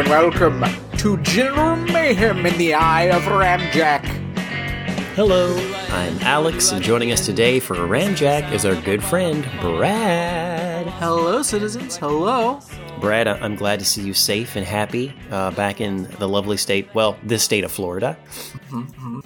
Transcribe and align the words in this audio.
and 0.00 0.08
welcome 0.08 0.64
to 0.96 1.18
General 1.18 1.76
Mayhem 1.76 2.46
in 2.46 2.56
the 2.56 2.72
Eye 2.72 3.10
of 3.10 3.22
Ramjack. 3.24 4.02
Hello, 5.14 5.54
I'm 5.90 6.18
Alex, 6.20 6.72
and 6.72 6.82
joining 6.82 7.12
us 7.12 7.26
today 7.26 7.60
for 7.60 7.76
Ramjack 7.76 8.50
is 8.50 8.64
our 8.64 8.80
good 8.80 9.04
friend, 9.04 9.46
Brad. 9.60 10.49
Hello, 11.00 11.40
citizens. 11.42 11.96
Hello. 11.96 12.60
Brad, 13.00 13.26
I'm 13.26 13.56
glad 13.56 13.78
to 13.78 13.86
see 13.86 14.02
you 14.02 14.12
safe 14.12 14.54
and 14.54 14.66
happy 14.66 15.14
uh, 15.30 15.50
back 15.52 15.80
in 15.80 16.02
the 16.18 16.28
lovely 16.28 16.58
state, 16.58 16.94
well, 16.94 17.16
this 17.22 17.42
state 17.42 17.64
of 17.64 17.72
Florida. 17.72 18.18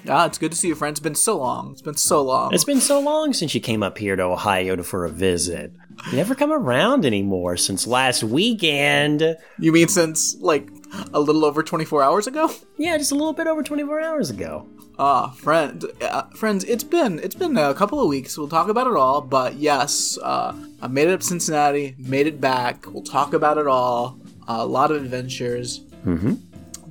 Ah, 0.09 0.27
it's 0.27 0.39
good 0.39 0.53
to 0.53 0.57
see 0.57 0.69
you, 0.69 0.77
friends. 0.77 0.99
It's 0.99 1.03
been 1.03 1.17
so 1.17 1.37
long. 1.37 1.73
It's 1.73 1.83
been 1.83 1.97
so 1.97 2.23
long. 2.23 2.55
It's 2.55 2.63
been 2.65 2.81
so 2.81 3.01
long 3.01 3.33
since 3.33 3.57
you 3.57 3.61
came 3.61 3.83
up 3.83 3.99
here 3.99 4.15
to 4.15 4.23
Ohio 4.23 4.77
to- 4.77 4.85
for 4.85 5.05
a 5.05 5.11
visit. 5.11 5.73
You 6.13 6.17
never 6.17 6.37
come 6.37 6.53
around 6.53 7.05
anymore 7.05 7.57
since 7.57 7.89
last 7.89 8.23
weekend. 8.23 9.37
You 9.59 9.73
mean 9.73 9.89
since, 9.89 10.37
like, 10.39 10.69
a 11.13 11.21
little 11.21 11.45
over 11.45 11.63
24 11.63 12.03
hours 12.03 12.27
ago? 12.27 12.51
Yeah, 12.77 12.97
just 12.99 13.13
a 13.13 13.15
little 13.15 13.33
bit 13.33 13.47
over 13.47 13.63
24 13.63 14.01
hours 14.01 14.31
ago. 14.31 14.67
Ah, 14.99 15.31
friend, 15.31 15.85
uh, 16.03 16.23
friends, 16.37 16.63
it's 16.65 16.85
been 16.85 17.19
it's 17.19 17.35
been 17.35 17.57
a 17.57 17.75
couple 17.75 18.01
of 18.01 18.09
weeks. 18.09 18.39
We'll 18.39 18.49
talk 18.49 18.69
about 18.69 18.87
it 18.87 18.95
all, 18.97 19.21
but 19.21 19.55
yes, 19.55 20.19
uh, 20.23 20.55
I 20.81 20.87
made 20.87 21.09
it 21.09 21.15
up 21.15 21.21
to 21.21 21.27
Cincinnati, 21.27 21.97
made 21.99 22.29
it 22.29 22.41
back. 22.41 22.87
We'll 22.87 23.03
talk 23.03 23.33
about 23.33 23.59
it 23.59 23.67
all. 23.67 24.19
a 24.47 24.65
lot 24.65 24.91
of 24.93 25.03
adventures. 25.03 25.81
Mm-hmm. 26.07 26.35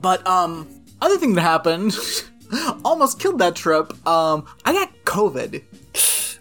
But 0.02 0.26
um, 0.28 0.68
other 1.02 1.18
thing 1.18 1.34
that 1.36 1.42
happened, 1.42 1.96
almost 2.86 3.20
killed 3.20 3.40
that 3.40 3.56
trip. 3.56 3.94
Um, 4.08 4.46
I 4.66 4.74
got 4.74 4.92
COVID. 5.06 5.64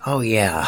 Oh, 0.05 0.21
yeah. 0.21 0.67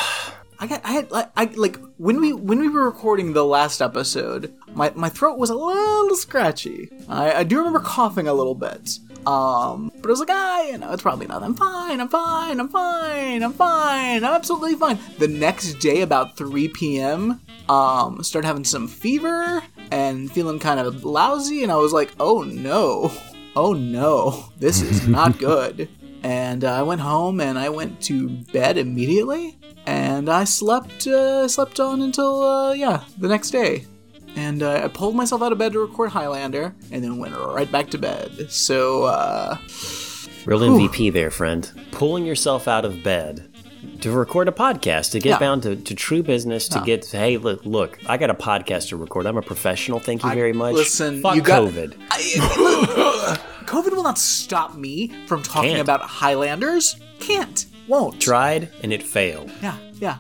I 0.65 0.67
got 0.67 0.81
I 0.83 0.93
had 0.93 1.11
like 1.11 1.31
I 1.37 1.45
like 1.57 1.79
when 1.99 2.23
we 2.23 2.33
when 2.33 2.59
we 2.59 2.71
were 2.71 2.87
recording 2.87 3.35
the 3.35 3.45
last 3.45 3.83
episode, 3.83 4.55
my 4.73 4.91
my 4.95 5.11
throat 5.11 5.37
was 5.37 5.51
a 5.51 5.55
little 5.55 6.17
scratchy. 6.17 6.89
I, 7.07 7.33
I 7.33 7.45
do 7.45 7.59
remember 7.59 7.81
coughing 7.81 8.29
a 8.29 8.33
little 8.33 8.55
bit. 8.55 8.99
Um, 9.27 9.93
but 10.01 10.07
I 10.07 10.11
was 10.11 10.21
like, 10.21 10.31
ah, 10.31 10.63
you 10.63 10.79
know, 10.79 10.91
it's 10.93 11.03
probably 11.03 11.27
not. 11.27 11.43
I'm 11.43 11.55
fine. 11.55 12.01
I'm 12.01 12.09
fine. 12.09 12.61
I'm 12.61 12.71
fine. 12.71 13.43
I'm 13.43 13.53
fine. 13.53 14.25
I'm 14.25 14.35
absolutely 14.35 14.77
fine. 14.77 14.99
The 15.19 15.29
next 15.29 15.75
day, 15.81 16.01
about 16.01 16.39
3 16.39 16.69
p.m., 16.69 17.43
um, 17.69 18.23
started 18.23 18.47
having 18.47 18.65
some 18.65 18.89
fever 18.89 19.63
and 19.91 20.33
feeling 20.33 20.59
kind 20.59 20.81
of 20.81 21.05
lousy, 21.05 21.63
and 21.63 21.71
I 21.71 21.77
was 21.77 21.93
like, 21.93 22.13
oh 22.19 22.43
no, 22.43 23.13
oh 23.55 23.75
no, 23.75 24.51
this 24.59 24.81
is 24.81 25.07
not 25.09 25.39
good. 25.39 25.91
And 26.23 26.65
uh, 26.65 26.73
I 26.73 26.83
went 26.83 27.03
home 27.03 27.39
and 27.39 27.59
I 27.59 27.69
went 27.69 28.01
to 28.05 28.31
bed 28.31 28.79
immediately, 28.79 29.59
and 29.87 30.29
I 30.29 30.45
slept 30.45 31.07
uh, 31.07 31.47
slept 31.49 31.81
on 31.81 32.03
until 32.03 32.43
uh, 32.43 32.73
yeah 32.73 33.05
the 33.19 33.29
next 33.29 33.51
day. 33.51 33.87
And 34.37 34.65
uh, 34.65 34.81
I 34.85 34.89
pulled 34.89 35.15
myself 35.15 35.43
out 35.43 35.53
of 35.53 35.59
bed 35.59 35.73
to 35.75 35.79
record 35.81 36.11
Highlander, 36.11 36.75
and 36.91 37.05
then 37.05 37.19
went 37.19 37.37
right 37.37 37.71
back 37.71 37.91
to 37.91 37.99
bed. 37.99 38.51
So 38.51 39.05
uh, 39.05 39.59
Real 40.45 40.59
MVP 40.61 41.13
there, 41.13 41.31
friend. 41.31 41.71
Pulling 41.93 42.27
yourself 42.27 42.67
out 42.67 42.85
of 42.85 43.03
bed 43.05 43.49
to 44.01 44.11
record 44.11 44.49
a 44.49 44.53
podcast, 44.53 45.13
to 45.13 45.21
get 45.21 45.31
Yeah. 45.31 45.39
down 45.39 45.61
to, 45.61 45.77
to 45.77 45.95
true 45.95 46.23
business, 46.25 46.67
to 46.69 46.81
get, 46.85 47.07
hey, 47.07 47.37
look, 47.37 47.65
look, 47.65 47.99
I 48.09 48.17
got 48.17 48.29
a 48.29 48.35
podcast 48.35 48.89
to 48.89 48.97
record. 48.97 49.25
I'm 49.27 49.37
a 49.37 49.43
professional. 49.43 50.01
Thank 50.01 50.25
you 50.25 50.31
very 50.35 50.53
much. 50.53 50.75
listen, 50.75 51.23
Fuck 51.23 51.37
you 51.37 51.41
got- 51.43 51.63
COVID. 51.71 51.93
COVID 53.67 53.93
will 53.93 54.03
not 54.03 54.19
stop 54.19 54.75
me 54.75 55.09
from 55.27 55.43
talking 55.43 55.71
Can't. 55.71 55.81
about 55.81 56.03
Highlanders. 56.03 56.97
Can't, 57.21 57.67
won't. 57.89 58.21
Tried 58.21 58.71
and 58.83 58.93
it 58.93 59.03
failed. 59.03 59.51
Yeah, 59.63 59.77
yeah. 60.01 60.19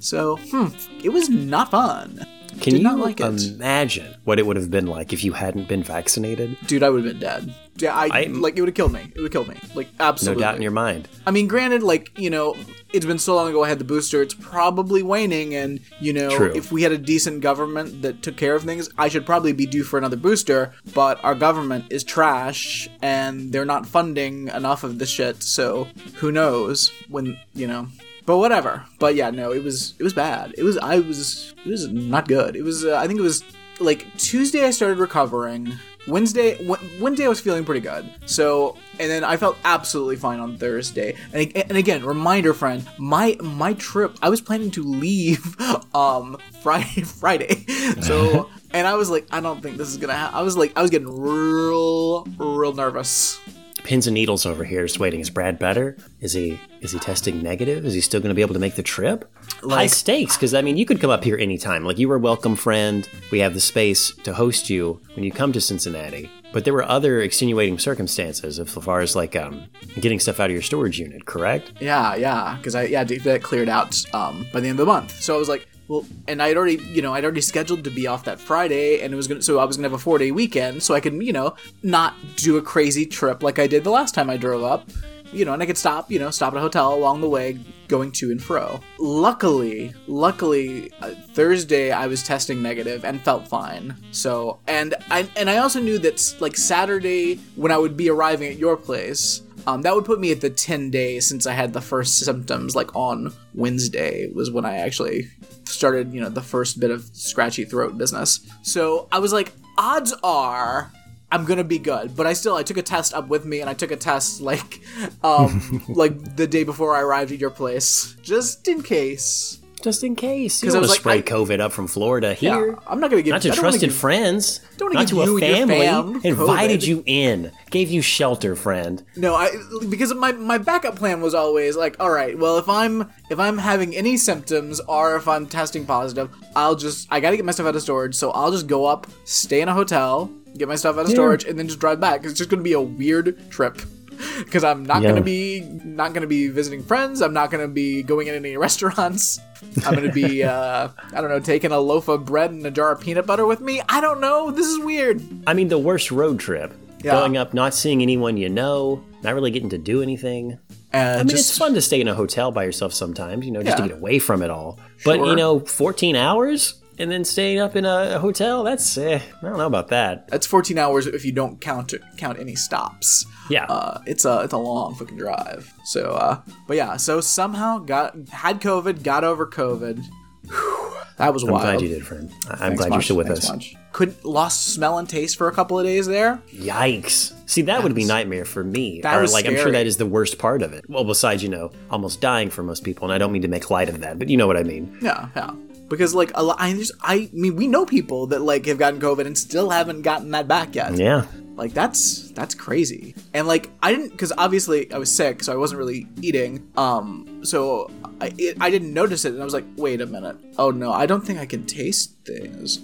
So, 0.00 0.36
hmm, 0.36 0.68
it 1.04 1.10
was 1.10 1.28
not 1.28 1.70
fun. 1.70 2.26
Can 2.60 2.72
Did 2.72 2.78
you 2.78 2.82
not 2.82 2.98
like 2.98 3.20
it. 3.20 3.24
imagine 3.54 4.14
what 4.24 4.38
it 4.38 4.46
would 4.46 4.56
have 4.56 4.70
been 4.70 4.86
like 4.86 5.12
if 5.12 5.22
you 5.24 5.32
hadn't 5.32 5.68
been 5.68 5.82
vaccinated? 5.82 6.56
Dude, 6.66 6.82
I 6.82 6.90
would 6.90 7.04
have 7.04 7.12
been 7.14 7.20
dead. 7.20 7.54
Yeah, 7.82 7.94
I, 7.94 8.08
I- 8.12 8.24
like 8.26 8.56
it 8.56 8.60
would 8.60 8.68
have 8.68 8.74
killed 8.76 8.92
me. 8.92 9.00
It 9.00 9.16
would 9.16 9.24
have 9.24 9.32
killed 9.32 9.48
me. 9.48 9.56
Like 9.74 9.88
absolutely. 9.98 10.40
No 10.42 10.46
doubt 10.48 10.56
in 10.56 10.62
your 10.62 10.70
mind. 10.72 11.08
I 11.26 11.30
mean, 11.30 11.48
granted, 11.48 11.82
like 11.82 12.18
you 12.18 12.30
know, 12.30 12.56
it's 12.92 13.06
been 13.06 13.18
so 13.18 13.34
long 13.36 13.48
ago 13.48 13.62
I 13.64 13.68
had 13.68 13.78
the 13.78 13.84
booster. 13.84 14.22
It's 14.22 14.34
probably 14.34 15.02
waning, 15.02 15.54
and 15.54 15.80
you 16.00 16.12
know, 16.12 16.30
True. 16.36 16.52
if 16.54 16.72
we 16.72 16.82
had 16.82 16.92
a 16.92 16.98
decent 16.98 17.40
government 17.40 18.02
that 18.02 18.22
took 18.22 18.36
care 18.36 18.54
of 18.54 18.62
things, 18.64 18.88
I 18.98 19.08
should 19.08 19.26
probably 19.26 19.52
be 19.52 19.66
due 19.66 19.82
for 19.84 19.98
another 19.98 20.16
booster. 20.16 20.72
But 20.94 21.22
our 21.24 21.34
government 21.34 21.86
is 21.90 22.04
trash, 22.04 22.88
and 23.02 23.52
they're 23.52 23.64
not 23.64 23.86
funding 23.86 24.48
enough 24.48 24.84
of 24.84 24.98
this 24.98 25.10
shit. 25.10 25.42
So 25.42 25.88
who 26.16 26.32
knows 26.32 26.90
when 27.08 27.38
you 27.54 27.66
know. 27.66 27.88
But 28.26 28.36
whatever. 28.38 28.84
But 28.98 29.14
yeah, 29.14 29.30
no, 29.30 29.50
it 29.52 29.64
was 29.64 29.94
it 29.98 30.04
was 30.04 30.12
bad. 30.12 30.54
It 30.58 30.62
was 30.62 30.76
I 30.78 31.00
was 31.00 31.54
it 31.64 31.70
was 31.70 31.88
not 31.88 32.28
good. 32.28 32.54
It 32.54 32.62
was 32.62 32.84
uh, 32.84 32.96
I 32.96 33.06
think 33.06 33.18
it 33.18 33.22
was 33.22 33.42
like 33.80 34.06
Tuesday 34.18 34.64
I 34.64 34.70
started 34.70 34.98
recovering. 34.98 35.72
Wednesday 36.10 36.64
Wed- 36.66 36.80
Wednesday 37.00 37.24
I 37.24 37.28
was 37.28 37.40
feeling 37.40 37.64
pretty 37.64 37.80
good. 37.80 38.10
So 38.26 38.76
and 38.98 39.10
then 39.10 39.24
I 39.24 39.36
felt 39.36 39.56
absolutely 39.64 40.16
fine 40.16 40.40
on 40.40 40.58
Thursday. 40.58 41.16
And, 41.32 41.50
and 41.56 41.76
again, 41.78 42.04
reminder 42.04 42.52
friend, 42.52 42.86
my 42.98 43.36
my 43.40 43.74
trip 43.74 44.16
I 44.22 44.28
was 44.28 44.40
planning 44.40 44.70
to 44.72 44.82
leave 44.82 45.56
um 45.94 46.36
Friday 46.62 47.02
Friday. 47.04 47.64
So 48.02 48.50
and 48.72 48.86
I 48.86 48.94
was 48.94 49.10
like 49.10 49.26
I 49.30 49.40
don't 49.40 49.62
think 49.62 49.76
this 49.76 49.88
is 49.88 49.96
going 49.96 50.08
to 50.10 50.14
happen. 50.14 50.36
I 50.36 50.42
was 50.42 50.56
like 50.56 50.72
I 50.76 50.82
was 50.82 50.90
getting 50.90 51.08
real 51.08 52.24
real 52.38 52.74
nervous. 52.74 53.40
Pins 53.84 54.06
and 54.06 54.14
needles 54.14 54.46
over 54.46 54.64
here 54.64 54.86
just 54.86 55.00
waiting. 55.00 55.20
Is 55.20 55.30
Brad 55.30 55.58
better? 55.58 55.96
Is 56.20 56.32
he 56.32 56.60
is 56.80 56.92
he 56.92 56.98
testing 56.98 57.42
negative? 57.42 57.84
Is 57.84 57.94
he 57.94 58.00
still 58.00 58.20
going 58.20 58.28
to 58.30 58.34
be 58.34 58.42
able 58.42 58.54
to 58.54 58.60
make 58.60 58.74
the 58.76 58.82
trip? 58.82 59.30
High 59.62 59.66
Like- 59.66 59.90
stakes, 59.90 60.36
because 60.36 60.54
I 60.54 60.62
mean, 60.62 60.76
you 60.76 60.86
could 60.86 61.00
come 61.00 61.10
up 61.10 61.24
here 61.24 61.36
anytime. 61.36 61.84
Like 61.84 61.98
you 61.98 62.08
were 62.08 62.16
a 62.16 62.20
welcome 62.20 62.56
friend. 62.56 63.08
We 63.30 63.40
have 63.40 63.54
the 63.54 63.60
space 63.60 64.12
to 64.24 64.32
host 64.34 64.70
you 64.70 65.00
when 65.14 65.24
you 65.24 65.32
come 65.32 65.52
to 65.52 65.60
Cincinnati. 65.60 66.30
But 66.52 66.64
there 66.64 66.74
were 66.74 66.82
other 66.82 67.20
extenuating 67.20 67.78
circumstances 67.78 68.58
as 68.58 68.68
far 68.68 69.00
as 69.00 69.14
like 69.14 69.36
um, 69.36 69.66
getting 70.00 70.18
stuff 70.18 70.40
out 70.40 70.46
of 70.46 70.52
your 70.52 70.62
storage 70.62 70.98
unit, 70.98 71.24
correct? 71.24 71.72
Yeah, 71.80 72.16
yeah, 72.16 72.56
because 72.56 72.74
I 72.74 72.84
yeah 72.84 73.04
that 73.04 73.42
cleared 73.42 73.68
out 73.68 74.02
um, 74.14 74.46
by 74.52 74.58
the 74.60 74.66
end 74.68 74.80
of 74.80 74.86
the 74.86 74.92
month. 74.92 75.20
So 75.20 75.34
I 75.34 75.38
was 75.38 75.48
like, 75.48 75.68
well, 75.90 76.06
and 76.28 76.40
I'd 76.40 76.56
already 76.56 76.76
you 76.76 77.02
know 77.02 77.12
I'd 77.12 77.24
already 77.24 77.40
scheduled 77.40 77.82
to 77.82 77.90
be 77.90 78.06
off 78.06 78.24
that 78.24 78.38
Friday, 78.38 79.00
and 79.00 79.12
it 79.12 79.16
was 79.16 79.26
gonna 79.26 79.42
so 79.42 79.58
I 79.58 79.64
was 79.64 79.76
gonna 79.76 79.88
have 79.88 79.92
a 79.92 79.98
four 79.98 80.18
day 80.18 80.30
weekend, 80.30 80.84
so 80.84 80.94
I 80.94 81.00
could 81.00 81.20
you 81.20 81.32
know 81.32 81.56
not 81.82 82.14
do 82.36 82.56
a 82.56 82.62
crazy 82.62 83.04
trip 83.04 83.42
like 83.42 83.58
I 83.58 83.66
did 83.66 83.82
the 83.82 83.90
last 83.90 84.14
time 84.14 84.30
I 84.30 84.36
drove 84.36 84.62
up. 84.62 84.88
You 85.32 85.44
know, 85.44 85.52
and 85.52 85.62
I 85.62 85.66
could 85.66 85.78
stop, 85.78 86.10
you 86.10 86.18
know, 86.18 86.30
stop 86.30 86.54
at 86.54 86.56
a 86.56 86.60
hotel 86.60 86.92
along 86.92 87.20
the 87.20 87.28
way, 87.28 87.56
going 87.86 88.10
to 88.10 88.32
and 88.32 88.42
fro. 88.42 88.80
Luckily, 88.98 89.94
luckily, 90.08 90.90
uh, 91.00 91.10
Thursday 91.34 91.92
I 91.92 92.08
was 92.08 92.24
testing 92.24 92.60
negative 92.60 93.04
and 93.04 93.20
felt 93.20 93.46
fine. 93.46 93.94
So, 94.10 94.58
and 94.66 94.96
I 95.08 95.28
and 95.36 95.48
I 95.48 95.58
also 95.58 95.80
knew 95.80 95.98
that 95.98 96.34
like 96.40 96.56
Saturday 96.56 97.36
when 97.54 97.70
I 97.70 97.78
would 97.78 97.96
be 97.96 98.10
arriving 98.10 98.50
at 98.50 98.58
your 98.58 98.76
place, 98.76 99.42
um, 99.66 99.82
that 99.82 99.94
would 99.94 100.04
put 100.04 100.20
me 100.20 100.32
at 100.32 100.40
the 100.40 100.50
10 100.50 100.90
days 100.90 101.26
since 101.26 101.46
I 101.46 101.52
had 101.52 101.72
the 101.72 101.80
first 101.80 102.18
symptoms, 102.18 102.74
like 102.74 102.94
on 102.94 103.32
Wednesday 103.54 104.30
was 104.32 104.50
when 104.50 104.64
I 104.64 104.78
actually 104.78 105.28
started, 105.64 106.12
you 106.12 106.20
know, 106.20 106.28
the 106.28 106.42
first 106.42 106.80
bit 106.80 106.90
of 106.90 107.04
scratchy 107.12 107.64
throat 107.64 107.96
business. 107.96 108.40
So 108.62 109.08
I 109.12 109.18
was 109.18 109.32
like, 109.32 109.52
odds 109.78 110.14
are 110.22 110.92
I'm 111.32 111.44
gonna 111.44 111.64
be 111.64 111.78
good. 111.78 112.16
But 112.16 112.26
I 112.26 112.32
still, 112.32 112.56
I 112.56 112.62
took 112.62 112.76
a 112.76 112.82
test 112.82 113.14
up 113.14 113.28
with 113.28 113.44
me 113.44 113.60
and 113.60 113.70
I 113.70 113.74
took 113.74 113.90
a 113.90 113.96
test 113.96 114.40
like, 114.40 114.80
um, 115.22 115.82
like 115.88 116.36
the 116.36 116.46
day 116.46 116.64
before 116.64 116.94
I 116.94 117.02
arrived 117.02 117.32
at 117.32 117.38
your 117.38 117.50
place, 117.50 118.16
just 118.22 118.66
in 118.68 118.82
case. 118.82 119.59
Just 119.82 120.04
in 120.04 120.14
case. 120.16 120.62
You 120.62 120.66
'Cause 120.66 120.74
don't 120.74 120.80
I 120.80 120.86
was 120.86 120.98
to 120.98 121.08
like, 121.08 121.26
spray 121.26 121.36
COVID 121.36 121.60
up 121.60 121.72
from 121.72 121.86
Florida 121.86 122.34
here. 122.34 122.68
Yeah, 122.72 122.74
I'm 122.86 123.00
not 123.00 123.10
Not 123.10 123.10
to 123.10 123.16
I 123.18 123.22
don't 123.22 123.42
wanna 123.44 123.54
trusted 123.54 123.80
give- 123.90 123.94
friends. 123.98 124.60
don't 124.76 124.92
Not 124.92 125.08
to 125.08 125.22
a 125.22 125.38
family. 125.40 125.80
fam 125.86 126.20
Invited 126.22 126.80
COVID. 126.80 126.86
you 126.86 127.02
in. 127.06 127.50
Gave 127.70 127.90
you 127.90 128.02
shelter, 128.02 128.54
friend. 128.56 129.02
No, 129.16 129.34
I 129.34 129.50
because 129.88 130.12
my 130.14 130.32
my 130.32 130.58
backup 130.58 130.96
plan 130.96 131.20
was 131.20 131.34
always 131.34 131.76
like, 131.76 131.96
all 132.00 132.10
right, 132.10 132.38
well, 132.38 132.58
if 132.58 132.68
I'm 132.68 133.08
if 133.30 133.38
I'm 133.38 133.58
having 133.58 133.94
any 133.96 134.16
symptoms 134.16 134.80
or 134.88 135.16
if 135.16 135.26
I'm 135.28 135.46
testing 135.46 135.84
positive, 135.86 136.28
I'll 136.56 136.74
just 136.76 137.06
I 137.10 137.20
got 137.20 137.30
to 137.30 137.36
get 137.36 137.44
my 137.46 137.52
stuff 137.52 137.66
out 137.66 137.76
of 137.76 137.82
storage, 137.82 138.14
so 138.14 138.30
I'll 138.32 138.50
just 138.50 138.66
go 138.66 138.84
up, 138.86 139.06
stay 139.24 139.60
in 139.60 139.68
a 139.68 139.74
hotel, 139.74 140.30
get 140.58 140.68
my 140.68 140.74
stuff 140.76 140.96
out 140.98 141.04
of 141.06 141.10
storage, 141.10 141.44
and 141.44 141.58
then 141.58 141.68
just 141.68 141.78
drive 141.80 142.00
back. 142.00 142.24
It's 142.24 142.34
just 142.34 142.50
gonna 142.50 142.62
be 142.62 142.72
a 142.74 142.80
weird 142.80 143.50
trip. 143.50 143.80
Because 144.38 144.64
I'm 144.64 144.84
not 144.84 145.02
Yeah. 145.02 145.10
gonna 145.10 145.20
be 145.22 145.60
not 145.84 146.12
gonna 146.14 146.26
be 146.26 146.48
visiting 146.48 146.82
friends. 146.82 147.20
I'm 147.22 147.32
not 147.32 147.50
gonna 147.50 147.68
be 147.68 148.02
going 148.02 148.26
in 148.28 148.34
any 148.34 148.56
restaurants. 148.66 149.38
I'm 149.86 149.94
gonna 149.94 150.12
be 150.12 150.42
uh, 150.54 150.88
I 151.12 151.20
don't 151.20 151.28
know 151.30 151.40
taking 151.40 151.72
a 151.72 151.78
loaf 151.80 152.08
of 152.08 152.24
bread 152.24 152.50
and 152.50 152.64
a 152.66 152.70
jar 152.70 152.92
of 152.92 153.00
peanut 153.00 153.26
butter 153.26 153.46
with 153.46 153.60
me. 153.60 153.82
I 153.88 154.00
don't 154.00 154.20
know. 154.20 154.50
This 154.50 154.66
is 154.66 154.78
weird. 154.78 155.22
I 155.46 155.54
mean, 155.54 155.68
the 155.68 155.78
worst 155.78 156.10
road 156.10 156.38
trip. 156.40 156.72
Yeah. 157.02 157.12
Going 157.12 157.38
up, 157.38 157.54
not 157.54 157.72
seeing 157.72 158.02
anyone 158.02 158.36
you 158.36 158.50
know, 158.50 159.02
not 159.22 159.34
really 159.34 159.50
getting 159.50 159.70
to 159.70 159.78
do 159.78 160.02
anything. 160.02 160.58
And 160.92 161.08
I 161.12 161.16
mean, 161.18 161.28
just, 161.28 161.50
it's 161.50 161.58
fun 161.58 161.72
to 161.74 161.80
stay 161.80 161.98
in 162.00 162.08
a 162.08 162.14
hotel 162.14 162.50
by 162.52 162.64
yourself 162.64 162.92
sometimes, 162.92 163.46
you 163.46 163.52
know, 163.52 163.62
just 163.62 163.78
Yeah. 163.78 163.84
to 163.84 163.88
get 163.88 163.98
away 163.98 164.18
from 164.18 164.42
it 164.42 164.50
all. 164.50 164.78
But, 165.04 165.16
Sure. 165.16 165.26
you 165.28 165.36
know, 165.36 165.60
14 165.60 166.14
hours 166.16 166.74
and 167.00 167.10
then 167.10 167.24
staying 167.24 167.58
up 167.58 167.76
in 167.76 167.84
a, 167.84 168.16
a 168.16 168.18
hotel, 168.18 168.62
that's, 168.62 168.96
eh, 168.98 169.18
I 169.18 169.44
don't 169.44 169.56
know 169.58 169.66
about 169.66 169.88
that. 169.88 170.28
That's 170.28 170.46
14 170.46 170.78
hours 170.78 171.06
if 171.06 171.24
you 171.24 171.32
don't 171.32 171.60
count 171.60 171.94
count 172.16 172.38
any 172.38 172.54
stops. 172.54 173.26
Yeah. 173.48 173.64
Uh, 173.64 174.00
it's 174.06 174.24
a 174.24 174.40
it's 174.42 174.52
a 174.52 174.58
long 174.58 174.94
fucking 174.94 175.16
drive. 175.16 175.72
So, 175.84 176.12
uh, 176.12 176.40
but 176.68 176.76
yeah, 176.76 176.96
so 176.96 177.20
somehow 177.20 177.78
got 177.78 178.16
had 178.28 178.60
COVID, 178.60 179.02
got 179.02 179.24
over 179.24 179.46
COVID. 179.46 180.04
Whew. 180.48 180.92
That 181.16 181.34
was 181.34 181.44
wild. 181.44 181.56
I'm 181.66 181.76
glad 181.76 181.82
you 181.82 181.88
did, 181.88 182.06
friend. 182.06 182.32
I'm 182.48 182.56
Thanks 182.56 182.80
glad 182.80 182.92
you're 182.94 183.02
still 183.02 183.16
with 183.16 183.26
thanks 183.26 183.44
us. 183.44 183.50
much. 183.52 183.74
Could 183.92 184.24
lost 184.24 184.68
smell 184.68 184.96
and 184.96 185.06
taste 185.06 185.36
for 185.36 185.48
a 185.48 185.52
couple 185.52 185.78
of 185.78 185.84
days 185.84 186.06
there. 186.06 186.40
Yikes. 186.50 187.34
See, 187.46 187.60
that 187.62 187.82
would 187.82 187.94
be 187.94 188.04
nightmare 188.06 188.46
for 188.46 188.64
me. 188.64 189.02
That 189.02 189.18
or 189.18 189.20
was 189.20 189.34
like 189.34 189.44
I'm 189.44 189.56
sure 189.56 189.70
that 189.70 189.86
is 189.86 189.98
the 189.98 190.06
worst 190.06 190.38
part 190.38 190.62
of 190.62 190.72
it. 190.72 190.88
Well, 190.88 191.04
besides, 191.04 191.42
you 191.42 191.50
know, 191.50 191.72
almost 191.90 192.22
dying 192.22 192.48
for 192.48 192.62
most 192.62 192.84
people, 192.84 193.04
and 193.04 193.12
I 193.12 193.18
don't 193.18 193.32
mean 193.32 193.42
to 193.42 193.48
make 193.48 193.68
light 193.68 193.90
of 193.90 194.00
that, 194.00 194.18
but 194.18 194.30
you 194.30 194.38
know 194.38 194.46
what 194.46 194.56
I 194.56 194.62
mean. 194.62 194.96
Yeah, 195.02 195.28
yeah. 195.36 195.50
Because 195.90 196.14
like 196.14 196.30
a 196.34 196.42
lot, 196.42 196.56
I, 196.58 196.82
I 197.02 197.28
mean, 197.32 197.56
we 197.56 197.66
know 197.66 197.84
people 197.84 198.28
that 198.28 198.40
like 198.40 198.64
have 198.66 198.78
gotten 198.78 199.00
COVID 199.00 199.26
and 199.26 199.36
still 199.36 199.68
haven't 199.68 200.02
gotten 200.02 200.30
that 200.30 200.48
back 200.48 200.74
yet. 200.74 200.96
Yeah. 200.96 201.26
Like 201.60 201.74
that's 201.74 202.30
that's 202.32 202.54
crazy. 202.54 203.14
And 203.34 203.46
like 203.46 203.70
I 203.82 203.92
didn't 203.92 204.10
because 204.10 204.32
obviously 204.38 204.90
I 204.92 204.98
was 204.98 205.14
sick, 205.14 205.42
so 205.44 205.52
I 205.52 205.56
wasn't 205.56 205.78
really 205.78 206.06
eating. 206.22 206.66
Um, 206.76 207.44
so 207.44 207.90
I 208.20 208.32
it, 208.38 208.56
I 208.60 208.70
didn't 208.70 208.92
notice 208.94 209.24
it, 209.26 209.32
and 209.34 209.40
I 209.40 209.44
was 209.44 209.52
like, 209.54 209.66
wait 209.76 210.00
a 210.00 210.06
minute. 210.06 210.36
Oh 210.58 210.70
no, 210.70 210.90
I 210.92 211.04
don't 211.06 211.20
think 211.24 211.38
I 211.38 211.44
can 211.46 211.66
taste 211.66 212.16
things. 212.24 212.80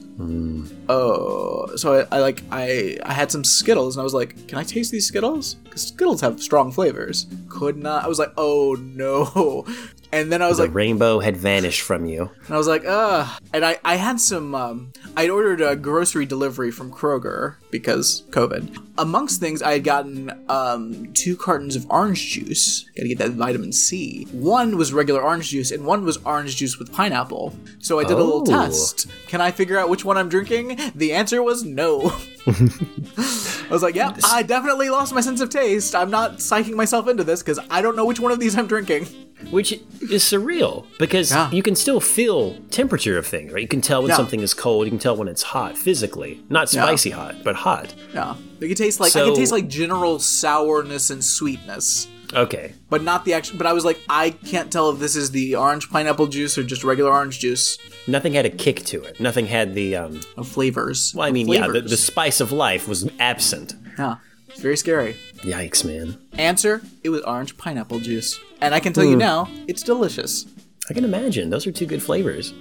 Oh, 0.88 1.75
so 1.76 2.06
I, 2.11 2.17
I 2.17 2.20
like 2.20 2.43
I 2.52 2.99
I 3.02 3.12
had 3.12 3.31
some 3.32 3.44
Skittles, 3.44 3.96
and 3.96 4.00
I 4.02 4.05
was 4.05 4.14
like, 4.14 4.46
can 4.49 4.58
I 4.58 4.62
taste 4.64 4.93
these 4.93 5.06
Skittles? 5.06 5.55
Because 5.55 5.88
Skittles 5.88 6.20
have 6.20 6.43
strong 6.43 6.70
flavors. 6.70 7.26
Could 7.49 7.76
not. 7.76 8.05
I 8.05 8.08
was 8.08 8.19
like, 8.19 8.32
oh 8.37 8.76
no. 8.79 9.67
And 10.12 10.31
then 10.32 10.40
I 10.40 10.46
was 10.49 10.58
The 10.58 10.62
like, 10.67 10.75
rainbow 10.75 11.19
had 11.19 11.37
vanished 11.37 11.82
from 11.82 12.06
you. 12.06 12.31
and 12.46 12.55
I 12.55 12.56
was 12.56 12.69
like, 12.69 12.84
ugh. 12.87 13.29
And 13.52 13.64
I, 13.67 13.79
I 13.84 13.96
had 13.96 14.20
some, 14.20 14.55
um, 14.55 14.93
I'd 15.17 15.31
ordered 15.31 15.61
a 15.61 15.75
grocery 15.75 16.25
delivery 16.25 16.70
from 16.70 16.93
Kroger 16.93 17.56
because 17.72 18.22
COVID. 18.31 18.66
Amongst 18.99 19.41
things, 19.41 19.61
I 19.61 19.73
had 19.73 19.85
gotten 19.85 20.33
um, 20.49 21.13
two 21.13 21.37
cartons 21.37 21.77
of 21.77 21.87
orange 21.91 22.31
juice. 22.31 22.89
Gotta 22.97 23.09
get 23.09 23.19
that 23.19 23.33
vitamin 23.33 23.73
C. 23.73 24.27
One 24.33 24.77
was 24.79 24.93
regular 24.93 25.21
orange 25.23 25.51
juice, 25.51 25.71
and 25.71 25.85
one 25.85 26.05
was 26.05 26.17
orange 26.25 26.57
juice 26.57 26.79
with 26.79 26.91
pineapple. 26.93 27.55
So 27.79 27.99
I 27.99 28.05
did 28.05 28.13
a 28.13 28.17
little 28.17 28.41
Oh. 28.41 28.45
test. 28.45 29.07
Can 29.29 29.41
I 29.43 29.51
figure 29.51 29.79
out 29.79 29.91
which 29.91 30.05
one 30.05 30.17
I'm 30.17 30.29
drinking? 30.31 30.79
The 30.95 31.13
answer 31.13 31.43
was 31.43 31.63
no. 31.63 32.11
I 32.47 33.69
was 33.71 33.83
like, 33.83 33.95
yep, 33.97 34.19
I 34.25 34.43
definitely 34.43 34.89
lost 34.89 35.13
my 35.15 35.21
sense 35.21 35.41
of 35.41 35.51
taste. 35.51 35.95
I'm 35.95 36.11
not 36.11 36.39
psyching 36.39 36.75
myself 36.75 37.09
into 37.09 37.25
this 37.25 37.43
because 37.43 37.59
I 37.71 37.83
don't 37.83 37.97
know 37.97 38.05
which 38.07 38.21
one 38.21 38.33
of 38.33 38.41
these 38.41 38.57
I'm 38.57 38.67
drinking. 38.67 39.07
Which 39.50 39.72
is 39.72 40.22
surreal 40.25 40.87
because 40.98 41.31
Yeah. 41.31 41.50
you 41.50 41.62
can 41.62 41.76
still 41.76 42.00
feel 42.00 42.56
temperature 42.70 43.16
of 43.16 43.26
things, 43.26 43.52
right? 43.52 43.62
You 43.62 43.69
can 43.69 43.81
tell 43.81 44.02
when 44.02 44.10
Yeah. 44.10 44.16
something 44.16 44.40
is 44.40 44.54
cold, 44.54 44.87
you 44.87 44.90
can 44.90 44.98
tell 44.98 45.16
when 45.16 45.28
it's 45.28 45.43
hot 45.43 45.78
physically. 45.78 46.40
Not 46.48 46.69
spicy 46.69 47.10
hot, 47.10 47.37
but 47.44 47.56
hot. 47.56 47.94
Yeah, 48.12 48.34
I 48.60 48.66
can 48.66 48.75
taste 48.75 48.98
like 49.00 49.10
I 49.14 49.20
So- 49.20 49.26
can 49.26 49.37
taste 49.37 49.52
like 49.52 49.69
general 49.69 50.19
sourness 50.19 51.10
and 51.10 51.25
sweetness, 51.25 52.08
Okay. 52.34 52.72
but 52.90 53.02
not 53.02 53.25
the 53.25 53.34
actual. 53.34 53.56
But 53.58 53.66
I 53.69 53.72
was 53.72 53.84
like, 53.84 54.00
I 54.08 54.31
can't 54.31 54.70
tell 54.70 54.90
if 54.90 54.98
this 54.98 55.14
is 55.16 55.31
the 55.31 55.54
orange 55.54 55.90
pineapple 55.90 56.26
juice 56.26 56.58
or 56.58 56.62
just 56.64 56.82
regular 56.84 57.10
orange 57.12 57.38
juice. 57.38 57.78
Nothing 58.08 58.34
had 58.34 58.46
a 58.46 58.50
kick 58.50 58.84
to 58.87 59.02
it. 59.02 59.20
Nothing 59.20 59.46
had 59.46 59.75
the 59.75 59.96
um 59.96 60.20
No 60.37 60.43
flavors. 60.43 61.12
well, 61.14 61.26
I 61.26 61.31
mean, 61.31 61.46
yeah, 61.48 61.69
the, 61.69 61.81
the 61.82 61.96
spice 61.96 62.40
of 62.40 62.50
life 62.52 62.88
was 62.88 63.08
absent. 63.20 63.75
yeah, 63.98 64.16
it's 64.48 64.60
very 64.60 64.76
scary. 64.76 65.16
Yikes, 65.46 65.84
man. 65.84 66.19
Answer: 66.37 66.82
It 67.04 67.10
was 67.10 67.22
orange 67.22 67.56
pineapple 67.56 68.00
juice, 68.00 68.38
and 68.60 68.75
I 68.75 68.81
can 68.81 68.93
tell 68.93 69.04
you 69.04 69.14
now, 69.16 69.48
it's 69.69 69.82
delicious. 69.82 70.44
I 70.90 70.93
can 70.93 71.04
imagine. 71.04 71.50
Those 71.50 71.66
are 71.69 71.72
two 71.72 71.87
good 71.87 72.02
flavors. 72.02 72.52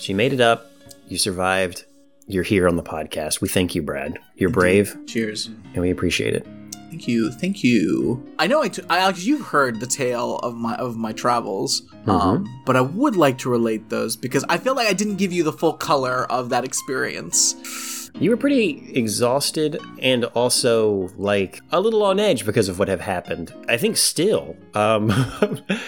She 0.00 0.14
made 0.14 0.32
it 0.32 0.40
up. 0.40 0.70
You 1.08 1.18
survived. 1.18 1.84
You're 2.26 2.42
here 2.42 2.68
on 2.68 2.76
the 2.76 2.82
podcast. 2.82 3.42
We 3.42 3.48
thank 3.48 3.74
you, 3.74 3.82
Brad. 3.82 4.18
You're 4.34 4.50
brave, 4.50 4.96
Cheers. 5.06 5.46
and 5.74 5.76
we 5.82 5.90
appreciate 5.90 6.34
it. 6.34 6.46
Thank 6.88 7.06
you, 7.06 7.30
thank 7.30 7.62
you. 7.62 8.26
I 8.38 8.46
know 8.46 8.62
I, 8.62 8.68
t- 8.68 8.82
I 8.88 8.98
Alex, 9.00 9.26
you've 9.26 9.46
heard 9.48 9.80
the 9.80 9.86
tale 9.86 10.38
of 10.38 10.54
my 10.54 10.74
of 10.76 10.96
my 10.96 11.12
travels, 11.12 11.82
um, 12.06 12.46
but 12.64 12.76
I 12.76 12.80
would 12.80 13.14
like 13.16 13.36
to 13.38 13.50
relate 13.50 13.90
those 13.90 14.16
because 14.16 14.44
I 14.48 14.56
feel 14.56 14.74
like 14.74 14.88
I 14.88 14.94
didn't 14.94 15.16
give 15.16 15.32
you 15.32 15.42
the 15.42 15.52
full 15.52 15.74
color 15.74 16.24
of 16.32 16.48
that 16.48 16.64
experience. 16.64 17.54
You 18.18 18.30
were 18.30 18.36
pretty 18.38 18.92
exhausted 18.94 19.78
and 19.98 20.24
also 20.26 21.10
like 21.18 21.60
a 21.70 21.80
little 21.80 22.02
on 22.02 22.18
edge 22.18 22.46
because 22.46 22.68
of 22.68 22.78
what 22.78 22.88
have 22.88 23.02
happened. 23.02 23.52
I 23.68 23.76
think 23.76 23.98
still, 23.98 24.56
um, 24.74 25.08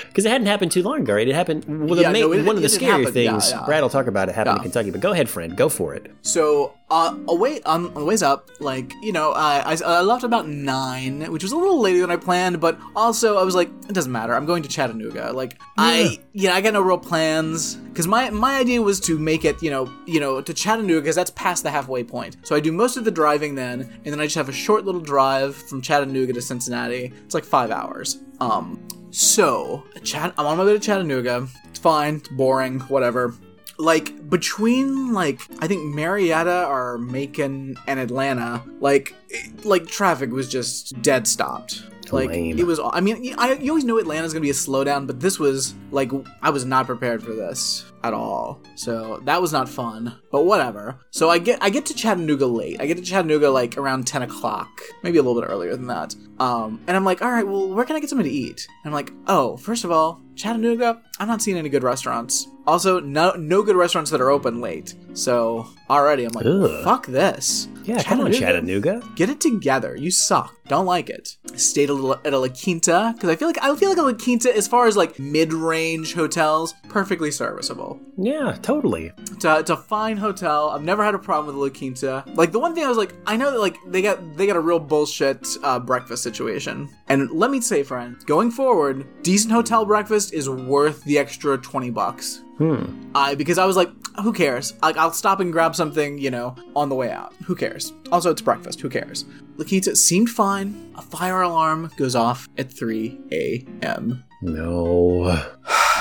because 0.08 0.26
it 0.26 0.30
hadn't 0.30 0.46
happened 0.46 0.70
too 0.72 0.82
long 0.82 1.00
ago. 1.00 1.14
Right? 1.14 1.26
It 1.26 1.34
happened. 1.34 1.64
Well, 1.66 1.94
the 1.96 2.02
Yeah, 2.02 2.12
ma- 2.12 2.18
no, 2.18 2.32
it- 2.32 2.44
one 2.44 2.56
of 2.56 2.62
the 2.62 2.68
scary 2.68 3.04
happen. 3.04 3.22
Yeah, 3.22 3.30
things. 3.32 3.50
yeah. 3.50 3.64
Brad 3.64 3.82
will 3.82 3.88
talk 3.88 4.06
about 4.08 4.28
it 4.28 4.34
happened 4.34 4.58
in 4.58 4.62
Kentucky. 4.64 4.90
But 4.90 5.00
go 5.00 5.12
ahead, 5.12 5.28
friend. 5.30 5.56
Go 5.56 5.70
for 5.70 5.94
it. 5.94 6.12
So, 6.20 6.74
uh, 6.90 7.14
away 7.28 7.60
on, 7.62 7.86
on 7.88 7.94
the 7.94 8.04
ways 8.04 8.22
up, 8.22 8.48
like 8.60 8.94
you 9.02 9.12
know, 9.12 9.32
I, 9.32 9.74
I 9.74 9.76
I 9.84 10.00
left 10.00 10.24
about 10.24 10.48
nine, 10.48 11.30
which 11.30 11.42
was 11.42 11.52
a 11.52 11.56
little 11.56 11.80
later 11.80 12.00
than 12.00 12.10
I 12.10 12.16
planned, 12.16 12.60
but 12.60 12.78
also 12.96 13.36
I 13.36 13.42
was 13.42 13.54
like, 13.54 13.68
it 13.88 13.92
doesn't 13.92 14.10
matter. 14.10 14.34
I'm 14.34 14.46
going 14.46 14.62
to 14.62 14.68
Chattanooga. 14.68 15.32
Like 15.32 15.60
I, 15.76 16.18
yeah, 16.32 16.54
I 16.54 16.60
got 16.60 16.72
no 16.72 16.80
real 16.80 16.98
plans 16.98 17.76
because 17.76 18.06
my 18.06 18.30
my 18.30 18.58
idea 18.58 18.80
was 18.80 19.00
to 19.00 19.18
make 19.18 19.44
it, 19.44 19.62
you 19.62 19.70
know, 19.70 19.92
you 20.06 20.18
know, 20.18 20.40
to 20.40 20.54
Chattanooga 20.54 21.02
because 21.02 21.16
that's 21.16 21.30
past 21.32 21.62
the 21.62 21.70
halfway 21.70 22.02
point. 22.04 22.38
So 22.42 22.56
I 22.56 22.60
do 22.60 22.72
most 22.72 22.96
of 22.96 23.04
the 23.04 23.10
driving 23.10 23.54
then, 23.54 23.80
and 23.82 24.06
then 24.06 24.20
I 24.20 24.24
just 24.24 24.36
have 24.36 24.48
a 24.48 24.52
short 24.52 24.84
little 24.84 25.02
drive 25.02 25.54
from 25.54 25.82
Chattanooga 25.82 26.32
to 26.32 26.42
Cincinnati. 26.42 27.12
It's 27.24 27.34
like 27.34 27.44
five 27.44 27.70
hours. 27.70 28.18
Um, 28.40 28.86
so 29.10 29.84
Chat, 30.04 30.32
I'm 30.38 30.46
on 30.46 30.56
my 30.56 30.64
way 30.64 30.72
to 30.72 30.78
Chattanooga. 30.78 31.48
It's 31.68 31.78
fine. 31.78 32.16
It's 32.16 32.28
boring. 32.28 32.80
Whatever 32.80 33.34
like 33.78 34.28
between 34.28 35.12
like 35.12 35.40
I 35.60 35.66
think 35.68 35.94
Marietta 35.94 36.66
or 36.66 36.98
Macon 36.98 37.76
and 37.86 38.00
Atlanta, 38.00 38.62
like 38.80 39.14
it- 39.28 39.64
like 39.64 39.86
traffic 39.86 40.30
was 40.30 40.48
just 40.48 41.00
dead 41.02 41.26
stopped. 41.26 41.82
Like 42.10 42.30
Lame. 42.30 42.58
it 42.58 42.66
was. 42.66 42.80
I 42.82 43.00
mean, 43.02 43.34
I, 43.36 43.52
you 43.52 43.70
always 43.70 43.84
know 43.84 43.98
Atlanta's 43.98 44.32
gonna 44.32 44.40
be 44.40 44.48
a 44.48 44.54
slowdown, 44.54 45.06
but 45.06 45.20
this 45.20 45.38
was 45.38 45.74
like 45.90 46.10
I 46.40 46.48
was 46.48 46.64
not 46.64 46.86
prepared 46.86 47.22
for 47.22 47.34
this 47.34 47.84
at 48.02 48.14
all. 48.14 48.62
So 48.76 49.20
that 49.26 49.42
was 49.42 49.52
not 49.52 49.68
fun. 49.68 50.16
But 50.32 50.46
whatever. 50.46 50.98
So 51.10 51.28
I 51.28 51.36
get 51.38 51.58
I 51.62 51.68
get 51.68 51.84
to 51.84 51.94
Chattanooga 51.94 52.46
late. 52.46 52.80
I 52.80 52.86
get 52.86 52.96
to 52.96 53.02
Chattanooga 53.02 53.50
like 53.50 53.76
around 53.76 54.06
ten 54.06 54.22
o'clock, 54.22 54.68
maybe 55.02 55.18
a 55.18 55.22
little 55.22 55.38
bit 55.38 55.50
earlier 55.50 55.76
than 55.76 55.86
that. 55.88 56.14
Um, 56.40 56.80
and 56.86 56.96
I'm 56.96 57.04
like, 57.04 57.20
all 57.20 57.30
right, 57.30 57.46
well, 57.46 57.68
where 57.68 57.84
can 57.84 57.94
I 57.94 58.00
get 58.00 58.08
something 58.08 58.24
to 58.26 58.32
eat? 58.32 58.66
And 58.84 58.90
I'm 58.90 58.94
like, 58.94 59.12
oh, 59.26 59.58
first 59.58 59.84
of 59.84 59.90
all, 59.90 60.22
Chattanooga, 60.34 61.02
I'm 61.18 61.28
not 61.28 61.42
seeing 61.42 61.58
any 61.58 61.68
good 61.68 61.82
restaurants. 61.82 62.46
Also, 62.68 63.00
no 63.00 63.32
no 63.32 63.62
good 63.62 63.76
restaurants 63.76 64.10
that 64.10 64.20
are 64.20 64.28
open 64.28 64.60
late. 64.60 64.94
So 65.14 65.68
already 65.90 66.24
I'm 66.24 66.32
like, 66.32 66.46
Ugh. 66.46 66.84
fuck 66.84 67.06
this. 67.06 67.68
Yeah, 67.84 68.02
come 68.02 68.20
on, 68.20 68.32
Chattanooga. 68.32 69.02
Get 69.16 69.30
it 69.30 69.40
together. 69.40 69.96
You 69.96 70.10
suck. 70.10 70.54
Don't 70.68 70.84
like 70.84 71.08
it. 71.08 71.36
Stayed 71.56 71.88
a 71.88 71.94
little 71.94 72.20
at 72.22 72.34
a 72.34 72.38
La 72.38 72.48
Quinta 72.48 73.12
because 73.16 73.30
I 73.30 73.36
feel 73.36 73.48
like 73.48 73.62
I 73.62 73.74
feel 73.74 73.88
like 73.88 73.98
a 73.98 74.02
La 74.02 74.12
Quinta, 74.12 74.54
as 74.54 74.68
far 74.68 74.86
as 74.86 74.96
like 74.96 75.18
mid-range 75.18 76.12
hotels, 76.12 76.74
perfectly 76.90 77.30
serviceable. 77.30 77.98
Yeah, 78.18 78.58
totally. 78.60 79.10
It's 79.32 79.44
a, 79.46 79.60
it's 79.60 79.70
a 79.70 79.76
fine 79.78 80.18
hotel. 80.18 80.68
I've 80.68 80.82
never 80.82 81.02
had 81.02 81.14
a 81.14 81.18
problem 81.18 81.56
with 81.56 81.72
La 81.72 81.76
Quinta. 81.78 82.24
Like 82.34 82.52
the 82.52 82.58
one 82.58 82.74
thing 82.74 82.84
I 82.84 82.88
was 82.88 82.98
like, 82.98 83.14
I 83.26 83.36
know 83.38 83.50
that 83.50 83.58
like 83.58 83.78
they 83.86 84.02
got 84.02 84.36
they 84.36 84.46
got 84.46 84.56
a 84.56 84.60
real 84.60 84.78
bullshit 84.78 85.46
uh, 85.62 85.78
breakfast 85.78 86.22
situation. 86.22 86.90
And 87.08 87.30
let 87.30 87.50
me 87.50 87.62
say, 87.62 87.82
friend, 87.82 88.16
going 88.26 88.50
forward, 88.50 89.06
decent 89.22 89.52
hotel 89.52 89.86
breakfast 89.86 90.34
is 90.34 90.50
worth 90.50 91.02
the 91.04 91.18
extra 91.18 91.56
twenty 91.56 91.88
bucks. 91.90 92.42
Hmm. 92.58 93.10
I 93.14 93.34
because 93.36 93.56
I 93.56 93.64
was 93.64 93.76
like, 93.76 93.88
who 94.22 94.32
cares? 94.32 94.74
Like 94.82 94.96
I'll 94.96 95.12
stop 95.12 95.40
and 95.40 95.52
grab 95.52 95.74
something, 95.74 96.18
you 96.18 96.30
know, 96.30 96.54
on 96.74 96.88
the 96.88 96.94
way 96.94 97.10
out. 97.10 97.34
Who 97.44 97.54
cares? 97.54 97.92
Also, 98.12 98.30
it's 98.30 98.42
breakfast. 98.42 98.80
Who 98.80 98.88
cares? 98.88 99.24
La 99.56 99.64
Quinta 99.64 99.96
seemed 99.96 100.30
fine. 100.30 100.92
A 100.96 101.02
fire 101.02 101.42
alarm 101.42 101.90
goes 101.96 102.14
off 102.14 102.48
at 102.58 102.72
3 102.72 103.18
a.m. 103.32 104.24
No. 104.42 105.44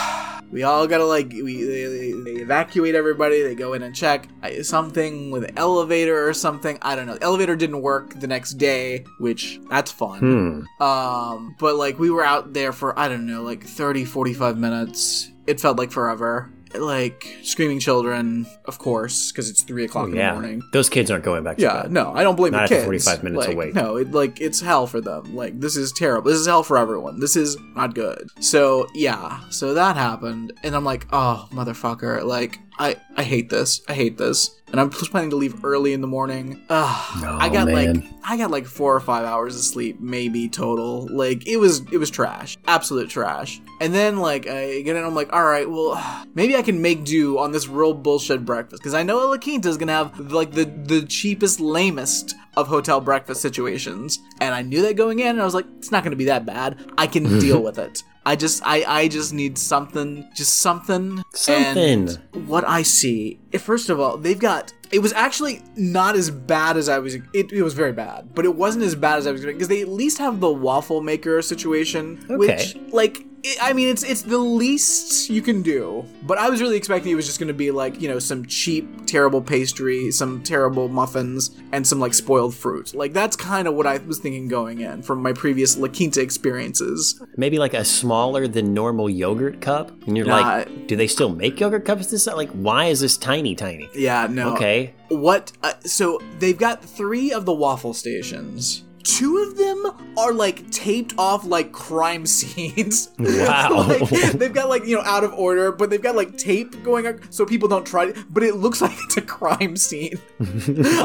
We 0.50 0.64
all 0.64 0.88
gotta 0.88 1.04
like 1.04 1.30
we 1.30 1.62
they, 1.62 2.14
they, 2.14 2.42
evacuate 2.42 2.96
everybody. 2.96 3.42
They 3.42 3.54
go 3.54 3.74
in 3.74 3.84
and 3.84 3.94
check 3.94 4.30
I, 4.42 4.62
something 4.62 5.30
with 5.30 5.44
an 5.44 5.58
elevator 5.58 6.26
or 6.26 6.34
something. 6.34 6.78
I 6.82 6.96
don't 6.96 7.06
know. 7.06 7.16
The 7.16 7.24
elevator 7.24 7.58
didn't 7.58 7.82
work 7.82 8.18
the 8.18 8.28
next 8.28 8.54
day, 8.54 9.04
which 9.20 9.60
that's 9.70 9.92
fun. 9.92 10.66
Hmm. 10.80 10.84
Um, 10.84 11.56
but 11.60 11.76
like 11.76 12.00
we 12.00 12.10
were 12.10 12.24
out 12.24 12.54
there 12.54 12.72
for 12.72 12.98
I 12.98 13.10
don't 13.10 13.26
know, 13.26 13.44
like 13.44 13.66
30, 13.66 14.06
45 14.06 14.58
minutes. 14.58 15.32
It 15.48 15.60
felt 15.60 15.78
like 15.78 15.92
forever. 15.92 16.50
Like 16.76 17.38
screaming 17.44 17.80
children, 17.80 18.46
of 18.66 18.78
course, 18.80 19.32
because 19.32 19.50
it's 19.50 19.64
three 19.64 19.86
o'clock 19.86 20.10
in 20.10 20.16
the 20.16 20.32
morning. 20.32 20.62
Those 20.74 20.90
kids 20.90 21.10
aren't 21.12 21.24
going 21.24 21.44
back 21.44 21.58
to 21.58 21.64
Yeah, 21.64 21.84
bed. 21.84 21.92
no, 21.92 22.14
I 22.14 22.24
don't 22.24 22.36
blame 22.36 22.52
Not 22.54 22.70
the 22.70 22.76
kids. 22.76 22.86
45 22.86 23.24
minutes 23.24 23.48
like, 23.48 23.56
awake. 23.56 23.74
No, 23.76 23.98
it, 23.98 24.12
like 24.12 24.42
it's 24.42 24.60
hell 24.62 24.88
for 24.88 25.02
them. 25.02 25.36
Like 25.36 25.60
this 25.60 25.76
is 25.78 25.92
terrible. 25.92 26.30
This 26.32 26.40
is 26.40 26.48
hell 26.48 26.64
for 26.64 26.78
everyone. 26.78 27.20
This 27.20 27.36
is 27.36 27.58
not 27.76 27.96
good. 27.96 28.30
So 28.40 28.88
yeah, 28.94 29.42
so 29.50 29.74
that 29.74 29.96
happened, 29.96 30.54
and 30.64 30.76
I'm 30.76 30.84
like, 30.86 31.08
oh 31.12 31.48
motherfucker, 31.52 32.24
like 32.24 32.60
I 32.80 32.96
I 33.16 33.24
hate 33.24 33.50
this. 33.50 33.82
I 33.88 33.94
hate 33.94 34.18
this. 34.18 34.52
And 34.70 34.82
I'm 34.82 34.90
just 34.90 35.12
planning 35.12 35.30
to 35.30 35.38
leave 35.38 35.64
early 35.64 35.94
in 35.94 36.02
the 36.02 36.08
morning. 36.08 36.62
Ugh, 36.70 37.22
Oh, 37.24 37.38
I 37.40 37.48
got 37.48 37.70
like. 37.70 38.04
I 38.22 38.36
got 38.36 38.52
like 38.52 38.66
four 38.66 38.94
or 38.94 39.00
five 39.00 39.24
hours 39.24 39.56
of 39.56 39.62
sleep, 39.62 40.02
maybe 40.02 40.50
total. 40.50 41.08
Like 41.10 41.48
it 41.48 41.56
was 41.56 41.80
it 41.90 41.98
was 41.98 42.10
trash, 42.10 42.58
absolute 42.68 43.10
trash. 43.10 43.62
And 43.80 43.94
then 43.94 44.18
like 44.18 44.46
I 44.46 44.82
get 44.82 44.98
in, 44.98 45.06
I'm 45.06 45.16
like, 45.16 45.32
all 45.32 45.46
right, 45.46 45.70
well 45.70 45.96
maybe 46.36 46.57
I 46.58 46.62
can 46.62 46.82
make 46.82 47.04
do 47.04 47.38
on 47.38 47.52
this 47.52 47.68
real 47.68 47.94
bullshit 47.94 48.44
breakfast 48.44 48.82
because 48.82 48.94
I 48.94 49.04
know 49.04 49.18
La 49.28 49.38
Quinta 49.38 49.70
is 49.70 49.78
gonna 49.78 49.94
have 49.94 50.20
like 50.20 50.52
the 50.52 50.66
the 50.66 51.06
cheapest, 51.06 51.60
lamest 51.60 52.36
of 52.56 52.68
hotel 52.68 53.00
breakfast 53.00 53.42
situations, 53.42 54.20
and 54.42 54.54
I 54.54 54.64
knew 54.64 54.82
that 54.82 54.96
going 54.96 55.20
in, 55.20 55.28
and 55.28 55.42
I 55.42 55.46
was 55.46 55.54
like, 55.54 55.66
it's 55.78 55.92
not 55.92 56.04
gonna 56.04 56.16
be 56.16 56.26
that 56.26 56.46
bad. 56.46 56.78
I 56.98 57.08
can 57.08 57.40
deal 57.40 57.62
with 57.62 57.78
it. 57.78 58.04
I 58.26 58.36
just 58.36 58.62
I 58.66 58.84
I 58.86 59.08
just 59.08 59.34
need 59.34 59.58
something, 59.58 60.30
just 60.36 60.60
something. 60.60 61.24
Something. 61.34 62.10
And 62.10 62.48
what 62.48 62.68
I 62.68 62.82
see, 62.82 63.40
first 63.58 63.90
of 63.90 64.00
all, 64.00 64.18
they've 64.18 64.38
got. 64.40 64.74
It 64.92 65.00
was 65.00 65.14
actually 65.14 65.62
not 65.76 66.16
as 66.16 66.30
bad 66.30 66.78
as 66.78 66.90
I 66.90 67.00
was. 67.00 67.16
It, 67.16 67.52
it 67.52 67.62
was 67.62 67.74
very 67.74 67.94
bad, 67.94 68.34
but 68.34 68.46
it 68.46 68.56
wasn't 68.56 68.84
as 68.86 68.96
bad 68.96 69.20
as 69.20 69.28
I 69.28 69.32
was 69.32 69.42
expecting 69.42 69.58
because 69.58 69.68
they 69.70 69.82
at 69.82 69.90
least 69.90 70.18
have 70.18 70.40
the 70.40 70.52
waffle 70.52 71.02
maker 71.02 71.42
situation, 71.42 72.24
which 72.30 72.76
like 72.90 73.26
it, 73.44 73.58
I 73.62 73.74
mean, 73.74 73.90
it's 73.90 74.04
it's 74.04 74.22
the 74.22 74.38
least 74.38 75.30
you 75.30 75.42
can 75.42 75.62
do. 75.62 76.06
But 76.24 76.38
I 76.38 76.50
was 76.50 76.62
really 76.62 76.78
expecting 76.78 77.12
it 77.12 77.16
was 77.16 77.26
just 77.26 77.40
going 77.40 77.48
to 77.48 77.54
be 77.54 77.72
like 77.72 78.02
you 78.02 78.08
know 78.08 78.20
some 78.20 78.46
cheap, 78.46 79.06
terrible 79.06 79.42
pastry, 79.42 80.12
some 80.12 80.44
terrible 80.44 80.88
muffins, 80.90 81.52
and 81.72 81.86
some 81.86 82.00
like 82.00 82.14
spoiled 82.14 82.56
fruit. 82.56 82.94
Like 82.94 83.14
that's 83.14 83.36
kind 83.36 83.68
of 83.68 83.74
what 83.76 83.88
I 83.88 83.98
was 83.98 84.20
thinking 84.20 84.48
going 84.48 84.82
in 84.82 85.02
from 85.02 85.22
my 85.22 85.34
previous 85.34 85.78
La 85.78 85.88
Quinta 85.88 86.22
experiences. 86.22 87.22
Maybe 87.38 87.60
like 87.60 87.74
a 87.74 87.86
smaller 87.86 88.48
than 88.48 88.74
normal 88.74 89.10
yogurt 89.10 89.62
cup, 89.62 89.92
and 90.08 90.18
you're 90.18 90.26
Nah. 90.26 90.38
like, 90.42 90.88
do 90.88 90.96
they 90.96 91.08
still 91.08 91.30
make 91.30 91.60
yogurt 91.60 91.86
cups? 91.86 92.08
This 92.08 92.28
like, 92.28 92.50
why 92.52 92.86
is 92.86 93.00
this 93.00 93.18
tiny, 93.18 93.56
tiny? 93.56 93.90
Yeah, 93.96 94.28
no. 94.30 94.54
Okay. 94.56 94.94
What? 95.10 95.52
Uh, 95.64 95.74
so 95.86 96.20
they've 96.40 96.58
got 96.58 96.84
three 96.84 97.32
of 97.32 97.46
the 97.46 97.54
waffle 97.54 97.94
stations. 97.94 98.84
Two 99.08 99.38
of 99.38 99.56
them 99.58 99.86
are 100.18 100.34
like 100.34 100.70
taped 100.70 101.14
off 101.18 101.46
like 101.46 101.72
crime 101.72 102.26
scenes. 102.38 103.10
Wow. 103.18 103.86
Like, 103.88 104.10
they've 104.34 104.54
got 104.54 104.68
like 104.68 104.86
you 104.86 104.96
know 104.98 105.02
out 105.04 105.24
of 105.24 105.32
order, 105.34 105.72
but 105.72 105.90
they've 105.90 106.02
got 106.02 106.16
like 106.16 106.38
tape 106.38 106.84
going 106.84 107.08
on 107.08 107.22
so 107.32 107.46
people 107.46 107.70
don't 107.70 107.86
try. 107.86 108.08
it, 108.08 108.18
But 108.30 108.44
it 108.44 108.56
looks 108.56 108.82
like 108.86 108.92
it's 109.06 109.16
a 109.18 109.22
crime 109.22 109.78
scene. 109.78 110.20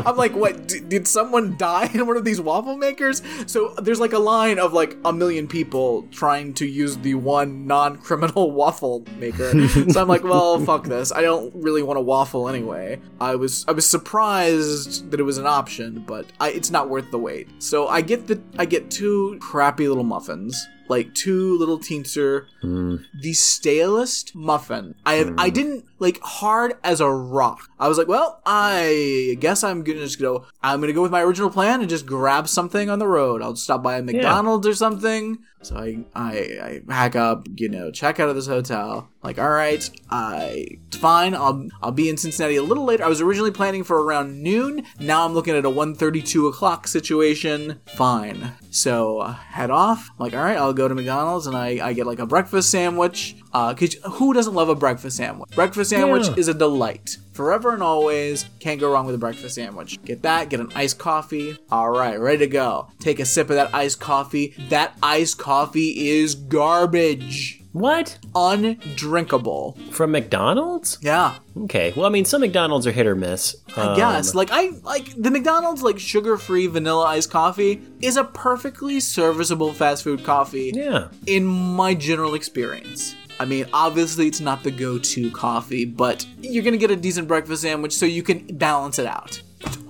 I'm 0.04 0.16
like, 0.16 0.34
what? 0.34 0.66
D- 0.66 0.80
did 0.80 1.06
someone 1.06 1.56
die 1.56 1.88
in 1.94 2.04
one 2.06 2.16
of 2.16 2.24
these 2.24 2.40
waffle 2.40 2.76
makers? 2.76 3.22
So 3.46 3.74
there's 3.80 4.00
like 4.00 4.12
a 4.14 4.18
line 4.18 4.58
of 4.58 4.72
like 4.72 4.96
a 5.04 5.12
million 5.12 5.46
people 5.46 6.08
trying 6.10 6.54
to 6.54 6.66
use 6.66 6.96
the 6.98 7.14
one 7.14 7.66
non-criminal 7.66 8.50
waffle 8.50 9.04
maker. 9.18 9.68
so 9.68 10.00
I'm 10.00 10.08
like, 10.08 10.24
well, 10.24 10.58
fuck 10.64 10.84
this. 10.84 11.12
I 11.12 11.20
don't 11.22 11.54
really 11.54 11.82
want 11.82 11.98
a 11.98 12.02
waffle 12.02 12.48
anyway. 12.48 13.00
I 13.20 13.36
was 13.36 13.64
I 13.68 13.72
was 13.72 13.86
surprised 13.86 15.10
that 15.10 15.20
it 15.20 15.24
was 15.24 15.38
an 15.38 15.46
option, 15.46 16.00
but 16.06 16.26
I, 16.40 16.50
it's 16.50 16.70
not 16.70 16.88
worth 16.90 17.10
the 17.10 17.18
wait. 17.18 17.48
So 17.62 17.86
I 17.92 18.00
get 18.00 18.26
the 18.26 18.40
I 18.58 18.64
get 18.64 18.90
two 18.90 19.38
crappy 19.38 19.86
little 19.86 20.02
muffins. 20.02 20.66
Like 20.88 21.14
two 21.14 21.56
little 21.58 21.78
teenster, 21.78 22.46
the 22.62 23.32
stalest 23.32 24.34
muffin 24.34 24.94
I 25.06 25.14
have. 25.14 25.34
I 25.38 25.48
hmm. 25.48 25.54
didn't 25.54 25.84
like 25.98 26.20
hard 26.20 26.74
as 26.82 27.00
a 27.00 27.10
rock. 27.10 27.70
I 27.78 27.88
was 27.88 27.96
like, 27.98 28.08
well, 28.08 28.40
I 28.44 29.36
guess 29.40 29.64
I'm 29.64 29.84
gonna 29.84 30.00
just 30.00 30.20
go. 30.20 30.46
I'm 30.62 30.80
gonna 30.80 30.92
go 30.92 31.02
with 31.02 31.12
my 31.12 31.22
original 31.22 31.50
plan 31.50 31.80
and 31.80 31.88
just 31.88 32.06
grab 32.06 32.48
something 32.48 32.90
on 32.90 32.98
the 32.98 33.06
road. 33.06 33.42
I'll 33.42 33.56
stop 33.56 33.82
by 33.82 33.98
a 33.98 34.02
McDonald's 34.02 34.66
or 34.66 34.74
something. 34.74 35.38
So 35.62 35.76
I, 35.76 36.04
I, 36.14 36.30
I 36.32 36.80
pack 36.88 37.14
up, 37.14 37.46
you 37.56 37.68
know, 37.68 37.90
check 37.92 38.18
out 38.18 38.28
of 38.28 38.34
this 38.34 38.48
hotel. 38.48 39.08
Like, 39.22 39.38
all 39.38 39.50
right, 39.50 39.88
I, 40.10 40.66
it's 40.88 40.96
fine. 40.96 41.34
I'll, 41.34 41.68
I'll 41.80 41.92
be 41.92 42.08
in 42.08 42.16
Cincinnati 42.16 42.56
a 42.56 42.62
little 42.62 42.84
later. 42.84 43.04
I 43.04 43.08
was 43.08 43.20
originally 43.20 43.52
planning 43.52 43.84
for 43.84 44.02
around 44.02 44.42
noon. 44.42 44.84
Now 44.98 45.24
I'm 45.24 45.34
looking 45.34 45.54
at 45.54 45.64
a 45.64 45.70
1:32 45.70 46.48
o'clock 46.48 46.88
situation. 46.88 47.80
Fine. 47.86 48.52
So 48.74 49.18
uh, 49.18 49.32
head 49.34 49.70
off. 49.70 50.08
I'm 50.10 50.16
like, 50.18 50.32
all 50.34 50.42
right, 50.42 50.56
I'll 50.56 50.72
go 50.72 50.88
to 50.88 50.94
McDonald's 50.94 51.46
and 51.46 51.54
I, 51.54 51.78
I 51.86 51.92
get 51.92 52.06
like 52.06 52.18
a 52.18 52.26
breakfast 52.26 52.70
sandwich. 52.70 53.36
Uh, 53.52 53.74
cause 53.74 53.94
who 54.12 54.32
doesn't 54.32 54.54
love 54.54 54.70
a 54.70 54.74
breakfast 54.74 55.18
sandwich? 55.18 55.50
Breakfast 55.54 55.90
sandwich 55.90 56.26
Yeah. 56.28 56.34
is 56.38 56.48
a 56.48 56.54
delight. 56.54 57.18
Forever 57.34 57.74
and 57.74 57.82
always, 57.82 58.46
can't 58.60 58.80
go 58.80 58.90
wrong 58.90 59.04
with 59.04 59.14
a 59.14 59.18
breakfast 59.18 59.54
sandwich. 59.56 60.02
Get 60.04 60.22
that, 60.22 60.48
get 60.48 60.60
an 60.60 60.72
iced 60.74 60.98
coffee. 60.98 61.56
All 61.70 61.90
right, 61.90 62.18
ready 62.18 62.38
to 62.38 62.46
go. 62.46 62.88
Take 62.98 63.20
a 63.20 63.24
sip 63.26 63.50
of 63.50 63.56
that 63.56 63.74
iced 63.74 64.00
coffee. 64.00 64.54
That 64.70 64.96
iced 65.02 65.38
coffee 65.38 66.08
is 66.08 66.34
garbage. 66.34 67.61
What? 67.72 68.18
Undrinkable. 68.34 69.76
From 69.90 70.12
McDonald's? 70.12 70.98
Yeah, 71.00 71.34
Okay. 71.64 71.92
Well, 71.96 72.06
I 72.06 72.08
mean, 72.08 72.24
some 72.24 72.40
McDonald's 72.40 72.86
are 72.86 72.92
hit 72.92 73.06
or 73.06 73.14
miss. 73.14 73.54
I 73.76 73.80
Um, 73.88 73.96
guess. 73.96 74.34
Like 74.34 74.48
I 74.52 74.70
like 74.82 75.12
the 75.20 75.30
McDonald's 75.30 75.82
like 75.82 75.98
sugar-free 75.98 76.66
vanilla 76.68 77.04
iced 77.06 77.30
coffee 77.30 77.82
is 78.00 78.16
a 78.16 78.24
perfectly 78.24 79.00
serviceable 79.00 79.72
fast 79.72 80.02
food 80.04 80.24
coffee. 80.24 80.72
Yeah. 80.74 81.08
in 81.26 81.44
my 81.44 81.94
general 81.94 82.34
experience. 82.34 83.14
I 83.40 83.44
mean, 83.44 83.66
obviously 83.72 84.28
it's 84.28 84.40
not 84.40 84.62
the 84.62 84.70
go-to 84.70 85.30
coffee, 85.30 85.84
but 85.84 86.24
you're 86.40 86.62
gonna 86.62 86.76
get 86.76 86.90
a 86.90 86.96
decent 86.96 87.26
breakfast 87.28 87.62
sandwich, 87.62 87.92
so 87.92 88.06
you 88.06 88.22
can 88.22 88.46
balance 88.56 88.98
it 88.98 89.06
out. 89.06 89.40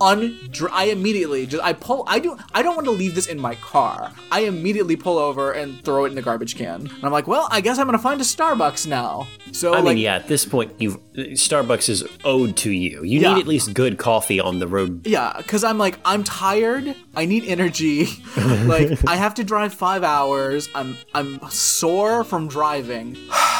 Undr- 0.03 0.69
I 0.71 0.85
immediately 0.85 1.45
just 1.45 1.63
I 1.63 1.71
pull. 1.73 2.03
I 2.07 2.19
do. 2.19 2.37
I 2.53 2.61
don't 2.61 2.75
want 2.75 2.85
to 2.85 2.91
leave 2.91 3.15
this 3.15 3.27
in 3.27 3.39
my 3.39 3.55
car. 3.55 4.11
I 4.31 4.41
immediately 4.41 4.95
pull 4.97 5.17
over 5.17 5.51
and 5.53 5.81
throw 5.85 6.03
it 6.05 6.09
in 6.09 6.15
the 6.15 6.21
garbage 6.21 6.55
can. 6.57 6.81
And 6.87 7.03
I'm 7.03 7.11
like, 7.11 7.25
well, 7.27 7.47
I 7.51 7.61
guess 7.61 7.77
I'm 7.77 7.85
gonna 7.87 7.97
find 7.97 8.19
a 8.19 8.23
Starbucks 8.23 8.85
now. 8.85 9.27
So 9.53 9.73
I 9.73 9.77
like, 9.77 9.95
mean, 9.95 9.97
yeah, 9.99 10.15
at 10.15 10.27
this 10.27 10.43
point, 10.45 10.73
you 10.79 11.01
Starbucks 11.15 11.87
is 11.87 12.03
owed 12.25 12.57
to 12.57 12.71
you. 12.71 13.03
You 13.03 13.21
Yeah. 13.21 13.33
need 13.35 13.41
at 13.41 13.47
least 13.47 13.73
good 13.73 13.97
coffee 13.97 14.39
on 14.41 14.59
the 14.59 14.67
road. 14.67 15.07
Yeah, 15.07 15.33
because 15.37 15.63
I'm 15.63 15.77
like, 15.77 15.99
I'm 16.03 16.23
tired. 16.23 16.95
I 17.15 17.25
need 17.25 17.45
energy. 17.45 18.07
like, 18.37 19.07
I 19.07 19.15
have 19.15 19.35
to 19.35 19.43
drive 19.43 19.73
five 19.73 20.03
hours. 20.03 20.67
I'm 20.75 20.97
I'm 21.13 21.39
sore 21.49 22.23
from 22.25 22.47
driving. 22.47 23.15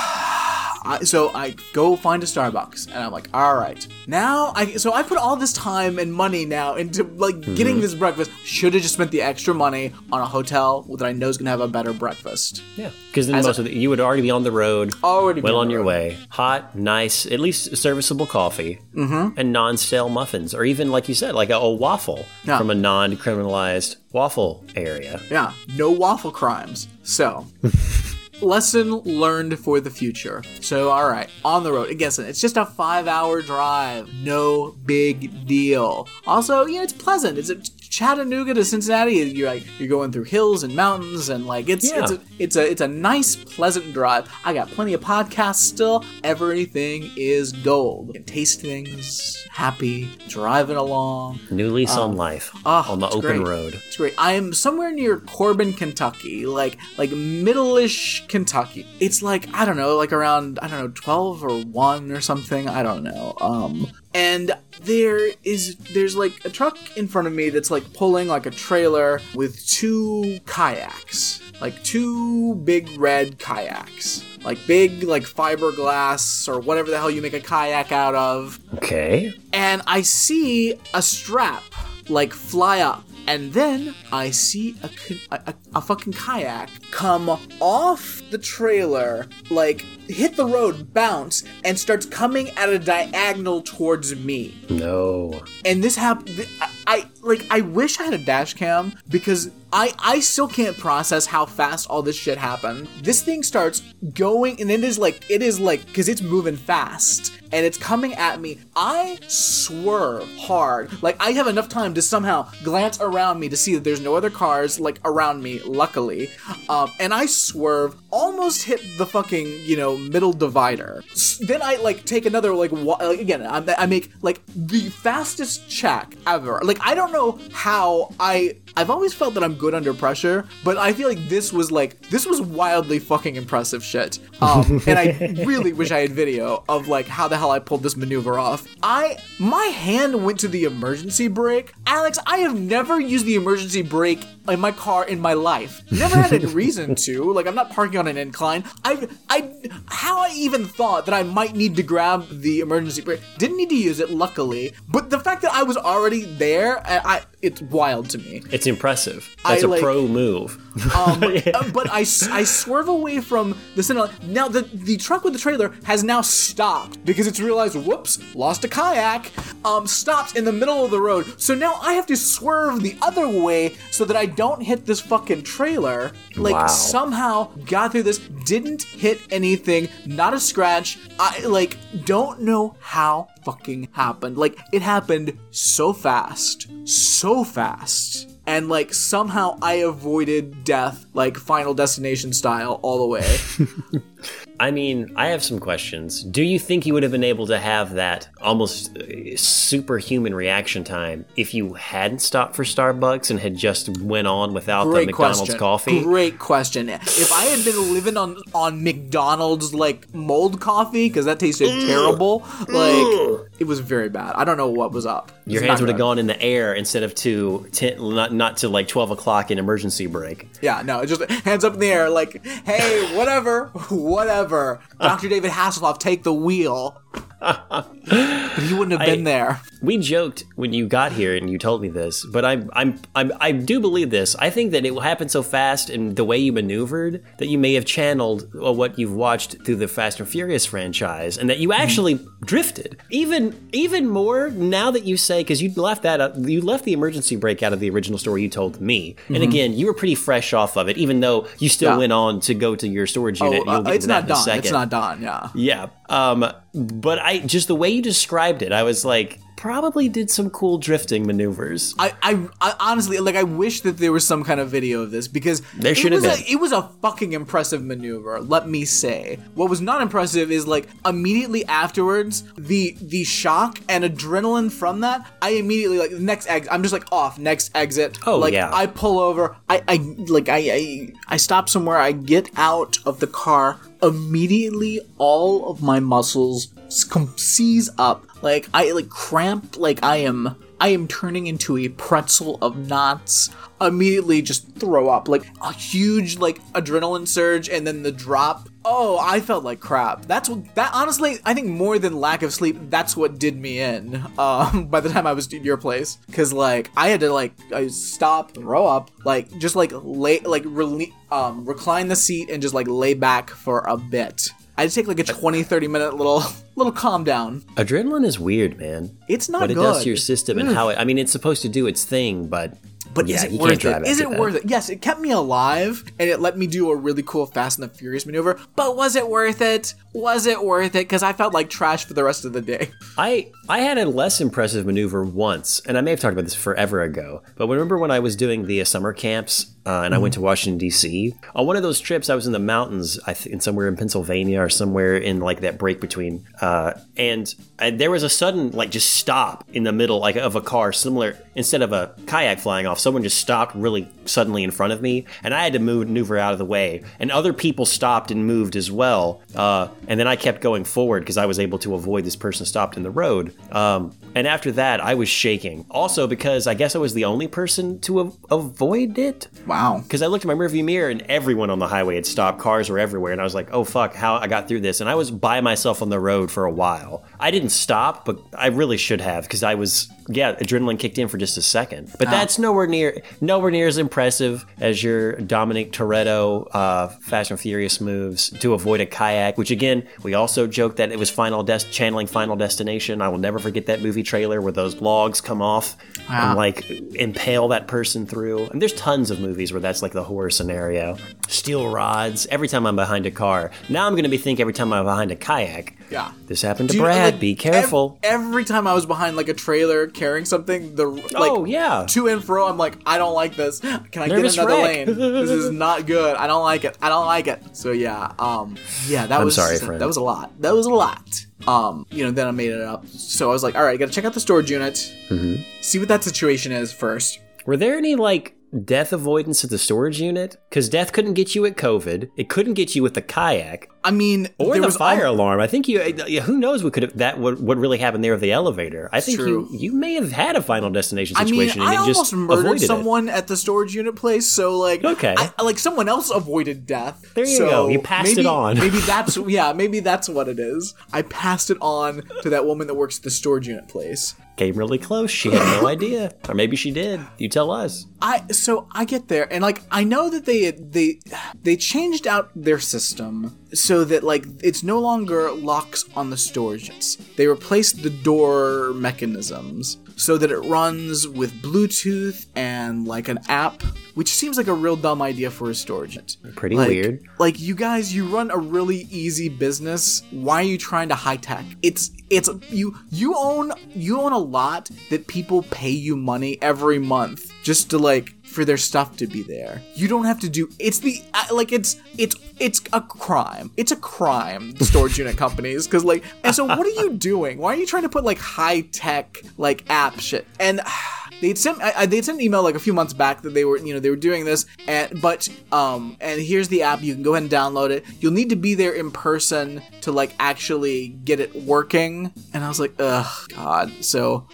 I, 0.86 1.00
so 1.04 1.30
I 1.34 1.56
go 1.74 1.96
find 1.96 2.22
a 2.24 2.25
Starbucks, 2.25 2.88
and 2.88 2.98
I'm 2.98 3.12
like, 3.12 3.30
all 3.34 3.56
right. 3.56 3.86
Now 4.08 4.52
I 4.56 4.75
so 4.75 4.94
I 4.94 5.04
put 5.04 5.18
all 5.18 5.36
this 5.36 5.54
time 5.54 5.98
and 6.00 6.13
money 6.13 6.46
now 6.46 6.75
into 6.75 7.04
like 7.04 7.40
getting 7.56 7.80
this 7.82 7.94
breakfast. 7.94 8.32
Should 8.44 8.74
have 8.74 8.82
just 8.84 8.96
spent 8.96 9.12
the 9.12 9.22
extra 9.22 9.54
money 9.54 9.94
on 10.12 10.22
a 10.22 10.25
hotel 10.25 10.82
that 10.98 11.06
I 11.06 11.12
know 11.13 11.30
is 11.30 11.38
gonna 11.38 11.50
have 11.52 11.62
a 11.62 11.68
better 11.68 11.94
breakfast. 11.94 12.62
Yeah. 12.75 12.92
Because 13.08 13.28
then 13.28 13.36
As 13.36 13.46
most 13.46 13.58
a- 13.60 13.62
of 13.62 13.66
the, 13.68 13.75
you 13.75 13.90
would 13.90 14.00
already 14.00 14.22
be 14.24 14.32
on 14.32 14.44
the 14.44 14.52
road. 14.52 14.94
Already 15.04 15.42
be 15.42 15.46
well 15.46 15.58
on 15.58 15.68
on 15.68 15.70
your 15.70 15.84
way. 15.84 16.18
Hot, 16.30 16.75
nice, 16.75 17.25
at 17.25 17.40
least 17.40 17.78
serviceable 17.78 18.25
coffee, 18.25 18.80
mm-hmm. 18.94 19.40
and 19.40 19.54
non-stale 19.54 20.10
muffins, 20.10 20.54
or 20.54 20.66
even 20.66 20.92
like 20.92 21.08
you 21.08 21.16
said, 21.16 21.36
like 21.36 21.50
a, 21.50 21.56
a 21.56 21.74
waffle 21.74 22.25
Yeah. 22.44 22.58
from 22.58 22.70
a 22.70 22.75
non-criminalized 22.75 23.96
waffle 24.12 24.63
area. 24.75 25.20
Yeah, 25.32 25.54
no 25.78 25.92
waffle 25.92 26.32
crimes. 26.32 26.88
So, 27.04 27.48
lesson 28.44 28.92
learned 29.00 29.58
for 29.60 29.80
the 29.80 29.90
future. 29.90 30.44
So, 30.62 30.90
all 30.90 31.10
right, 31.10 31.30
on 31.44 31.64
the 31.64 31.72
road. 31.72 31.90
Again, 31.90 32.12
it's 32.20 32.42
just 32.42 32.58
a 32.58 32.66
five-hour 32.66 33.42
drive. 33.42 34.14
No 34.14 34.76
big 34.86 35.48
deal. 35.48 36.08
Also, 36.28 36.66
yeah, 36.66 36.84
it's 36.84 36.94
pleasant. 36.94 37.38
It's 37.38 37.50
a 37.50 37.56
Chattanooga 37.94 38.56
to 38.56 38.66
Cincinnati. 38.66 39.14
You're 39.18 39.48
like 39.48 39.64
you're 39.78 39.88
going 39.88 40.12
through 40.12 40.24
hills 40.24 40.64
and 40.64 40.76
mountains, 40.76 41.30
and 41.30 41.46
like 41.46 41.70
it's 41.70 41.92
Yeah. 41.92 42.02
it's 42.02 42.12
a 42.12 42.20
it's 42.40 42.56
a 42.56 42.72
it's 42.72 42.82
a 42.82 42.88
nice, 42.88 43.36
pleasant 43.36 43.94
drive. 43.94 44.28
I 44.44 44.56
got 44.56 44.68
plenty 44.70 44.94
of 44.96 45.02
podcasts 45.02 45.58
still. 45.58 46.04
Everything 46.24 47.12
is 47.16 47.52
gold. 47.52 48.08
You 48.08 48.14
can 48.14 48.24
taste 48.24 48.62
things. 48.62 49.46
Happy 49.52 50.10
driving 50.28 50.76
along. 50.76 51.40
New 51.52 51.70
lease 51.70 51.96
on 51.96 52.16
life 52.16 52.50
oh, 52.66 52.88
on 52.90 53.00
the 53.00 53.10
open 53.10 53.44
great. 53.44 53.48
road. 53.48 53.74
It's 53.86 53.98
great. 53.98 54.16
I 54.18 54.32
am 54.32 54.54
somewhere 54.56 54.92
near 54.92 55.20
Corbin, 55.20 55.72
Kentucky, 55.72 56.48
like 56.48 56.80
like 56.98 57.12
middle-ish 57.12 58.26
Kentucky. 58.26 58.88
It's 59.02 59.22
like 59.22 59.48
I 59.54 59.66
don't 59.66 59.78
know, 59.78 59.98
like 59.98 60.12
around 60.12 60.58
I 60.64 60.68
don't 60.68 60.80
know, 60.80 60.92
twelve 60.96 61.44
or 61.44 61.62
one 61.62 62.12
or 62.12 62.22
something. 62.22 62.68
I 62.68 62.82
don't 62.82 63.04
know. 63.04 63.36
Um, 63.40 63.92
and 64.13 64.51
there 64.82 65.20
is 65.43 65.75
there's 65.93 66.15
like 66.15 66.43
a 66.46 66.50
truck 66.50 66.77
in 66.98 67.08
front 67.08 67.27
of 67.27 67.34
me 67.34 67.50
that's 67.50 67.72
like 67.72 67.93
pulling 67.93 68.27
like 68.27 68.46
a 68.46 68.51
trailer 68.51 69.20
with 69.34 69.65
two 69.67 70.39
kayaks, 70.46 71.41
like 71.62 71.82
two 71.84 72.55
big 72.55 72.89
red 72.98 73.38
kayaks. 73.39 74.24
Like 74.43 74.60
big, 74.67 75.03
like 75.03 75.24
fiberglass 75.24 76.50
or 76.50 76.60
whatever 76.60 76.89
the 76.91 76.98
hell 76.98 77.10
you 77.10 77.22
make 77.22 77.34
a 77.34 77.39
kayak 77.39 77.93
out 77.93 78.13
of 78.13 78.60
Okay. 78.75 79.34
and 79.53 79.82
I 79.88 80.01
see 80.01 80.77
a 80.93 81.01
strap 81.01 81.63
like 82.10 82.34
fly 82.34 82.82
up. 82.82 83.05
And 83.27 83.53
then 83.53 83.96
I 84.12 84.32
see 84.32 84.75
a, 84.84 84.89
a, 85.32 85.53
a, 85.75 85.82
fucking 85.82 86.13
kayak 86.13 86.70
come 86.92 87.30
off 87.62 88.22
the 88.32 88.38
trailer, 88.38 89.27
like 89.50 89.82
hit 90.08 90.36
the 90.36 90.46
road, 90.46 90.94
bounce, 90.94 91.44
and 91.63 91.80
starts 91.80 92.06
coming 92.06 92.50
at 92.51 92.70
a 92.70 92.80
diagonal 92.80 93.62
towards 93.62 94.15
me. 94.15 94.53
No. 94.70 95.42
And 95.63 95.84
this 95.84 95.96
happened. 95.96 96.48
I, 96.60 96.70
I 96.86 97.10
like. 97.22 97.46
I 97.50 97.62
wish 97.62 98.00
I 98.00 98.03
had 98.03 98.13
a 98.13 98.24
dash 98.24 98.56
cam 98.56 98.94
because 99.10 99.51
I 99.74 99.92
I 99.98 100.20
still 100.20 100.48
can't 100.48 100.77
process 100.77 101.25
how 101.25 101.48
fast 101.48 101.89
all 101.89 102.03
this 102.03 102.15
shit 102.15 102.38
happened. 102.38 102.88
This 103.01 103.24
thing 103.24 103.42
starts 103.42 103.82
going, 104.13 104.62
and 104.62 104.70
it 104.70 104.84
is 104.84 105.00
like 105.00 105.30
it 105.32 105.42
is 105.42 105.60
like 105.60 105.84
because 105.88 106.08
it's 106.08 106.22
moving 106.22 106.56
fast 106.56 107.34
and 107.53 107.65
it's 107.65 107.77
coming 107.77 108.13
at 108.15 108.42
me. 108.42 108.60
I 108.75 109.20
swerve 109.27 110.27
hard. 110.38 111.01
Like 111.01 111.15
I 111.20 111.32
have 111.32 111.48
enough 111.48 111.70
time 111.70 111.94
to 111.94 112.01
somehow 112.01 112.50
glance 112.63 113.00
around 113.00 113.39
me 113.39 113.48
to 113.50 113.56
see 113.58 113.75
that 113.75 113.84
there's 113.84 114.01
no 114.01 114.15
other 114.15 114.30
cars 114.30 114.80
like 114.80 115.00
around 115.06 115.42
me. 115.42 115.60
Luckily, 115.60 116.30
um, 116.70 116.92
and 117.00 117.13
I 117.13 117.25
swerve, 117.25 117.96
almost 118.12 118.63
hit 118.63 118.82
the 118.98 119.06
fucking 119.08 119.48
you 119.65 119.77
know 119.77 119.98
middle 119.98 120.34
divider. 120.34 121.03
Then 121.39 121.62
I 121.63 121.77
like 121.77 122.06
take 122.06 122.25
another 122.25 122.53
like, 122.53 122.72
wa- 122.72 122.98
like 123.01 123.20
again. 123.20 123.44
I, 123.44 123.63
I 123.77 123.86
make 123.88 124.12
like 124.22 124.42
the 124.56 124.89
fastest 124.89 125.68
check 125.70 126.15
ever. 126.27 126.60
Like 126.63 126.80
I 126.82 126.94
don't 126.94 127.12
know 127.12 127.39
how 127.51 128.13
I 128.20 128.58
I've 128.75 128.89
always 128.89 129.13
felt 129.13 129.36
that 129.36 129.44
I'm 129.44 129.56
good 129.63 129.74
under 129.74 129.93
pressure, 129.93 130.46
but 130.65 130.75
I 130.75 130.91
feel 130.91 131.08
like 131.08 131.29
this 131.29 131.53
was 131.53 131.72
like 131.72 131.98
this 132.10 132.25
was 132.25 132.41
wildly 132.41 133.00
fucking 133.00 133.38
impressive 133.38 133.82
shit. 133.82 134.20
Um, 134.41 134.82
and 134.88 135.00
I 135.00 135.34
really 135.46 135.72
wish 135.72 135.89
I 135.89 136.00
had 136.00 136.12
video 136.12 136.65
of 136.67 136.89
like 136.89 137.08
how 137.08 137.29
the 137.29 137.38
hell 137.38 137.50
I 137.50 137.60
pulled 137.60 137.82
this 137.82 137.96
maneuver 137.96 138.38
off. 138.38 138.67
I 138.84 139.17
my 139.39 139.63
hand 139.67 140.25
went 140.25 140.38
to 140.41 140.50
the 140.50 140.65
emergency 140.65 141.29
brake. 141.29 141.72
Alex, 141.88 142.20
I 142.27 142.39
have 142.39 142.60
never 142.60 143.00
used 143.00 143.25
the 143.25 143.36
emergency 143.36 143.84
brake 143.84 144.25
in 144.50 144.60
my 144.60 144.72
car 144.72 145.06
in 145.06 145.20
my 145.20 145.34
life. 145.34 145.82
Never 145.92 146.16
had 146.18 146.34
any 146.34 146.46
reason 146.46 146.96
to. 147.06 147.32
Like 147.34 147.48
I'm 147.48 147.56
not 147.56 147.70
parking 147.70 147.98
on 148.00 148.08
an 148.08 148.18
incline. 148.18 148.64
I 148.84 149.08
I 149.30 149.52
how 149.88 150.22
I 150.22 150.32
even 150.36 150.66
thought 150.66 151.06
that 151.06 151.14
I 151.14 151.24
might 151.24 151.56
need 151.56 151.76
to 151.78 151.84
grab 151.84 152.28
the 152.30 152.60
emergency 152.60 153.02
brake. 153.02 153.22
Didn't 153.38 153.58
need 153.58 153.70
to 153.70 153.76
use 153.76 154.00
it 154.00 154.10
luckily, 154.10 154.74
but 154.90 155.10
the 155.10 155.20
fact 155.20 155.42
that 155.44 155.54
I 155.54 155.64
was 155.64 155.78
already 155.78 156.26
there, 156.26 156.80
I, 156.86 156.98
I 157.18 157.22
it's 157.42 157.62
wild 157.62 158.10
to 158.12 158.18
me. 158.18 158.42
It's 158.52 158.68
impressive. 158.68 159.36
That's 159.46 159.64
I, 159.64 159.68
a 159.68 159.70
like- 159.70 159.82
pro 159.82 160.08
move. 160.08 160.60
Um, 160.96 161.22
uh, 161.54 161.70
but 161.72 161.88
I, 161.92 162.00
I 162.00 162.44
swerve 162.44 162.88
away 162.88 163.20
from 163.22 163.56
the 163.76 163.84
center. 163.84 164.10
Now 164.24 164.48
the 164.48 164.62
the 164.62 164.98
truck 164.98 165.24
with 165.24 165.34
the 165.34 165.40
trailer 165.40 165.74
has 165.84 166.04
now 166.04 166.22
stopped 166.22 167.04
because 167.06 167.28
it's 167.28 167.40
realized, 167.40 167.76
whoops, 167.76 168.20
lost 168.36 168.64
a 168.64 168.68
kayak. 168.68 169.32
Um, 169.66 169.88
stops 169.88 170.36
in 170.36 170.44
the 170.46 170.52
middle 170.52 170.84
of 170.84 170.92
the 170.92 171.00
road. 171.00 171.40
So 171.40 171.54
now 171.56 171.76
I 171.76 171.94
have 171.94 172.06
to 172.08 172.18
swerve 172.18 172.82
the 172.82 172.98
other 173.02 173.28
way 173.28 173.76
so 173.92 174.04
that 174.06 174.18
I 174.18 174.26
don't 174.36 174.62
hit 174.62 174.86
this 174.86 175.00
fucking 175.02 175.44
trailer. 175.44 176.12
Like 176.36 176.54
Wow. 176.56 176.68
somehow 176.68 177.52
got 177.66 177.92
through 177.92 178.04
this, 178.04 178.20
didn't 178.46 178.84
hit 178.84 179.22
anything, 179.32 179.90
not 180.06 180.34
a 180.34 180.40
scratch. 180.40 181.00
I 181.20 181.46
like 181.46 181.78
don't 182.06 182.42
know 182.42 182.75
how 182.80 183.28
fucking 183.46 183.90
happened. 183.92 184.38
Like 184.38 184.58
it 184.72 184.82
happened 184.82 185.38
so 185.52 185.94
fast, 185.94 186.68
so 186.86 187.44
fast 187.44 188.30
and 188.46 188.68
like 188.70 188.94
somehow 188.94 189.58
I 189.62 189.75
avoided 189.75 190.63
death, 190.63 191.06
like 191.13 191.38
Final 191.38 191.74
Destination 191.74 192.34
style, 192.34 192.80
all 192.82 193.00
the 193.00 193.08
way. 193.08 193.38
I 194.60 194.72
mean, 194.72 195.12
I 195.16 195.28
have 195.28 195.44
some 195.44 195.60
questions. 195.60 196.24
Do 196.24 196.44
you 196.44 196.60
think 196.60 196.86
you 196.86 196.94
would 196.94 197.04
have 197.04 197.12
been 197.12 197.24
able 197.24 197.48
to 197.48 197.58
have 197.58 197.94
that 197.94 198.30
almost 198.42 198.98
uh, 198.98 199.36
superhuman 199.36 200.36
reaction 200.36 200.84
time 200.84 201.26
if 201.36 201.54
you 201.54 201.74
hadn't 201.74 202.20
stopped 202.20 202.56
for 202.56 202.64
Starbucks 202.64 203.30
and 203.32 203.40
had 203.40 203.58
just 203.58 203.98
went 204.00 204.28
on 204.28 204.54
without 204.54 204.86
the 204.86 204.92
Great 204.92 205.08
McDonald's 205.08 205.40
question. 205.42 205.60
coffee? 205.60 206.02
Great 206.02 206.40
question. 206.40 206.90
If 206.90 207.32
I 207.34 207.46
had 207.46 207.66
been 207.66 207.94
living 207.94 208.18
on 208.18 208.38
on 208.54 208.84
McDonald's 208.84 209.74
like 209.74 210.14
mold 210.14 210.62
coffee 210.62 211.08
because 211.08 211.26
that 211.26 211.40
tasted 211.40 211.70
terrible, 211.88 212.46
like 212.68 213.53
it 213.60 213.66
was 213.66 213.80
very 213.80 214.10
bad. 214.10 214.34
I 214.36 214.44
don't 214.46 214.58
know 214.58 214.70
what 214.70 214.92
was 214.92 215.06
up. 215.06 215.32
Your 215.46 215.62
It's 215.62 215.68
hands 215.70 215.80
would 215.82 215.90
have 215.90 215.98
gone 215.98 216.18
in 216.20 216.28
the 216.28 216.42
air 216.42 216.74
instead 216.74 217.04
of 217.04 217.14
to 217.16 217.68
10, 217.72 217.98
not 218.16 218.34
not 218.34 218.58
to 218.58 218.70
like 218.70 218.88
twelve 218.88 219.12
o'clock 219.12 219.52
in 219.52 219.60
emergency 219.60 220.08
brake. 220.08 220.50
Yeah, 220.62 220.82
no, 220.84 221.06
just 221.06 221.30
hands 221.30 221.64
up 221.64 221.74
in 221.76 221.80
the 221.80 221.88
air, 221.88 222.10
like, 222.10 222.46
hey, 222.46 223.16
whatever, 223.16 223.66
whatever. 223.90 224.80
Uh. 225.00 225.10
Dr. 225.10 225.30
David 225.30 225.52
Hasselhoff, 225.52 226.00
take 226.00 226.24
the 226.24 226.34
wheel. 226.34 227.00
but 227.70 228.64
he 228.64 228.74
wouldn't 228.74 229.00
have 229.00 229.06
been 229.06 229.24
there. 229.24 229.62
We 229.82 229.98
joked 229.98 230.46
when 230.56 230.72
you 230.72 230.88
got 230.88 231.12
here 231.12 231.36
and 231.36 231.50
you 231.50 231.58
told 231.58 231.82
me 231.82 231.90
this, 231.90 232.26
but 232.26 232.46
I'm, 232.46 232.70
I'm, 232.74 233.00
I'm, 233.16 233.34
I 233.42 233.52
do 233.52 233.80
believe 233.80 234.10
this. 234.12 234.36
I 234.38 234.50
think 234.50 234.72
that 234.72 234.86
it 234.86 234.94
happened 235.02 235.30
so 235.32 235.44
fast 235.44 235.90
and 235.90 236.16
the 236.16 236.24
way 236.24 236.38
you 236.38 236.54
maneuvered 236.54 237.24
that 237.40 237.48
you 237.48 237.58
may 237.58 237.74
have 237.74 237.84
channeled 237.86 238.50
uh, 238.56 238.72
what 238.72 238.98
you've 238.98 239.14
watched 239.14 239.64
through 239.66 239.76
the 239.76 239.88
Fast 239.88 240.20
and 240.20 240.30
Furious 240.30 240.66
franchise, 240.66 241.38
and 241.38 241.50
that 241.50 241.60
you 241.60 241.74
actually 241.74 242.20
drifted. 242.46 242.98
Even, 243.10 243.70
even 243.74 244.08
more 244.08 244.50
now 244.52 244.90
that 244.92 245.04
you 245.04 245.18
say 245.18 245.42
because 245.42 245.62
you 245.62 245.74
left 245.76 246.04
that, 246.04 246.22
up, 246.22 246.34
you 246.38 246.62
left 246.62 246.86
the 246.86 246.94
emergency 246.94 247.36
brake 247.36 247.62
out 247.62 247.74
of 247.74 247.80
the 247.80 247.90
original 247.90 248.18
story 248.18 248.44
you 248.44 248.50
told 248.50 248.80
me, 248.80 249.16
and 249.28 249.44
again, 249.44 249.74
you 249.74 249.86
were 249.88 249.94
pretty 249.94 250.16
fresh 250.16 250.54
off 250.54 250.78
of 250.78 250.88
it, 250.88 250.98
even 250.98 251.20
though 251.20 251.48
you 251.60 251.68
still 251.70 251.92
Yeah. 251.92 251.98
went 251.98 252.14
on 252.14 252.40
to 252.42 252.54
go 252.54 252.76
to 252.76 252.88
your 252.88 253.06
storage 253.08 253.42
unit. 253.42 253.64
Oh, 253.68 253.84
uh, 253.84 253.92
it's 253.92 254.06
not 254.08 254.28
done. 254.28 254.48
It's 254.60 254.72
not 254.72 254.90
done, 254.90 255.22
yeah. 255.22 255.50
Yeah. 255.56 255.88
Um, 256.10 256.52
but 256.74 257.20
I 257.20 257.39
just 257.39 257.68
the 257.68 257.75
way 257.75 257.89
you 257.89 258.01
described 258.01 258.62
it, 258.62 258.72
I 258.72 258.84
was 258.84 259.06
like, 259.06 259.39
probably 259.56 260.10
did 260.10 260.30
some 260.30 260.50
cool 260.50 260.78
drifting 260.78 261.26
maneuvers. 261.26 261.95
I, 261.98 262.13
I, 262.21 262.48
I 262.60 262.76
honestly 262.80 263.17
like. 263.19 263.36
I 263.36 263.43
wish 263.43 263.82
that 263.82 263.98
there 263.98 264.12
was 264.12 264.28
some 264.28 264.43
kind 264.43 264.60
of 264.60 264.69
video 264.69 265.02
of 265.04 265.12
this 265.12 265.28
because 265.28 265.62
There 265.78 265.91
it 265.91 265.95
should 265.95 266.12
have 266.12 266.24
was 266.24 266.38
been. 266.38 266.48
A, 266.48 266.52
it 266.52 266.60
was 266.60 266.71
a 266.71 266.89
fucking 267.02 267.34
impressive 267.34 267.84
maneuver. 267.84 268.41
Let 268.41 268.67
me 268.67 268.86
say. 268.86 269.39
What 269.56 269.69
was 269.69 269.80
not 269.80 270.02
impressive 270.02 270.52
is 270.52 270.67
like 270.67 270.88
immediately 271.06 271.65
afterwards, 271.65 272.43
the 272.58 272.98
the 273.02 273.24
shock 273.24 273.80
and 273.88 274.04
adrenaline 274.04 274.71
from 274.71 275.02
that. 275.02 275.26
I 275.41 275.52
immediately 275.52 275.98
like 275.98 276.12
next 276.12 276.50
exit. 276.50 276.74
I'm 276.74 276.82
just 276.82 276.93
like 276.93 277.10
off 277.12 277.38
next 277.38 277.71
exit. 277.76 278.17
Oh, 278.26 278.39
like, 278.39 278.54
yeah. 278.54 278.69
I 278.74 278.88
pull 278.88 279.19
over. 279.19 279.56
I, 279.69 279.84
I 279.88 279.95
like 280.28 280.50
I, 280.50 280.58
I 280.58 281.13
I 281.28 281.38
stop 281.38 281.69
somewhere. 281.69 281.98
I 281.98 282.12
get 282.12 282.50
out 282.58 282.98
of 283.06 283.19
the 283.19 283.28
car. 283.28 283.80
Immediately, 284.04 285.00
all 285.18 285.72
of 285.72 285.82
my 285.82 286.02
muscles 286.02 286.74
seize 286.89 287.89
up. 287.98 288.26
Like 288.44 288.68
I 288.74 288.92
like 288.92 289.08
cramped. 289.08 289.78
Like 289.78 290.04
I 290.04 290.18
am. 290.18 290.58
I 290.82 290.89
am 290.89 291.08
turning 291.08 291.48
into 291.48 291.78
a 291.78 291.88
pretzel 291.88 292.58
of 292.62 292.89
knots. 292.89 293.50
Immediately, 293.80 294.42
just 294.42 294.76
throw 294.76 295.08
up. 295.08 295.30
Like 295.30 295.46
a 295.62 295.72
huge 295.72 296.38
like 296.38 296.62
adrenaline 296.74 297.28
surge, 297.28 297.70
and 297.70 297.88
then 297.88 298.04
the 298.04 298.12
drop. 298.12 298.68
Oh, 298.86 299.17
I 299.22 299.39
felt 299.39 299.63
like 299.63 299.80
crap. 299.80 300.26
That's 300.26 300.50
what. 300.50 300.76
That 300.76 300.91
honestly, 300.93 301.38
I 301.46 301.54
think 301.54 301.67
more 301.67 302.00
than 302.00 302.19
lack 302.19 302.43
of 302.43 302.54
sleep, 302.54 302.78
that's 302.89 303.15
what 303.15 303.39
did 303.39 303.58
me 303.58 303.80
in. 303.80 304.24
Um, 304.38 304.88
by 304.89 305.00
the 305.00 305.10
time 305.10 305.26
I 305.28 305.34
was 305.34 305.52
at 305.54 305.63
your 305.63 305.78
place, 305.78 306.17
because 306.28 306.52
like 306.54 306.89
I 306.96 307.10
had 307.10 307.19
to 307.22 307.32
like 307.32 307.54
I 307.74 307.88
stop, 307.88 308.54
throw 308.54 308.86
up, 308.86 309.12
like 309.26 309.58
just 309.58 309.76
like 309.76 309.91
lay, 309.93 310.39
like 310.39 310.63
rele- 310.63 311.13
um, 311.32 311.65
recline 311.65 312.08
the 312.08 312.15
seat 312.15 312.50
and 312.50 312.62
just 312.62 312.74
like 312.74 312.88
lay 312.88 313.13
back 313.13 313.50
for 313.50 313.80
a 313.82 313.98
bit. 313.98 314.50
I 314.78 314.88
to 314.88 314.93
take 314.93 315.08
like 315.08 315.19
a 315.19 315.24
20, 315.24 315.62
30 315.63 315.88
minute 315.88 316.15
little 316.15 316.43
little 316.76 316.91
calm 316.91 317.24
down. 317.24 317.62
Adrenaline 317.76 318.26
is 318.26 318.39
weird, 318.39 318.80
man. 318.80 319.15
It's 319.28 319.48
not 319.48 319.62
what 319.62 319.72
it 319.72 319.76
does 319.76 320.04
to 320.04 320.10
your 320.10 320.17
system 320.17 320.58
and 320.58 320.69
how 320.69 320.89
it. 320.89 320.98
I 320.98 321.04
mean, 321.04 321.17
it's 321.17 321.32
supposed 321.32 321.62
to 321.62 321.69
do 321.69 321.86
its 321.86 322.04
thing, 322.04 322.48
but 322.48 322.76
But 323.13 323.28
yeah, 323.28 323.38
is 323.38 323.43
it 323.43 323.52
you 323.52 323.60
worth 323.60 323.86
it? 323.86 324.08
Is 324.08 324.19
it 324.19 324.30
that. 324.30 324.39
worth 324.39 324.56
it? 324.56 324.63
Yes, 324.65 324.89
it 324.89 325.02
kept 325.02 325.19
me 325.19 325.32
alive 325.32 326.04
and 326.19 326.30
it 326.30 326.39
let 326.39 326.58
me 326.58 326.67
do 326.67 326.89
a 326.89 326.95
really 326.95 327.23
cool 327.23 327.45
Fast 327.45 327.80
and 327.80 327.89
the 327.89 327.93
Furious 327.93 328.26
maneuver. 328.26 328.60
But 328.76 328.95
was 328.95 329.15
it 329.15 329.28
worth 329.30 329.62
it? 329.62 329.93
Was 330.13 330.45
it 330.45 330.63
worth 330.63 330.95
it? 330.95 330.99
Because 330.99 331.23
I 331.23 331.34
felt 331.34 331.54
like 331.54 331.69
trash 331.69 332.06
for 332.06 332.13
the 332.13 332.23
rest 332.23 332.45
of 332.45 332.54
the 332.54 332.62
day. 332.62 332.89
I 333.17 333.52
I 333.69 333.80
had 333.80 333.97
a 333.97 334.06
less 334.06 334.41
impressive 334.41 334.86
maneuver 334.86 335.23
once, 335.23 335.82
and 335.82 335.97
I 335.97 336.02
may 336.02 336.12
have 336.12 336.19
talked 336.19 336.34
about 336.34 336.45
this 336.45 336.56
forever 336.56 337.02
ago. 337.02 337.43
But 337.56 337.67
remember 337.67 337.97
when 337.97 338.12
I 338.12 338.19
was 338.19 338.36
doing 338.36 338.65
the 338.65 338.84
summer 338.86 339.13
camps 339.13 339.73
uh, 339.86 340.02
and 340.04 340.15
I 340.15 340.17
went 340.17 340.34
to 340.36 340.41
Washington 340.41 340.78
D.C. 340.78 341.36
on 341.56 341.65
one 341.65 341.76
of 341.76 341.84
those 341.84 342.00
trips? 342.00 342.30
I 342.30 342.36
was 342.36 342.48
in 342.48 342.54
the 342.54 342.60
mountains, 342.60 343.19
I 343.28 343.34
think, 343.34 343.62
somewhere 343.62 343.88
in 343.88 343.98
Pennsylvania 343.98 344.62
or 344.62 344.69
somewhere 344.69 345.17
in 345.17 345.39
like 345.39 345.62
that 345.62 345.78
break 345.78 346.00
between. 346.00 346.46
Uh, 346.62 346.93
and 347.17 347.54
uh, 347.80 347.91
there 347.93 348.10
was 348.10 348.24
a 348.24 348.30
sudden 348.30 348.72
like 348.72 348.91
just 348.91 349.15
stop 349.15 349.67
in 349.74 349.84
the 349.84 349.91
middle 349.91 350.19
like 350.19 350.36
of 350.36 350.56
a 350.56 350.62
car, 350.62 350.93
similar 350.93 351.38
instead 351.56 351.82
of 351.82 351.91
a 351.91 352.15
kayak 352.28 352.60
flying 352.60 352.86
off, 352.86 353.00
someone 353.00 353.24
just 353.24 353.38
stopped 353.38 353.76
really 353.76 354.10
suddenly 354.26 354.63
in 354.63 354.72
front 354.72 354.93
of 354.93 355.02
me, 355.02 355.26
and 355.43 355.54
I 355.54 355.63
had 355.63 355.74
to 355.74 355.80
move 355.80 356.08
maneuver 356.08 356.38
out 356.38 356.54
of 356.54 356.60
the 356.60 356.65
way, 356.65 357.04
and 357.19 357.32
other 357.32 357.54
people 357.54 357.86
stopped 357.86 358.32
and 358.32 358.46
moved 358.48 358.76
as 358.76 358.91
well. 358.91 359.41
Uh, 359.56 359.88
and 360.08 360.19
then 360.19 360.28
I 360.28 360.36
kept 360.36 360.62
going 360.62 360.84
forward 360.84 361.22
because 361.22 361.38
I 361.38 361.46
was 361.46 361.60
able 361.60 361.80
to 361.80 361.96
avoid 361.96 362.24
this 362.24 362.36
person 362.36 362.65
stopped 362.65 362.98
in 362.98 363.04
the 363.04 363.12
road. 363.12 363.54
Um, 363.72 364.15
and 364.36 364.48
after 364.48 364.72
that, 364.74 365.00
I 365.02 365.13
was 365.15 365.30
shaking. 365.30 365.86
Also 365.89 366.28
because 366.28 366.67
I 366.67 366.74
guess 366.74 366.96
I 366.96 367.00
was 367.00 367.13
the 367.13 367.26
only 367.26 367.48
person 367.48 368.00
to 368.02 368.19
av- 368.19 368.38
avoid 368.50 369.17
it. 369.17 369.48
Wow. 369.67 370.00
Because 370.04 370.22
I 370.22 370.28
looked 370.28 370.43
in 370.43 370.48
my 370.48 370.54
rearview 370.54 370.84
mirror 370.84 371.10
and 371.10 371.22
everyone 371.24 371.69
on 371.69 371.80
the 371.80 371.88
highway 371.88 372.15
had 372.15 372.26
stopped. 372.26 372.60
Cars 372.60 372.89
were 372.89 373.00
everywhere, 373.00 373.32
and 373.32 373.41
I 373.41 373.43
was 373.43 373.56
like, 373.56 373.69
"Oh 373.72 373.84
fuck, 373.84 374.13
how 374.15 374.36
I 374.36 374.48
got 374.48 374.67
through 374.67 374.82
this?" 374.82 375.02
And 375.02 375.10
I 375.10 375.15
was 375.15 375.32
by 375.32 375.62
myself 375.62 376.02
on 376.02 376.10
the 376.10 376.19
road 376.19 376.52
for 376.52 376.65
a 376.65 376.72
while. 376.72 377.24
I 377.39 377.52
didn't 377.52 377.69
stop, 377.69 378.26
but 378.26 378.39
I 378.58 378.67
really 378.67 378.98
should 378.98 379.22
have 379.22 379.43
because 379.43 379.63
I 379.63 379.76
was, 379.76 380.08
yeah, 380.28 380.56
adrenaline 380.56 381.00
kicked 381.00 381.18
in 381.18 381.28
for 381.28 381.38
just 381.38 381.58
a 381.58 381.62
second. 381.62 382.12
But 382.18 382.30
that's 382.30 382.58
nowhere 382.60 382.88
near, 382.88 383.22
nowhere 383.42 383.72
near 383.72 383.88
as 383.88 383.98
impressive 383.98 384.66
as 384.80 385.04
your 385.04 385.34
Dominic 385.34 385.92
Toretto 385.92 386.68
uh, 386.74 387.08
Fast 387.08 387.52
and 387.52 387.60
Furious 387.60 388.00
moves 388.00 388.50
to 388.50 388.74
avoid 388.74 389.02
a 389.02 389.06
kayak. 389.06 389.58
Which 389.58 389.72
again, 389.72 390.08
we 390.24 390.34
also 390.34 390.68
joked 390.68 390.98
that 390.98 391.12
it 391.12 391.20
was 391.20 391.30
Final 391.30 391.64
Des- 391.64 391.80
channeling 391.80 392.28
Final 392.28 392.56
Destination. 392.56 393.22
I 393.22 393.30
will 393.30 393.38
never 393.38 393.60
forget 393.60 393.88
that 393.88 394.02
movie 394.02 394.24
trailer 394.24 394.62
where 394.62 394.72
those 394.72 395.02
logs 395.02 395.42
come 395.42 395.62
off 395.62 395.96
and 396.30 396.58
like 396.58 396.90
impale 397.16 397.68
that 397.70 397.88
person 397.88 398.26
through. 398.26 398.68
And 398.68 398.82
there's 398.82 398.94
tons 398.94 399.32
of 399.32 399.40
movies 399.40 399.72
where 399.74 399.82
that's 399.82 400.02
like 400.02 400.14
the 400.14 400.24
horror 400.24 400.50
scenario. 400.50 401.18
Steel 401.48 401.90
rods. 401.90 402.48
Every 402.48 402.68
time 402.68 402.86
I'm 402.86 402.96
behind 402.96 403.26
a 403.26 403.32
car. 403.32 403.72
Now 403.90 404.08
I'm 404.08 404.14
going 404.14 404.24
to 404.24 404.30
be 404.30 404.38
thinking 404.38 404.62
every 404.62 404.74
time 404.74 404.94
I'm 404.94 405.06
behind 405.06 405.32
a 405.32 405.36
kayak. 405.36 405.96
Yeah. 406.13 406.32
This 406.47 406.62
happened 406.62 406.89
to 406.91 406.95
you- 406.95 407.02
Brad. 407.02 407.34
like, 407.34 407.39
Be 407.41 407.56
careful. 407.56 408.19
ev- 408.23 408.34
every 408.41 408.63
time 408.65 408.86
I 408.88 408.93
was 408.93 409.06
behind 409.06 409.36
like 409.36 409.49
a 409.49 409.54
trailer 409.54 410.08
carrying 410.08 410.45
something, 410.45 410.95
the 410.95 411.08
like 411.08 411.52
oh 411.52 411.65
yeah. 411.65 412.06
to 412.10 412.28
and 412.28 412.43
fro, 412.43 412.67
I'm 412.67 412.78
like, 412.78 412.97
I 413.06 413.17
don't 413.17 413.34
like 413.34 413.56
this. 413.56 413.80
Can 413.80 413.99
I 414.17 414.28
Nervous 414.28 414.56
get 414.56 414.63
another 414.65 414.82
wreck. 414.84 415.08
lane? 415.08 415.17
this 415.17 415.49
is 415.49 415.71
not 415.86 416.06
good. 416.06 416.36
I 416.38 416.47
don't 416.47 416.63
like 416.63 416.84
it. 416.86 416.97
I 417.02 417.10
don't 417.10 417.26
like 417.26 417.47
it. 417.47 417.62
So 417.76 417.91
yeah, 417.91 418.32
um, 418.39 418.78
yeah, 419.08 419.26
that 419.26 419.39
I'm 419.39 419.45
was 419.45 419.56
sorry, 419.56 419.78
friend. 419.80 419.99
that 419.99 420.08
was 420.08 420.17
a 420.17 420.21
lot. 420.23 420.52
That 420.62 420.73
was 420.73 420.86
a 420.86 420.93
lot. 420.93 421.45
Um, 421.67 422.06
you 422.12 422.26
know, 422.26 422.32
then 422.32 422.47
I 422.47 422.52
made 422.52 422.71
it 422.71 422.82
up. 422.82 423.08
So 423.08 423.49
I 423.49 423.54
was 423.54 423.63
like, 423.63 423.76
all 423.76 423.84
right, 423.84 423.93
I 423.93 423.97
got 423.97 424.08
to 424.08 424.12
check 424.13 424.26
out 424.26 424.34
the 424.34 424.39
storage 424.39 424.69
unit, 424.69 424.95
Mm-hmm. 425.30 425.63
see 425.82 425.97
what 425.97 426.10
that 426.10 426.23
situation 426.23 426.71
is 426.71 426.91
first. 426.93 427.39
Were 427.65 427.78
there 427.78 427.97
any 427.97 428.15
like 428.15 428.56
death 428.86 429.14
avoidance 429.14 429.64
at 429.64 429.70
the 429.70 429.78
storage 429.78 430.20
unit? 430.20 430.58
Because 430.70 430.90
death 430.90 431.12
couldn't 431.12 431.34
get 431.34 431.56
you 431.56 431.66
at 431.66 431.76
COVID. 431.78 432.30
It 432.38 432.50
couldn't 432.50 432.74
get 432.74 432.96
you 432.96 433.04
with 433.04 433.14
the 433.14 433.22
kayak 433.22 433.90
I 434.06 434.12
mean, 434.12 434.50
or 434.58 434.74
there 434.74 434.82
the 434.82 434.92
fire 434.92 435.26
al- 435.26 435.36
alarm. 435.36 435.62
I 435.62 435.68
think 435.68 435.88
you. 435.88 436.02
Uh, 436.02 436.26
yeah, 436.28 436.42
Who 436.42 436.58
knows 436.58 436.84
what 436.84 436.92
could 436.94 437.04
have, 437.04 437.18
that 437.18 437.40
what, 437.40 437.62
what 437.62 437.78
really 437.78 437.98
happened 437.98 438.24
there 438.24 438.34
with 438.34 438.42
the 438.42 438.52
elevator? 438.52 439.10
I 439.14 439.22
think 439.22 439.40
True. 439.40 439.68
you 439.72 439.80
you 439.80 439.94
may 439.94 440.16
have 440.16 440.32
had 440.32 440.56
a 440.58 440.62
final 440.62 440.90
destination 440.90 441.38
situation. 441.38 441.82
I 441.82 441.86
mean, 441.86 441.94
I 441.94 441.96
and 442.02 442.06
just 442.06 442.18
almost 442.18 442.34
murdered 442.34 442.60
avoided 442.66 442.84
it. 442.84 442.88
someone 442.88 443.30
at 443.30 443.48
the 443.48 443.56
storage 443.56 443.96
unit 443.96 444.16
place, 444.16 444.48
so 444.48 444.78
like, 444.78 445.04
Okay. 445.06 445.36
I, 445.38 445.64
like 445.64 445.80
someone 445.80 446.10
else 446.10 446.30
avoided 446.32 446.86
death. 446.86 447.34
There 447.34 447.46
you 447.46 447.56
so 447.58 447.70
go. 447.70 447.88
You 447.88 448.00
passed 448.02 448.38
it 448.38 448.46
on. 448.46 448.78
maybe 448.78 449.00
that's 449.00 449.38
yeah, 449.48 449.72
maybe 449.72 450.02
that's 450.02 450.28
what 450.28 450.50
it 450.50 450.60
is. 450.60 450.94
I 451.14 451.22
passed 451.22 451.70
it 451.70 451.78
on 451.80 452.24
to 452.42 452.50
that 452.50 452.66
woman 452.66 452.88
that 452.88 452.96
works 452.96 453.18
at 453.20 453.24
the 453.24 453.32
storage 453.32 453.68
unit 453.68 453.88
place. 453.88 454.36
Came 454.56 454.76
really 454.76 455.00
close. 455.00 455.32
She 455.32 455.50
had 455.50 455.82
no 455.82 455.88
idea, 455.96 456.34
or 456.48 456.54
maybe 456.54 456.76
she 456.76 456.92
did. 456.92 457.20
You 457.38 457.50
tell 457.50 457.72
us. 457.72 458.06
I 458.22 458.46
so 458.52 458.88
I 458.92 459.06
get 459.06 459.28
there 459.28 459.52
and 459.52 459.62
like 459.62 459.82
I 459.92 460.04
know 460.04 460.30
that 460.30 460.46
they 460.46 460.72
they 460.72 461.20
they 461.63 461.76
changed 461.76 462.28
out 462.28 462.52
their 462.56 462.80
system 462.80 463.58
so 463.74 464.04
that 464.06 464.24
like 464.24 464.46
it's 464.62 464.84
no 464.84 465.00
longer 465.00 465.52
locks 465.52 466.06
on 466.16 466.30
the 466.30 466.36
storages. 466.36 467.18
They 467.36 467.48
replaced 467.48 468.04
the 468.04 468.12
door 468.12 468.94
mechanisms 468.94 469.98
so 470.15 470.38
that 470.38 470.52
it 470.52 470.60
runs 470.60 471.28
with 471.28 471.52
Bluetooth 471.62 472.45
and 472.56 473.08
like 473.08 473.28
an 473.28 473.39
app, 473.49 473.82
which 474.15 474.30
seems 474.34 474.58
like 474.58 474.67
a 474.67 474.73
real 474.73 474.95
dumb 474.95 475.21
idea 475.21 475.49
for 475.52 475.69
a 475.69 475.76
storage 475.76 476.15
unit. 476.15 476.38
Pretty 476.56 476.76
Like- 476.76 476.88
weird. 476.89 477.23
Like 477.39 477.60
you 477.60 477.76
guys, 477.76 478.13
you 478.15 478.26
run 478.28 478.52
a 478.52 478.58
really 478.58 479.08
easy 479.12 479.49
business. 479.49 480.23
Why 480.32 480.62
are 480.62 480.63
you 480.63 480.78
trying 480.78 481.10
to 481.10 481.15
high 481.15 481.38
tech? 481.38 481.65
It's 481.82 482.12
it's 482.30 482.49
you 482.69 482.95
you 483.12 483.36
own 483.38 483.73
you 483.95 484.19
own 484.19 484.32
a 484.32 484.38
lot 484.38 484.89
that 485.10 485.28
people 485.28 485.63
pay 485.63 485.89
you 485.91 486.15
money 486.15 486.58
every 486.62 486.99
month 486.99 487.52
just 487.63 487.89
to 487.91 487.97
like 487.97 488.34
for 488.54 488.63
their 488.63 488.78
stuff 488.78 489.18
to 489.18 489.28
be 489.28 489.44
there. 489.44 489.82
You 489.96 490.08
don't 490.08 490.26
have 490.26 490.39
to 490.42 490.50
do 490.50 490.70
it's 490.80 491.00
the 491.00 491.22
like 491.52 491.72
it's 491.72 492.00
it's 492.18 492.36
it's 492.60 492.82
a 492.94 493.02
crime. 493.02 493.72
It's 493.78 493.92
a 493.92 493.96
crime 493.98 494.76
storage 494.80 495.18
unit 495.18 495.38
companies 495.38 495.88
cuz 495.88 496.06
like 496.06 496.24
and 496.44 496.56
so 496.56 496.66
what 496.66 496.86
are 496.86 497.02
you 497.02 497.13
doing? 497.13 497.58
Why 497.58 497.74
are 497.74 497.78
you 497.78 497.86
trying 497.86 498.04
to 498.04 498.10
put 498.10 498.24
like 498.24 498.39
high 498.39 498.82
tech 498.82 499.42
like 499.58 499.84
app 499.89 500.20
shit? 500.20 500.48
And 500.60 500.82
they'd 501.43 501.58
sent 501.58 501.82
I, 501.82 502.06
they'd 502.06 502.23
sent 502.23 502.38
an 502.38 502.41
email 502.41 502.63
like 502.63 502.75
a 502.75 502.79
few 502.79 502.93
months 502.93 503.13
back 503.13 503.41
that 503.41 503.53
they 503.53 503.65
were 503.65 503.77
you 503.77 503.93
know 503.93 503.99
they 503.99 504.10
were 504.10 504.15
doing 504.15 504.45
this 504.45 504.65
and 504.88 505.21
but 505.21 505.49
um 505.71 506.15
and 506.21 506.41
here's 506.41 506.69
the 506.69 506.84
app 506.84 507.03
you 507.03 507.13
can 507.13 507.21
go 507.21 507.34
ahead 507.36 507.43
and 507.43 507.51
download 507.51 507.89
it. 507.91 508.06
You'll 508.19 508.32
need 508.32 508.49
to 508.49 508.56
be 508.56 508.75
there 508.75 508.93
in 508.93 509.12
person 509.12 509.82
to 510.01 510.12
like 510.12 510.34
actually 510.39 511.10
get 511.10 511.39
it 511.39 511.53
working. 511.56 512.32
And 512.53 512.63
i 512.63 512.69
was 512.69 512.79
like 512.79 512.93
ugh 512.97 513.49
god 513.49 513.91
so. 514.03 514.47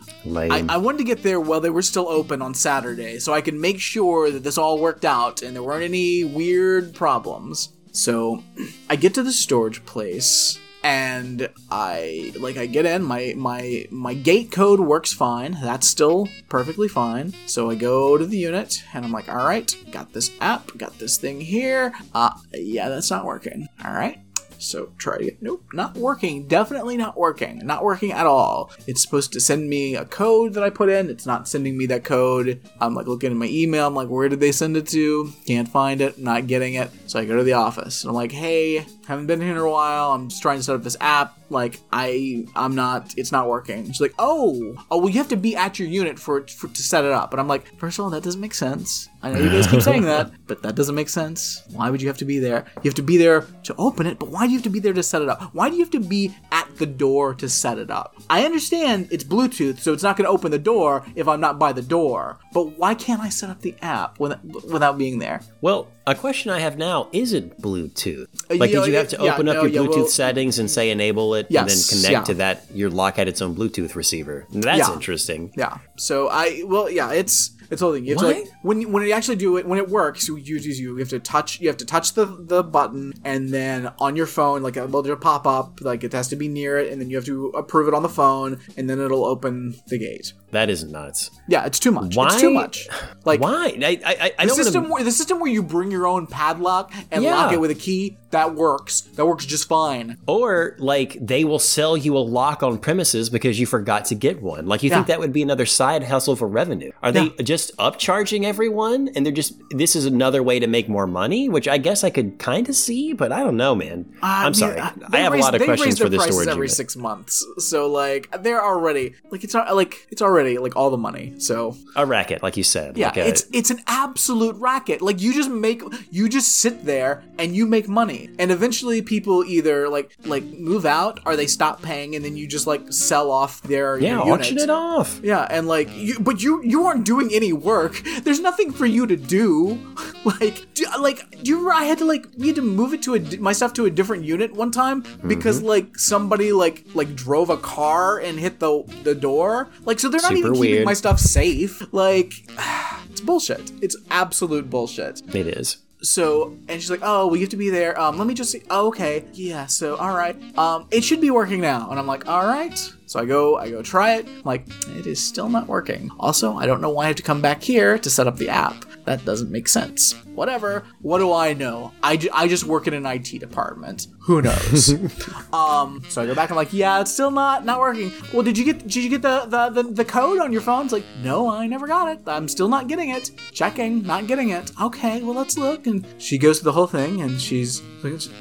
I, 0.51 0.65
I 0.67 0.77
wanted 0.77 0.97
to 0.99 1.03
get 1.03 1.23
there 1.23 1.39
while 1.39 1.61
they 1.61 1.69
were 1.69 1.81
still 1.81 2.09
open 2.09 2.41
on 2.41 2.53
saturday 2.53 3.19
so 3.19 3.33
i 3.33 3.41
could 3.41 3.53
make 3.53 3.79
sure 3.79 4.31
that 4.31 4.43
this 4.43 4.57
all 4.57 4.79
worked 4.79 5.05
out 5.05 5.41
and 5.41 5.55
there 5.55 5.63
weren't 5.63 5.83
any 5.83 6.23
weird 6.23 6.93
problems. 6.95 7.69
So 7.91 8.43
i 8.89 8.95
get 8.95 9.13
to 9.13 9.23
the 9.23 9.31
storage 9.31 9.85
place 9.85 10.59
and 10.83 11.49
I 11.69 12.33
like 12.39 12.57
I 12.57 12.65
get 12.65 12.85
in 12.85 13.03
my 13.03 13.33
my 13.35 13.85
my 13.91 14.13
gate 14.13 14.51
code 14.51 14.79
works 14.79 15.13
fine. 15.13 15.57
That's 15.61 15.87
still 15.87 16.29
perfectly 16.47 16.87
fine. 16.87 17.33
So 17.45 17.69
I 17.69 17.75
go 17.75 18.17
to 18.17 18.25
the 18.25 18.37
unit 18.37 18.83
and 18.93 19.05
I'm 19.05 19.11
like 19.11 19.29
all 19.29 19.45
right 19.45 19.73
got 19.91 20.13
this 20.13 20.31
app 20.41 20.77
got 20.77 20.97
this 20.99 21.17
thing 21.17 21.41
here. 21.41 21.93
Uh 22.13 22.31
yeah 22.53 22.89
that's 22.89 23.11
not 23.11 23.25
working. 23.25 23.67
All 23.83 23.93
right. 23.93 24.19
So 24.57 24.91
try 24.97 25.17
get 25.19 25.41
nope 25.41 25.63
not 25.73 25.95
working. 25.95 26.47
Definitely 26.47 26.97
not 26.97 27.17
working. 27.17 27.59
Not 27.65 27.83
working 27.83 28.11
at 28.11 28.25
all. 28.25 28.71
It's 28.87 29.01
supposed 29.01 29.33
to 29.33 29.39
send 29.39 29.69
me 29.69 29.95
a 29.95 30.05
code 30.05 30.53
that 30.53 30.63
i 30.63 30.69
put 30.69 30.89
in. 30.89 31.09
It's 31.09 31.25
not 31.25 31.47
sending 31.47 31.77
me 31.77 31.85
that 31.87 32.03
code. 32.03 32.61
I'm 32.79 32.93
like 32.93 33.07
looking 33.07 33.31
at 33.31 33.37
my 33.37 33.47
email. 33.47 33.87
I'm 33.87 33.95
like 33.95 34.09
where 34.09 34.29
did 34.29 34.39
they 34.39 34.51
send 34.51 34.77
it 34.77 34.87
to? 34.87 35.31
Can't 35.45 35.67
find 35.67 36.01
it. 36.01 36.19
Not 36.19 36.47
getting 36.47 36.75
it. 36.75 36.89
So 37.07 37.19
i 37.19 37.25
go 37.25 37.37
to 37.37 37.43
the 37.43 37.53
office 37.53 38.03
and 38.03 38.09
i'm 38.09 38.15
like 38.15 38.31
hey 38.31 38.85
haven't 39.09 39.25
been 39.25 39.41
here 39.41 39.51
in 39.51 39.57
a 39.57 39.67
while. 39.67 40.11
I'm 40.11 40.29
just 40.29 40.39
trying 40.43 40.57
to 40.57 40.63
set 40.63 40.75
up 40.75 40.83
this 40.83 40.95
app. 41.01 41.35
Like 41.51 41.79
i 41.91 42.45
i'm 42.55 42.75
not 42.75 43.15
it's 43.17 43.31
not 43.31 43.49
working. 43.49 43.87
She's 43.87 43.99
like 43.99 44.13
oh 44.19 44.75
oh 44.91 44.99
well 44.99 45.09
you 45.09 45.17
have 45.17 45.29
to 45.29 45.35
be 45.35 45.55
at 45.55 45.79
your 45.79 45.87
unit 45.87 46.19
for, 46.19 46.45
for 46.47 46.67
to 46.67 46.83
set 46.83 47.03
it 47.03 47.11
up. 47.11 47.33
And 47.33 47.41
i'm 47.41 47.47
like 47.47 47.65
first 47.79 47.97
of 47.97 48.05
all 48.05 48.11
that 48.11 48.21
doesn't 48.21 48.39
make 48.39 48.53
sense. 48.53 49.09
I 49.23 49.31
know 49.31 49.39
you 49.39 49.49
guys 49.49 49.65
keep 49.65 49.81
saying 49.81 50.03
that 50.03 50.31
but 50.47 50.61
that 50.61 50.75
doesn't 50.75 50.93
make 50.93 51.09
sense. 51.09 51.63
Why 51.71 51.89
would 51.89 52.03
you 52.03 52.07
have 52.07 52.19
to 52.19 52.25
be 52.25 52.37
there? 52.37 52.65
You 52.77 52.89
have 52.89 52.93
to 52.95 53.01
be 53.01 53.17
there 53.17 53.47
to 53.63 53.75
open 53.79 54.05
it 54.05 54.19
but 54.19 54.29
why 54.29 54.45
do 54.45 54.51
you 54.51 54.59
have 54.59 54.63
to 54.65 54.69
be 54.69 54.79
there 54.79 54.93
to 54.93 55.01
set 55.01 55.23
it 55.23 55.29
up? 55.29 55.41
Why 55.55 55.69
do 55.69 55.75
you 55.75 55.81
have 55.81 55.91
to 55.91 55.99
be 55.99 56.35
at 56.51 56.77
the 56.77 56.85
door 56.85 57.33
to 57.33 57.49
set 57.49 57.79
it 57.79 57.89
up? 57.89 58.13
I 58.29 58.45
understand 58.45 59.07
it's 59.09 59.23
bluetooth 59.23 59.79
so 59.79 59.91
it's 59.91 60.03
not 60.03 60.17
going 60.17 60.27
to 60.27 60.31
open 60.31 60.51
the 60.51 60.59
door 60.59 61.03
if 61.15 61.27
i'm 61.27 61.41
not 61.41 61.57
by 61.57 61.73
the 61.73 61.81
door 61.81 62.37
but 62.53 62.77
why 62.77 62.93
can't 62.93 63.21
i 63.21 63.29
set 63.29 63.49
up 63.49 63.61
the 63.61 63.73
app 63.81 64.19
without, 64.19 64.45
without 64.71 64.99
being 64.99 65.17
there? 65.17 65.41
Well, 65.61 65.87
a 66.11 66.15
question 66.15 66.51
I 66.51 66.59
have 66.59 66.77
now 66.77 67.07
is 67.11 67.33
it 67.33 67.61
Bluetooth? 67.61 68.27
Uh, 68.49 68.55
Like, 68.55 68.71
yeah, 68.71 68.79
did 68.79 68.87
you 68.87 68.95
have 68.95 69.07
to 69.09 69.17
yeah, 69.23 69.33
open 69.33 69.47
up 69.47 69.55
no, 69.57 69.63
your 69.63 69.71
yeah, 69.71 69.79
Bluetooth 69.89 69.95
well- 69.95 70.07
settings 70.07 70.59
and 70.59 70.69
say 70.69 70.89
enable 70.91 71.35
it 71.35 71.47
Yes, 71.49 71.61
and 71.61 72.01
then 72.03 72.11
connect 72.11 72.27
to 72.27 72.33
that? 72.35 72.65
Your 72.73 72.89
lock 72.89 73.15
had 73.17 73.27
its 73.27 73.41
own 73.41 73.55
Bluetooth 73.55 73.95
receiver. 73.95 74.45
That's 74.51 74.89
interesting. 74.89 75.51
Yeah. 75.57 75.77
So 75.97 76.27
I 76.29 76.63
well 76.65 76.89
yeah 76.89 77.11
it's 77.11 77.51
it's 77.69 77.81
whole 77.81 77.93
thing. 77.93 78.05
You 78.05 78.15
to 78.15 78.25
What? 78.25 78.35
like 78.35 78.47
when 78.61 78.81
you- 78.81 78.89
when 78.89 79.03
you 79.03 79.11
actually 79.13 79.35
do 79.37 79.57
it 79.57 79.67
when 79.67 79.77
it 79.79 79.89
works 79.89 80.27
you 80.27 80.35
you 80.37 80.57
you 80.57 80.71
you 80.73 80.95
have 80.97 81.09
to 81.09 81.19
touch 81.19 81.59
you 81.59 81.67
have 81.67 81.77
to 81.77 81.85
touch 81.85 82.13
the 82.13 82.25
the 82.25 82.63
button 82.63 83.13
and 83.23 83.49
then 83.49 83.91
on 83.99 84.15
your 84.15 84.25
phone 84.25 84.63
like 84.63 84.77
it'll 84.77 85.03
just 85.03 85.21
pop 85.21 85.45
up 85.47 85.79
like 85.81 86.03
it 86.03 86.13
has 86.13 86.27
to 86.29 86.35
be 86.35 86.47
near 86.47 86.77
it 86.77 86.91
and 86.91 87.01
then 87.01 87.09
you 87.09 87.15
have 87.15 87.25
to 87.25 87.47
approve 87.49 87.87
it 87.87 87.93
on 87.93 88.03
the 88.03 88.09
phone 88.09 88.59
and 88.77 88.89
then 88.89 88.99
it'll 88.99 89.25
open 89.25 89.75
the 89.87 89.97
gate. 89.97 90.33
That 90.51 90.69
is 90.71 90.83
nuts. 90.83 91.29
Yeah, 91.47 91.65
it's 91.65 91.77
too 91.79 91.91
much. 91.91 92.15
Why? 92.15 92.25
It's 92.27 92.41
too 92.41 92.49
much. 92.51 92.87
Like 93.25 93.41
Why? 93.41 93.77
I 93.83 93.99
I, 94.03 94.31
I 94.39 94.45
the 94.45 94.53
system 94.55 94.83
wanna, 94.83 94.93
where 94.95 95.03
the 95.03 95.11
system 95.11 95.39
where 95.39 95.51
you 95.51 95.61
bring 95.61 95.91
your 95.91 96.07
own 96.07 96.25
padlock 96.25 96.91
and 97.11 97.23
lock 97.23 97.53
it 97.53 97.59
with 97.59 97.69
a 97.69 97.75
key 97.75 98.17
that 98.31 98.55
works. 98.55 99.01
That 99.01 99.25
works 99.25 99.45
just 99.45 99.67
fine. 99.67 100.17
or 100.25 100.75
like 100.79 101.17
they 101.21 101.43
will 101.43 101.59
sell 101.59 101.95
you 101.97 102.17
a 102.17 102.19
lock 102.19 102.63
on 102.63 102.79
premises 102.79 103.29
because 103.29 103.59
you 103.59 103.65
forgot 103.67 104.05
to 104.05 104.15
get 104.15 104.41
one. 104.41 104.65
Like 104.65 104.81
you 104.83 104.89
think 104.89 105.07
that 105.07 105.19
would 105.19 105.33
be 105.33 105.43
another 105.43 105.65
side 105.67 106.03
hustle 106.05 106.35
for 106.35 106.47
revenue? 106.47 106.91
Are 107.03 107.11
they 107.11 107.29
just 107.43 107.58
upcharging 107.77 108.43
everyone 108.43 109.09
and 109.15 109.25
they're 109.25 109.33
just 109.33 109.53
this 109.71 109.95
is 109.95 110.05
another 110.05 110.41
way 110.41 110.59
to 110.59 110.67
make 110.67 110.89
more 110.89 111.07
money? 111.07 111.49
Which 111.49 111.67
I 111.67 111.77
guess 111.77 112.03
I 112.03 112.09
could 112.09 112.39
kind 112.39 112.67
of 112.69 112.75
see, 112.75 113.13
but 113.13 113.31
I 113.31 113.39
don't 113.39 113.57
know, 113.57 113.75
man. 113.75 114.05
Uh, 114.21 114.25
I 114.25 114.45
I'm 114.45 114.53
sorry. 114.53 114.79
uh, 114.79 114.91
I 115.11 115.17
have 115.19 115.33
a 115.33 115.37
lot 115.37 115.55
of 115.55 115.61
questions 115.63 115.99
for 115.99 116.09
this 116.09 116.17
prices 116.17 116.35
storage 116.35 116.49
every 116.49 116.67
unit. 116.67 116.75
six 116.75 116.95
months. 116.95 117.45
So 117.57 117.87
like 117.87 118.29
they're 118.43 118.63
already 118.63 119.15
like 119.31 119.43
it's 119.43 119.53
not 119.53 119.75
like 119.75 120.07
it's 120.11 120.21
already 120.21 120.57
like 120.57 120.75
all 120.75 120.89
the 120.89 120.97
money. 120.97 121.39
So 121.39 121.75
A 121.95 122.05
racket, 122.05 122.41
like 122.43 122.57
you 122.57 122.63
said. 122.63 122.97
Yeah, 122.97 123.07
like 123.07 123.17
a, 123.17 123.27
it's 123.27 123.45
it's 123.53 123.69
an 123.69 123.81
absolute 123.87 124.55
racket. 124.57 125.01
Like 125.01 125.21
you 125.21 125.33
just 125.33 125.49
make 125.49 125.81
you 126.11 126.29
just 126.29 126.57
sit 126.57 126.85
there 126.85 127.23
and 127.37 127.55
you 127.55 127.65
make 127.65 127.87
money, 127.87 128.29
and 128.39 128.51
eventually 128.51 129.01
people 129.01 129.43
either 129.45 129.89
like 129.89 130.15
like 130.25 130.43
move 130.43 130.85
out 130.85 131.19
or 131.25 131.35
they 131.35 131.47
stop 131.47 131.81
paying, 131.81 132.15
and 132.15 132.23
then 132.23 132.35
you 132.35 132.47
just 132.47 132.67
like 132.67 132.91
sell 132.91 133.31
off 133.31 133.61
their 133.63 133.97
yeah, 133.99 134.19
auction 134.19 134.57
it 134.57 134.69
off. 134.69 135.19
Yeah, 135.23 135.47
and 135.49 135.67
like 135.67 135.89
you, 135.95 136.19
but 136.19 136.41
you 136.41 136.63
you 136.63 136.85
aren't 136.85 137.05
doing 137.05 137.29
any 137.33 137.48
work. 137.53 138.01
There's 138.23 138.39
nothing 138.39 138.71
for 138.71 138.85
you 138.85 139.05
to 139.07 139.15
do. 139.15 139.79
Like, 140.25 140.67
do, 140.73 140.85
like, 140.99 141.31
do 141.31 141.49
you 141.49 141.55
remember 141.55 141.71
I 141.73 141.85
had 141.85 141.99
to 141.99 142.05
like 142.05 142.25
we 142.37 142.47
had 142.47 142.57
to 142.57 142.61
move 142.61 142.93
it 142.93 143.01
to 143.03 143.13
a 143.13 143.19
di- 143.19 143.37
my 143.37 143.53
stuff 143.53 143.71
to 143.75 143.85
a 143.85 143.89
different 143.89 144.25
unit 144.25 144.51
one 144.53 144.69
time 144.69 145.03
because 145.25 145.59
Mm-hmm. 145.59 145.67
like 145.69 145.97
somebody 145.97 146.51
like 146.51 146.83
like 146.93 147.15
drove 147.15 147.49
a 147.49 147.55
car 147.55 148.19
and 148.19 148.37
hit 148.37 148.59
the 148.59 148.83
the 149.03 149.15
door. 149.15 149.69
Like, 149.85 149.97
so 149.97 150.09
they're 150.09 150.19
not 150.21 150.33
Super 150.33 150.47
even 150.49 150.53
keeping 150.61 150.83
my 150.83 150.93
stuff 150.93 151.19
safe. 151.21 151.81
Like, 151.93 152.33
it's 153.09 153.21
bullshit. 153.21 153.71
It's 153.81 153.95
absolute 154.11 154.69
bullshit. 154.69 155.21
It 155.33 155.47
is. 155.47 155.77
So, 156.01 156.57
and 156.67 156.81
she's 156.81 156.91
like, 156.91 157.01
"Oh, 157.01 157.27
well, 157.27 157.35
you 157.37 157.43
have 157.43 157.49
to 157.51 157.57
be 157.57 157.69
there. 157.69 157.99
Um, 157.99 158.17
let 158.17 158.27
me 158.27 158.33
just 158.33 158.51
see. 158.51 158.61
Oh, 158.69 158.87
okay, 158.87 159.23
yeah. 159.33 159.67
So, 159.67 159.95
all 159.95 160.13
right. 160.15 160.35
Um, 160.57 160.87
it 160.91 161.03
should 161.05 161.21
be 161.21 161.31
working 161.31 161.61
now." 161.61 161.89
And 161.89 161.97
I'm 161.97 162.07
like, 162.07 162.27
"All 162.27 162.45
right." 162.45 162.77
So 163.09 163.19
I 163.19 163.25
go, 163.25 163.57
I 163.57 163.71
go 163.71 163.81
try 163.81 164.17
it. 164.17 164.27
I'm 164.27 164.43
like, 164.43 164.67
it 164.89 165.07
is 165.07 165.19
still 165.19 165.49
not 165.49 165.65
working. 165.65 166.11
Also, 166.19 166.55
I 166.55 166.67
don't 166.67 166.79
know 166.79 166.91
why 166.91 167.05
I 167.05 167.07
have 167.07 167.15
to 167.15 167.23
come 167.23 167.41
back 167.41 167.63
here 167.63 167.97
to 167.97 168.07
set 168.07 168.27
up 168.27 168.35
the 168.37 168.49
app. 168.49 168.85
That 169.05 169.25
doesn't 169.25 169.49
make 169.49 169.67
sense. 169.67 170.13
Whatever. 170.35 170.83
What 171.01 171.17
do 171.17 171.33
I 171.33 171.53
know? 171.53 171.91
I, 172.03 172.17
ju- 172.17 172.29
I 172.31 172.47
just 172.47 172.65
work 172.65 172.85
in 172.85 172.93
an 172.93 173.07
IT 173.07 173.39
department. 173.39 174.05
Who 174.21 174.43
knows? 174.43 174.93
um. 175.53 176.03
So 176.07 176.21
I 176.21 176.27
go 176.27 176.35
back. 176.35 176.51
I'm 176.51 176.55
like, 176.55 176.71
yeah, 176.71 177.01
it's 177.01 177.11
still 177.11 177.31
not 177.31 177.65
not 177.65 177.79
working. 177.79 178.11
Well, 178.31 178.43
did 178.43 178.55
you 178.55 178.63
get 178.63 178.83
did 178.83 178.97
you 178.97 179.09
get 179.09 179.23
the 179.23 179.45
the, 179.47 179.81
the, 179.81 179.89
the 179.91 180.05
code 180.05 180.39
on 180.39 180.53
your 180.53 180.61
phone? 180.61 180.83
It's 180.83 180.93
like, 180.93 181.05
no, 181.23 181.49
I 181.49 181.65
never 181.65 181.87
got 181.87 182.09
it. 182.15 182.21
I'm 182.27 182.47
still 182.47 182.69
not 182.69 182.87
getting 182.87 183.09
it. 183.09 183.31
Checking, 183.51 184.03
not 184.03 184.27
getting 184.27 184.49
it. 184.49 184.71
Okay, 184.79 185.23
well 185.23 185.33
let's 185.33 185.57
look. 185.57 185.87
And 185.87 186.05
she 186.19 186.37
goes 186.37 186.59
through 186.59 186.65
the 186.65 186.73
whole 186.73 186.85
thing, 186.85 187.21
and 187.21 187.41
she's 187.41 187.81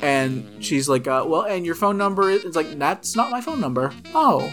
and 0.03 0.63
she's 0.63 0.91
like, 0.91 1.07
uh, 1.07 1.25
well, 1.27 1.43
and 1.43 1.65
your 1.65 1.75
phone 1.75 1.97
number 1.97 2.29
is 2.29 2.45
it's 2.45 2.57
like 2.57 2.79
that's 2.79 3.17
not 3.17 3.31
my 3.31 3.41
phone 3.41 3.61
number. 3.61 3.91
Oh, 4.15 4.53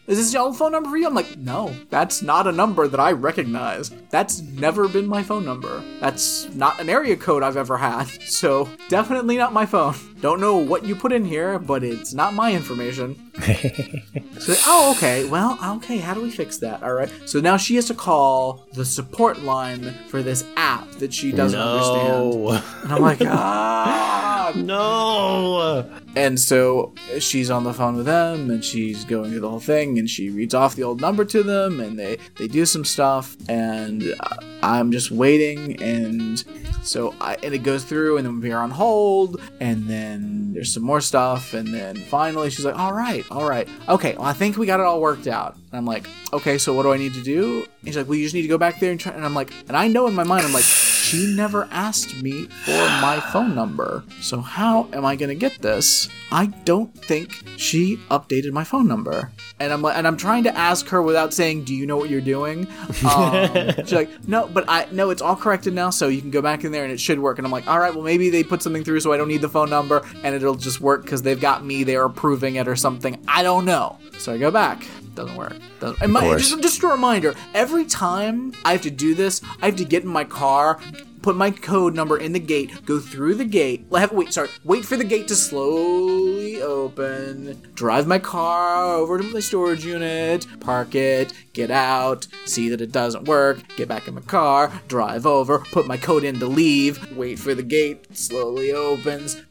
is 0.11 0.17
this 0.17 0.33
your 0.33 0.43
old 0.43 0.57
phone 0.57 0.73
number 0.73 0.89
for 0.89 0.97
you? 0.97 1.07
I'm 1.07 1.15
like, 1.15 1.37
no, 1.37 1.73
that's 1.89 2.21
not 2.21 2.45
a 2.45 2.51
number 2.51 2.85
that 2.85 2.99
I 2.99 3.13
recognize. 3.13 3.91
That's 4.09 4.41
never 4.41 4.89
been 4.89 5.07
my 5.07 5.23
phone 5.23 5.45
number. 5.45 5.81
That's 6.01 6.53
not 6.53 6.81
an 6.81 6.89
area 6.89 7.15
code 7.15 7.43
I've 7.43 7.55
ever 7.55 7.77
had. 7.77 8.09
So 8.41 8.67
definitely 8.89 9.37
not 9.37 9.53
my 9.53 9.65
phone. 9.65 9.93
Don't 10.19 10.39
know 10.39 10.57
what 10.57 10.83
you 10.83 10.95
put 10.95 11.11
in 11.11 11.25
here, 11.25 11.59
but 11.59 11.83
it's 11.83 12.13
not 12.13 12.33
my 12.33 12.53
information. 12.53 13.31
so, 14.39 14.55
oh, 14.65 14.93
okay. 14.95 15.25
Well, 15.25 15.59
okay. 15.77 15.97
How 15.97 16.13
do 16.13 16.21
we 16.21 16.31
fix 16.31 16.57
that? 16.57 16.81
All 16.81 16.93
right. 16.93 17.11
So 17.25 17.39
now 17.39 17.57
she 17.57 17.75
has 17.75 17.85
to 17.87 17.93
call 17.93 18.65
the 18.73 18.85
support 18.85 19.41
line 19.41 19.93
for 20.07 20.23
this 20.23 20.43
app 20.55 20.89
that 20.93 21.13
she 21.13 21.31
doesn't 21.31 21.59
understand. 21.59 22.07
No. 22.07 22.61
And 22.83 22.93
I'm 22.93 23.01
like, 23.01 23.21
ah. 23.25 24.51
No. 24.55 25.89
And 26.15 26.39
so 26.39 26.93
she's 27.19 27.49
on 27.49 27.63
the 27.63 27.73
phone 27.73 27.95
with 27.95 28.05
them, 28.05 28.49
and 28.49 28.63
she's 28.63 29.05
going 29.05 29.31
through 29.31 29.39
the 29.39 29.49
whole 29.49 29.59
thing, 29.59 29.97
and 30.01 30.09
she 30.09 30.29
reads 30.31 30.53
off 30.53 30.75
the 30.75 30.83
old 30.83 30.99
number 30.99 31.23
to 31.23 31.43
them, 31.43 31.79
and 31.79 31.97
they 31.97 32.17
they 32.37 32.47
do 32.47 32.65
some 32.65 32.83
stuff, 32.83 33.37
and 33.47 34.03
uh, 34.19 34.35
I'm 34.61 34.91
just 34.91 35.11
waiting, 35.11 35.81
and 35.81 36.43
so 36.83 37.13
I 37.21 37.37
and 37.43 37.53
it 37.53 37.59
goes 37.59 37.85
through, 37.85 38.17
and 38.17 38.25
then 38.25 38.41
we're 38.41 38.57
on 38.57 38.71
hold, 38.71 39.39
and 39.59 39.87
then 39.87 40.53
there's 40.53 40.73
some 40.73 40.83
more 40.83 40.99
stuff, 40.99 41.53
and 41.53 41.73
then 41.73 41.95
finally 41.95 42.49
she's 42.49 42.65
like, 42.65 42.77
"All 42.77 42.93
right, 42.93 43.23
all 43.31 43.47
right, 43.47 43.69
okay, 43.87 44.15
well 44.17 44.25
I 44.25 44.33
think 44.33 44.57
we 44.57 44.65
got 44.65 44.79
it 44.79 44.85
all 44.85 44.99
worked 44.99 45.27
out." 45.27 45.55
And 45.55 45.77
I'm 45.77 45.85
like, 45.85 46.07
"Okay, 46.33 46.57
so 46.57 46.73
what 46.73 46.83
do 46.83 46.91
I 46.91 46.97
need 46.97 47.13
to 47.13 47.23
do?" 47.23 47.59
And 47.59 47.85
she's 47.85 47.97
like, 47.97 48.07
"Well, 48.07 48.17
you 48.17 48.25
just 48.25 48.35
need 48.35 48.41
to 48.41 48.47
go 48.49 48.57
back 48.57 48.79
there 48.79 48.91
and 48.91 48.99
try." 48.99 49.13
And 49.13 49.23
I'm 49.23 49.35
like, 49.35 49.53
and 49.67 49.77
I 49.77 49.87
know 49.87 50.07
in 50.07 50.15
my 50.15 50.23
mind, 50.23 50.45
I'm 50.45 50.53
like, 50.53 50.65
she 51.11 51.35
never 51.35 51.67
asked 51.71 52.21
me 52.21 52.45
for 52.45 52.71
my 53.01 53.19
phone 53.33 53.53
number, 53.53 54.01
so 54.21 54.39
how 54.39 54.87
am 54.93 55.03
I 55.03 55.17
gonna 55.17 55.35
get 55.35 55.61
this? 55.61 56.07
I 56.31 56.45
don't 56.63 56.93
think 56.97 57.43
she 57.57 57.97
updated 58.09 58.53
my 58.53 58.63
phone 58.63 58.87
number. 58.87 59.29
And 59.59 59.73
I'm 59.73 59.83
and 59.83 60.07
I'm 60.07 60.15
trying 60.15 60.45
to 60.45 60.57
ask 60.57 60.87
her 60.87 61.01
without 61.01 61.33
saying, 61.33 61.65
"Do 61.65 61.75
you 61.75 61.85
know 61.85 61.97
what 61.97 62.09
you're 62.09 62.21
doing?" 62.21 62.65
Um, 63.05 63.73
she's 63.79 63.91
like, 63.91 64.09
"No, 64.25 64.47
but 64.47 64.63
I 64.69 64.87
no, 64.93 65.09
it's 65.09 65.21
all 65.21 65.35
corrected 65.35 65.73
now, 65.73 65.89
so 65.89 66.07
you 66.07 66.21
can 66.21 66.31
go 66.31 66.41
back 66.41 66.63
in 66.63 66.71
there 66.71 66.85
and 66.85 66.93
it 66.93 66.99
should 67.01 67.19
work." 67.19 67.39
And 67.39 67.45
I'm 67.45 67.51
like, 67.51 67.67
"All 67.67 67.79
right, 67.79 67.93
well 67.93 68.05
maybe 68.05 68.29
they 68.29 68.43
put 68.43 68.61
something 68.63 68.85
through 68.85 69.01
so 69.01 69.11
I 69.11 69.17
don't 69.17 69.27
need 69.27 69.41
the 69.41 69.49
phone 69.49 69.69
number 69.69 70.01
and 70.23 70.33
it'll 70.33 70.55
just 70.55 70.79
work 70.79 71.01
because 71.01 71.23
they've 71.23 71.41
got 71.41 71.65
me 71.65 71.83
they're 71.83 72.05
approving 72.05 72.55
it 72.55 72.69
or 72.69 72.77
something. 72.77 73.21
I 73.27 73.43
don't 73.43 73.65
know." 73.65 73.97
So 74.17 74.31
I 74.33 74.37
go 74.37 74.49
back. 74.49 74.85
Doesn't 75.15 75.35
work. 75.35 75.57
Doesn't, 75.79 76.01
and 76.01 76.13
my, 76.13 76.37
just, 76.37 76.61
just 76.61 76.83
a 76.83 76.87
reminder: 76.87 77.35
every 77.53 77.85
time 77.85 78.53
I 78.63 78.71
have 78.73 78.81
to 78.83 78.91
do 78.91 79.13
this, 79.13 79.41
I 79.61 79.65
have 79.67 79.75
to 79.77 79.85
get 79.85 80.03
in 80.03 80.09
my 80.09 80.23
car, 80.23 80.79
put 81.21 81.35
my 81.35 81.51
code 81.51 81.95
number 81.95 82.17
in 82.17 82.31
the 82.31 82.39
gate, 82.39 82.85
go 82.85 82.99
through 82.99 83.35
the 83.35 83.45
gate. 83.45 83.85
Have 83.93 84.11
wait, 84.11 84.31
sorry, 84.33 84.49
wait 84.63 84.85
for 84.85 84.95
the 84.95 85.03
gate 85.03 85.27
to 85.27 85.35
slowly 85.35 86.61
open. 86.61 87.61
Drive 87.73 88.07
my 88.07 88.19
car 88.19 88.95
over 88.95 89.17
to 89.17 89.23
my 89.33 89.41
storage 89.41 89.85
unit, 89.85 90.45
park 90.59 90.95
it, 90.95 91.33
get 91.53 91.71
out, 91.71 92.27
see 92.45 92.69
that 92.69 92.81
it 92.81 92.91
doesn't 92.91 93.25
work, 93.27 93.59
get 93.75 93.87
back 93.87 94.07
in 94.07 94.15
my 94.15 94.21
car, 94.21 94.71
drive 94.87 95.25
over, 95.25 95.59
put 95.59 95.87
my 95.87 95.97
code 95.97 96.23
in 96.23 96.39
to 96.39 96.47
leave, 96.47 97.15
wait 97.17 97.37
for 97.37 97.53
the 97.53 97.63
gate 97.63 98.15
slowly 98.15 98.71
opens, 98.71 99.41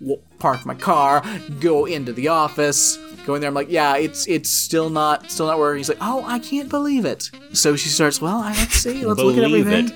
park 0.40 0.66
my 0.66 0.74
car, 0.74 1.22
go 1.61 1.85
into 1.85 2.12
the 2.12 2.29
office. 2.29 2.98
Go 3.26 3.35
in 3.35 3.42
there. 3.42 3.48
I'm 3.48 3.55
like, 3.55 3.70
yeah, 3.70 3.96
it's 3.96 4.26
it's 4.26 4.50
still 4.50 4.88
not 4.88 5.31
still 5.31 5.46
not 5.46 5.59
working. 5.59 5.76
He's 5.79 5.90
like, 5.90 5.98
oh, 6.00 6.24
I 6.26 6.38
can't 6.38 6.70
believe 6.70 7.05
it. 7.05 7.31
So 7.53 7.76
she 7.76 7.90
starts. 7.90 8.18
Well, 8.20 8.38
I 8.38 8.53
let's 8.55 8.72
see. 8.76 9.05
Let's 9.05 9.20
look 9.20 9.37
at 9.37 9.44
everything. 9.44 9.92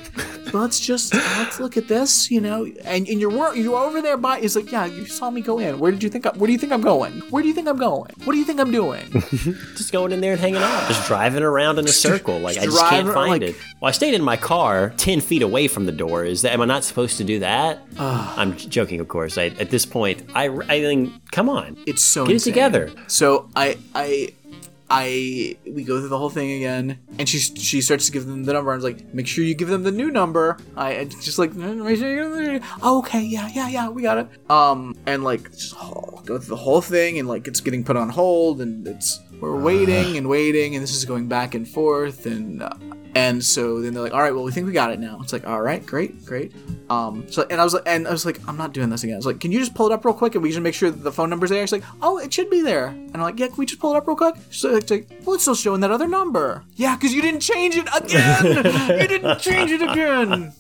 Let's 0.53 0.79
just 0.79 1.15
let's 1.15 1.59
look 1.59 1.79
at 1.79 1.89
this. 1.89 2.31
You 2.31 2.43
know, 2.43 2.67
and 2.85 3.09
and 3.09 3.19
you're 3.21 3.55
you're 3.57 3.77
over 3.77 4.03
there 4.03 4.19
by. 4.19 4.41
He's 4.41 4.55
like, 4.55 4.71
yeah, 4.71 4.85
you 4.85 5.07
saw 5.07 5.31
me 5.31 5.41
go 5.41 5.59
in. 5.59 5.79
Where 5.79 5.91
did 5.91 6.03
you 6.03 6.11
think? 6.11 6.27
I, 6.27 6.31
where 6.31 6.47
do 6.47 6.53
you 6.53 6.59
think 6.59 6.71
I'm 6.71 6.83
going? 6.83 7.13
Where 7.31 7.43
do 7.43 7.49
you 7.49 7.55
think 7.55 7.67
I'm 7.67 7.79
going? 7.79 8.13
What 8.25 8.35
do 8.35 8.39
you 8.39 8.45
think 8.45 8.61
I'm 8.61 8.71
doing? 8.71 9.11
Just 9.75 9.91
going 9.91 10.13
in 10.13 10.21
there 10.21 10.33
and 10.33 10.41
hanging 10.41 10.63
out. 10.63 10.87
Just 10.89 11.07
driving 11.09 11.43
around 11.43 11.79
in 11.79 11.87
a 11.87 11.89
circle. 11.89 12.39
Like 12.39 12.59
I 12.59 12.67
just 12.67 12.79
can't 12.91 13.09
find 13.13 13.43
like- 13.43 13.43
it. 13.43 13.57
Well, 13.81 13.89
I 13.89 13.93
stayed 13.93 14.15
in 14.15 14.23
my 14.23 14.37
car 14.37 14.93
ten 14.99 15.23
feet 15.23 15.43
away 15.43 15.67
from 15.67 15.87
the 15.87 15.93
door. 15.93 16.25
Is 16.25 16.43
that 16.43 16.53
am 16.53 16.61
I 16.61 16.67
not 16.67 16.85
supposed 16.85 17.17
to 17.17 17.25
do 17.25 17.39
that? 17.39 17.81
I'm 17.99 18.57
joking, 18.57 19.01
of 19.01 19.09
course. 19.09 19.39
I, 19.39 19.47
at 19.47 19.71
this 19.71 19.87
point, 19.87 20.23
I 20.35 20.49
I 20.49 20.81
think, 20.81 21.31
come 21.31 21.49
on, 21.49 21.77
It's 21.87 22.03
so 22.03 22.27
Get 22.27 22.37
it 22.37 22.41
together. 22.41 22.91
So 23.07 23.49
I 23.55 23.79
I 23.95 24.35
I 24.91 25.57
we 25.67 25.83
go 25.83 25.99
through 25.99 26.09
the 26.09 26.19
whole 26.19 26.31
thing 26.31 26.53
again, 26.53 26.99
and 27.19 27.29
she 27.29 27.39
she 27.39 27.81
starts 27.81 28.07
to 28.07 28.13
give 28.13 28.27
them 28.27 28.45
the 28.45 28.53
number. 28.53 28.73
I 28.73 28.75
was 28.75 28.85
like, 28.85 29.15
make 29.15 29.27
sure 29.27 29.45
you 29.45 29.55
give 29.55 29.69
them 29.69 29.83
the 29.83 29.93
new 29.93 30.11
number. 30.11 30.59
I 30.77 30.99
I 30.99 31.05
just 31.05 31.39
like 31.39 31.55
make 31.55 31.99
sure 31.99 32.11
you 32.11 32.23
give 32.23 32.33
them 32.33 32.61
the 32.61 32.67
oh, 32.83 32.99
okay, 32.99 33.23
yeah, 33.23 33.49
yeah, 33.55 33.69
yeah, 33.69 33.89
we 33.89 34.03
got 34.03 34.19
it. 34.19 34.51
Um, 34.51 34.95
and 35.07 35.25
like 35.25 35.51
just 35.53 35.75
oh, 35.77 36.23
go 36.27 36.39
through 36.39 36.57
the 36.57 36.57
whole 36.57 36.83
thing, 36.83 37.19
and 37.19 37.29
like 37.29 37.49
it's 37.49 37.61
getting 37.61 37.83
put 37.85 37.97
on 37.97 38.09
hold, 38.09 38.61
and 38.61 38.87
it's 38.87 39.21
we're 39.41 39.59
waiting 39.59 40.17
and 40.17 40.29
waiting, 40.29 40.75
and 40.75 40.83
this 40.83 40.95
is 40.95 41.05
going 41.05 41.29
back 41.29 41.55
and 41.55 41.69
forth, 41.69 42.27
and. 42.27 42.63
Uh, 42.63 42.75
and 43.15 43.45
so 43.45 43.81
then 43.81 43.95
they're 43.95 44.03
like, 44.03 44.13
"All 44.15 44.21
right, 44.23 44.35
well, 44.35 44.45
we 44.45 44.53
think 44.53 44.67
we 44.67 44.73
got 44.73 44.91
it 44.93 44.99
now." 45.01 45.19
It's 45.23 45.33
like, 45.33 45.47
"All 45.47 45.61
right, 45.61 45.85
great, 45.85 46.25
great." 46.25 46.53
Um, 46.91 47.27
so 47.31 47.47
and 47.51 47.61
I 47.61 47.65
was 47.65 47.75
like, 47.75 47.83
and 47.87 48.07
I 48.07 48.11
was 48.11 48.27
like, 48.27 48.41
"I'm 48.49 48.57
not 48.57 48.73
doing 48.73 48.91
this 48.91 49.05
again." 49.05 49.15
I 49.15 49.19
was 49.19 49.27
like, 49.27 49.41
"Can 49.41 49.53
you 49.53 49.59
just 49.59 49.75
pull 49.75 49.87
it 49.87 49.93
up 49.93 50.05
real 50.05 50.15
quick 50.15 50.35
and 50.35 50.43
we 50.43 50.51
just 50.51 50.61
make 50.61 50.75
sure 50.75 50.91
that 50.91 51.03
the 51.03 51.13
phone 51.13 51.31
number's 51.31 51.51
there?" 51.51 51.67
She's 51.67 51.73
like, 51.73 51.85
"Oh, 52.03 52.19
it 52.19 52.33
should 52.33 52.51
be 52.51 52.61
there." 52.61 52.87
And 52.87 53.15
I'm 53.17 53.23
like, 53.23 53.39
"Yeah, 53.39 53.47
can 53.49 53.57
we 53.57 53.67
just 53.67 53.81
pull 53.81 53.95
it 53.95 53.97
up 53.97 54.07
real 54.07 54.17
quick?" 54.17 54.35
It's 54.51 54.65
like, 54.91 55.09
"Well, 55.25 55.35
it's 55.35 55.45
still 55.45 55.55
showing 55.55 55.81
that 55.81 55.91
other 55.91 56.09
number." 56.09 56.63
Yeah, 56.77 56.97
because 56.97 57.13
you 57.15 57.23
didn't 57.23 57.41
change 57.41 57.77
it 57.77 57.89
again. 57.95 58.45
you 59.01 59.09
didn't 59.09 59.39
change 59.41 59.71
it 59.71 59.83
again. 59.83 60.53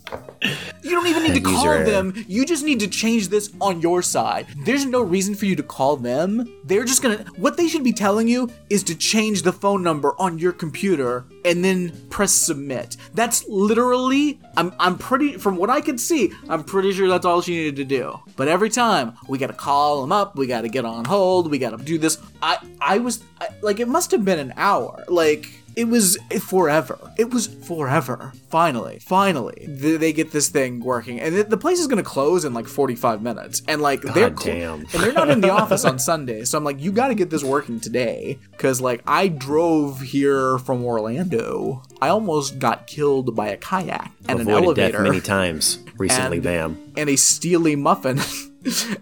You 0.83 0.90
don't 0.90 1.07
even 1.07 1.23
need 1.23 1.35
to 1.35 1.40
call 1.53 1.67
error. 1.67 1.85
them. 1.85 2.12
You 2.29 2.45
just 2.45 2.64
need 2.64 2.81
to 2.81 2.88
change 2.88 3.29
this 3.29 3.51
on 3.61 3.81
your 3.81 4.03
side. 4.03 4.47
There's 4.64 4.85
no 4.87 5.03
reason 5.03 5.35
for 5.35 5.47
you 5.47 5.57
to 5.57 5.62
call 5.62 5.97
them. 5.97 6.49
They're 6.64 6.85
just 6.85 7.03
gonna. 7.03 7.25
What 7.37 7.57
they 7.57 7.69
should 7.69 7.85
be 7.85 7.93
telling 7.93 8.29
you 8.29 8.51
is 8.71 8.83
to 8.85 8.95
change 8.95 9.43
the 9.43 9.53
phone 9.53 9.83
number 9.83 10.14
on 10.19 10.38
your 10.38 10.53
computer 10.53 11.25
and 11.45 11.64
then 11.64 11.93
press 12.11 12.33
submit. 12.44 12.96
That's 13.14 13.46
literally. 13.48 14.38
I'm. 14.57 14.72
I'm 14.78 14.98
pretty. 14.98 15.38
From 15.38 15.57
what 15.57 15.70
I 15.70 15.80
can 15.80 15.98
see, 15.98 16.33
I'm 16.48 16.64
pretty 16.64 16.92
sure 16.92 17.09
that's 17.09 17.26
all 17.26 17.40
she 17.40 17.54
needed 17.54 17.76
to 17.76 17.85
do. 17.85 18.20
But 18.37 18.48
every 18.48 18.70
time 18.70 19.14
we 19.28 19.38
gotta 19.38 19.52
call 19.52 20.00
them 20.00 20.12
up, 20.12 20.37
we 20.37 20.46
gotta 20.46 20.68
get 20.68 20.85
on 20.85 21.04
hold, 21.04 21.50
we 21.50 21.59
gotta 21.59 21.83
do 21.83 21.98
this. 21.98 22.18
I. 22.42 22.59
I 22.80 22.98
was 22.98 23.24
I, 23.40 23.48
like, 23.62 23.80
it 23.80 23.88
must 23.88 24.11
have 24.11 24.24
been 24.24 24.38
an 24.38 24.52
hour. 24.57 25.04
Like. 25.09 25.61
It 25.76 25.88
was 25.88 26.16
forever. 26.40 26.98
It 27.18 27.32
was 27.32 27.46
forever. 27.46 28.32
Finally, 28.50 28.98
finally, 29.00 29.66
th- 29.80 29.98
they 30.00 30.12
get 30.12 30.30
this 30.30 30.48
thing 30.48 30.80
working, 30.80 31.20
and 31.20 31.34
th- 31.34 31.46
the 31.48 31.56
place 31.56 31.78
is 31.80 31.87
gonna 31.87 32.02
close 32.02 32.44
in 32.44 32.54
like 32.54 32.66
45 32.66 33.22
minutes. 33.22 33.62
And 33.68 33.82
like 33.82 34.02
they're 34.02 34.37
cl- 34.37 34.56
damn. 34.56 34.80
and 34.80 34.88
they're 35.02 35.12
not 35.12 35.30
in 35.30 35.40
the 35.40 35.50
office 35.50 35.84
on 35.84 35.98
Sunday, 36.10 36.44
so 36.44 36.56
I'm 36.58 36.64
like, 36.64 36.80
you 36.80 36.92
got 36.92 37.08
to 37.08 37.14
get 37.14 37.30
this 37.30 37.42
working 37.44 37.80
today, 37.80 38.38
because 38.52 38.80
like 38.80 39.02
I 39.06 39.28
drove 39.28 40.00
here 40.00 40.58
from 40.58 40.84
Orlando. 40.84 41.82
I 42.00 42.08
almost 42.08 42.58
got 42.58 42.87
killed 42.87 43.34
by 43.34 43.48
a 43.48 43.56
kayak 43.56 44.12
and 44.28 44.40
an 44.40 44.48
avoided 44.48 44.76
death 44.76 44.94
elevator 44.94 45.00
many 45.02 45.20
times 45.20 45.78
recently. 45.96 46.37
And- 46.38 46.44
Bam. 46.44 46.92
and 46.96 47.08
a 47.10 47.16
steely 47.16 47.76
muffin. 47.76 48.20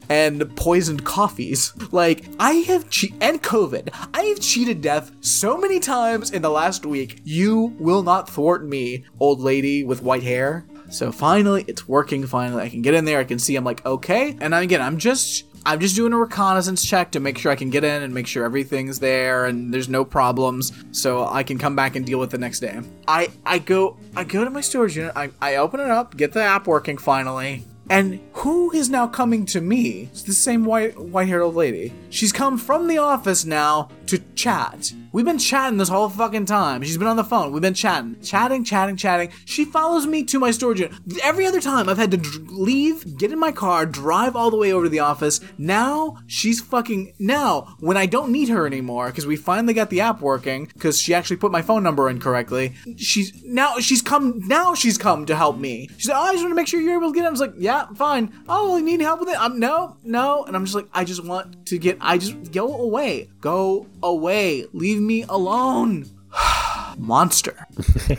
and 0.08 0.54
poisoned 0.56 1.04
coffees. 1.04 1.72
Like 1.92 2.24
I 2.38 2.52
have 2.68 2.88
che- 2.90 3.14
and 3.20 3.42
COVID. 3.42 3.90
I 4.14 4.22
have 4.24 4.40
cheated 4.40 4.80
death 4.80 5.12
so 5.20 5.56
many 5.56 5.80
times 5.80 6.30
in 6.30 6.42
the 6.42 6.50
last 6.50 6.84
week. 6.86 7.20
You 7.24 7.74
will 7.78 8.02
not 8.02 8.28
thwart 8.28 8.64
me, 8.64 9.04
old 9.20 9.40
lady 9.40 9.84
with 9.84 10.02
white 10.02 10.22
hair. 10.22 10.64
So 10.90 11.10
finally, 11.10 11.64
it's 11.68 11.88
working. 11.88 12.26
Finally, 12.26 12.64
I 12.64 12.68
can 12.68 12.82
get 12.82 12.94
in 12.94 13.04
there. 13.06 13.18
I 13.18 13.24
can 13.24 13.38
see. 13.38 13.56
I'm 13.56 13.64
like, 13.64 13.84
okay. 13.86 14.36
And 14.40 14.54
again, 14.54 14.82
I'm 14.82 14.98
just. 14.98 15.44
I'm 15.64 15.78
just 15.78 15.94
doing 15.94 16.12
a 16.12 16.18
reconnaissance 16.18 16.84
check 16.84 17.12
to 17.12 17.20
make 17.20 17.38
sure 17.38 17.52
I 17.52 17.54
can 17.54 17.70
get 17.70 17.84
in 17.84 18.02
and 18.02 18.12
make 18.12 18.26
sure 18.26 18.44
everything's 18.44 18.98
there 18.98 19.44
and 19.44 19.72
there's 19.72 19.88
no 19.88 20.04
problems, 20.04 20.72
so 20.90 21.24
I 21.28 21.44
can 21.44 21.56
come 21.56 21.76
back 21.76 21.94
and 21.94 22.04
deal 22.04 22.18
with 22.18 22.30
the 22.30 22.38
next 22.38 22.58
day. 22.58 22.80
I 23.06 23.28
I 23.46 23.60
go 23.60 23.96
I 24.16 24.24
go 24.24 24.42
to 24.42 24.50
my 24.50 24.60
storage 24.60 24.96
unit. 24.96 25.12
I, 25.14 25.30
I 25.40 25.54
open 25.56 25.78
it 25.78 25.88
up, 25.88 26.16
get 26.16 26.32
the 26.32 26.42
app 26.42 26.66
working 26.66 26.98
finally, 26.98 27.64
and 27.90 28.20
who 28.34 28.72
is 28.72 28.88
now 28.88 29.06
coming 29.06 29.44
to 29.46 29.60
me? 29.60 30.08
It's 30.12 30.22
the 30.22 30.32
same 30.32 30.64
white 30.64 30.98
white 30.98 31.28
haired 31.28 31.42
old 31.42 31.54
lady. 31.54 31.92
She's 32.10 32.32
come 32.32 32.58
from 32.58 32.88
the 32.88 32.98
office 32.98 33.44
now 33.44 33.88
to 34.12 34.18
chat. 34.34 34.92
We've 35.12 35.24
been 35.24 35.38
chatting 35.38 35.78
this 35.78 35.88
whole 35.88 36.08
fucking 36.08 36.44
time. 36.46 36.82
She's 36.82 36.98
been 36.98 37.06
on 37.06 37.16
the 37.16 37.24
phone. 37.24 37.52
We've 37.52 37.62
been 37.62 37.72
chatting, 37.74 38.20
chatting, 38.22 38.62
chatting, 38.62 38.96
chatting. 38.96 39.30
She 39.46 39.64
follows 39.64 40.06
me 40.06 40.22
to 40.24 40.38
my 40.38 40.50
storage 40.50 40.80
unit. 40.80 40.98
Every 41.22 41.46
other 41.46 41.60
time 41.60 41.88
I've 41.88 41.98
had 41.98 42.10
to 42.10 42.18
dr- 42.18 42.50
leave, 42.50 43.18
get 43.18 43.32
in 43.32 43.38
my 43.38 43.52
car, 43.52 43.86
drive 43.86 44.36
all 44.36 44.50
the 44.50 44.56
way 44.58 44.72
over 44.72 44.84
to 44.84 44.90
the 44.90 45.00
office. 45.00 45.40
Now 45.56 46.16
she's 46.26 46.60
fucking. 46.60 47.14
Now, 47.18 47.74
when 47.80 47.96
I 47.96 48.04
don't 48.06 48.32
need 48.32 48.48
her 48.48 48.66
anymore, 48.66 49.08
because 49.08 49.26
we 49.26 49.36
finally 49.36 49.74
got 49.74 49.88
the 49.90 50.00
app 50.02 50.20
working, 50.20 50.66
because 50.66 51.00
she 51.00 51.14
actually 51.14 51.36
put 51.36 51.52
my 51.52 51.62
phone 51.62 51.82
number 51.82 52.08
in 52.08 52.20
correctly, 52.20 52.74
she's. 52.96 53.32
Now 53.44 53.78
she's 53.78 54.02
come. 54.02 54.40
Now 54.46 54.74
she's 54.74 54.98
come 54.98 55.24
to 55.26 55.36
help 55.36 55.56
me. 55.58 55.88
She's 55.96 56.08
like, 56.08 56.18
Oh, 56.18 56.22
I 56.22 56.32
just 56.32 56.42
want 56.42 56.52
to 56.52 56.56
make 56.56 56.68
sure 56.68 56.80
you're 56.80 56.98
able 56.98 57.12
to 57.12 57.14
get 57.14 57.24
it. 57.24 57.28
I 57.28 57.30
was 57.30 57.40
like, 57.40 57.54
Yeah, 57.56 57.86
fine. 57.94 58.32
Oh, 58.48 58.76
you 58.76 58.84
need 58.84 59.00
help 59.00 59.20
with 59.20 59.30
it? 59.30 59.36
Um, 59.36 59.58
no, 59.58 59.96
no. 60.04 60.44
And 60.44 60.54
I'm 60.54 60.64
just 60.64 60.74
like, 60.74 60.88
I 60.92 61.04
just 61.04 61.24
want 61.24 61.66
to 61.66 61.78
get. 61.78 61.98
I 62.00 62.18
just. 62.18 62.52
Go 62.52 62.74
away. 62.80 63.28
Go 63.40 63.86
away. 64.02 64.66
Leave 64.72 65.00
me 65.00 65.24
alone. 65.28 66.06
Monster. 66.98 67.66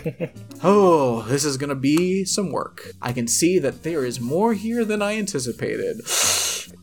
oh, 0.64 1.24
this 1.28 1.46
is 1.46 1.58
gonna 1.58 1.76
be 1.76 2.26
some 2.26 2.52
work. 2.52 2.92
I 3.02 3.14
can 3.14 3.28
see 3.28 3.60
that 3.60 3.84
there 3.84 4.06
is 4.06 4.20
more 4.20 4.54
here 4.54 4.84
than 4.86 5.02
I 5.02 5.18
anticipated. 5.18 6.02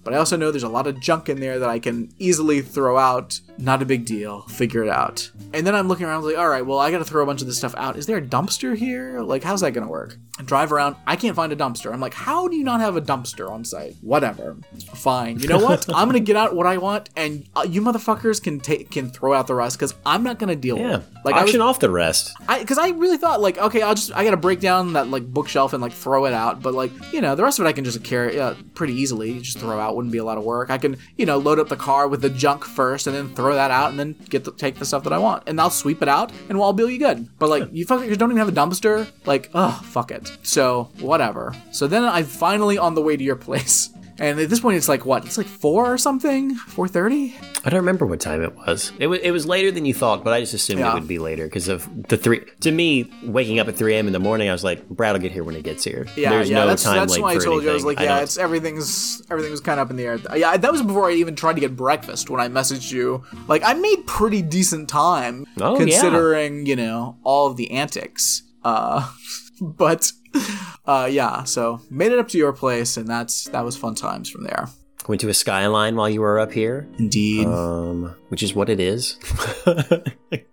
But 0.03 0.15
I 0.15 0.17
also 0.17 0.37
know 0.37 0.51
there's 0.51 0.63
a 0.63 0.69
lot 0.69 0.87
of 0.87 0.99
junk 1.01 1.29
in 1.29 1.41
there 1.41 1.59
that 1.59 1.69
I 1.69 1.79
can 1.79 2.11
easily 2.19 2.63
throw 2.63 2.97
out. 2.97 3.41
Not 3.59 3.83
a 3.83 3.85
big 3.85 4.07
deal. 4.07 4.43
Figure 4.43 4.83
it 4.83 4.89
out. 4.89 5.31
And 5.53 5.67
then 5.67 5.75
I'm 5.75 5.89
looking 5.89 6.07
around 6.07 6.25
like, 6.25 6.39
all 6.39 6.49
right, 6.49 6.65
well, 6.65 6.79
I 6.79 6.91
gotta 6.91 7.05
throw 7.05 7.23
a 7.23 7.27
bunch 7.27 7.43
of 7.43 7.47
this 7.47 7.59
stuff 7.59 7.75
out. 7.77 7.97
Is 7.99 8.07
there 8.07 8.17
a 8.17 8.23
dumpster 8.23 8.75
here? 8.77 9.21
Like, 9.21 9.43
how's 9.45 9.61
that 9.61 9.73
gonna 9.73 9.89
work? 9.89 10.17
I 10.39 10.43
drive 10.43 10.73
around. 10.73 10.97
I 11.07 11.17
can't 11.17 11.37
find 11.37 11.53
a 11.53 11.57
dumpster. 11.57 11.93
I'm 11.93 12.01
like, 12.01 12.15
how 12.15 12.49
do 12.49 12.57
you 12.57 12.65
not 12.65 12.81
have 12.81 12.97
a 12.97 13.03
dumpster 13.03 13.51
on 13.51 13.63
site? 13.65 13.97
Whatever. 14.01 14.57
Fine. 14.95 15.41
You 15.41 15.49
know 15.49 15.59
what? 15.59 15.87
I'm 15.95 16.09
gonna 16.09 16.21
get 16.21 16.37
out 16.37 16.57
what 16.57 16.67
I 16.67 16.79
want, 16.79 17.11
and 17.17 17.47
uh, 17.55 17.67
you 17.69 17.83
motherfuckers 17.83 18.43
can 18.43 18.59
take 18.61 18.91
can 18.91 19.11
throw 19.11 19.35
out 19.35 19.47
the 19.47 19.55
rest 19.55 19.77
because 19.79 19.95
I'm 20.07 20.23
not 20.23 20.39
gonna 20.39 20.57
deal 20.57 20.79
Yeah. 20.79 20.93
with 20.99 21.09
it. 21.09 21.15
Like 21.25 21.35
I 21.35 21.43
was 21.43 21.51
Auction 21.51 21.61
off 21.61 21.79
the 21.81 21.91
rest. 21.91 22.33
I 22.49 22.61
because 22.61 22.79
I 22.79 22.89
really 22.91 23.19
thought 23.19 23.43
like 23.43 23.59
okay 23.59 23.83
I'll 23.83 23.95
just 23.95 24.11
I 24.17 24.25
gotta 24.25 24.39
break 24.39 24.61
down 24.61 24.95
that 24.95 25.09
like 25.09 25.27
bookshelf 25.27 25.75
and 25.75 25.83
like 25.83 25.93
throw 25.93 26.25
it 26.25 26.33
out 26.33 26.63
but 26.63 26.73
like 26.73 26.91
you 27.13 27.21
know 27.21 27.35
the 27.35 27.43
rest 27.43 27.59
of 27.59 27.67
it 27.67 27.69
I 27.69 27.73
can 27.75 27.85
just 27.85 28.03
carry 28.03 28.41
uh, 28.41 28.55
pretty 28.75 28.95
easily 28.95 29.39
just 29.41 29.59
throw 29.59 29.79
out 29.79 29.90
wouldn't 29.95 30.13
be 30.13 30.19
a 30.19 30.25
lot 30.25 30.39
of 30.39 30.45
work. 30.45 30.71
I 30.71 30.79
can 30.79 30.97
you 31.17 31.27
know 31.27 31.39
load 31.39 31.59
up 31.59 31.69
the 31.69 31.77
car 31.77 32.09
with 32.09 32.23
the 32.23 32.31
junk 32.31 32.65
first 32.65 33.07
and 33.07 33.17
then 33.17 33.35
throw 33.35 33.55
that 33.55 33.71
out 33.71 33.91
and 33.91 33.99
then 33.99 34.17
get 34.29 34.45
the 34.45 34.53
take 34.53 34.77
the 34.77 34.85
stuff 34.85 35.05
that 35.05 35.13
I 35.13 35.19
want. 35.19 35.45
And 35.47 35.61
I'll 35.61 35.71
sweep 35.71 36.03
it 36.03 36.09
out 36.09 36.33
and 36.49 36.59
I'll 36.59 36.73
be 36.73 36.99
good. 36.99 37.29
But 37.39 37.51
like 37.51 37.69
you 37.73 37.87
fuckers 37.87 38.19
don't 38.19 38.31
even 38.31 38.39
have 38.39 38.49
a 38.49 38.53
dumpster 38.53 39.11
like 39.27 39.51
oh 39.55 39.81
fuck 39.85 40.11
it. 40.11 40.31
So 40.43 40.91
whatever. 41.01 41.55
So 41.73 41.87
then 41.87 42.05
I'm 42.05 42.25
finally 42.25 42.79
on 42.79 42.95
the 42.95 43.03
way 43.03 43.17
to 43.17 43.25
your 43.25 43.37
place 43.37 43.91
and 44.21 44.39
at 44.39 44.49
this 44.49 44.61
point 44.61 44.77
it's 44.77 44.89
like 44.89 45.05
what 45.05 45.25
it's 45.25 45.37
like 45.39 45.47
four 45.49 45.93
or 45.93 45.99
something 45.99 46.55
four 46.55 46.87
thirty 46.87 47.35
I 47.65 47.69
don't 47.69 47.81
remember 47.81 48.07
what 48.07 48.21
time 48.21 48.43
it 48.43 48.57
was. 48.57 48.91
It 48.99 49.07
was 49.09 49.19
it 49.21 49.33
was 49.33 49.45
later 49.47 49.71
than 49.71 49.85
you 49.85 49.93
thought, 49.93 50.25
but 50.25 50.33
I 50.33 50.41
just 50.41 50.55
assumed 50.55 50.81
Yeah. 50.81 50.93
it 50.93 50.95
would 50.95 51.09
be 51.09 51.19
later 51.19 51.45
because 51.45 51.69
of 51.69 51.87
the 52.09 52.17
three. 52.17 52.41
To 52.61 52.71
me, 52.71 53.11
waking 53.23 53.59
up 53.59 53.69
at 53.69 53.77
three 53.77 53.95
a.m. 53.97 54.07
in 54.07 54.15
the 54.15 54.19
morning, 54.19 54.49
I 54.49 54.53
was 54.53 54.65
like, 54.65 54.89
Brad 54.89 55.13
will 55.13 55.21
get 55.21 55.33
here 55.33 55.45
when 55.45 55.55
he 55.55 55.61
gets 55.61 55.85
here. 55.85 56.07
Yeah, 56.17 56.31
There's 56.31 56.49
yeah, 56.49 56.61
no 56.61 56.67
that's, 56.69 56.83
time 56.85 56.95
that's 56.97 57.13
link 57.13 57.23
why 57.23 57.33
I 57.33 57.35
for 57.35 57.45
told 57.45 57.63
you. 57.63 57.69
I 57.71 57.75
was 57.75 57.83
anything. 57.85 57.97
like, 57.99 58.07
yeah, 58.09 58.15
don't- 58.15 58.23
it's 58.23 58.39
everything's 58.39 59.23
everything 59.31 59.51
was 59.51 59.61
kind 59.61 59.79
of 59.79 59.89
up 59.89 59.91
in 59.91 59.97
the 59.97 60.05
air. 60.05 60.19
Yeah, 60.35 60.57
that 60.57 60.73
was 60.73 60.81
before 60.83 61.11
I 61.11 61.13
even 61.13 61.37
tried 61.37 61.55
to 61.55 61.61
get 61.61 61.77
breakfast 61.77 62.31
when 62.31 62.41
I 62.41 62.49
messaged 62.49 62.91
you. 62.93 63.25
Like, 63.47 63.63
I 63.63 63.75
made 63.75 64.07
pretty 64.07 64.41
decent 64.41 64.89
time 64.89 65.45
Oh, 65.61 65.73
yeah. 65.73 65.79
considering 65.81 66.65
you 66.65 66.77
know 66.77 67.19
all 67.25 67.47
of 67.47 67.57
the 67.59 67.71
antics. 67.73 68.43
Uh, 68.65 69.07
but 69.61 70.13
uh, 70.87 71.09
yeah, 71.11 71.45
so 71.45 71.81
made 71.91 72.13
it 72.13 72.19
up 72.19 72.29
to 72.29 72.39
your 72.39 72.53
place, 72.53 72.97
and 72.97 73.07
that's 73.09 73.45
that 73.47 73.65
was 73.65 73.77
fun 73.77 73.95
times 73.95 74.29
from 74.31 74.45
there. 74.45 74.69
went 75.09 75.21
to 75.23 75.29
a 75.29 75.35
skyline 75.35 75.97
while 75.97 76.09
you 76.11 76.21
were 76.21 76.39
up 76.39 76.53
here, 76.53 76.89
Indeed, 76.99 77.47
um, 77.47 78.15
which 78.29 78.43
is 78.43 78.55
what 78.55 78.69
it 78.69 78.81
is. 78.81 79.19
And 79.67 80.45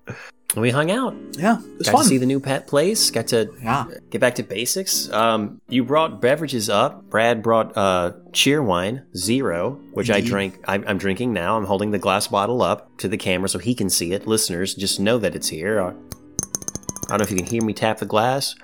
we 0.62 0.70
hung 0.72 0.90
out. 0.92 1.14
yeah, 1.34 1.60
it's 1.80 1.90
Got 1.90 1.92
fun. 1.98 2.04
to 2.04 2.08
see 2.10 2.18
the 2.18 2.26
new 2.26 2.40
pet 2.40 2.66
place. 2.68 3.12
Got 3.12 3.28
to 3.28 3.52
yeah, 3.62 3.86
get 4.10 4.22
back 4.22 4.36
to 4.36 4.44
basics. 4.44 5.12
Um, 5.12 5.62
you 5.68 5.84
brought 5.84 6.22
beverages 6.22 6.70
up. 6.70 7.10
Brad 7.10 7.44
brought 7.44 7.76
uh, 7.78 8.14
Cheerwine 8.32 9.04
zero, 9.16 9.80
which 9.94 10.10
I 10.10 10.18
Indeed. 10.18 10.30
drank. 10.30 10.60
I, 10.68 10.76
I'm 10.76 10.98
drinking 10.98 11.34
now. 11.34 11.58
I'm 11.58 11.66
holding 11.66 11.92
the 11.92 12.00
glass 12.00 12.28
bottle 12.28 12.62
up 12.62 12.98
to 13.00 13.08
the 13.08 13.18
camera 13.18 13.50
so 13.50 13.60
he 13.60 13.76
can 13.76 13.90
see 13.90 14.14
it. 14.14 14.26
Listeners, 14.26 14.74
just 14.74 15.00
know 15.00 15.18
that 15.20 15.36
it's 15.36 15.50
here. 15.50 15.80
I 15.82 15.92
don't 17.12 17.20
know 17.20 17.24
if 17.24 17.32
you 17.32 17.38
can 17.38 17.46
hear 17.46 17.64
me 17.64 17.74
tap 17.74 18.00
the 18.00 18.06
glass. 18.06 18.56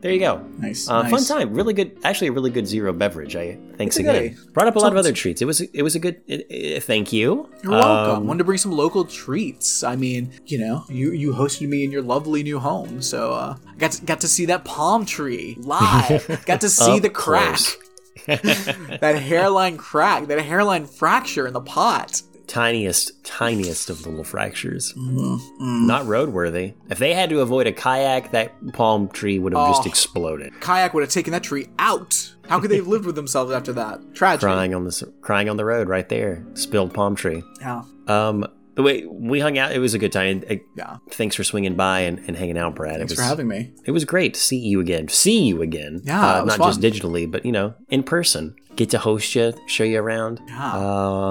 There 0.00 0.12
you 0.12 0.20
go. 0.20 0.44
nice, 0.58 0.88
Uh, 0.88 1.02
nice. 1.02 1.10
Fun 1.10 1.24
time. 1.38 1.54
Really 1.54 1.74
good. 1.74 1.98
Actually, 2.04 2.28
a 2.28 2.32
really 2.32 2.50
good 2.50 2.66
zero 2.66 2.92
beverage. 2.92 3.34
I 3.34 3.58
thanks 3.76 3.96
It's 3.96 4.00
again. 4.08 4.34
goodie. 4.34 4.36
Brought 4.52 4.68
up 4.68 4.76
a 4.76 4.78
lot 4.78 4.92
of 4.92 4.98
other 4.98 5.12
treats. 5.12 5.42
It 5.42 5.46
was 5.46 5.60
it 5.60 5.82
was 5.82 5.94
a 5.96 5.98
good. 5.98 6.20
Uh, 6.30 6.34
uh, 6.76 6.80
thank 6.80 7.12
you. 7.12 7.48
You're 7.62 7.72
welcome. 7.72 8.16
Um, 8.18 8.26
Wanted 8.26 8.38
to 8.38 8.44
bring 8.44 8.58
some 8.58 8.72
local 8.72 9.04
treats. 9.04 9.82
I 9.82 9.96
mean, 9.96 10.32
you 10.46 10.58
know, 10.58 10.84
you 10.88 11.12
you 11.12 11.32
hosted 11.32 11.68
me 11.68 11.84
in 11.84 11.90
your 11.90 12.02
lovely 12.02 12.42
new 12.42 12.58
home, 12.60 13.02
so 13.02 13.32
uh, 13.32 13.56
got 13.78 13.92
to, 13.92 14.04
got 14.04 14.20
to 14.20 14.28
see 14.28 14.44
that 14.46 14.64
palm 14.64 15.04
tree 15.04 15.56
live. 15.60 16.42
got 16.46 16.60
to 16.60 16.68
see 16.68 16.98
the 17.00 17.10
crack, 17.10 17.58
that 18.26 19.18
hairline 19.20 19.76
crack, 19.76 20.26
that 20.28 20.40
hairline 20.40 20.86
fracture 20.86 21.46
in 21.46 21.52
the 21.52 21.60
pot. 21.60 22.22
Tiniest, 22.48 23.22
tiniest 23.24 23.90
of 23.90 24.04
little 24.06 24.24
fractures. 24.24 24.92
Mm-hmm. 24.94 25.86
Not 25.86 26.04
roadworthy. 26.06 26.74
If 26.90 26.98
they 26.98 27.14
had 27.14 27.30
to 27.30 27.40
avoid 27.40 27.66
a 27.66 27.72
kayak, 27.72 28.32
that 28.32 28.52
palm 28.72 29.08
tree 29.08 29.38
would 29.38 29.52
have 29.54 29.68
just 29.68 29.82
Oh. 29.86 29.88
exploded. 29.88 30.52
Kayak 30.60 30.94
would 30.94 31.02
have 31.02 31.10
taken 31.12 31.32
that 31.32 31.42
tree 31.44 31.68
out. 31.78 32.34
How 32.48 32.58
could 32.58 32.70
they 32.70 32.76
have 32.76 32.88
lived 32.88 33.04
with 33.04 33.14
themselves 33.14 33.52
after 33.52 33.72
that? 33.74 34.00
Tragic. 34.14 34.40
Crying 34.40 34.74
on 34.74 34.84
the 34.84 35.12
crying 35.20 35.48
on 35.48 35.56
the 35.56 35.64
road 35.64 35.88
right 35.88 36.08
there. 36.08 36.44
Spilled 36.54 36.94
palm 36.94 37.14
tree. 37.14 37.42
Yeah. 37.60 37.82
Um, 38.06 38.46
the 38.74 38.82
way 38.82 39.04
we 39.06 39.40
hung 39.40 39.58
out, 39.58 39.72
it 39.72 39.80
was 39.80 39.92
a 39.92 39.98
good 39.98 40.12
time. 40.12 40.44
Uh, 40.48 40.54
Yeah. 40.76 40.96
Thanks 41.10 41.34
for 41.36 41.44
swinging 41.44 41.74
by 41.74 42.00
and, 42.00 42.20
and 42.26 42.36
hanging 42.36 42.56
out, 42.56 42.74
Brad. 42.76 42.96
Thanks 42.98 43.12
it 43.12 43.16
for 43.16 43.22
was, 43.22 43.28
having 43.28 43.48
me. 43.48 43.72
It 43.84 43.90
was 43.90 44.04
great 44.04 44.34
to 44.34 44.40
see 44.40 44.56
you 44.56 44.80
again. 44.80 45.08
See 45.08 45.42
you 45.42 45.60
again. 45.62 46.00
Yeah, 46.04 46.36
Uh, 46.40 46.44
was 46.44 46.58
not 46.58 46.66
just 46.68 46.80
digitally, 46.80 47.30
but 47.30 47.44
you 47.44 47.52
know, 47.52 47.74
in 47.88 48.02
person. 48.04 48.54
Get 48.78 48.90
to 48.90 48.98
host 48.98 49.34
you, 49.34 49.52
show 49.66 49.82
you 49.82 49.98
around. 49.98 50.40
Yeah. 50.46 50.72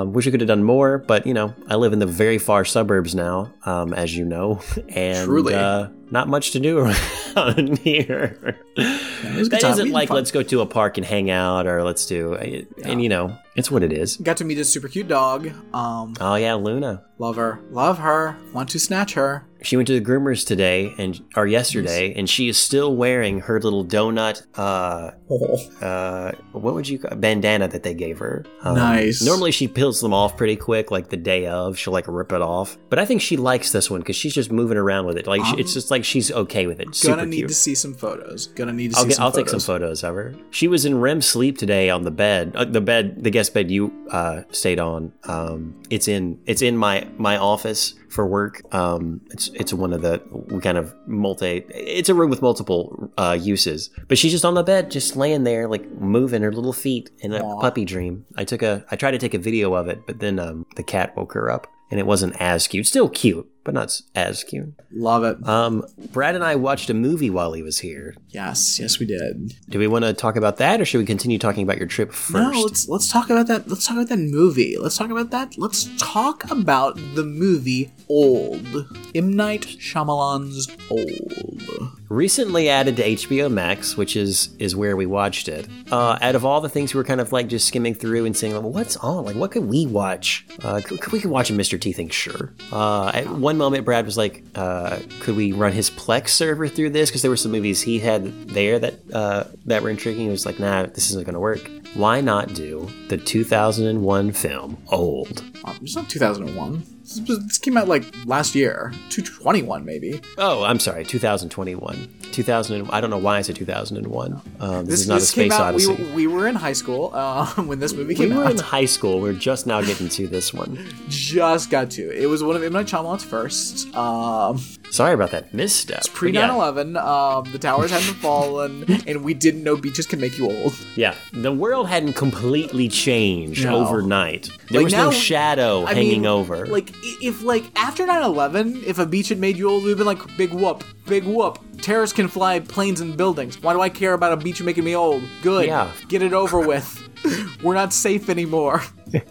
Um, 0.01 0.11
wish 0.11 0.27
I 0.27 0.31
could 0.31 0.41
have 0.41 0.49
done 0.49 0.65
more, 0.65 0.97
but 0.97 1.25
you 1.25 1.33
know, 1.33 1.53
I 1.69 1.75
live 1.75 1.93
in 1.93 1.99
the 1.99 2.05
very 2.05 2.39
far 2.39 2.65
suburbs 2.65 3.15
now, 3.15 3.53
um, 3.63 3.93
as 3.93 4.17
you 4.17 4.25
know, 4.25 4.59
and. 4.89 5.47
Uh, 5.47 5.87
not 6.09 6.27
much 6.27 6.51
to 6.51 6.59
do 6.59 6.79
around 7.35 7.77
here. 7.79 8.57
it 8.75 9.35
was 9.37 9.47
a 9.47 9.49
good 9.49 9.61
that 9.61 9.71
isn't 9.71 9.91
like 9.91 10.09
let's 10.09 10.31
go 10.31 10.41
to 10.43 10.61
a 10.61 10.65
park 10.65 10.97
and 10.97 11.05
hang 11.05 11.29
out, 11.29 11.67
or 11.67 11.83
let's 11.83 12.05
do, 12.05 12.35
and 12.35 13.01
you 13.01 13.09
know, 13.09 13.37
it's 13.55 13.71
what 13.71 13.81
it 13.83 13.91
is. 13.93 14.17
Got 14.17 14.37
to 14.37 14.45
meet 14.45 14.57
a 14.57 14.65
super 14.65 14.87
cute 14.89 15.07
dog. 15.07 15.49
Um, 15.73 16.15
Oh 16.19 16.35
yeah, 16.35 16.53
Luna. 16.55 17.03
love 17.17 17.37
her. 17.37 17.59
Love 17.71 17.97
her. 17.99 18.37
Want 18.53 18.69
to 18.69 18.79
snatch 18.79 19.13
her. 19.13 19.45
She 19.67 19.75
went 19.75 19.87
to 19.87 19.99
the 19.99 20.05
groomers 20.05 20.47
today 20.47 20.93
and 20.97 21.19
or 21.35 21.45
yesterday, 21.45 22.13
and 22.15 22.29
she 22.29 22.47
is 22.47 22.57
still 22.57 22.95
wearing 22.95 23.41
her 23.41 23.59
little 23.59 23.83
donut. 23.83 24.43
Uh, 24.57 25.11
Oh. 25.29 25.57
uh, 25.85 26.31
what 26.53 26.73
would 26.73 26.87
you 26.87 26.99
call 26.99 27.13
bandana 27.17 27.67
that 27.67 27.83
they 27.83 27.93
gave 27.93 28.17
her? 28.19 28.45
Um, 28.63 28.75
Nice. 28.75 29.21
Normally 29.21 29.51
she 29.51 29.67
peels 29.67 29.99
them 29.99 30.13
off 30.13 30.37
pretty 30.37 30.55
quick, 30.55 30.89
like 30.89 31.09
the 31.09 31.17
day 31.17 31.47
of. 31.47 31.77
She'll 31.77 31.91
like 31.91 32.07
rip 32.07 32.31
it 32.31 32.41
off, 32.41 32.77
but 32.89 32.97
I 32.97 33.03
think 33.03 33.19
she 33.21 33.35
likes 33.35 33.73
this 33.73 33.91
one 33.91 33.99
because 33.99 34.15
she's 34.15 34.33
just 34.33 34.53
moving 34.53 34.77
around 34.77 35.05
with 35.05 35.17
it. 35.17 35.27
Like 35.27 35.43
she- 35.43 35.57
it's 35.57 35.73
just 35.73 35.91
like 35.91 36.05
she's 36.05 36.31
okay 36.31 36.65
with 36.65 36.79
it. 36.79 36.95
Super 36.95 37.17
Gonna 37.17 37.27
need 37.27 37.35
cute. 37.39 37.49
to 37.49 37.53
see 37.55 37.75
some 37.75 37.93
photos. 37.93 38.47
Gonna 38.55 38.71
need 38.71 38.91
to 38.93 38.97
I'll, 38.99 39.03
see 39.03 39.09
get, 39.09 39.19
I'll 39.19 39.33
take 39.33 39.49
some 39.49 39.59
photos 39.59 40.01
of 40.01 40.15
her. 40.15 40.33
She 40.49 40.69
was 40.69 40.85
in 40.85 41.01
REM 41.01 41.21
sleep 41.21 41.57
today 41.57 41.89
on 41.89 42.03
the 42.03 42.11
bed, 42.11 42.53
uh, 42.55 42.63
the 42.63 42.79
bed, 42.79 43.21
the 43.21 43.31
guest 43.31 43.53
bed 43.53 43.69
you 43.69 43.91
uh, 44.11 44.43
stayed 44.51 44.79
on. 44.79 45.11
Um, 45.25 45.75
it's 45.89 46.07
in 46.07 46.39
it's 46.45 46.61
in 46.61 46.77
my 46.77 47.05
my 47.17 47.35
office 47.35 47.95
for 48.09 48.25
work. 48.25 48.61
Um, 48.73 49.21
it's 49.31 49.49
it's 49.49 49.73
one 49.73 49.93
of 49.93 50.01
the 50.01 50.21
we 50.31 50.61
kind 50.61 50.77
of 50.77 50.93
multi. 51.05 51.65
It's 51.69 52.09
a 52.09 52.13
room 52.13 52.29
with 52.29 52.41
multiple 52.41 53.11
uh, 53.17 53.37
uses, 53.39 53.89
but 54.07 54.17
she's 54.17 54.31
just 54.31 54.45
on 54.45 54.53
the 54.53 54.63
bed, 54.63 54.91
just 54.91 55.15
laying 55.15 55.43
there, 55.43 55.67
like 55.67 55.89
moving 55.99 56.41
her 56.41 56.51
little 56.51 56.73
feet 56.73 57.09
in 57.19 57.33
a 57.33 57.43
Aw. 57.43 57.61
puppy 57.61 57.85
dream. 57.85 58.25
I 58.35 58.43
took 58.43 58.61
a 58.61 58.85
I 58.91 58.95
tried 58.95 59.11
to 59.11 59.17
take 59.17 59.33
a 59.33 59.39
video 59.39 59.73
of 59.73 59.87
it, 59.87 60.05
but 60.05 60.19
then 60.19 60.39
um, 60.39 60.65
the 60.75 60.83
cat 60.83 61.15
woke 61.15 61.33
her 61.33 61.49
up, 61.49 61.67
and 61.89 61.99
it 61.99 62.05
wasn't 62.05 62.35
as 62.39 62.67
cute. 62.67 62.85
Still 62.87 63.09
cute, 63.09 63.49
but 63.63 63.73
not 63.73 64.01
as 64.15 64.43
cute. 64.43 64.73
Love 64.91 65.23
it. 65.23 65.47
Um, 65.47 65.85
Brad 66.11 66.35
and 66.35 66.43
I 66.43 66.55
watched 66.55 66.89
a 66.89 66.93
movie 66.93 67.29
while 67.29 67.53
he 67.53 67.61
was 67.63 67.79
here. 67.79 68.15
yes, 68.29 68.79
yes, 68.79 68.99
we 68.99 69.05
did. 69.05 69.53
Do 69.69 69.79
we 69.79 69.87
want 69.87 70.05
to 70.05 70.13
talk 70.13 70.35
about 70.35 70.57
that, 70.57 70.81
or 70.81 70.85
should 70.85 70.99
we 70.99 71.05
continue 71.05 71.37
talking 71.37 71.63
about 71.63 71.77
your 71.77 71.87
trip 71.87 72.11
first? 72.11 72.53
No, 72.53 72.61
let's 72.61 72.87
let's 72.87 73.11
talk 73.11 73.29
about 73.29 73.47
that. 73.47 73.67
Let's 73.67 73.85
talk 73.87 73.97
about 73.97 74.09
that 74.09 74.19
movie. 74.19 74.75
Let's 74.77 74.97
talk 74.97 75.09
about 75.11 75.31
that. 75.31 75.57
Let's 75.57 75.89
talk 75.97 76.49
about 76.51 76.95
the 77.15 77.23
movie 77.23 77.91
Old. 78.09 78.87
M 79.15 79.33
Night 79.33 79.61
Shyamalan's 79.61 80.67
Old. 80.89 81.91
Recently 82.09 82.69
added 82.69 82.95
to 82.97 83.03
HBO 83.03 83.51
Max, 83.51 83.97
which 83.97 84.15
is 84.15 84.55
is 84.59 84.77
where 84.77 84.95
we 84.95 85.05
watched 85.05 85.49
it. 85.49 85.67
Uh, 85.91 86.17
out 86.21 86.35
of 86.35 86.45
all 86.45 86.61
the 86.61 86.69
things 86.69 86.93
we 86.93 86.99
were 86.99 87.03
kind 87.03 87.19
of 87.19 87.33
like 87.33 87.47
just 87.47 87.67
skimming 87.67 87.93
through 87.93 88.25
and 88.25 88.35
saying, 88.35 88.53
well, 88.53 88.61
"What's 88.61 88.95
on? 88.97 89.25
Like, 89.25 89.35
what 89.35 89.51
could 89.51 89.65
we 89.65 89.85
watch? 89.85 90.45
Uh, 90.63 90.79
could, 90.81 91.11
we 91.11 91.19
could 91.19 91.29
watch 91.31 91.49
a 91.49 91.53
Mr. 91.53 91.79
T 91.79 91.91
thing? 91.91 92.07
Sure." 92.09 92.53
Uh, 92.71 93.11
at 93.13 93.27
one 93.27 93.57
moment, 93.57 93.83
Brad 93.83 94.05
was 94.05 94.15
like, 94.15 94.41
uh, 94.55 94.99
"Could 95.19 95.35
we 95.35 95.51
run 95.51 95.73
his 95.73 95.89
Plex 95.89 96.29
server 96.29 96.69
through 96.69 96.91
this?" 96.91 97.09
Because 97.09 97.23
there 97.23 97.31
were 97.31 97.35
some 97.35 97.51
movies 97.51 97.81
he 97.81 97.99
had 97.99 98.47
there 98.47 98.79
that 98.79 98.95
uh, 99.13 99.43
that 99.65 99.83
were 99.83 99.89
intriguing. 99.89 100.23
He 100.23 100.29
was 100.29 100.45
like, 100.45 100.59
"Nah, 100.59 100.85
this 100.85 101.09
isn't 101.09 101.25
going 101.25 101.33
to 101.33 101.41
work." 101.41 101.69
Why 101.93 102.21
not 102.21 102.53
do 102.53 102.87
the 103.09 103.17
2001 103.17 104.31
film 104.31 104.77
Old? 104.89 105.43
Um, 105.65 105.77
it's 105.81 105.95
not 105.95 106.09
2001. 106.09 106.96
This, 107.15 107.57
came 107.57 107.77
out 107.77 107.87
like 107.87 108.03
last 108.25 108.53
year, 108.53 108.91
221 109.09 109.85
maybe. 109.85 110.21
Oh, 110.37 110.63
I'm 110.63 110.79
sorry, 110.79 111.05
2021. 111.05 112.09
2000. 112.31 112.89
I 112.91 112.99
don't 113.01 113.09
know 113.09 113.17
why 113.17 113.37
I 113.37 113.41
said 113.41 113.55
2001. 113.55 114.41
Um, 114.59 114.85
this, 114.85 114.89
This, 114.89 114.99
is 115.01 115.07
not 115.07 115.15
a 115.15 115.19
this 115.19 115.31
came 115.31 115.49
space 115.49 115.59
out. 115.59 115.73
We, 115.75 115.85
odyssey. 115.87 116.03
were- 116.03 116.13
we 116.15 116.27
were 116.27 116.47
in 116.47 116.55
high 116.55 116.73
school 116.73 117.11
uh, 117.13 117.45
when 117.63 117.79
this 117.79 117.93
movie 117.93 118.13
came 118.13 118.25
We 118.29 118.35
came 118.35 118.37
were 118.37 118.45
out. 118.45 118.51
in 118.51 118.57
high 118.59 118.85
school. 118.85 119.21
We're 119.21 119.33
just 119.33 119.65
now 119.67 119.81
getting 119.81 120.09
to 120.09 120.27
this 120.27 120.53
one. 120.53 120.77
Just 121.09 121.69
got 121.69 121.89
to. 121.91 122.11
It 122.11 122.25
was 122.27 122.43
one 122.43 122.55
of 122.55 122.63
M 122.63 122.73
Night 122.73 122.87
Shyamalan's 122.87 123.23
first. 123.23 123.93
Um, 123.95 124.59
Sorry 124.89 125.13
about 125.13 125.31
that 125.31 125.53
misstep. 125.53 125.99
It's 125.99 126.07
pre 126.07 126.31
But 126.31 126.39
yeah, 126.39 126.47
9/11. 126.49 126.97
Um, 126.97 127.51
the 127.51 127.59
towers 127.59 127.91
hadn't 127.91 128.15
fallen, 128.15 128.85
and 129.07 129.23
we 129.23 129.33
didn't 129.33 129.63
know 129.63 129.75
beaches 129.75 130.05
can 130.07 130.19
make 130.19 130.37
you 130.37 130.45
old. 130.49 130.73
Yeah, 130.95 131.13
the 131.33 131.51
world 131.51 131.87
hadn't 131.87 132.13
completely 132.13 132.87
changed 132.87 133.63
No. 133.65 133.75
overnight. 133.85 134.49
There 134.69 134.79
Like, 134.81 134.85
was 134.85 134.93
no 134.93 135.05
now- 135.05 135.11
shadow 135.11 135.85
I 135.85 135.93
hanging 135.93 136.21
mean, 136.21 136.25
over. 136.25 136.65
Like 136.65 136.89
i- 137.03 137.17
if 137.21 137.43
like 137.43 137.65
after 137.75 138.05
9/11, 138.07 138.83
if 138.85 138.97
a 138.99 139.05
beach 139.05 139.29
had 139.29 139.39
made 139.39 139.57
you 139.57 139.69
old, 139.69 139.83
we'd 139.83 139.97
been 139.97 140.05
like 140.07 140.19
big 140.37 140.51
whoop, 140.53 140.83
big 141.05 141.25
whoop. 141.25 141.59
Terrorists 141.81 142.15
can 142.15 142.27
fly 142.27 142.59
planes 142.59 143.01
and 143.01 143.15
buildings. 143.15 143.61
Why 143.61 143.73
do 143.73 143.81
I 143.81 143.89
care 143.89 144.13
about 144.13 144.33
a 144.33 144.37
beach 144.37 144.61
making 144.63 144.83
me 144.83 144.95
old? 144.95 145.21
Good. 145.43 145.67
Yeah. 145.67 145.91
Get 146.07 146.21
it 146.23 146.33
over 146.33 146.59
with. 146.59 147.06
We're 147.63 147.73
not 147.75 147.93
safe 147.93 148.29
anymore. 148.29 148.81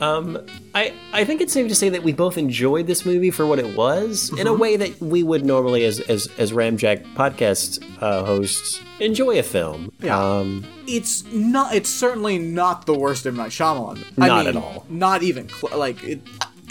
Um, 0.00 0.44
I 0.74 0.92
I 1.12 1.24
think 1.24 1.40
it's 1.40 1.52
safe 1.52 1.68
to 1.68 1.74
say 1.76 1.88
that 1.90 2.02
we 2.02 2.12
both 2.12 2.36
enjoyed 2.36 2.88
this 2.88 3.06
movie 3.06 3.30
for 3.30 3.46
what 3.46 3.60
it 3.60 3.76
was, 3.76 4.30
in 4.30 4.36
Mm-hmm. 4.38 4.46
a 4.48 4.52
way 4.54 4.76
that 4.76 5.00
we 5.00 5.22
would 5.22 5.44
normally, 5.44 5.84
as 5.84 6.00
as 6.00 6.26
as 6.38 6.50
Ramjack 6.50 7.04
podcast 7.14 7.84
uh, 8.00 8.24
hosts, 8.24 8.80
enjoy 8.98 9.38
a 9.38 9.44
film. 9.44 9.92
Yeah. 10.00 10.18
Um, 10.18 10.64
It's 10.88 11.24
not. 11.32 11.74
It's 11.74 11.88
certainly 11.90 12.38
not 12.38 12.86
the 12.86 12.94
worst 12.98 13.26
M 13.26 13.36
Night 13.36 13.50
Shyamalan. 13.52 14.02
I 14.18 14.26
Not 14.26 14.38
mean, 14.46 14.56
at 14.56 14.62
all. 14.62 14.84
Not 14.88 15.22
even 15.22 15.48
cl- 15.48 15.78
like 15.78 16.02
it. 16.02 16.20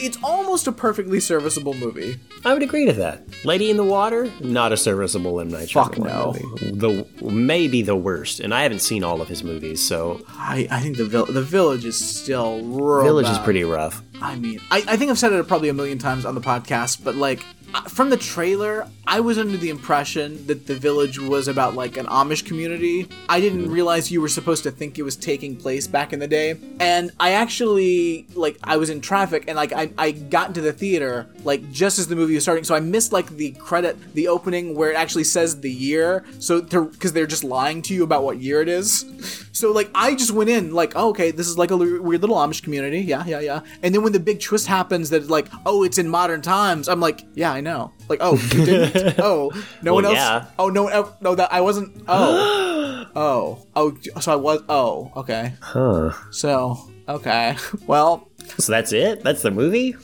It's 0.02 0.18
almost 0.24 0.68
a 0.68 0.72
perfectly 0.72 1.20
serviceable 1.20 1.74
movie. 1.76 2.18
I 2.44 2.54
would 2.54 2.64
agree 2.64 2.86
to 2.88 2.94
that. 2.94 3.24
Lady 3.46 3.70
in 3.70 3.78
the 3.78 3.84
Water, 3.84 4.32
not 4.42 4.72
a 4.72 4.78
serviceable 4.78 5.40
M 5.40 5.50
Night 5.50 5.70
Fuck 5.72 5.98
no. 5.98 6.34
movie. 6.60 6.72
The 6.72 7.08
maybe 7.24 7.82
the 7.82 7.96
worst, 7.96 8.40
and 8.40 8.54
I 8.54 8.64
haven't 8.64 8.80
seen 8.80 9.04
all 9.04 9.22
of 9.22 9.28
his 9.28 9.44
movies, 9.44 9.82
so 9.86 10.24
I, 10.30 10.68
I 10.72 10.80
think 10.80 10.98
the 10.98 11.06
vill- 11.06 11.26
the 11.28 11.42
village 11.44 11.86
is 11.86 11.96
still 11.98 12.60
Village 13.04 13.28
is 13.28 13.38
pretty 13.40 13.64
rough. 13.64 14.02
I 14.22 14.36
mean, 14.36 14.60
I, 14.70 14.84
I 14.88 14.98
think 14.98 15.10
I've 15.12 15.20
said 15.20 15.34
it 15.34 15.48
probably 15.48 15.70
a 15.70 15.74
million 15.74 15.98
times 15.98 16.26
on 16.26 16.36
the 16.36 16.42
podcast, 16.42 17.04
but 17.04 17.16
like 17.16 17.44
Uh, 17.74 17.82
from 17.84 18.10
the 18.10 18.18
trailer, 18.18 18.88
I 19.08 19.20
was 19.20 19.38
under 19.38 19.58
the 19.58 19.70
impression 19.70 20.46
that 20.48 20.68
the 20.68 20.76
village 20.76 21.20
was 21.20 21.48
about 21.48 21.74
like 21.74 21.98
an 21.98 22.06
Amish 22.08 22.46
community. 22.46 23.08
I 23.30 23.40
didn't 23.40 23.64
mm-hmm. 23.64 23.72
realize 23.72 24.12
you 24.12 24.22
were 24.22 24.28
supposed 24.28 24.64
to 24.64 24.72
think 24.72 25.00
it 25.00 25.04
was 25.04 25.16
taking 25.16 25.56
place 25.56 25.88
back 25.88 26.12
in 26.12 26.20
the 26.20 26.28
day. 26.28 26.56
And 26.80 27.12
I 27.20 27.32
actually 27.32 28.28
like 28.36 28.58
I 28.64 28.78
was 28.78 28.90
in 28.90 29.00
traffic 29.00 29.46
and 29.48 29.56
like 29.56 29.72
I, 29.74 29.92
I 29.98 30.12
got 30.12 30.50
into 30.50 30.62
the 30.62 30.74
theater 30.74 31.28
like 31.44 31.72
just 31.72 31.98
as 31.98 32.08
the 32.08 32.16
movie 32.16 32.36
was 32.36 32.44
starting, 32.44 32.64
so 32.64 32.76
I 32.76 32.80
missed 32.80 33.14
like 33.14 33.30
the 33.30 33.52
credit, 33.52 33.98
the 34.14 34.28
opening 34.28 34.76
where 34.76 34.92
it 34.92 34.96
actually 34.96 35.24
says 35.24 35.62
the 35.62 35.72
year. 35.72 36.26
So 36.40 36.62
because 36.62 37.14
they're 37.14 37.28
just 37.28 37.44
lying 37.44 37.82
to 37.84 37.94
you 37.94 38.04
about 38.04 38.24
what 38.24 38.40
year 38.40 38.62
it 38.62 38.70
is. 38.70 39.06
So 39.54 39.72
like 39.72 39.92
I 39.94 40.16
just 40.16 40.32
went 40.32 40.50
in 40.50 40.74
like, 40.74 40.94
oh, 40.96 41.10
okay, 41.10 41.30
this 41.30 41.48
is 41.48 41.58
like 41.58 41.70
a 41.70 41.74
l- 41.74 42.02
weird 42.02 42.22
little 42.22 42.38
Amish 42.38 42.64
community. 42.64 43.00
Yeah, 43.00 43.24
yeah, 43.28 43.40
yeah. 43.40 43.62
And 43.84 43.94
then 43.94 44.02
when 44.02 44.14
the 44.14 44.20
big 44.20 44.40
twist 44.40 44.66
happens 44.66 45.12
that 45.12 45.28
like, 45.28 45.50
oh, 45.66 45.84
it's 45.84 46.00
in 46.00 46.10
modern 46.10 46.42
times, 46.42 46.90
I'm 46.90 47.00
like, 47.00 47.26
yeah, 47.36 47.52
I 47.52 47.61
know. 47.62 47.92
Like, 48.10 48.20
oh, 48.22 48.36
you 48.36 48.66
didn't? 48.66 49.16
oh, 49.20 49.52
no 49.82 49.94
one 49.94 50.06
else. 50.06 50.16
yeah. 50.16 50.46
Oh, 50.60 50.70
no 50.70 50.84
one. 50.84 50.94
No, 51.22 51.36
that 51.36 51.52
I 51.54 51.62
wasn't. 51.62 52.04
Oh, 52.08 53.06
oh, 53.16 53.68
oh. 53.76 53.98
So 54.20 54.32
I 54.34 54.36
was. 54.36 54.64
Oh, 54.70 55.12
okay. 55.18 55.54
Huh. 55.62 56.12
So 56.32 56.78
okay. 57.08 57.56
Well, 57.88 58.30
So 58.58 58.72
that's 58.72 58.94
it. 58.94 59.24
That's 59.24 59.42
the 59.42 59.52
movie. 59.52 59.96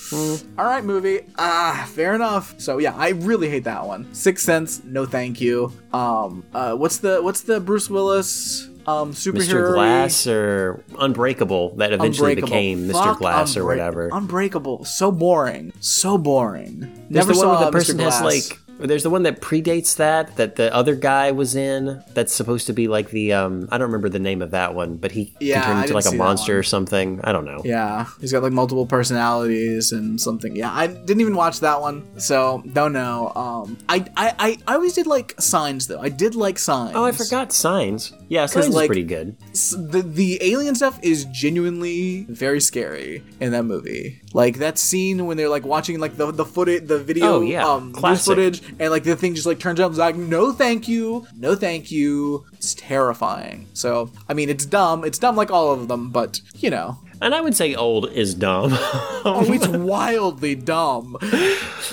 all 0.57 0.65
right, 0.65 0.83
movie. 0.83 1.21
Ah, 1.37 1.87
fair 1.93 2.13
enough. 2.15 2.59
So 2.59 2.77
yeah, 2.79 2.95
I 2.95 3.09
really 3.09 3.49
hate 3.49 3.63
that 3.65 3.85
one. 3.85 4.13
Six 4.13 4.43
Sense, 4.43 4.83
no 4.83 5.05
thank 5.05 5.39
you. 5.41 5.71
Um, 5.93 6.45
uh, 6.53 6.75
what's 6.75 6.97
the 6.99 7.21
what's 7.21 7.41
the 7.41 7.59
Bruce 7.59 7.89
Willis 7.89 8.69
um 8.87 9.11
superhero? 9.13 9.71
Mr. 9.71 9.73
Glass 9.73 10.27
or 10.27 10.83
Unbreakable 10.97 11.75
that 11.77 11.91
eventually 11.93 12.31
Unbreakable. 12.33 12.47
became 12.47 12.87
Mr. 12.87 12.91
Fuck 12.93 13.17
Glass 13.19 13.57
or 13.57 13.65
whatever. 13.65 14.09
Unbreakable. 14.11 14.85
So 14.85 15.11
boring. 15.11 15.73
So 15.79 16.17
boring. 16.17 16.79
There's 17.09 17.27
Never 17.27 17.33
the 17.33 17.37
one 17.39 17.45
saw 17.47 17.61
where 17.61 17.71
the 17.71 17.77
Mr. 17.77 17.79
person 17.79 17.99
has 17.99 18.21
like. 18.21 18.59
There's 18.79 19.03
the 19.03 19.09
one 19.09 19.23
that 19.23 19.41
predates 19.41 19.95
that 19.97 20.35
that 20.37 20.55
the 20.55 20.73
other 20.73 20.95
guy 20.95 21.31
was 21.31 21.55
in. 21.55 22.03
That's 22.13 22.33
supposed 22.33 22.67
to 22.67 22.73
be 22.73 22.87
like 22.87 23.09
the 23.09 23.33
um. 23.33 23.67
I 23.71 23.77
don't 23.77 23.87
remember 23.87 24.09
the 24.09 24.19
name 24.19 24.41
of 24.41 24.51
that 24.51 24.75
one, 24.75 24.97
but 24.97 25.11
he 25.11 25.33
Yeah, 25.39 25.61
can 25.61 25.63
turn 25.69 25.77
I 25.77 25.81
into 25.83 25.93
like 25.93 26.05
a 26.05 26.11
monster 26.15 26.57
or 26.57 26.63
something. 26.63 27.19
I 27.23 27.31
don't 27.31 27.45
know. 27.45 27.61
Yeah, 27.63 28.05
he's 28.21 28.31
got 28.31 28.43
like 28.43 28.51
multiple 28.53 28.85
personalities 28.85 29.91
and 29.91 30.19
something. 30.19 30.55
Yeah, 30.55 30.71
I 30.73 30.87
didn't 30.87 31.21
even 31.21 31.35
watch 31.35 31.59
that 31.61 31.81
one, 31.81 32.03
so 32.19 32.63
don't 32.73 32.93
know. 32.93 33.31
Um, 33.35 33.77
I 33.89 34.05
I 34.15 34.33
I, 34.39 34.57
I 34.67 34.73
always 34.75 34.93
did 34.93 35.07
like 35.07 35.33
Signs 35.39 35.87
though. 35.87 35.99
I 35.99 36.09
did 36.09 36.35
like 36.35 36.59
Signs. 36.59 36.93
Oh, 36.95 37.03
I 37.03 37.11
forgot 37.11 37.51
Signs. 37.51 38.13
Yeah, 38.29 38.45
Signs 38.45 38.69
like- 38.69 38.83
is 38.83 38.87
pretty 38.87 39.03
good. 39.03 39.35
S- 39.51 39.75
The 39.77 40.01
the 40.01 40.37
alien 40.41 40.75
stuff 40.75 40.99
is 41.01 41.25
genuinely 41.25 42.25
very 42.29 42.59
scary 42.61 43.23
in 43.39 43.51
that 43.51 43.63
movie. 43.63 44.21
Like 44.33 44.57
that 44.57 44.77
scene 44.77 45.25
when 45.25 45.37
they're 45.37 45.49
like 45.49 45.65
watching 45.65 45.99
like 45.99 46.17
the 46.17 46.31
the 46.31 46.45
footage, 46.45 46.87
the 46.87 46.99
video, 46.99 47.37
Oh, 47.37 47.41
yeah. 47.41 47.65
um, 47.67 47.93
footage, 47.93 48.61
and 48.79 48.91
like 48.91 49.03
the 49.03 49.15
thing 49.15 49.35
just 49.35 49.47
like 49.47 49.59
turns 49.59 49.79
up. 49.79 49.85
and 49.87 49.93
is 49.93 49.99
like, 49.99 50.15
no, 50.15 50.51
thank 50.51 50.87
you, 50.87 51.25
no, 51.37 51.55
thank 51.55 51.91
you. 51.91 52.45
It's 52.53 52.73
terrifying. 52.73 53.67
So 53.73 54.11
I 54.29 54.33
mean, 54.33 54.49
it's 54.49 54.65
dumb. 54.65 55.03
It's 55.03 55.19
dumb 55.19 55.35
like 55.35 55.51
all 55.51 55.71
of 55.73 55.87
them, 55.87 56.09
but 56.09 56.41
you 56.55 56.69
know. 56.69 56.97
And 57.19 57.33
I 57.33 57.41
would 57.41 57.55
say 57.55 57.73
old 57.73 58.11
is 58.11 58.35
dumb. 58.35 58.69
Oh, 58.73 59.43
it's 59.47 59.67
wildly 59.91 60.53
dumb. 60.53 61.17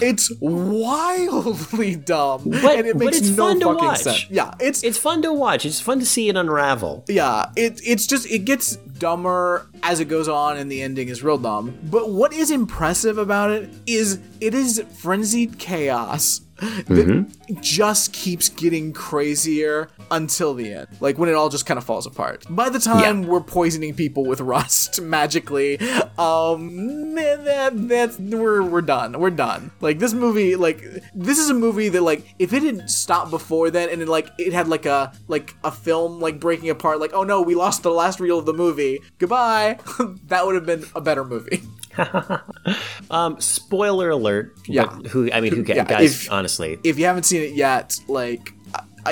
It's 0.02 0.30
wildly 0.40 1.96
dumb, 1.96 2.42
But- 2.44 2.76
and 2.78 2.86
it 2.86 2.98
but 2.98 3.04
makes 3.06 3.18
it's 3.18 3.30
no 3.30 3.36
fun 3.48 3.60
to 3.60 3.66
fucking 3.66 3.84
watch. 3.84 3.98
sense. 4.00 4.26
Yeah, 4.30 4.54
it's 4.60 4.82
it's 4.82 4.98
fun 4.98 5.22
to 5.22 5.32
watch. 5.32 5.64
It's 5.64 5.80
fun 5.80 5.98
to 6.00 6.06
see 6.06 6.28
it 6.28 6.36
unravel. 6.36 7.04
yeah, 7.08 7.46
it 7.56 7.80
it's 7.84 8.06
just 8.06 8.26
it 8.30 8.40
gets 8.40 8.76
dumber 8.76 9.66
as 9.82 10.00
it 10.00 10.06
goes 10.06 10.28
on, 10.28 10.56
and 10.56 10.70
the 10.70 10.82
ending 10.82 11.08
is 11.08 11.22
real 11.22 11.38
dumb. 11.38 11.76
But 11.84 12.10
what 12.10 12.32
is 12.32 12.50
impressive 12.50 13.18
about 13.18 13.50
it 13.50 13.70
is 13.86 14.18
it 14.40 14.54
is 14.54 14.82
frenzied 14.98 15.58
chaos 15.58 16.40
that 16.86 17.26
just 17.60 18.12
keeps 18.12 18.48
getting 18.48 18.92
crazier 18.92 19.90
until 20.10 20.54
the 20.54 20.72
end. 20.72 20.88
Like 21.00 21.18
when 21.18 21.28
it 21.28 21.34
all 21.34 21.48
just 21.48 21.66
kind 21.66 21.78
of 21.78 21.84
falls 21.84 22.06
apart. 22.06 22.44
By 22.48 22.68
the 22.68 22.78
time 22.78 23.26
we're 23.26 23.40
poisoning 23.40 23.94
people 23.94 24.24
with 24.24 24.40
rust 24.40 25.00
magically, 25.02 25.78
um, 26.18 27.14
that, 27.14 27.72
that's 27.88 28.18
we're 28.18 28.62
we're 28.62 28.82
done. 28.82 29.18
We're 29.18 29.30
done. 29.30 29.70
Like 29.80 29.98
this 29.98 30.12
movie, 30.12 30.56
like 30.56 30.82
this 31.14 31.38
is 31.38 31.50
a 31.50 31.54
movie 31.54 31.88
that 31.90 32.02
like 32.02 32.34
if 32.38 32.52
it 32.52 32.62
had 32.62 32.90
stopped 32.90 33.30
before 33.30 33.70
then 33.70 33.88
and 33.88 34.02
it, 34.02 34.08
like 34.08 34.30
it 34.38 34.52
had 34.52 34.68
like 34.68 34.86
a 34.86 35.12
like 35.28 35.54
a 35.64 35.70
film 35.70 36.20
like 36.20 36.40
breaking 36.40 36.70
apart, 36.70 37.00
like 37.00 37.12
oh 37.14 37.24
no, 37.24 37.42
we 37.42 37.54
lost 37.54 37.82
the 37.82 37.90
last 37.90 38.20
reel 38.20 38.38
of 38.38 38.46
the 38.46 38.54
movie. 38.54 39.00
Goodbye. 39.18 39.78
that 40.24 40.46
would 40.46 40.54
have 40.54 40.66
been 40.66 40.84
a 40.94 41.00
better 41.00 41.24
movie. 41.24 41.62
Um, 43.10 43.40
spoiler 43.40 44.10
alert. 44.10 44.56
Yeah. 44.66 44.86
Who? 44.88 45.30
I 45.32 45.40
mean, 45.40 45.54
who? 45.54 45.64
ca- 45.64 45.74
Yeah, 45.74 45.84
guys, 45.84 46.24
if- 46.24 46.32
honestly, 46.32 46.78
if 46.82 46.98
you 46.98 47.04
haven't 47.04 47.24
seen 47.24 47.42
it 47.42 47.52
yet, 47.54 47.98
like 48.08 48.52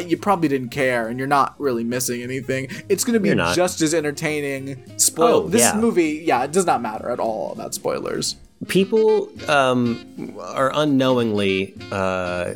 you 0.07 0.17
probably 0.17 0.49
didn't 0.49 0.71
care, 0.71 1.09
and 1.09 1.19
you're 1.19 1.29
not 1.29 1.55
really 1.61 1.85
missing 1.85 2.23
anything. 2.23 2.69
It's 2.89 3.05
going 3.05 3.15
to 3.15 3.21
be 3.21 3.35
just 3.55 3.83
as 3.83 3.93
entertaining. 3.95 4.99
Spoil 4.99 5.35
Oh, 5.45 5.49
this 5.49 5.61
yeah. 5.61 5.77
movie. 5.79 6.23
Yeah, 6.25 6.45
it 6.45 6.53
does 6.53 6.65
not 6.67 6.81
matter 6.81 7.11
at 7.11 7.21
all 7.21 7.53
about 7.53 7.75
spoilers. 7.75 8.37
People 8.69 9.29
um, 9.49 10.37
are 10.41 10.71
unknowingly 10.75 11.75
uh, 11.91 12.55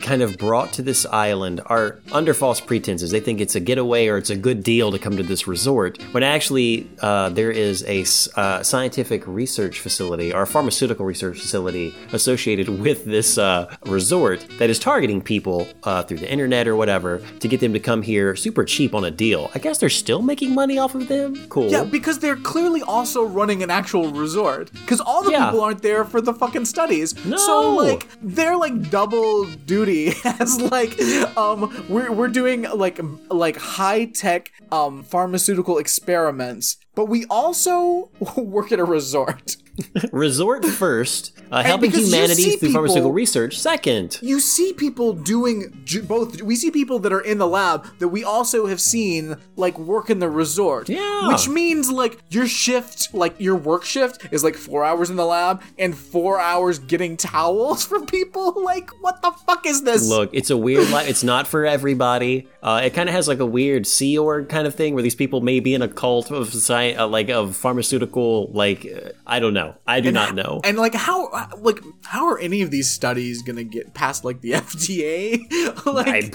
kind 0.00 0.22
of 0.22 0.38
brought 0.38 0.72
to 0.72 0.82
this 0.82 1.04
island 1.06 1.60
are 1.66 2.00
under 2.12 2.32
false 2.34 2.60
pretenses. 2.60 3.10
They 3.10 3.20
think 3.20 3.40
it's 3.40 3.54
a 3.54 3.60
getaway 3.60 4.08
or 4.08 4.16
it's 4.16 4.30
a 4.30 4.36
good 4.36 4.62
deal 4.62 4.90
to 4.92 4.98
come 4.98 5.16
to 5.16 5.22
this 5.22 5.46
resort, 5.46 6.00
when 6.12 6.22
actually 6.22 6.88
uh, 7.00 7.28
there 7.30 7.50
is 7.50 7.84
a 7.86 8.04
uh, 8.40 8.62
scientific 8.62 9.26
research 9.26 9.80
facility 9.80 10.32
or 10.32 10.42
a 10.42 10.46
pharmaceutical 10.46 11.04
research 11.04 11.40
facility 11.40 11.94
associated 12.12 12.68
with 12.68 13.04
this 13.04 13.38
uh, 13.38 13.74
resort 13.86 14.46
that 14.58 14.70
is 14.70 14.78
targeting 14.78 15.20
people 15.20 15.68
uh, 15.84 16.02
through 16.02 16.18
the 16.18 16.30
internet 16.30 16.66
or 16.66 16.76
whatever 16.76 17.20
to 17.40 17.48
get 17.48 17.60
them 17.60 17.72
to 17.72 17.80
come 17.80 18.02
here 18.02 18.34
super 18.34 18.64
cheap 18.64 18.94
on 18.94 19.04
a 19.04 19.10
deal. 19.10 19.50
I 19.54 19.58
guess 19.58 19.78
they're 19.78 19.90
still 19.90 20.22
making 20.22 20.54
money 20.54 20.78
off 20.78 20.94
of 20.94 21.08
them. 21.08 21.36
Cool. 21.48 21.70
Yeah, 21.70 21.84
because 21.84 22.18
they're 22.18 22.36
clearly 22.36 22.82
also 22.82 23.24
running 23.24 23.62
an 23.62 23.70
actual 23.70 24.10
resort. 24.10 24.72
Because 24.72 25.01
all 25.06 25.22
the 25.22 25.30
Yeah. 25.32 25.46
people 25.46 25.60
aren't 25.62 25.82
there 25.82 26.04
for 26.04 26.20
the 26.20 26.32
fucking 26.34 26.64
studies. 26.64 27.14
No. 27.24 27.36
So 27.36 27.74
like 27.74 28.06
they're 28.22 28.56
like 28.56 28.90
double 28.90 29.44
duty 29.44 30.12
as 30.24 30.60
like 30.60 30.98
um 31.36 31.72
we're 31.88 32.10
we're 32.12 32.28
doing 32.28 32.62
like 32.62 32.98
like 33.30 33.56
high 33.56 34.06
tech 34.06 34.50
um 34.70 35.02
pharmaceutical 35.02 35.78
experiments 35.78 36.76
but 36.94 37.06
we 37.06 37.24
also 37.30 38.10
work 38.36 38.72
at 38.72 38.78
a 38.78 38.84
resort. 38.84 39.56
Resort 40.12 40.66
first, 40.66 41.32
uh, 41.50 41.62
helping 41.62 41.90
humanity 41.90 42.56
through 42.56 42.72
pharmaceutical 42.72 43.10
research 43.10 43.58
second. 43.58 44.18
You 44.20 44.38
see 44.38 44.74
people 44.74 45.14
doing 45.14 45.80
ju- 45.84 46.02
both. 46.02 46.42
We 46.42 46.56
see 46.56 46.70
people 46.70 46.98
that 46.98 47.12
are 47.12 47.22
in 47.22 47.38
the 47.38 47.46
lab 47.46 47.86
that 47.98 48.08
we 48.08 48.22
also 48.22 48.66
have 48.66 48.82
seen 48.82 49.36
like 49.56 49.78
work 49.78 50.10
in 50.10 50.18
the 50.18 50.28
resort. 50.28 50.90
Yeah. 50.90 51.28
Which 51.28 51.48
means 51.48 51.90
like 51.90 52.18
your 52.28 52.46
shift, 52.46 53.14
like 53.14 53.34
your 53.40 53.56
work 53.56 53.84
shift, 53.84 54.26
is 54.30 54.44
like 54.44 54.56
four 54.56 54.84
hours 54.84 55.08
in 55.08 55.16
the 55.16 55.24
lab 55.24 55.62
and 55.78 55.96
four 55.96 56.38
hours 56.38 56.78
getting 56.78 57.16
towels 57.16 57.82
from 57.86 58.04
people. 58.04 58.62
Like, 58.62 58.90
what 59.02 59.22
the 59.22 59.30
fuck 59.30 59.64
is 59.64 59.84
this? 59.84 60.06
Look, 60.06 60.28
it's 60.34 60.50
a 60.50 60.56
weird 60.56 60.90
life. 60.90 61.08
It's 61.08 61.24
not 61.24 61.46
for 61.46 61.64
everybody. 61.64 62.46
Uh, 62.62 62.82
it 62.84 62.90
kind 62.90 63.08
of 63.08 63.14
has 63.14 63.26
like 63.26 63.40
a 63.40 63.46
weird 63.46 63.86
Sea 63.86 64.18
Org 64.18 64.50
kind 64.50 64.66
of 64.66 64.74
thing 64.74 64.92
where 64.92 65.02
these 65.02 65.14
people 65.14 65.40
may 65.40 65.60
be 65.60 65.72
in 65.72 65.80
a 65.80 65.88
cult 65.88 66.30
of 66.30 66.52
science, 66.82 67.00
uh, 67.00 67.08
like 67.08 67.28
of 67.28 67.56
pharmaceutical, 67.56 68.50
like 68.52 68.86
uh, 68.86 69.10
I 69.26 69.40
don't 69.40 69.54
know. 69.54 69.74
I 69.86 70.00
do 70.00 70.12
not 70.12 70.34
know. 70.34 70.60
And 70.64 70.76
like 70.76 70.94
how 70.94 71.30
like 71.58 71.80
how 72.04 72.26
are 72.26 72.38
any 72.38 72.62
of 72.62 72.70
these 72.70 72.90
studies 72.90 73.42
gonna 73.42 73.64
get 73.64 73.94
past 73.94 74.24
like 74.24 74.40
the 74.40 74.52
FDA? 74.52 75.40
like 75.86 76.34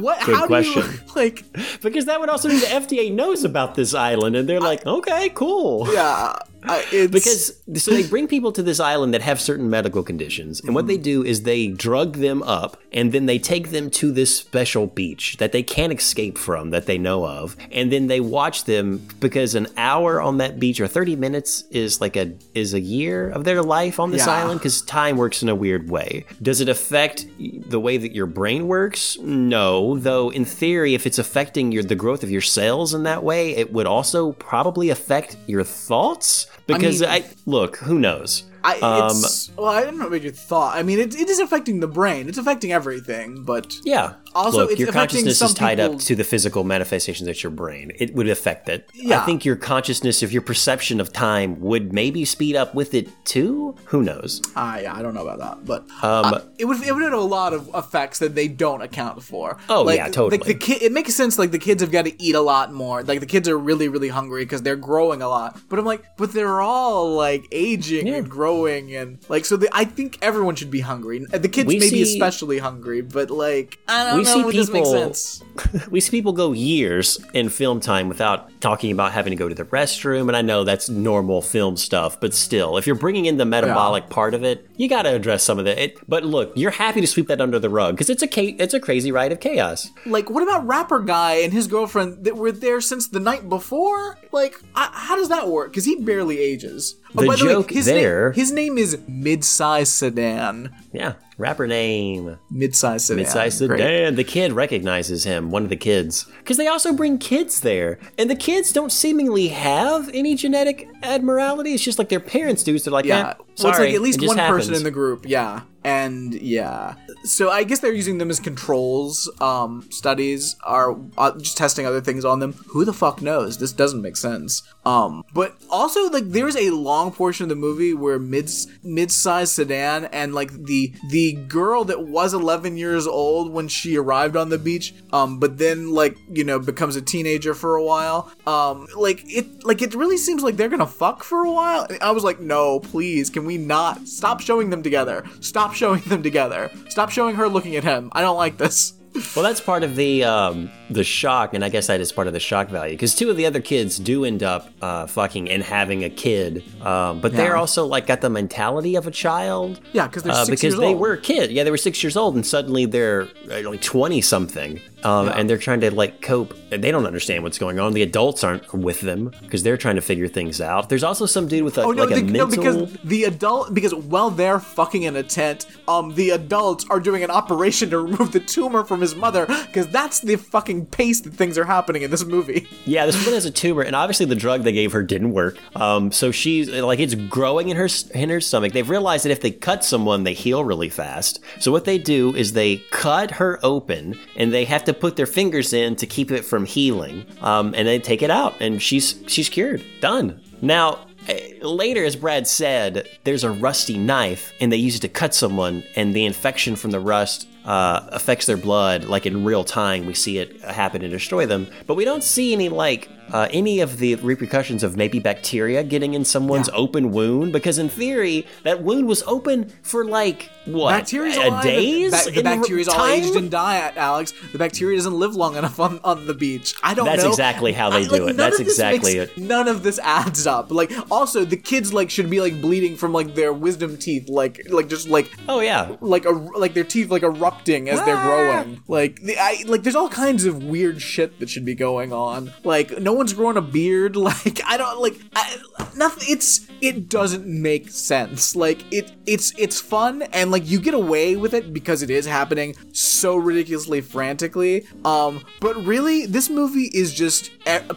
what 0.00 0.24
Good 0.24 0.34
how 0.34 0.46
do 0.46 0.56
you 0.62 0.72
question. 0.72 1.00
like 1.16 1.44
because 1.80 2.06
that 2.06 2.20
would 2.20 2.28
also 2.28 2.48
mean 2.48 2.60
the 2.60 2.66
FDA 2.66 3.12
knows 3.12 3.44
about 3.44 3.74
this 3.74 3.94
island, 3.94 4.36
and 4.36 4.48
they're 4.48 4.60
like, 4.60 4.84
okay, 4.86 5.30
cool. 5.30 5.92
yeah 5.92 6.36
uh, 6.68 6.82
it's, 6.92 7.12
Because 7.12 7.82
so 7.82 7.90
they 7.92 8.06
bring 8.06 8.26
people 8.28 8.52
to 8.52 8.62
this 8.62 8.80
island 8.80 9.14
that 9.14 9.22
have 9.22 9.40
certain 9.40 9.70
medical 9.70 10.02
conditions, 10.02 10.60
and 10.60 10.74
what 10.74 10.86
they 10.86 10.96
do 10.96 11.24
is 11.24 11.42
they 11.42 11.68
drug 11.68 12.16
them 12.16 12.42
up, 12.42 12.76
and 12.92 13.12
then 13.12 13.26
they 13.26 13.38
take 13.38 13.70
them 13.70 13.90
to 13.90 14.10
this 14.12 14.36
special 14.36 14.86
beach 14.86 15.36
that 15.38 15.52
they 15.52 15.62
can't 15.62 15.92
escape 15.92 16.36
from, 16.38 16.70
that 16.70 16.86
they 16.86 16.98
know 16.98 17.26
of, 17.26 17.56
and 17.70 17.92
then 17.92 18.06
they 18.08 18.20
watch 18.20 18.64
them 18.64 19.06
because 19.20 19.54
an 19.54 19.66
hour 19.76 20.20
on 20.20 20.38
that 20.38 20.58
beach 20.58 20.80
or 20.80 20.88
thirty 20.88 21.16
minutes 21.16 21.64
is 21.70 22.00
like 22.00 22.16
a 22.16 22.32
is 22.54 22.74
a 22.74 22.80
year 22.80 23.30
of 23.30 23.44
their 23.44 23.62
life 23.62 24.00
on 24.00 24.10
this 24.10 24.26
Yeah. 24.26 24.42
island 24.42 24.60
because 24.60 24.82
time 24.82 25.16
works 25.16 25.42
in 25.42 25.48
a 25.48 25.54
weird 25.54 25.88
way. 25.90 26.24
Does 26.42 26.60
it 26.60 26.68
affect 26.68 27.26
the 27.38 27.80
way 27.80 27.96
that 27.96 28.12
your 28.14 28.26
brain 28.26 28.66
works? 28.66 29.18
No, 29.20 29.98
though 29.98 30.30
in 30.30 30.44
theory, 30.44 30.94
if 30.94 31.06
it's 31.06 31.18
affecting 31.18 31.72
your 31.72 31.82
the 31.82 31.94
growth 31.94 32.22
of 32.22 32.30
your 32.30 32.40
cells 32.40 32.94
in 32.94 33.02
that 33.04 33.22
way, 33.22 33.54
it 33.56 33.72
would 33.72 33.86
also 33.86 34.32
probably 34.32 34.90
affect 34.90 35.36
your 35.46 35.64
thoughts. 35.64 36.46
Because 36.66 37.00
mean- 37.00 37.10
I, 37.10 37.24
look, 37.46 37.76
who 37.76 37.98
knows? 37.98 38.44
I, 38.64 38.80
Um, 38.80 39.22
well, 39.56 39.68
I 39.68 39.84
don't 39.84 39.96
know 39.96 40.08
what 40.08 40.22
your 40.22 40.32
thought. 40.32 40.76
I 40.76 40.82
mean, 40.82 40.98
it, 40.98 41.14
it 41.14 41.28
is 41.28 41.38
affecting 41.38 41.78
the 41.78 41.86
brain. 41.86 42.28
It's 42.28 42.38
affecting 42.38 42.72
everything, 42.72 43.44
but 43.44 43.76
yeah. 43.84 44.14
Also, 44.36 44.58
look, 44.58 44.70
it's 44.72 44.80
your 44.80 44.92
consciousness 44.92 45.40
is 45.40 45.54
tied 45.54 45.80
up 45.80 45.98
to 46.00 46.14
the 46.14 46.24
physical 46.24 46.62
manifestations 46.64 47.28
of 47.28 47.42
your 47.42 47.50
brain. 47.50 47.92
It 47.98 48.14
would 48.14 48.28
affect 48.28 48.68
it. 48.68 48.88
I 49.10 49.18
think 49.24 49.44
your 49.44 49.56
consciousness, 49.56 50.22
if 50.22 50.32
your 50.32 50.42
perception 50.42 51.00
of 51.00 51.12
time 51.12 51.60
would 51.60 51.92
maybe 51.92 52.24
speed 52.24 52.54
up 52.56 52.74
with 52.74 52.94
it 52.94 53.08
too. 53.24 53.74
Who 53.86 54.02
knows? 54.02 54.42
I 54.54 54.86
I 54.86 55.02
don't 55.02 55.14
know 55.14 55.26
about 55.26 55.38
that, 55.38 55.64
but 55.64 55.82
Um, 56.02 56.24
uh, 56.34 56.40
it 56.58 56.64
would 56.66 56.82
it 56.82 56.92
would 56.94 57.02
have 57.02 57.12
a 57.12 57.16
lot 57.20 57.52
of 57.52 57.70
effects 57.74 58.18
that 58.18 58.34
they 58.34 58.48
don't 58.48 58.82
account 58.82 59.22
for. 59.22 59.58
Oh, 59.68 59.82
like, 59.82 59.96
yeah, 59.96 60.06
totally. 60.08 60.38
Like 60.38 60.46
the 60.46 60.54
kid, 60.54 60.82
it 60.82 60.92
makes 60.92 61.14
sense. 61.14 61.38
Like 61.38 61.50
the 61.50 61.58
kids 61.58 61.80
have 61.82 61.90
got 61.90 62.04
to 62.04 62.22
eat 62.22 62.34
a 62.34 62.40
lot 62.40 62.72
more. 62.72 63.02
Like 63.02 63.20
the 63.20 63.26
kids 63.26 63.48
are 63.48 63.58
really 63.58 63.88
really 63.88 64.08
hungry 64.08 64.44
because 64.44 64.62
they're 64.62 64.76
growing 64.76 65.22
a 65.22 65.28
lot. 65.28 65.58
But 65.68 65.78
I'm 65.78 65.84
like, 65.84 66.02
but 66.16 66.32
they're 66.32 66.60
all 66.60 67.14
like 67.14 67.44
aging 67.52 68.08
and 68.08 68.28
growing 68.28 68.94
and 68.94 69.18
like 69.28 69.44
so. 69.44 69.56
The, 69.56 69.68
I 69.72 69.84
think 69.84 70.18
everyone 70.22 70.54
should 70.56 70.70
be 70.70 70.80
hungry. 70.80 71.24
The 71.24 71.48
kids 71.48 71.66
We 71.68 71.78
maybe 71.78 72.04
see- 72.04 72.12
especially 72.14 72.58
hungry, 72.58 73.00
but 73.00 73.30
like 73.30 73.78
I 73.88 74.04
don't 74.04 74.18
We 74.18 74.22
know. 74.24 74.25
See 74.26 74.40
it 74.40 74.52
doesn't 74.52 74.72
make 74.72 74.84
people- 74.84 75.14
sense. 75.14 75.42
we 75.90 76.00
see 76.00 76.10
people 76.10 76.32
go 76.34 76.52
years 76.52 77.18
in 77.32 77.48
film 77.48 77.80
time 77.80 78.08
without 78.08 78.50
talking 78.60 78.90
about 78.92 79.12
having 79.12 79.30
to 79.30 79.36
go 79.36 79.48
to 79.48 79.54
the 79.54 79.64
restroom 79.64 80.28
and 80.28 80.36
i 80.36 80.42
know 80.42 80.64
that's 80.64 80.88
normal 80.90 81.40
film 81.40 81.76
stuff 81.78 82.20
but 82.20 82.34
still 82.34 82.76
if 82.76 82.86
you're 82.86 82.94
bringing 82.96 83.24
in 83.24 83.38
the 83.38 83.44
metabolic 83.46 84.10
part 84.10 84.34
of 84.34 84.44
it 84.44 84.68
you 84.76 84.86
got 84.88 85.02
to 85.02 85.14
address 85.14 85.42
some 85.42 85.58
of 85.58 85.66
it 85.66 85.96
but 86.08 86.24
look 86.24 86.52
you're 86.56 86.70
happy 86.72 87.00
to 87.00 87.06
sweep 87.06 87.26
that 87.28 87.40
under 87.40 87.58
the 87.58 87.70
rug 87.70 87.94
because 87.94 88.10
it's 88.10 88.22
a 88.22 88.28
ca- 88.28 88.54
it's 88.58 88.74
a 88.74 88.80
crazy 88.80 89.10
ride 89.10 89.32
of 89.32 89.40
chaos 89.40 89.88
Like, 90.04 90.28
what 90.28 90.42
about 90.42 90.66
rapper 90.66 91.00
guy 91.00 91.36
and 91.36 91.52
his 91.52 91.66
girlfriend 91.66 92.24
that 92.24 92.36
were 92.36 92.52
there 92.52 92.80
since 92.82 93.08
the 93.08 93.20
night 93.20 93.48
before? 93.48 94.18
Like, 94.32 94.54
I, 94.74 94.90
how 94.92 95.16
does 95.16 95.28
that 95.30 95.48
work? 95.48 95.70
Because 95.70 95.84
he 95.84 95.96
barely 95.96 96.38
ages. 96.38 96.96
Oh, 97.16 97.22
The 97.22 97.26
by 97.28 97.34
joke 97.36 97.70
his 97.70 97.86
there- 97.86 98.30
Name, 98.30 98.34
his 98.34 98.52
name 98.52 98.78
is 98.78 98.96
Midsize 99.08 99.86
Sedan. 99.88 100.70
yeah 100.92 101.14
rapper 101.38 101.66
name 101.66 102.38
Midsize 102.52 103.02
Sedan. 103.02 103.24
Midsize 103.24 103.66
Great. 103.66 103.78
Sedan. 103.78 104.14
The 104.16 104.24
kid 104.24 104.52
recognizes 104.52 105.24
him, 105.24 105.50
one 105.50 105.62
of 105.62 105.68
the 105.68 105.76
kids. 105.76 106.26
Because 106.38 106.56
they 106.56 106.66
also 106.66 106.92
bring 106.92 107.18
kids 107.18 107.60
there. 107.60 107.98
And 108.18 108.30
the 108.30 108.36
kids 108.36 108.72
don't 108.72 108.92
seemingly 108.92 109.48
have 109.48 110.08
any 110.14 110.34
genetic 110.34 110.88
abnormality. 111.06 111.72
It's 111.74 111.82
just 111.82 111.98
like 111.98 112.08
their 112.08 112.20
parents 112.20 112.62
do. 112.62 112.78
So 112.78 112.90
they're 112.90 112.92
like, 112.94 113.04
Yeah. 113.04 113.18
yeah, 113.18 113.34
well, 113.38 113.46
it's 113.70 113.78
like 113.78 113.94
at 113.94 114.00
least 114.00 114.26
one 114.26 114.36
person 114.36 114.74
in 114.74 114.82
the 114.82 114.90
group. 114.90 115.24
Yeah. 115.26 115.62
And 115.84 116.34
yeah. 116.34 116.94
So 117.22 117.48
I 117.50 117.62
guess 117.62 117.78
they're 117.78 117.92
using 117.92 118.18
them 118.18 118.28
as 118.28 118.40
controls. 118.40 119.30
Um, 119.40 119.86
studies 119.92 120.56
are 120.64 120.96
uh, 121.16 121.38
just 121.38 121.56
testing 121.56 121.86
other 121.86 122.00
things 122.00 122.24
on 122.24 122.40
them. 122.40 122.54
Who 122.70 122.84
the 122.84 122.92
fuck 122.92 123.22
knows? 123.22 123.58
This 123.58 123.70
doesn't 123.72 124.02
make 124.02 124.16
sense. 124.16 124.62
Um, 124.84 125.22
but 125.32 125.54
also 125.70 126.08
like 126.10 126.24
there's 126.30 126.56
a 126.56 126.70
long 126.70 127.12
portion 127.12 127.44
of 127.44 127.50
the 127.50 127.54
movie 127.54 127.94
where 127.94 128.18
mid 128.18 128.50
mid-sized 128.82 129.52
sedan 129.52 130.06
and 130.06 130.34
like 130.34 130.50
the 130.64 130.92
the 131.10 131.34
girl 131.34 131.84
that 131.84 132.04
was 132.04 132.34
11 132.34 132.76
years 132.76 133.06
old 133.06 133.52
when 133.52 133.68
she 133.68 133.96
arrived 133.96 134.36
on 134.36 134.48
the 134.48 134.58
beach, 134.58 134.92
um, 135.12 135.38
but 135.38 135.58
then 135.58 135.92
like 135.92 136.16
you 136.32 136.42
know 136.42 136.58
becomes 136.58 136.96
a 136.96 137.02
teenager 137.02 137.54
for 137.54 137.76
a 137.76 137.84
while. 137.84 138.32
Um, 138.44 138.88
like 138.96 139.22
it 139.26 139.64
like 139.64 139.82
it 139.82 139.94
really 139.94 140.16
seems 140.16 140.42
like 140.42 140.56
they're 140.56 140.68
gonna 140.68 140.84
fuck 140.96 141.22
for 141.22 141.44
a 141.44 141.50
while. 141.50 141.86
I 142.00 142.10
was 142.10 142.24
like, 142.24 142.40
no, 142.40 142.80
please, 142.80 143.28
can 143.28 143.44
we 143.44 143.58
not 143.58 144.08
stop 144.08 144.40
showing 144.40 144.70
them 144.70 144.82
together? 144.82 145.24
Stop 145.40 145.74
showing 145.74 146.00
them 146.02 146.22
together. 146.22 146.70
Stop 146.88 147.10
showing 147.10 147.36
her 147.36 147.48
looking 147.48 147.76
at 147.76 147.84
him. 147.84 148.10
I 148.12 148.22
don't 148.22 148.36
like 148.36 148.56
this. 148.56 148.94
Well, 149.34 149.42
that's 149.42 149.60
part 149.60 149.82
of 149.82 149.96
the 149.96 150.24
um, 150.24 150.70
the 150.90 151.04
shock, 151.04 151.54
and 151.54 151.64
I 151.64 151.68
guess 151.68 151.88
that 151.88 152.00
is 152.00 152.12
part 152.12 152.26
of 152.26 152.32
the 152.32 152.40
shock 152.40 152.68
value 152.68 152.94
because 152.94 153.14
two 153.14 153.30
of 153.30 153.36
the 153.36 153.46
other 153.46 153.60
kids 153.60 153.98
do 153.98 154.24
end 154.24 154.42
up 154.42 154.70
uh, 154.82 155.06
fucking 155.06 155.50
and 155.50 155.62
having 155.62 156.04
a 156.04 156.10
kid, 156.10 156.64
um, 156.84 157.20
but 157.20 157.32
they're 157.32 157.56
also 157.56 157.86
like 157.86 158.06
got 158.06 158.20
the 158.20 158.30
mentality 158.30 158.94
of 158.96 159.06
a 159.06 159.10
child. 159.10 159.80
Yeah, 159.92 160.08
they're 160.08 160.32
uh, 160.32 160.44
because 160.44 160.62
years 160.62 160.76
they 160.76 160.86
old. 160.86 161.00
were 161.00 161.14
a 161.14 161.20
kid. 161.20 161.50
Yeah, 161.50 161.64
they 161.64 161.70
were 161.70 161.76
six 161.76 162.02
years 162.02 162.16
old, 162.16 162.34
and 162.34 162.46
suddenly 162.46 162.86
they're 162.86 163.28
uh, 163.50 163.68
like 163.68 163.82
twenty 163.82 164.20
something, 164.20 164.80
um, 165.04 165.28
and 165.28 165.48
they're 165.50 165.58
trying 165.58 165.80
to 165.80 165.94
like 165.94 166.22
cope. 166.22 166.54
They 166.70 166.90
don't 166.90 167.06
understand 167.06 167.42
what's 167.42 167.58
going 167.58 167.78
on. 167.78 167.92
The 167.92 168.02
adults 168.02 168.44
aren't 168.44 168.72
with 168.72 169.00
them 169.00 169.32
because 169.42 169.62
they're 169.62 169.76
trying 169.76 169.96
to 169.96 170.02
figure 170.02 170.28
things 170.28 170.60
out. 170.60 170.88
There's 170.88 171.04
also 171.04 171.26
some 171.26 171.48
dude 171.48 171.64
with 171.64 171.78
a, 171.78 171.82
Oh 171.82 171.92
no, 171.92 172.04
like 172.04 172.16
a 172.16 172.20
the, 172.20 172.32
no, 172.32 172.46
mental. 172.46 172.86
because 172.86 172.92
the 173.04 173.24
adult 173.24 173.74
because 173.74 173.94
while 173.94 174.30
they're 174.30 174.60
fucking 174.60 175.02
in 175.02 175.16
a 175.16 175.22
tent, 175.22 175.66
um, 175.88 176.14
the 176.14 176.30
adults 176.30 176.86
are 176.90 177.00
doing 177.00 177.22
an 177.22 177.30
operation 177.30 177.90
to 177.90 177.98
remove 178.06 178.32
the 178.32 178.40
tumor 178.40 178.84
from 178.84 179.00
his 179.00 179.14
mother 179.14 179.46
because 179.46 179.88
that's 179.88 180.20
the 180.20 180.36
fucking 180.36 180.75
pace 180.84 181.22
that 181.22 181.32
things 181.32 181.56
are 181.56 181.64
happening 181.64 182.02
in 182.02 182.10
this 182.10 182.24
movie. 182.24 182.68
Yeah, 182.84 183.06
this 183.06 183.16
woman 183.16 183.32
has 183.32 183.46
a 183.46 183.50
tumor, 183.50 183.80
and 183.82 183.96
obviously 183.96 184.26
the 184.26 184.34
drug 184.34 184.64
they 184.64 184.72
gave 184.72 184.92
her 184.92 185.02
didn't 185.02 185.32
work. 185.32 185.56
Um, 185.74 186.12
so 186.12 186.30
she's 186.30 186.68
like, 186.68 186.98
it's 186.98 187.14
growing 187.14 187.70
in 187.70 187.76
her 187.78 187.88
in 188.12 188.28
her 188.28 188.40
stomach. 188.42 188.72
They've 188.74 188.90
realized 188.90 189.24
that 189.24 189.30
if 189.30 189.40
they 189.40 189.52
cut 189.52 189.84
someone, 189.84 190.24
they 190.24 190.34
heal 190.34 190.64
really 190.64 190.90
fast. 190.90 191.40
So 191.60 191.72
what 191.72 191.86
they 191.86 191.96
do 191.96 192.34
is 192.34 192.52
they 192.52 192.76
cut 192.90 193.30
her 193.30 193.58
open, 193.62 194.18
and 194.36 194.52
they 194.52 194.66
have 194.66 194.84
to 194.84 194.92
put 194.92 195.16
their 195.16 195.24
fingers 195.26 195.72
in 195.72 195.96
to 195.96 196.06
keep 196.06 196.30
it 196.30 196.44
from 196.44 196.66
healing. 196.66 197.24
Um, 197.40 197.72
and 197.74 197.88
they 197.88 197.98
take 197.98 198.20
it 198.20 198.30
out, 198.30 198.60
and 198.60 198.82
she's 198.82 199.22
she's 199.26 199.48
cured, 199.48 199.82
done. 200.00 200.40
Now. 200.60 201.06
eh, 201.28 201.54
Later, 201.62 202.04
as 202.04 202.14
Brad 202.14 202.46
said, 202.46 203.08
there's 203.24 203.42
a 203.42 203.50
rusty 203.50 203.98
knife, 203.98 204.52
and 204.60 204.70
they 204.70 204.76
use 204.76 204.94
it 204.96 205.00
to 205.00 205.08
cut 205.08 205.34
someone, 205.34 205.82
and 205.96 206.14
the 206.14 206.24
infection 206.24 206.76
from 206.76 206.92
the 206.92 207.00
rust 207.00 207.48
uh, 207.66 208.08
affects 208.12 208.46
their 208.46 208.56
blood 208.56 209.04
like 209.04 209.26
in 209.26 209.44
real 209.44 209.64
time 209.64 210.06
we 210.06 210.14
see 210.14 210.38
it 210.38 210.60
happen 210.62 211.02
and 211.02 211.10
destroy 211.10 211.44
them 211.44 211.66
but 211.86 211.94
we 211.94 212.04
don't 212.04 212.22
see 212.24 212.52
any 212.52 212.68
like 212.68 213.08
uh, 213.32 213.48
any 213.50 213.80
of 213.80 213.98
the 213.98 214.14
repercussions 214.16 214.82
of 214.82 214.96
maybe 214.96 215.18
bacteria 215.18 215.82
getting 215.82 216.14
in 216.14 216.24
someone's 216.24 216.68
open 216.72 217.10
wound 217.12 217.52
because 217.52 217.78
in 217.78 217.88
theory 217.88 218.46
that 218.64 218.82
wound 218.82 219.06
was 219.06 219.22
open 219.24 219.68
for 219.82 220.04
like 220.04 220.50
what 220.66 220.90
Bacteria's 220.90 221.36
a 221.36 221.48
alive. 221.48 221.62
days 221.62 222.10
The, 222.24 222.30
ba- 222.30 222.36
the 222.36 222.42
bacteria's 222.42 222.88
all 222.88 222.96
time? 222.96 223.22
aged 223.22 223.36
and 223.36 223.50
die, 223.50 223.92
Alex. 223.96 224.32
The 224.50 224.58
bacteria 224.58 224.96
doesn't 224.98 225.12
live 225.16 225.36
long 225.36 225.54
enough 225.56 225.78
on, 225.78 226.00
on 226.02 226.26
the 226.26 226.34
beach. 226.34 226.74
I 226.82 226.92
don't 226.94 227.04
That's 227.06 227.22
know. 227.22 227.28
exactly 227.30 227.72
how 227.72 227.90
they 227.90 227.98
I- 227.98 228.02
do 228.02 228.10
like, 228.24 228.30
it. 228.30 228.36
That's 228.36 228.58
exactly 228.58 229.18
makes- 229.18 229.30
it. 229.32 229.38
None 229.38 229.68
of 229.68 229.84
this 229.84 230.00
adds 230.00 230.44
up. 230.46 230.72
Like, 230.72 230.90
also, 231.10 231.44
the 231.44 231.56
kids 231.56 231.92
like 231.94 232.10
should 232.10 232.28
be 232.28 232.40
like 232.40 232.60
bleeding 232.60 232.96
from 232.96 233.12
like 233.12 233.34
their 233.36 233.52
wisdom 233.52 233.96
teeth, 233.96 234.28
like 234.28 234.60
like 234.68 234.88
just 234.88 235.08
like 235.08 235.30
oh 235.48 235.60
yeah 235.60 235.94
like 236.00 236.24
a 236.24 236.30
like 236.30 236.74
their 236.74 236.82
teeth 236.84 237.10
like 237.10 237.22
erupting 237.22 237.88
as 237.88 238.04
they're 238.04 238.16
growing. 238.20 238.82
Like, 238.88 239.20
the, 239.22 239.38
I, 239.38 239.62
like 239.66 239.84
there's 239.84 239.94
all 239.96 240.08
kinds 240.08 240.44
of 240.46 240.64
weird 240.64 241.00
shit 241.00 241.38
that 241.38 241.48
should 241.48 241.64
be 241.64 241.74
going 241.76 242.12
on. 242.12 242.52
Like, 242.64 242.98
no 242.98 243.12
one's 243.16 243.32
growing 243.32 243.56
a 243.56 243.62
beard. 243.62 244.16
Like, 244.26 244.60
I 244.66 244.76
don't 244.76 245.00
like 245.00 245.20
I, 245.36 245.58
nothing. 245.94 246.24
It's 246.28 246.66
it 246.80 247.08
doesn't 247.08 247.46
make 247.46 247.90
sense. 247.90 248.56
Like, 248.56 248.84
it 248.92 249.12
it's 249.24 249.52
it's 249.56 249.80
fun 249.80 250.22
and 250.22 250.50
like 250.50 250.68
you 250.68 250.80
get 250.80 250.94
away 250.94 251.36
with 251.36 251.54
it 251.54 251.72
because 251.72 252.02
it 252.02 252.10
is 252.10 252.26
happening 252.26 252.74
so 252.92 253.36
ridiculously 253.36 254.00
frantically. 254.00 254.84
Um, 255.04 255.44
but 255.60 255.76
really, 255.84 256.26
this 256.26 256.50
movie 256.50 256.90
is 256.92 257.14
just 257.14 257.50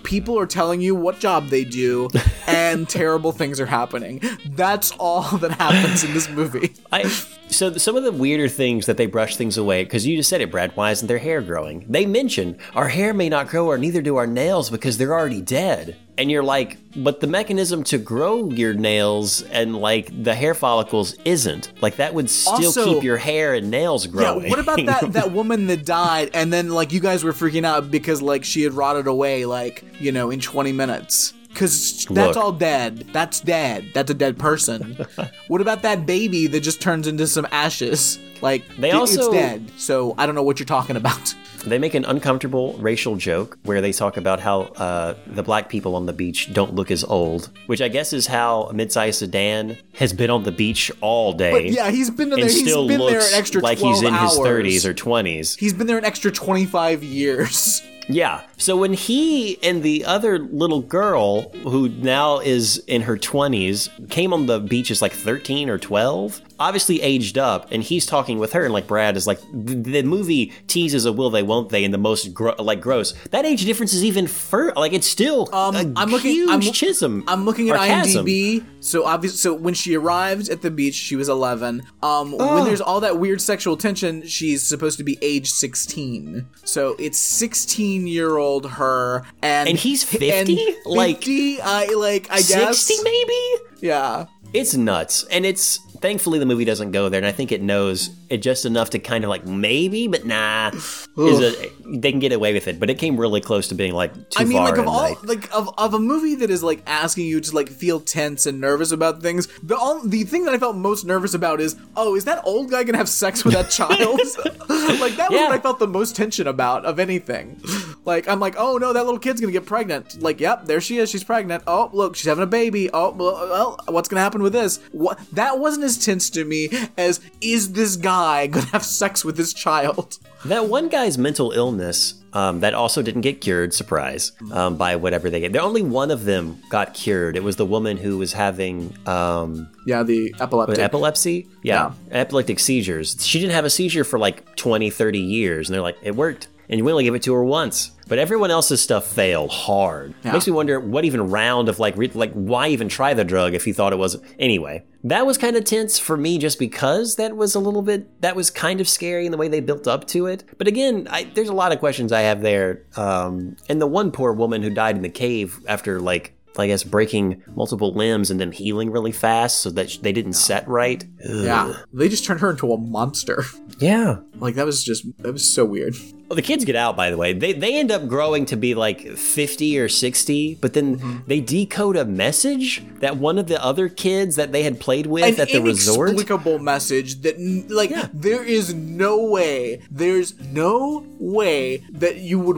people 0.04 0.38
are 0.40 0.46
telling 0.46 0.82
you 0.82 0.96
what 0.96 1.20
job 1.20 1.48
they 1.48 1.64
do, 1.64 2.10
and 2.48 2.88
terrible 2.88 3.32
things 3.32 3.60
are 3.60 3.66
happening. 3.66 4.22
That's 4.46 4.92
all 4.92 5.24
that 5.38 5.52
happens 5.52 6.04
in 6.04 6.14
this 6.14 6.30
movie. 6.30 6.74
I 6.92 7.04
so 7.50 7.74
some 7.74 7.96
of 7.96 8.04
the 8.04 8.12
weirder 8.12 8.48
things 8.48 8.86
that 8.86 8.98
they 8.98 9.08
brush 9.08 9.36
things 9.36 9.58
away 9.58 9.84
because 9.84 10.06
you 10.06 10.16
just 10.16 10.30
said 10.30 10.42
it, 10.42 10.52
Brad. 10.52 10.76
Why 10.76 10.92
isn't 10.92 11.08
their 11.08 11.18
hair 11.18 11.42
growing? 11.42 11.86
They 11.90 12.06
mention 12.06 12.58
our 12.76 12.88
hair 12.88 13.14
may 13.14 13.30
not 13.30 13.48
grow, 13.48 13.68
or 13.68 13.78
neither 13.78 14.02
do 14.02 14.18
our 14.18 14.28
nails 14.28 14.70
because 14.70 14.98
they're 14.98 15.09
already 15.18 15.42
dead. 15.42 15.96
And 16.18 16.30
you're 16.30 16.44
like, 16.44 16.78
but 16.98 17.22
the 17.22 17.28
mechanism 17.28 17.84
to 17.86 17.98
grow 17.98 18.50
your 18.50 18.74
nails 18.74 19.42
and 19.44 19.78
like 19.78 20.24
the 20.24 20.36
hair 20.36 20.54
follicles 20.54 21.14
isn't 21.24 21.72
like 21.82 21.96
that 21.96 22.14
would 22.14 22.30
still 22.30 22.66
Also- 22.66 22.94
keep 22.96 23.04
your 23.04 23.16
hair 23.18 23.54
and 23.54 23.72
nails 23.72 24.06
growing. 24.06 24.44
Yeah, 24.44 24.50
what 24.50 24.60
about 24.60 24.86
that 24.86 25.14
that 25.14 25.32
woman 25.32 25.68
that 25.68 25.86
died 25.86 26.32
and 26.34 26.52
then 26.52 26.70
like 26.72 26.92
you 26.92 27.00
guys 27.00 27.24
were 27.24 27.32
freaking 27.32 27.64
out 27.66 27.90
because 27.90 28.22
like 28.22 28.44
she 28.44 28.64
had 28.64 28.74
rotted 28.74 29.08
away 29.08 29.46
like, 29.46 29.84
you 30.00 30.12
know, 30.12 30.30
in 30.30 30.42
20 30.42 30.74
minutes. 30.74 31.34
Cuz 31.56 32.06
that's 32.06 32.10
Look. 32.10 32.38
all 32.38 32.52
dead. 32.52 33.06
That's 33.12 33.40
dead. 33.42 33.92
That's 33.94 34.12
a 34.12 34.14
dead 34.14 34.38
person. 34.38 35.06
what 35.48 35.62
about 35.62 35.82
that 35.82 36.06
baby 36.06 36.48
that 36.48 36.62
just 36.62 36.80
turns 36.82 37.08
into 37.08 37.28
some 37.28 37.48
ashes? 37.52 38.20
Like 38.42 38.64
They 38.78 38.90
it- 38.92 38.96
it's 38.96 39.18
also- 39.18 39.32
dead. 39.34 39.72
So 39.78 40.16
I 40.18 40.26
don't 40.26 40.36
know 40.36 40.44
what 40.44 40.60
you're 40.60 40.66
talking 40.66 40.96
about. 40.96 41.36
They 41.66 41.78
make 41.78 41.94
an 41.94 42.06
uncomfortable 42.06 42.76
racial 42.80 43.18
joke 43.18 43.60
where 43.64 43.82
they 43.82 43.92
talk 43.92 44.16
about 44.16 44.40
how 44.40 44.62
uh, 44.78 45.16
the 45.28 45.44
black 45.44 45.68
people 45.68 45.94
on 45.98 46.06
the 46.06 46.14
beach 46.14 46.54
don't 46.54 46.74
look 46.74 46.90
as 46.90 47.04
old, 47.04 47.50
which 47.66 47.82
I 47.82 47.90
guess 47.90 48.14
is 48.14 48.28
how 48.28 48.72
Midsize 48.74 49.16
Sedan 49.16 49.78
has 49.96 50.14
been 50.14 50.30
on 50.30 50.44
the 50.44 50.54
beach 50.54 50.90
all 51.02 51.34
day. 51.34 51.52
But 51.52 51.66
yeah, 51.66 51.92
he's 51.92 52.10
been 52.12 52.30
there. 52.30 52.38
He's 52.46 52.62
still 52.62 52.88
been 52.88 53.02
there 53.02 53.10
looks 53.20 53.34
an 53.34 53.38
extra 53.40 53.62
like 53.62 53.78
he's 53.78 54.02
in 54.02 54.14
his 54.14 54.40
30s 54.40 54.86
or 54.86 54.94
20s. 54.94 55.60
He's 55.60 55.74
been 55.74 55.86
there 55.86 55.98
an 55.98 56.06
extra 56.06 56.32
25 56.32 57.04
years. 57.04 57.82
Yeah. 58.10 58.42
So 58.58 58.76
when 58.76 58.94
he 58.94 59.62
and 59.64 59.84
the 59.84 60.04
other 60.04 60.40
little 60.40 60.82
girl, 60.82 61.50
who 61.64 61.90
now 61.90 62.40
is 62.40 62.84
in 62.88 63.04
her 63.04 63.16
20s, 63.18 64.10
came 64.10 64.34
on 64.34 64.48
the 64.48 64.60
beach 64.60 64.90
as 64.90 65.02
like 65.02 65.14
13 65.14 65.70
or 65.70 65.78
12, 65.78 66.42
obviously 66.60 67.02
aged 67.02 67.38
up, 67.38 67.68
and 67.72 67.82
he's 67.82 68.06
talking 68.06 68.38
with 68.40 68.54
her, 68.54 68.64
and 68.66 68.74
like 68.74 68.88
Brad 68.88 69.16
is 69.18 69.26
like, 69.28 69.40
the, 69.54 69.76
the 69.76 70.04
movie 70.04 70.52
teases 70.68 71.06
a 71.06 71.12
will 71.14 71.30
they, 71.30 71.44
won't 71.44 71.70
they, 71.70 71.84
in 71.84 71.92
the 71.92 71.98
most 71.98 72.34
gro- 72.34 72.56
like 72.60 72.82
gross. 72.82 73.14
That 73.32 73.46
age 73.46 73.66
difference 73.66 73.94
is 73.94 74.04
even 74.04 74.28
fur 74.28 74.74
like 74.76 74.94
it's 74.94 75.08
still 75.08 75.54
Um, 75.54 75.94
I'm 75.96 76.10
looking. 76.10 76.32
huge 76.32 76.50
I'm, 76.50 76.62
chism. 76.62 77.24
I'm 77.28 77.46
looking 77.46 77.70
at. 77.70 77.80
IMDb. 77.80 78.66
So 78.82 79.06
obviously, 79.06 79.38
so 79.38 79.54
when 79.54 79.74
she 79.74 79.96
arrived 79.96 80.50
at 80.50 80.62
the 80.62 80.72
beach, 80.72 80.96
she 80.96 81.16
was 81.16 81.30
11. 81.30 81.84
Um, 82.04 82.32
when 82.38 82.66
there's 82.66 82.82
all 82.82 83.00
that 83.02 83.18
weird 83.20 83.42
sexual 83.42 83.78
tension, 83.78 84.26
she's 84.26 84.64
supposed 84.64 84.98
to 84.98 85.04
be 85.04 85.18
age 85.22 85.50
16. 85.50 86.46
So 86.64 86.96
it's 87.00 87.18
16 87.20 88.08
year 88.08 88.38
old 88.38 88.72
her, 88.72 89.24
and 89.42 89.70
And 89.70 89.78
he's 89.78 90.04
50? 90.04 90.32
and 90.32 90.76
Like, 90.86 91.18
50, 91.18 91.62
I 91.62 91.86
like. 91.96 92.28
I 92.30 92.38
guess 92.38 92.80
60 92.80 93.04
maybe? 93.04 93.64
Yeah. 93.82 94.26
It's 94.54 94.74
nuts. 94.76 95.26
And 95.26 95.46
it's 95.46 95.80
thankfully 96.02 96.40
the 96.40 96.46
movie 96.46 96.66
doesn't 96.66 96.92
go 96.92 97.10
there, 97.10 97.20
and 97.20 97.28
I 97.28 97.32
think 97.32 97.52
it 97.52 97.62
knows 97.62 98.10
just 98.38 98.66
enough 98.66 98.92
to 98.92 99.00
kind 99.00 99.24
of 99.24 99.30
like 99.30 99.46
maybe, 99.46 100.08
but 100.08 100.26
nah. 100.26 100.72
Is 100.74 101.40
a, 101.42 101.72
they 101.86 102.12
can 102.12 102.20
get 102.20 102.32
away 102.32 102.54
with 102.54 102.68
it, 102.68 102.80
but 102.80 102.90
it 102.90 102.98
came 102.98 103.20
really 103.20 103.42
close 103.42 103.68
to 103.70 103.76
being 103.76 103.94
like 103.94 104.14
too 104.30 104.42
I 104.42 104.44
mean, 104.46 104.58
far. 104.58 104.70
like 104.70 104.78
of 104.78 104.88
all, 104.88 105.02
like- 105.02 105.24
like 105.24 105.54
of, 105.56 105.70
of 105.78 105.94
a 105.94 106.00
movie 106.00 106.36
that 106.36 106.50
is 106.50 106.64
like 106.64 106.82
asking 106.88 107.26
you 107.26 107.42
to 107.42 107.56
like 107.56 107.70
feel 107.70 108.00
tense 108.00 108.46
and 108.46 108.62
nervous 108.62 108.92
about 108.92 109.22
things. 109.22 109.48
The 109.64 109.76
all, 109.76 110.00
the 110.02 110.24
thing 110.24 110.46
that 110.46 110.54
I 110.54 110.58
felt 110.60 110.76
most 110.76 111.06
nervous 111.06 111.34
about 111.34 111.60
is, 111.60 111.76
oh, 111.98 112.16
is 112.16 112.26
that 112.26 112.42
old 112.46 112.70
guy 112.72 112.84
gonna 112.84 112.98
have 112.98 113.10
sex 113.10 113.44
with 113.44 113.54
that 113.54 113.70
child? 113.70 113.90
like 115.00 115.16
that 115.16 115.30
was 115.30 115.40
Yeah. 115.40 115.48
what 115.48 115.52
I 115.52 115.60
felt 115.60 115.80
the 115.80 115.88
most 115.88 116.16
tension 116.16 116.48
about 116.48 116.86
of 116.86 117.00
anything. 117.00 117.62
Like 118.06 118.28
I'm 118.28 118.40
like, 118.40 118.56
oh 118.58 118.78
no, 118.78 118.94
that 118.94 119.04
little 119.06 119.20
kid's 119.20 119.42
gonna 119.42 119.52
get 119.54 119.66
pregnant. 119.66 120.22
Like, 120.22 120.40
yep, 120.40 120.66
there 120.66 120.82
she 120.82 120.98
is, 121.00 121.10
she's 121.10 121.24
pregnant. 121.24 121.64
Oh, 121.68 121.90
look, 121.94 122.16
she's 122.16 122.28
having 122.28 122.44
a 122.44 122.48
baby. 122.48 122.90
Oh, 122.94 123.12
well, 123.12 123.34
well 123.50 123.80
what's 123.88 124.08
gonna 124.08 124.22
happen 124.22 124.42
with 124.42 124.54
this? 124.54 124.80
What? 124.92 125.20
That 125.34 125.60
wasn't 125.60 125.84
as 125.86 125.98
tense 126.04 126.30
to 126.32 126.46
me 126.46 126.70
as 126.98 127.20
is 127.42 127.74
this 127.74 127.96
guy 127.96 128.19
gonna 128.48 128.66
have 128.68 128.84
sex 128.84 129.24
with 129.26 129.38
this 129.38 129.54
child? 129.54 130.18
that 130.46 130.68
one 130.70 130.88
guy's 130.90 131.18
mental 131.18 131.52
illness 131.52 132.16
um, 132.32 132.60
that 132.62 132.74
also 132.74 133.02
didn't 133.02 133.22
get 133.22 133.42
cured, 133.42 133.74
surprise, 133.74 134.32
um, 134.52 134.78
by 134.78 134.96
whatever 134.96 135.30
they 135.30 135.40
get. 135.42 135.52
There 135.52 135.62
only 135.62 135.82
one 135.82 136.12
of 136.12 136.24
them 136.26 136.62
got 136.70 136.94
cured. 136.94 137.36
It 137.36 137.44
was 137.44 137.56
the 137.58 137.66
woman 137.66 137.98
who 137.98 138.18
was 138.18 138.32
having 138.34 138.96
um, 139.08 139.70
Yeah, 139.86 140.04
the 140.04 140.34
epileptic. 140.40 140.80
epilepsy. 140.80 141.48
Yeah, 141.64 141.94
epileptic 142.12 142.60
seizures. 142.60 143.18
She 143.26 143.40
didn't 143.40 143.54
have 143.54 143.66
a 143.66 143.70
seizure 143.70 144.04
for 144.04 144.18
like 144.20 144.56
20, 144.56 144.90
30 144.90 145.20
years, 145.20 145.68
and 145.70 145.74
they're 145.74 145.82
like, 145.82 145.98
it 146.04 146.16
worked. 146.16 146.48
And 146.70 146.78
you 146.78 146.88
only 146.90 147.04
gave 147.04 147.16
it 147.16 147.24
to 147.24 147.34
her 147.34 147.44
once. 147.44 147.92
But 148.08 148.20
everyone 148.20 148.52
else's 148.52 148.80
stuff 148.80 149.08
failed 149.08 149.50
hard. 149.50 150.14
Makes 150.24 150.46
me 150.46 150.54
wonder 150.54 150.80
what 150.80 151.04
even 151.04 151.32
round 151.32 151.68
of 151.68 151.80
like, 151.80 151.98
re- 151.98 152.12
like 152.14 152.32
why 152.34 152.68
even 152.68 152.90
try 152.90 153.16
the 153.16 153.24
drug 153.24 153.56
if 153.56 153.66
he 153.66 153.74
thought 153.74 153.92
it 153.92 153.96
was. 153.98 154.22
Anyway, 154.38 154.84
that 155.04 155.26
was 155.26 155.38
kind 155.38 155.56
of 155.56 155.64
tense 155.64 155.98
for 155.98 156.18
me 156.18 156.38
just 156.38 156.60
because 156.60 157.16
that 157.16 157.36
was 157.36 157.56
a 157.56 157.60
little 157.60 157.82
bit, 157.82 158.22
that 158.22 158.36
was 158.36 158.50
kind 158.50 158.82
of 158.82 158.90
scary 158.90 159.26
in 159.26 159.32
the 159.32 159.38
way 159.38 159.48
they 159.48 159.62
built 159.62 159.88
up 159.88 160.06
to 160.08 160.26
it. 160.26 160.44
But 160.58 160.68
again, 160.68 161.08
I, 161.10 161.24
there's 161.24 161.50
a 161.50 161.54
lot 161.54 161.72
of 161.72 161.80
questions 161.80 162.12
I 162.12 162.22
have 162.22 162.42
there. 162.42 162.84
Um, 162.98 163.56
and 163.70 163.82
the 163.82 163.88
one 163.88 164.12
poor 164.12 164.34
woman 164.34 164.62
who 164.62 164.70
died 164.70 164.96
in 164.96 165.02
the 165.02 165.10
cave 165.10 165.60
after 165.68 166.00
like, 166.00 166.34
I 166.58 166.68
guess 166.68 166.84
breaking 166.84 167.42
multiple 167.56 167.94
limbs 167.94 168.30
and 168.30 168.40
then 168.40 168.52
healing 168.52 168.92
really 168.92 169.14
fast 169.14 169.62
so 169.62 169.70
that 169.70 169.92
sh- 169.92 169.98
they 170.00 170.12
didn't 170.12 170.34
set 170.34 170.68
right. 170.68 171.06
Ugh. 171.28 171.44
Yeah, 171.46 171.74
they 171.94 172.08
just 172.10 172.26
turned 172.26 172.40
her 172.42 172.50
into 172.52 172.72
a 172.72 172.78
monster. 172.78 173.44
Yeah. 173.80 174.18
Like 174.36 174.56
that 174.56 174.66
was 174.66 174.84
just 174.84 175.06
that 175.24 175.32
was 175.32 175.50
so 175.50 175.64
weird. 175.64 175.96
Well, 176.28 176.36
the 176.36 176.42
kids 176.42 176.66
get 176.66 176.76
out, 176.76 176.98
by 176.98 177.10
the 177.12 177.16
way. 177.16 177.32
They 177.32 177.54
they 177.54 177.78
end 177.80 177.92
up 177.92 178.10
growing 178.10 178.46
to 178.48 178.58
be 178.58 178.76
like 178.76 179.00
50 179.16 179.80
or 179.80 179.88
60, 179.88 180.56
but 180.56 180.74
then 180.74 180.98
Mm-hmm. 180.98 181.18
they 181.28 181.40
decode 181.40 181.96
a 181.96 182.04
message 182.04 182.84
that 183.00 183.16
one 183.16 183.38
of 183.38 183.48
the 183.48 183.64
other 183.64 183.88
kids 183.88 184.36
that 184.36 184.52
they 184.52 184.64
had 184.64 184.82
played 184.82 185.06
with 185.06 185.24
An 185.24 185.40
at 185.40 185.48
the 185.48 185.62
resort. 185.62 186.10
inexplicable 186.10 186.60
message 186.60 187.22
that 187.22 187.40
like 187.70 187.92
Yeah. 187.92 188.10
there 188.14 188.44
is 188.44 188.74
no 188.74 189.24
way, 189.24 189.80
there's 189.90 190.38
no 190.52 191.06
way 191.18 191.78
that 191.94 192.18
you 192.18 192.38
would. 192.40 192.58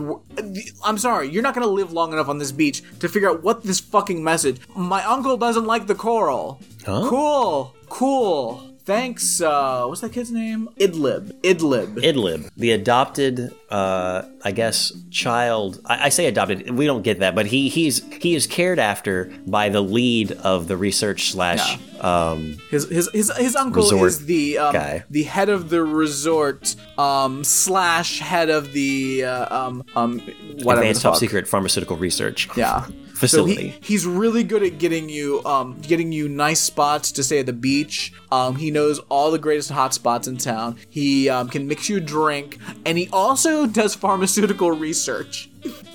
I'm 0.84 0.98
sorry, 0.98 1.28
you're 1.30 1.44
not 1.44 1.54
gonna 1.54 1.68
live 1.68 1.92
long 1.92 2.12
enough 2.12 2.28
on 2.28 2.38
this 2.38 2.50
beach 2.50 2.82
to 2.98 3.08
figure 3.08 3.30
out 3.30 3.44
what 3.44 3.62
this 3.62 3.78
fucking 3.78 4.24
message. 4.24 4.56
My 4.74 5.04
uncle 5.04 5.36
doesn't 5.36 5.66
like 5.66 5.86
the 5.86 5.94
coral. 5.94 6.60
Huh? 6.84 7.06
Cool, 7.08 7.76
cool. 7.92 8.68
Thanks. 8.84 9.40
Uh, 9.40 9.84
what's 9.86 10.00
that 10.00 10.12
kid's 10.12 10.32
name? 10.32 10.68
Idlib. 10.80 11.40
Idlib. 11.42 11.98
Idlib, 12.02 12.50
the 12.56 12.72
adopted, 12.72 13.54
uh, 13.70 14.22
I 14.44 14.50
guess, 14.50 14.92
child. 15.08 15.80
I, 15.86 16.06
I 16.06 16.08
say 16.08 16.26
adopted. 16.26 16.68
We 16.70 16.86
don't 16.86 17.02
get 17.02 17.20
that, 17.20 17.36
but 17.36 17.46
he 17.46 17.68
he's 17.68 18.02
he 18.20 18.34
is 18.34 18.48
cared 18.48 18.80
after 18.80 19.30
by 19.46 19.68
the 19.68 19.80
lead 19.80 20.32
of 20.32 20.66
the 20.66 20.76
research 20.76 21.30
slash. 21.30 21.78
Um, 22.00 22.58
His 22.70 22.88
his 22.88 23.08
his, 23.12 23.30
his 23.36 23.54
uncle 23.54 24.04
is 24.04 24.26
the 24.26 24.58
um, 24.58 24.72
guy. 24.72 25.04
the 25.08 25.22
head 25.22 25.48
of 25.48 25.70
the 25.70 25.84
resort 25.84 26.74
um 26.98 27.44
slash 27.44 28.18
head 28.18 28.50
of 28.50 28.72
the 28.72 29.24
uh, 29.24 29.56
um 29.56 29.84
um 29.94 30.18
whatever 30.64 30.82
advanced 30.82 31.02
top 31.02 31.16
secret 31.16 31.46
pharmaceutical 31.46 31.96
research. 31.96 32.48
yeah 32.56 32.86
Facility. 33.22 33.54
So 33.54 33.60
he, 33.60 33.74
he's 33.80 34.06
really 34.06 34.42
good 34.44 34.62
at 34.62 34.78
getting 34.78 35.08
you 35.08 35.42
um 35.44 35.80
getting 35.80 36.12
you 36.12 36.28
nice 36.28 36.60
spots 36.60 37.12
to 37.12 37.22
stay 37.22 37.38
at 37.38 37.46
the 37.46 37.52
beach. 37.52 38.12
Um 38.30 38.56
he 38.56 38.70
knows 38.70 38.98
all 39.08 39.30
the 39.30 39.38
greatest 39.38 39.70
hot 39.70 39.94
spots 39.94 40.28
in 40.28 40.36
town. 40.36 40.76
He 40.88 41.28
um, 41.28 41.48
can 41.48 41.66
mix 41.66 41.88
you 41.88 41.98
a 41.98 42.00
drink 42.00 42.58
and 42.84 42.98
he 42.98 43.08
also 43.12 43.66
does 43.66 43.94
pharmaceutical 43.94 44.72
research. 44.72 45.48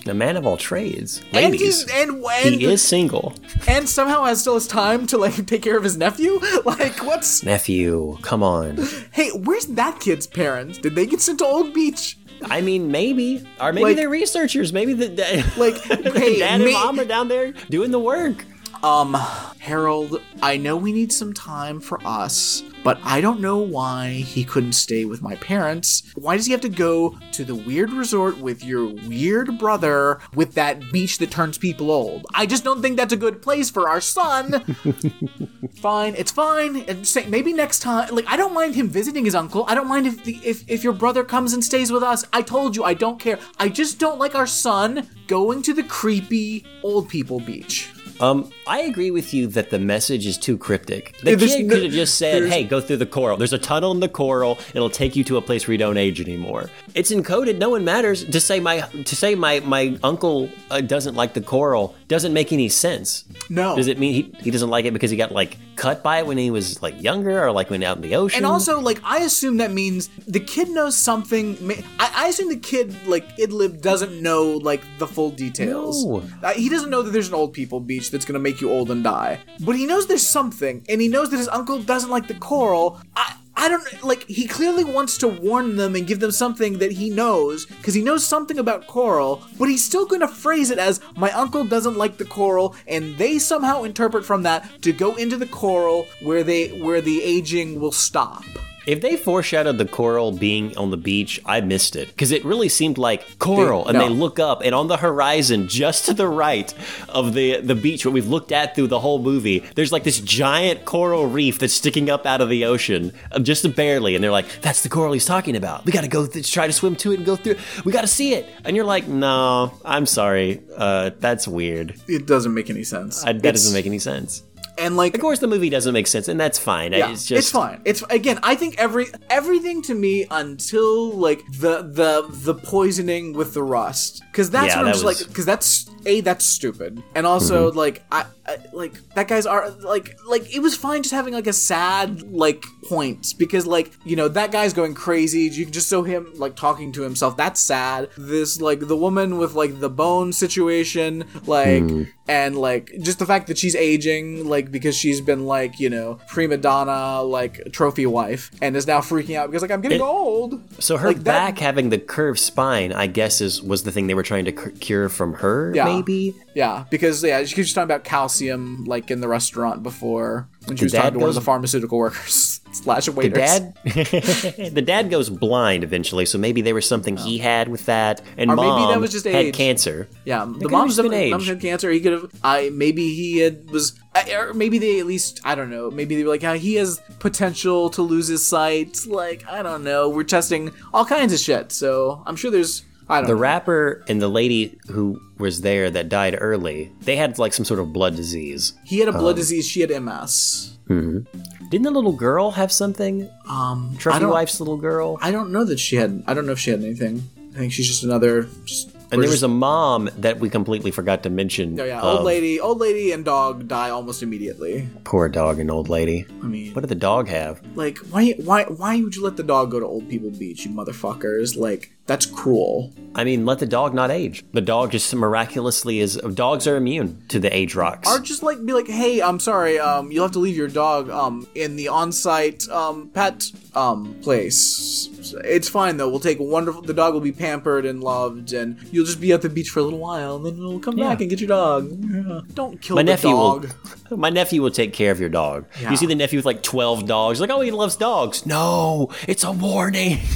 A 0.08 0.14
man 0.14 0.38
of 0.38 0.46
all 0.48 0.56
trades. 0.56 1.22
And 1.34 1.52
Ladies. 1.52 1.62
he's 1.62 1.92
and 1.92 2.24
and, 2.46 2.56
he 2.56 2.66
is 2.66 2.82
single. 2.82 3.34
and 3.68 3.88
somehow 3.90 4.24
has 4.24 4.40
still 4.40 4.54
has 4.54 4.66
time 4.66 5.06
to 5.08 5.18
like 5.18 5.46
take 5.46 5.62
care 5.62 5.78
of 5.78 5.84
his 5.84 5.98
nephew. 5.98 6.40
Like 6.66 7.04
what's 7.06 7.44
Nephew, 7.44 8.18
come 8.22 8.44
on. 8.44 8.78
Hey, 9.12 9.30
where's 9.32 9.68
that 9.68 10.00
kid's 10.00 10.28
parents? 10.28 10.78
Did 10.78 10.96
they 10.96 11.06
get 11.06 11.22
sent 11.22 11.40
to 11.40 11.46
Old 11.46 11.74
Beach? 11.74 12.17
I 12.44 12.62
mean, 12.62 12.92
maybe, 12.92 13.46
or 13.60 13.72
maybe 13.74 13.84
Like- 13.86 13.96
they're 13.98 14.10
researchers. 14.10 14.72
Maybe 14.74 14.94
the, 14.94 15.08
the 15.08 15.46
Like, 15.58 15.78
hey, 16.16 16.40
dad 16.40 16.56
and 16.56 16.64
may- 16.66 16.74
mom 16.74 17.00
are 17.00 17.06
down 17.06 17.28
there 17.28 17.54
doing 17.70 17.92
the 17.92 18.00
work. 18.00 18.46
Um, 18.84 19.16
Harold, 19.60 20.22
I 20.42 20.58
know 20.58 20.76
we 20.76 20.94
need 20.94 21.12
some 21.12 21.34
time 21.34 21.80
for 21.80 22.00
us, 22.06 22.64
but 22.84 23.00
I 23.04 23.20
don't 23.20 23.42
know 23.42 23.58
why 23.58 24.12
he 24.12 24.46
couldn't 24.46 24.74
stay 24.74 25.04
with 25.04 25.22
my 25.22 25.36
parents. 25.36 26.04
Why 26.16 26.38
does 26.38 26.46
he 26.46 26.52
have 26.52 26.62
to 26.62 26.70
go 26.70 27.18
to 27.34 27.44
the 27.44 27.56
weird 27.56 27.92
resort 27.92 28.38
with 28.38 28.64
your 28.64 28.86
weird 28.86 29.58
brother 29.58 30.20
with 30.36 30.54
that 30.54 30.92
beach 30.92 31.18
that 31.18 31.32
turns 31.32 31.58
people 31.58 31.92
old? 31.92 32.26
I 32.34 32.46
just 32.46 32.64
don't 32.64 32.82
think 32.82 32.98
that's 32.98 33.14
a 33.14 33.18
good 33.18 33.42
place 33.42 33.70
for 33.70 33.90
our 33.90 34.00
son. 34.00 34.64
fine, 35.76 36.16
it's 36.16 36.32
fine. 36.32 36.78
And 36.88 37.06
say, 37.06 37.26
maybe 37.26 37.52
next 37.54 37.80
time, 37.80 38.14
like 38.16 38.28
I 38.28 38.38
don't 38.38 38.54
mind 38.54 38.76
him 38.76 38.88
visiting 38.88 39.26
his 39.26 39.36
uncle. 39.36 39.66
I 39.68 39.76
don't 39.76 39.88
mind 39.88 40.08
if 40.08 40.24
the 40.24 40.40
if 40.44 40.70
if 40.70 40.84
your 40.84 40.94
brother 40.94 41.24
comes 41.24 41.54
and 41.54 41.64
stays 41.64 41.92
with 41.92 42.04
us. 42.04 42.26
I 42.32 42.42
told 42.42 42.76
you 42.76 42.84
I 42.84 42.94
don't 42.94 43.20
care. 43.20 43.40
I 43.60 43.70
just 43.70 44.00
don't 44.00 44.20
like 44.20 44.36
our 44.36 44.48
son 44.48 45.10
going 45.28 45.62
to 45.64 45.74
the 45.74 45.84
creepy 45.84 46.66
old 46.84 47.10
people 47.10 47.40
beach. 47.40 47.92
Um, 48.20 48.52
I 48.66 48.82
agree 48.82 49.12
with 49.12 49.34
you 49.34 49.48
that 49.48 49.70
the 49.70 49.80
message 49.80 50.26
is 50.26 50.38
too 50.38 50.58
cryptic. 50.58 51.16
The 51.24 51.32
Yeah, 51.32 51.38
kid 51.38 51.70
could 51.70 51.84
have 51.84 51.92
just 51.92 52.16
said, 52.16 52.50
"Hey, 52.50 52.64
go 52.64 52.82
through 52.82 52.98
the 52.98 53.06
coral. 53.06 53.38
There's 53.38 53.54
a 53.54 53.58
tunnel 53.58 53.92
in 53.92 54.00
the 54.00 54.10
coral. 54.10 54.58
It'll 54.74 54.90
take 54.90 55.16
you 55.16 55.24
to 55.26 55.38
a 55.38 55.42
place 55.42 55.68
where 55.68 55.74
you 55.74 55.78
don't 55.78 55.98
age 55.98 56.20
anymore." 56.20 56.70
It's 56.96 57.12
encoded. 57.12 57.58
No 57.58 57.70
one 57.70 57.86
matters. 57.86 58.26
To 58.26 58.40
say 58.40 58.60
my 58.60 58.82
to 58.82 59.16
say 59.16 59.36
my 59.36 59.60
my 59.62 59.98
uncle 60.04 60.50
uh, 60.72 60.82
doesn't 60.82 61.16
like 61.16 61.34
the 61.34 61.42
coral 61.42 61.96
doesn't 62.08 62.34
make 62.34 62.52
any 62.52 62.70
sense. 62.70 63.24
No. 63.50 63.76
Does 63.76 63.88
it 63.88 64.00
mean 64.00 64.14
he, 64.14 64.34
he 64.42 64.52
doesn't 64.52 64.70
like 64.70 64.86
it 64.86 64.94
because 64.94 65.12
he 65.12 65.18
got 65.18 65.32
like 65.32 65.58
cut 65.76 66.02
by 66.04 66.20
it 66.20 66.26
when 66.26 66.38
he 66.38 66.50
was 66.50 66.82
like 66.82 67.02
younger, 67.02 67.44
or 67.44 67.52
like 67.52 67.70
when 67.70 67.84
out 67.84 67.98
in 67.98 68.02
the 68.02 68.16
ocean? 68.16 68.38
And 68.38 68.46
also, 68.46 68.80
like, 68.80 69.00
I 69.04 69.20
assume 69.20 69.58
that 69.58 69.72
means 69.72 70.10
the 70.28 70.40
kid 70.40 70.70
knows 70.70 70.98
something. 70.98 71.58
I, 72.00 72.12
I 72.16 72.28
assume 72.28 72.50
the 72.50 72.58
kid, 72.58 72.96
like, 73.08 73.38
Idlib 73.38 73.82
doesn't 73.82 74.22
know, 74.22 74.58
like, 74.58 74.82
the 74.98 75.08
full 75.08 75.32
details. 75.32 76.06
No. 76.06 76.24
Uh, 76.44 76.54
he 76.54 76.70
doesn't 76.70 76.90
know 76.90 77.02
that 77.04 77.12
there's 77.12 77.28
an 77.28 77.34
old 77.36 77.54
people 77.54 77.80
beach 77.80 78.07
that's 78.10 78.26
gonna 78.26 78.40
make 78.40 78.62
you 78.62 78.70
old 78.70 78.92
and 78.92 79.04
die. 79.04 79.40
But 79.60 79.76
he 79.76 79.86
knows 79.86 80.08
there's 80.08 80.26
something, 80.26 80.86
and 80.90 81.02
he 81.02 81.08
knows 81.08 81.30
that 81.30 81.38
his 81.38 81.48
uncle 81.50 81.80
doesn't 81.82 82.10
like 82.10 82.28
the 82.28 82.36
coral. 82.36 83.02
I, 83.16 83.36
I 83.60 83.70
don't 83.70 84.04
like. 84.04 84.24
He 84.28 84.48
clearly 84.48 84.84
wants 84.84 85.18
to 85.18 85.28
warn 85.28 85.78
them 85.78 85.96
and 85.96 86.06
give 86.06 86.20
them 86.20 86.30
something 86.32 86.78
that 86.78 86.92
he 86.92 87.10
knows 87.10 87.66
because 87.66 87.96
he 87.96 88.04
knows 88.04 88.24
something 88.24 88.60
about 88.60 88.86
coral. 88.86 89.42
But 89.58 89.68
he's 89.68 89.84
still 89.84 90.06
going 90.06 90.22
to 90.22 90.28
phrase 90.28 90.70
it 90.70 90.78
as 90.78 91.02
"my 91.16 91.32
uncle 91.32 91.64
doesn't 91.64 91.98
like 91.98 92.18
the 92.18 92.26
coral," 92.26 92.76
and 92.88 93.18
they 93.18 93.40
somehow 93.40 93.82
interpret 93.84 94.26
from 94.26 94.44
that 94.44 94.82
to 94.84 94.94
go 94.94 95.16
into 95.16 95.38
the 95.38 95.48
coral 95.48 96.08
where 96.22 96.44
they 96.44 96.68
where 96.80 97.02
the 97.02 97.24
aging 97.24 97.80
will 97.80 97.92
stop. 97.92 98.44
If 98.88 99.02
they 99.02 99.18
foreshadowed 99.18 99.78
the 99.78 99.86
coral 99.86 100.32
being 100.32 100.76
on 100.78 100.92
the 100.92 100.98
beach, 100.98 101.42
I 101.46 101.60
missed 101.60 101.98
it 101.98 102.08
because 102.08 102.32
it 102.32 102.46
really 102.46 102.70
seemed 102.70 102.98
like 102.98 103.38
coral, 103.38 103.84
Dude, 103.84 103.96
and 103.96 104.02
they 104.02 104.08
look 104.08 104.40
up, 104.40 104.62
and 104.64 104.74
on 104.74 104.88
the 104.88 104.96
horizon, 104.96 105.68
just 105.68 106.06
to 106.06 106.14
the 106.14 106.28
right 106.28 106.74
of 107.10 107.34
the 107.34 107.60
the 107.60 107.76
beach, 107.76 108.06
what 108.06 108.14
we've 108.14 108.30
looked 108.30 108.54
at 108.54 108.76
through 108.76 108.88
the 108.88 109.02
whole 109.02 109.20
movie, 109.20 109.60
there's 109.76 109.92
like 109.92 110.06
this 110.06 110.22
giant 110.22 110.86
coral 110.86 111.28
reef 111.28 111.60
that's 111.60 111.74
sticking 111.74 112.10
up 112.10 112.26
out 112.26 112.40
of 112.40 112.48
the 112.48 112.64
ocean, 112.64 113.12
uh, 113.34 113.40
just 113.40 113.76
barely, 113.76 114.16
and 114.16 114.24
they're 114.24 114.32
like, 114.32 114.62
"That's 114.62 114.82
the 114.84 114.90
coral 114.90 115.12
he's 115.12 115.26
talking 115.26 115.58
about. 115.58 115.86
We 115.86 115.92
got 115.92 116.02
to 116.02 116.08
go 116.08 116.26
th- 116.26 116.50
try 116.50 116.66
to 116.66 116.74
swim 116.74 116.96
to 116.98 117.12
it 117.12 117.18
and 117.18 117.26
go 117.26 117.36
through. 117.36 117.58
We 117.84 117.92
got 117.92 118.02
to 118.02 118.08
see 118.08 118.36
it." 118.36 118.48
And 118.64 118.74
you're 118.74 118.86
like, 118.86 119.06
"No, 119.10 119.74
I'm 119.84 120.06
sorry, 120.06 120.62
uh, 120.78 121.12
that's 121.20 121.46
weird. 121.46 121.96
It 122.08 122.26
doesn't 122.26 122.54
make 122.54 122.70
any 122.70 122.86
sense. 122.86 123.22
I, 123.26 123.34
that 123.34 123.40
It's- 123.40 123.54
doesn't 123.64 123.74
make 123.74 123.86
any 123.86 124.00
sense." 124.00 124.44
And 124.78 124.96
like 124.98 125.16
Of 125.16 125.22
course, 125.22 125.40
the 125.40 125.48
movie 125.48 125.70
doesn't 125.70 125.94
make 125.94 126.08
sense, 126.08 126.28
and 126.28 126.40
that's 126.40 126.60
fine. 126.60 126.92
Yeah, 126.94 127.12
it's 127.12 127.26
just 127.26 127.52
fine. 127.52 127.82
It's 127.86 128.04
again. 128.10 128.40
I 128.44 128.56
think 128.56 128.78
every 128.78 129.08
everything 129.30 129.82
to 129.84 129.94
me 129.96 130.26
until 130.32 131.12
like 131.12 131.44
the 131.60 131.84
the 131.84 132.28
the 132.32 132.54
poisoning 132.56 133.34
with 133.34 133.54
the 133.54 133.64
rust, 133.64 134.24
because 134.32 134.50
that's 134.50 134.68
Yeah, 134.68 134.78
what 134.78 134.80
I'm 134.80 134.86
that 134.86 134.92
just 134.94 135.06
was- 135.06 135.16
Mm-hmm. 135.18 135.24
like. 135.24 135.30
Because 135.30 135.46
that's 135.46 135.90
a 136.06 136.22
that's 136.22 136.46
stupid, 136.46 137.02
and 137.16 137.26
also 137.28 137.72
like 137.72 138.04
I, 138.12 138.26
I 138.48 138.58
like 138.74 138.94
that 139.16 139.28
guy's 139.28 139.46
art. 139.46 139.82
Like 139.82 140.18
like 140.26 140.56
it 140.56 140.60
was 140.60 140.76
fine 140.76 141.04
just 141.04 141.14
having 141.14 141.34
like 141.34 141.48
a 141.48 141.54
sad 141.54 142.22
like 142.32 142.64
point 142.88 143.34
because 143.38 143.68
like 143.68 143.92
you 144.06 144.16
know 144.16 144.28
that 144.30 144.52
guy's 144.52 144.74
going 144.74 144.94
crazy. 144.94 145.42
You 145.42 145.66
can 145.66 145.74
just 145.74 145.90
show 145.90 146.04
him 146.04 146.32
like 146.36 146.56
talking 146.56 146.92
to 146.94 147.02
himself. 147.02 147.36
That's 147.36 147.60
sad. 147.60 148.10
This 148.18 148.62
like 148.62 148.80
the 148.88 148.96
woman 148.96 149.38
with 149.38 149.54
like 149.54 149.80
the 149.82 149.90
bone 149.90 150.32
situation, 150.34 151.26
like 151.46 151.84
Hmm. 151.84 152.04
and 152.28 152.58
like 152.58 152.92
just 153.02 153.20
the 153.20 153.26
fact 153.26 153.48
that 153.48 153.58
she's 153.58 153.76
aging, 153.76 154.48
like 154.48 154.72
because 154.72 154.96
she's 154.96 155.20
been 155.20 155.46
like 155.46 155.80
you 155.80 155.90
know 155.90 156.20
prima 156.28 156.56
donna, 156.58 157.22
like 157.24 157.72
trophy 157.74 158.06
wife, 158.06 158.50
and 158.62 158.78
is 158.78 158.88
now 158.88 159.00
freaking 159.02 159.36
out 159.36 159.48
because 159.50 159.62
like 159.62 159.72
I'm 159.72 159.82
getting 159.82 160.00
It- 160.00 160.04
old. 160.04 160.62
So 160.82 160.96
her 160.98 161.08
Like, 161.10 161.18
that- 161.18 161.24
back 161.26 161.60
having 161.60 161.90
the 161.90 161.98
curved 162.00 162.40
spine, 162.40 162.94
I 162.94 163.08
guess, 163.08 163.42
is 163.42 163.62
was 163.62 163.84
the 163.84 163.92
thing 163.92 164.08
they 164.08 164.14
were 164.14 164.24
trying 164.24 164.46
to 164.46 164.54
cure 164.54 165.10
from 165.10 165.34
her. 165.36 165.74
Yeah. 165.76 165.84
Maybe 165.86 166.34
Yeah, 166.56 166.86
because 166.90 167.24
yeah, 167.24 167.44
she's 167.44 167.74
talking 167.74 167.84
about 167.86 168.04
calcium 168.04 168.37
like 168.42 169.12
in 169.12 169.22
the 169.22 169.28
restaurant 169.28 169.84
before 169.84 170.48
when 170.66 170.78
she 170.78 170.82
The 170.82 170.86
was 170.86 170.94
talking 170.94 171.14
to 171.14 171.20
one 171.20 171.30
of 171.30 171.36
the 171.36 171.42
pharmaceutical 171.42 171.98
workers 171.98 172.62
slash 172.72 173.06
the 173.06 173.30
dad. 173.30 173.74
the 173.84 174.84
dad 174.86 175.10
goes 175.10 175.30
blind 175.30 175.84
eventually, 175.84 176.26
so 176.26 176.38
maybe 176.38 176.62
there 176.62 176.76
was 176.76 176.88
something 176.88 177.18
he 177.18 177.38
had 177.38 177.68
with 177.70 177.86
that, 177.86 178.22
and 178.38 178.52
Or 178.52 178.56
maybe 178.56 178.68
mom 178.68 178.92
that 178.92 179.00
was 179.00 179.12
just 179.12 179.26
had 179.26 179.36
age. 179.36 179.56
cancer. 179.56 180.08
Yeah, 180.26 180.46
the 180.46 180.54
could've 180.54 180.72
mom's 180.72 180.98
been 180.98 181.14
age. 181.14 181.32
mom's 181.32 181.48
had 181.48 181.62
cancer. 181.62 181.90
He 181.92 182.00
could 182.00 182.12
have. 182.14 182.32
I 182.44 182.70
maybe 182.74 183.14
he 183.16 183.40
had 183.40 183.70
was. 183.72 184.00
Or 184.36 184.54
maybe 184.54 184.80
they 184.80 185.00
at 185.00 185.06
least 185.06 185.42
I 185.44 185.54
don't 185.54 185.70
know. 185.70 185.92
Maybe 185.92 186.16
they 186.16 186.24
were 186.24 186.30
like, 186.32 186.44
ah, 186.44 186.54
he 186.56 186.76
has 186.76 187.00
potential 187.20 187.90
to 187.92 188.02
lose 188.02 188.28
his 188.28 188.46
sight. 188.46 188.98
Like 189.08 189.46
I 189.48 189.62
don't 189.62 189.84
know. 189.84 190.10
We're 190.10 190.24
testing 190.24 190.72
all 190.94 191.06
kinds 191.06 191.34
of 191.34 191.40
shit. 191.40 191.72
So 191.72 192.24
I'm 192.26 192.36
sure 192.36 192.50
there's. 192.52 192.84
I 193.10 193.20
don't 193.20 193.28
The 193.30 193.36
know. 193.36 193.40
rapper 193.40 194.04
and 194.08 194.22
the 194.22 194.28
lady 194.28 194.78
who 194.90 195.20
was 195.38 195.62
there 195.62 195.90
that 195.90 196.10
died 196.10 196.38
early, 196.40 196.92
they 197.02 197.16
had 197.16 197.40
like 197.40 197.54
some 197.54 197.66
sort 197.66 197.80
of 197.80 197.94
blood 197.94 198.16
disease. 198.16 198.74
He 198.84 199.00
had 199.00 199.08
a 199.08 199.14
Um, 199.14 199.20
blood 199.20 199.36
disease. 199.38 199.66
She 199.68 199.82
had 199.82 199.92
MS. 199.92 200.74
Didn't 200.88 201.84
the 201.84 201.92
little 201.92 202.14
girl 202.14 202.52
have 202.52 202.72
something? 202.72 203.30
Um, 203.50 203.96
Trophy 203.98 204.26
wife's 204.26 204.60
little 204.60 204.78
girl. 204.78 205.18
I 205.22 205.32
don't 205.32 205.52
know 205.52 205.64
that 205.66 205.80
she 205.80 205.96
had. 205.98 206.24
I 206.28 206.34
don't 206.34 206.46
know 206.46 206.54
if 206.54 206.60
she 206.60 206.72
had 206.72 206.82
anything. 206.82 207.24
I 207.56 207.60
think 207.60 207.74
she's 207.74 207.88
just 207.88 208.04
another. 208.04 208.48
Just, 208.66 208.92
And 209.12 209.22
there 209.24 209.30
was 209.30 209.44
a 209.44 209.48
mom 209.50 210.10
that 210.20 210.40
we 210.40 210.50
completely 210.50 210.92
forgot 210.92 211.24
to 211.24 211.30
mention. 211.30 211.80
Oh 211.80 211.84
yeah, 211.84 212.02
old 212.02 212.24
lady, 212.24 212.60
old 212.60 212.80
lady, 212.80 213.12
and 213.12 213.26
dog 213.26 213.68
die 213.68 213.90
almost 213.90 214.22
immediately. 214.24 214.88
Poor 215.06 215.28
dog 215.28 215.60
and 215.60 215.72
old 215.72 215.90
lady. 215.90 216.26
I 216.44 216.46
mean, 216.48 216.74
What 216.74 216.82
did 216.82 216.90
the 216.90 216.96
dog 216.96 217.28
have? 217.30 217.62
like, 217.76 217.98
why, 218.12 218.32
why, 218.38 218.64
why 218.66 219.02
would 219.02 219.16
you 219.16 219.24
let 219.24 219.36
the 219.38 219.44
dog 219.44 219.72
go 219.72 219.80
to 219.80 219.86
old 219.86 220.08
people 220.10 220.30
beach, 220.30 220.66
you 220.66 220.72
motherfuckers? 220.72 221.58
Like, 221.58 221.92
that's 222.08 222.26
cruel. 222.26 222.92
I 223.16 223.24
mean, 223.24 223.46
let 223.48 223.58
the 223.58 223.66
dog 223.66 223.96
not 223.96 224.12
age. 224.12 224.46
The 224.54 224.62
dog 224.62 224.92
just 224.92 225.14
miraculously 225.16 226.00
is. 226.00 226.18
Dogs 226.18 226.68
are 226.68 226.76
immune 226.76 227.24
to 227.30 227.40
the 227.40 227.54
age 227.56 227.74
rocks. 227.74 228.08
Or 228.08 228.20
just 228.20 228.44
like 228.44 228.64
be 228.64 228.74
like, 228.74 228.88
hey, 228.88 229.22
I'm 229.24 229.40
sorry, 229.40 229.80
um, 229.80 230.12
you'll 230.12 230.24
have 230.26 230.34
to 230.34 230.40
leave 230.40 230.56
your 230.56 230.68
dog, 230.68 231.10
um, 231.10 231.48
in 231.56 231.76
the 231.76 231.88
on-site, 231.88 232.68
um, 232.70 233.10
pet, 233.10 233.44
um, 233.76 234.14
place. 234.22 235.10
It's 235.44 235.68
fine 235.68 235.98
though. 235.98 236.10
We'll 236.10 236.20
take 236.20 236.38
wonderful. 236.40 236.84
The 236.84 236.94
dog 236.94 237.14
will 237.16 237.22
be 237.22 237.32
pampered 237.32 237.86
and 237.86 238.04
loved, 238.04 238.54
and 238.54 238.78
you'll 238.92 239.06
just 239.06 239.20
be 239.20 239.32
at 239.34 239.42
the 239.42 239.50
beach 239.50 239.70
for 239.70 239.80
a 239.80 239.84
little 239.84 240.00
while, 240.00 240.36
and 240.36 240.46
then 240.46 240.60
we'll 240.60 240.80
come 240.80 240.98
Yeah. 240.98 241.10
back 241.10 241.22
and 241.22 241.30
get 241.30 241.42
your 241.42 241.50
dog. 241.50 241.90
Yeah. 241.90 242.42
Don't 242.54 242.80
kill 242.80 242.96
my 242.98 243.02
the 243.02 243.06
nephew 243.12 243.32
dog. 243.32 243.64
will. 244.10 244.18
My 244.18 244.30
nephew 244.30 244.62
will 244.62 244.72
take 244.72 244.94
care 244.94 245.12
of 245.12 245.20
your 245.20 245.28
dog. 245.28 245.66
Yeah. 245.82 245.90
You 245.92 245.98
see 245.98 246.06
the 246.06 246.16
nephew 246.16 246.38
with 246.40 246.46
like 246.46 246.64
twelve 246.64 247.06
dogs. 247.08 247.42
Like, 247.42 247.50
oh, 247.50 247.60
he 247.60 247.72
loves 247.72 247.98
dogs. 247.98 248.46
No, 248.46 249.10
it's 249.28 249.44
a 249.44 249.52
warning. 249.52 250.20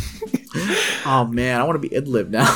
Oh 1.06 1.28
man, 1.32 1.60
I 1.60 1.64
want 1.64 1.82
to 1.82 1.88
be 1.90 1.96
Idlib 1.96 2.30
now. 2.30 2.54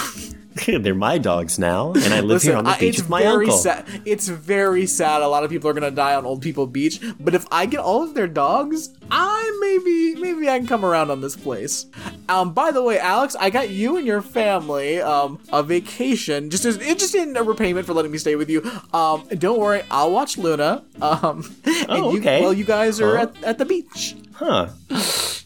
They're 0.80 0.96
my 0.96 1.18
dogs 1.18 1.60
now, 1.60 1.92
and 1.92 2.14
I 2.14 2.22
live 2.22 2.42
here 2.42 2.56
on 2.56 2.64
the 2.64 2.70
I- 2.72 2.80
beach 2.80 2.90
it's 2.96 2.98
with 3.00 3.10
my 3.10 3.22
very 3.24 3.46
uncle. 3.46 3.58
sad. 3.58 3.86
It's 4.06 4.28
very 4.30 4.86
sad. 4.86 5.22
A 5.22 5.28
lot 5.28 5.44
of 5.44 5.50
people 5.50 5.70
are 5.70 5.74
gonna 5.74 5.92
die 5.92 6.16
on 6.16 6.26
Old 6.26 6.42
People 6.42 6.66
Beach. 6.66 7.02
But 7.20 7.36
if 7.36 7.46
I 7.52 7.66
get 7.66 7.82
all 7.82 8.04
of 8.04 8.14
their 8.14 8.28
dogs, 8.28 8.88
I 9.12 9.58
maybe 9.62 10.20
maybe 10.22 10.50
I 10.50 10.58
can 10.58 10.68
come 10.68 10.84
around 10.84 11.12
on 11.12 11.22
this 11.22 11.36
place. 11.36 11.86
Um, 12.28 12.54
by 12.54 12.72
the 12.72 12.82
way, 12.82 12.98
Alex, 13.00 13.36
I 13.40 13.50
got 13.50 13.70
you 13.70 13.98
and 13.98 14.06
your 14.08 14.22
family 14.22 15.00
um 15.02 15.40
a 15.52 15.62
vacation 15.64 16.50
just 16.50 16.66
as 16.66 16.78
just 16.78 17.14
in 17.16 17.36
a 17.38 17.44
repayment 17.44 17.86
for 17.86 17.94
letting 17.94 18.12
me 18.12 18.18
stay 18.18 18.36
with 18.36 18.50
you. 18.50 18.62
Um, 18.94 19.28
don't 19.38 19.60
worry, 19.60 19.84
I'll 19.92 20.12
watch 20.12 20.38
Luna. 20.38 20.84
Um, 21.02 21.56
and 21.66 21.86
Oh, 21.90 22.12
you, 22.14 22.20
okay. 22.20 22.42
Well, 22.42 22.54
you 22.54 22.66
guys 22.66 23.00
are 23.00 23.18
Huh? 23.18 23.24
at, 23.24 23.44
at 23.44 23.58
the 23.58 23.66
beach. 23.66 24.16
Huh? 24.34 24.70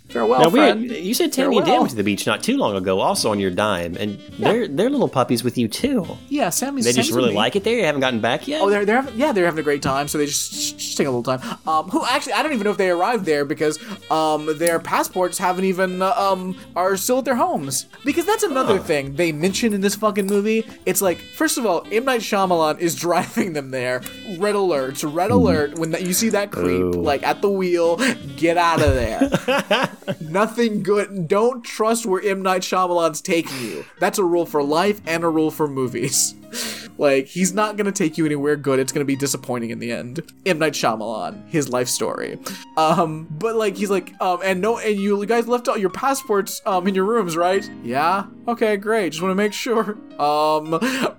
Farewell, 0.10 0.42
now 0.42 0.50
friend. 0.50 0.90
you 0.90 1.14
said 1.14 1.32
Tammy 1.32 1.58
and 1.58 1.66
Dan 1.68 1.82
went 1.82 1.92
to 1.92 1.96
the 1.96 2.04
beach 2.04 2.26
not 2.26 2.42
too 2.42 2.58
long 2.58 2.76
ago, 2.76 3.00
also 3.00 3.30
on 3.30 3.40
your 3.40 3.52
dime, 3.52 3.96
and 3.96 4.18
they're 4.40 4.68
they're 4.68 4.90
little 4.90 5.08
puppies 5.08 5.44
with 5.44 5.56
you 5.56 5.68
too. 5.68 6.04
yeah, 6.30 6.50
Sammy's. 6.50 6.86
They 6.86 6.94
just 6.94 7.10
Sammy's 7.10 7.16
really 7.24 7.36
like 7.36 7.56
it 7.56 7.64
there. 7.64 7.78
You 7.78 7.86
haven't 7.86 8.02
gotten 8.02 8.20
back 8.20 8.48
yet. 8.48 8.60
Oh, 8.64 8.72
they're 8.72 8.86
they're 8.86 9.04
having, 9.04 9.20
yeah, 9.20 9.32
they're 9.34 9.46
having 9.46 9.60
a 9.60 9.64
great 9.64 9.84
time. 9.84 10.08
So 10.08 10.18
they 10.18 10.26
just 10.26 10.52
just 10.80 10.98
take 10.98 11.06
a 11.06 11.12
little 11.12 11.22
time. 11.22 11.42
Um, 11.68 11.90
who 11.92 12.04
actually 12.08 12.34
I 12.34 12.42
don't 12.42 12.54
even 12.54 12.64
know 12.64 12.72
if 12.72 12.78
they 12.78 12.90
arrived 12.90 13.26
there 13.26 13.46
because 13.50 13.78
um 14.10 14.58
their 14.58 14.80
passports 14.80 15.38
haven't 15.38 15.66
even 15.66 16.02
uh, 16.02 16.14
um 16.16 16.56
are 16.78 16.96
still 16.96 17.18
at 17.20 17.26
their 17.26 17.36
homes. 17.36 17.88
Because 18.06 18.26
that's 18.26 18.44
another 18.44 18.78
Huh. 18.78 18.84
thing 18.84 19.16
they 19.16 19.32
mention 19.34 19.74
in 19.74 19.82
this 19.82 19.96
fucking 19.96 20.28
movie. 20.28 20.66
It's 20.86 21.02
like 21.02 21.18
first 21.18 21.58
of 21.58 21.66
all, 21.66 21.86
M 21.92 22.06
Night 22.06 22.22
Shyamalan 22.22 22.80
is 22.80 22.96
driving 23.06 23.52
them 23.54 23.72
there. 23.72 24.02
Red 24.38 24.56
alert! 24.56 25.04
Red 25.04 25.32
alert! 25.32 25.78
When 25.78 25.92
that, 25.92 26.04
you 26.04 26.14
see 26.14 26.30
that 26.30 26.52
creep 26.52 26.82
Ooh. 26.82 26.92
like 26.92 27.24
at 27.24 27.42
the 27.42 27.50
wheel, 27.50 27.98
get 28.38 28.56
out 28.58 28.82
of 28.82 28.94
there. 28.94 29.90
Nothing 30.22 30.84
good. 30.84 31.28
Don't 31.28 31.64
trust 31.64 32.06
where 32.06 32.22
M 32.22 32.42
Night 32.42 32.62
Shyamalan's 32.62 33.22
taking 33.22 33.60
you. 33.62 33.86
That's 34.00 34.20
a 34.20 34.24
rule 34.24 34.46
for 34.46 34.62
life 34.64 35.02
and 35.08 35.24
a 35.24 35.30
rule 35.30 35.52
for 35.52 35.68
movies. 35.68 36.36
Like 37.00 37.28
he's 37.28 37.54
not 37.54 37.78
gonna 37.78 37.92
take 37.94 38.18
you 38.18 38.26
anywhere 38.26 38.56
good. 38.58 38.78
It's 38.78 38.92
gonna 38.92 39.06
be 39.06 39.16
disappointing 39.16 39.70
in 39.72 39.80
the 39.80 39.92
end. 39.92 40.22
M 40.46 40.60
Night 40.60 40.74
Shyamalan, 40.74 41.50
his 41.50 41.70
life 41.70 41.88
story. 41.88 42.38
Um, 42.78 43.26
but 43.32 43.56
like 43.56 43.78
he's 43.78 43.90
like, 43.90 44.14
um, 44.22 44.40
and 44.44 44.60
no, 44.62 44.78
and 44.80 45.00
you 45.00 45.26
guys 45.26 45.48
left 45.48 45.68
all 45.70 45.78
your 45.78 45.90
passports 45.90 46.62
um 46.66 46.88
in 46.88 46.94
your 46.94 47.06
rooms, 47.06 47.36
right? 47.38 47.68
Yeah. 47.84 48.26
Okay, 48.48 48.76
great. 48.78 49.12
Just 49.14 49.22
want 49.24 49.32
to 49.32 49.36
make 49.36 49.54
sure. 49.54 49.98
Um, 50.22 50.78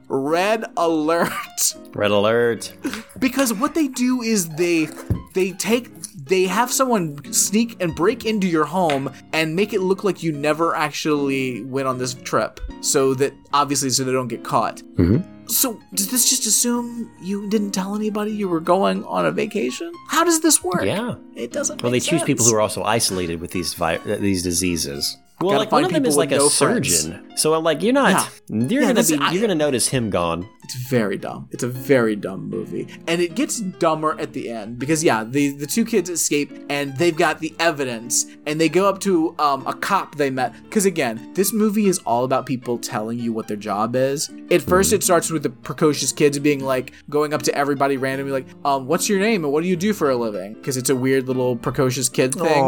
red 0.08 0.66
alert. 0.76 1.32
Red 1.94 2.10
alert. 2.12 2.72
because 3.18 3.52
what 3.52 3.74
they 3.74 3.88
do 3.88 4.22
is 4.22 4.48
they 4.50 4.86
they 5.34 5.52
take 5.52 5.90
they 6.14 6.44
have 6.44 6.70
someone 6.70 7.32
sneak 7.32 7.76
and 7.82 7.94
break 7.96 8.24
into 8.24 8.46
your 8.46 8.64
home 8.64 9.10
and 9.32 9.56
make 9.56 9.72
it 9.72 9.80
look 9.80 10.04
like 10.04 10.22
you 10.22 10.30
never 10.30 10.76
actually 10.76 11.64
went 11.64 11.88
on 11.88 11.98
this 11.98 12.14
trip 12.14 12.60
so 12.80 13.14
that 13.14 13.32
obviously 13.52 13.90
so 13.90 14.04
they 14.04 14.12
don't 14.12 14.28
get 14.28 14.44
caught 14.44 14.82
Mm-hmm. 14.96 15.39
So 15.50 15.78
does 15.94 16.08
this 16.10 16.28
just 16.30 16.46
assume 16.46 17.10
you 17.20 17.48
didn't 17.48 17.72
tell 17.72 17.94
anybody 17.94 18.30
you 18.32 18.48
were 18.48 18.60
going 18.60 19.04
on 19.04 19.26
a 19.26 19.30
vacation 19.32 19.92
how 20.08 20.24
does 20.24 20.40
this 20.40 20.62
work 20.64 20.82
Yeah. 20.84 21.14
it 21.34 21.52
doesn't 21.52 21.82
Well, 21.82 21.90
they 21.92 21.96
make 21.96 22.04
choose 22.10 22.22
people 22.22 22.44
who 22.46 22.54
are 22.54 22.60
also 22.60 22.82
isolated 22.82 23.40
with 23.40 23.50
these 23.52 23.74
vi- 23.74 23.98
these 24.28 24.42
diseases. 24.42 25.16
Well, 25.40 25.58
like 25.58 25.72
one 25.72 25.84
of 25.84 25.92
them 25.92 26.04
is 26.04 26.16
like 26.16 26.32
a 26.32 26.36
no 26.36 26.48
friends. 26.50 27.00
surgeon. 27.04 27.26
So 27.36 27.58
like 27.60 27.82
you're 27.82 27.92
not 27.94 28.30
you're 28.48 28.82
Yeah, 28.82 28.92
gonna 28.92 29.02
be 29.06 29.16
I- 29.18 29.30
you're 29.32 29.40
gonna 29.40 29.54
notice 29.54 29.88
him 29.88 30.10
gone. 30.10 30.46
It's 30.64 30.74
very 30.88 31.16
dumb. 31.16 31.48
It's 31.50 31.62
a 31.64 31.68
very 31.68 32.14
dumb 32.14 32.48
movie. 32.48 32.86
And 33.08 33.20
it 33.20 33.34
gets 33.34 33.58
dumber 33.60 34.20
at 34.20 34.34
the 34.34 34.50
end 34.50 34.78
because 34.78 35.02
yeah, 35.02 35.24
the 35.24 35.50
the 35.56 35.66
two 35.66 35.84
kids 35.84 36.10
escape 36.10 36.52
and 36.68 36.94
they've 36.98 37.16
got 37.16 37.38
the 37.40 37.54
evidence 37.58 38.26
and 38.46 38.60
they 38.60 38.68
go 38.68 38.88
up 38.88 39.00
to 39.00 39.34
um, 39.38 39.66
a 39.66 39.72
cop 39.74 40.16
they 40.16 40.28
met 40.30 40.54
cuz 40.70 40.84
again, 40.84 41.30
this 41.34 41.52
movie 41.52 41.86
is 41.86 41.98
all 42.00 42.24
about 42.24 42.44
people 42.46 42.76
telling 42.78 43.18
you 43.18 43.32
what 43.32 43.48
their 43.48 43.56
job 43.56 43.96
is. 43.96 44.30
At 44.50 44.60
first 44.62 44.92
it 44.92 45.02
starts 45.02 45.30
with 45.30 45.42
the 45.42 45.50
precocious 45.50 46.12
kids 46.12 46.38
being 46.38 46.62
like 46.62 46.92
going 47.08 47.32
up 47.32 47.42
to 47.42 47.54
everybody 47.54 47.96
randomly 47.96 48.32
like, 48.32 48.46
"Um, 48.64 48.86
what's 48.86 49.08
your 49.08 49.20
name 49.20 49.44
and 49.44 49.52
what 49.52 49.62
do 49.62 49.68
you 49.68 49.76
do 49.76 49.92
for 49.94 50.10
a 50.10 50.16
living?" 50.16 50.54
because 50.54 50.76
it's 50.76 50.90
a 50.90 50.96
weird 50.96 51.26
little 51.26 51.56
precocious 51.56 52.08
kid 52.10 52.34
thing. 52.34 52.64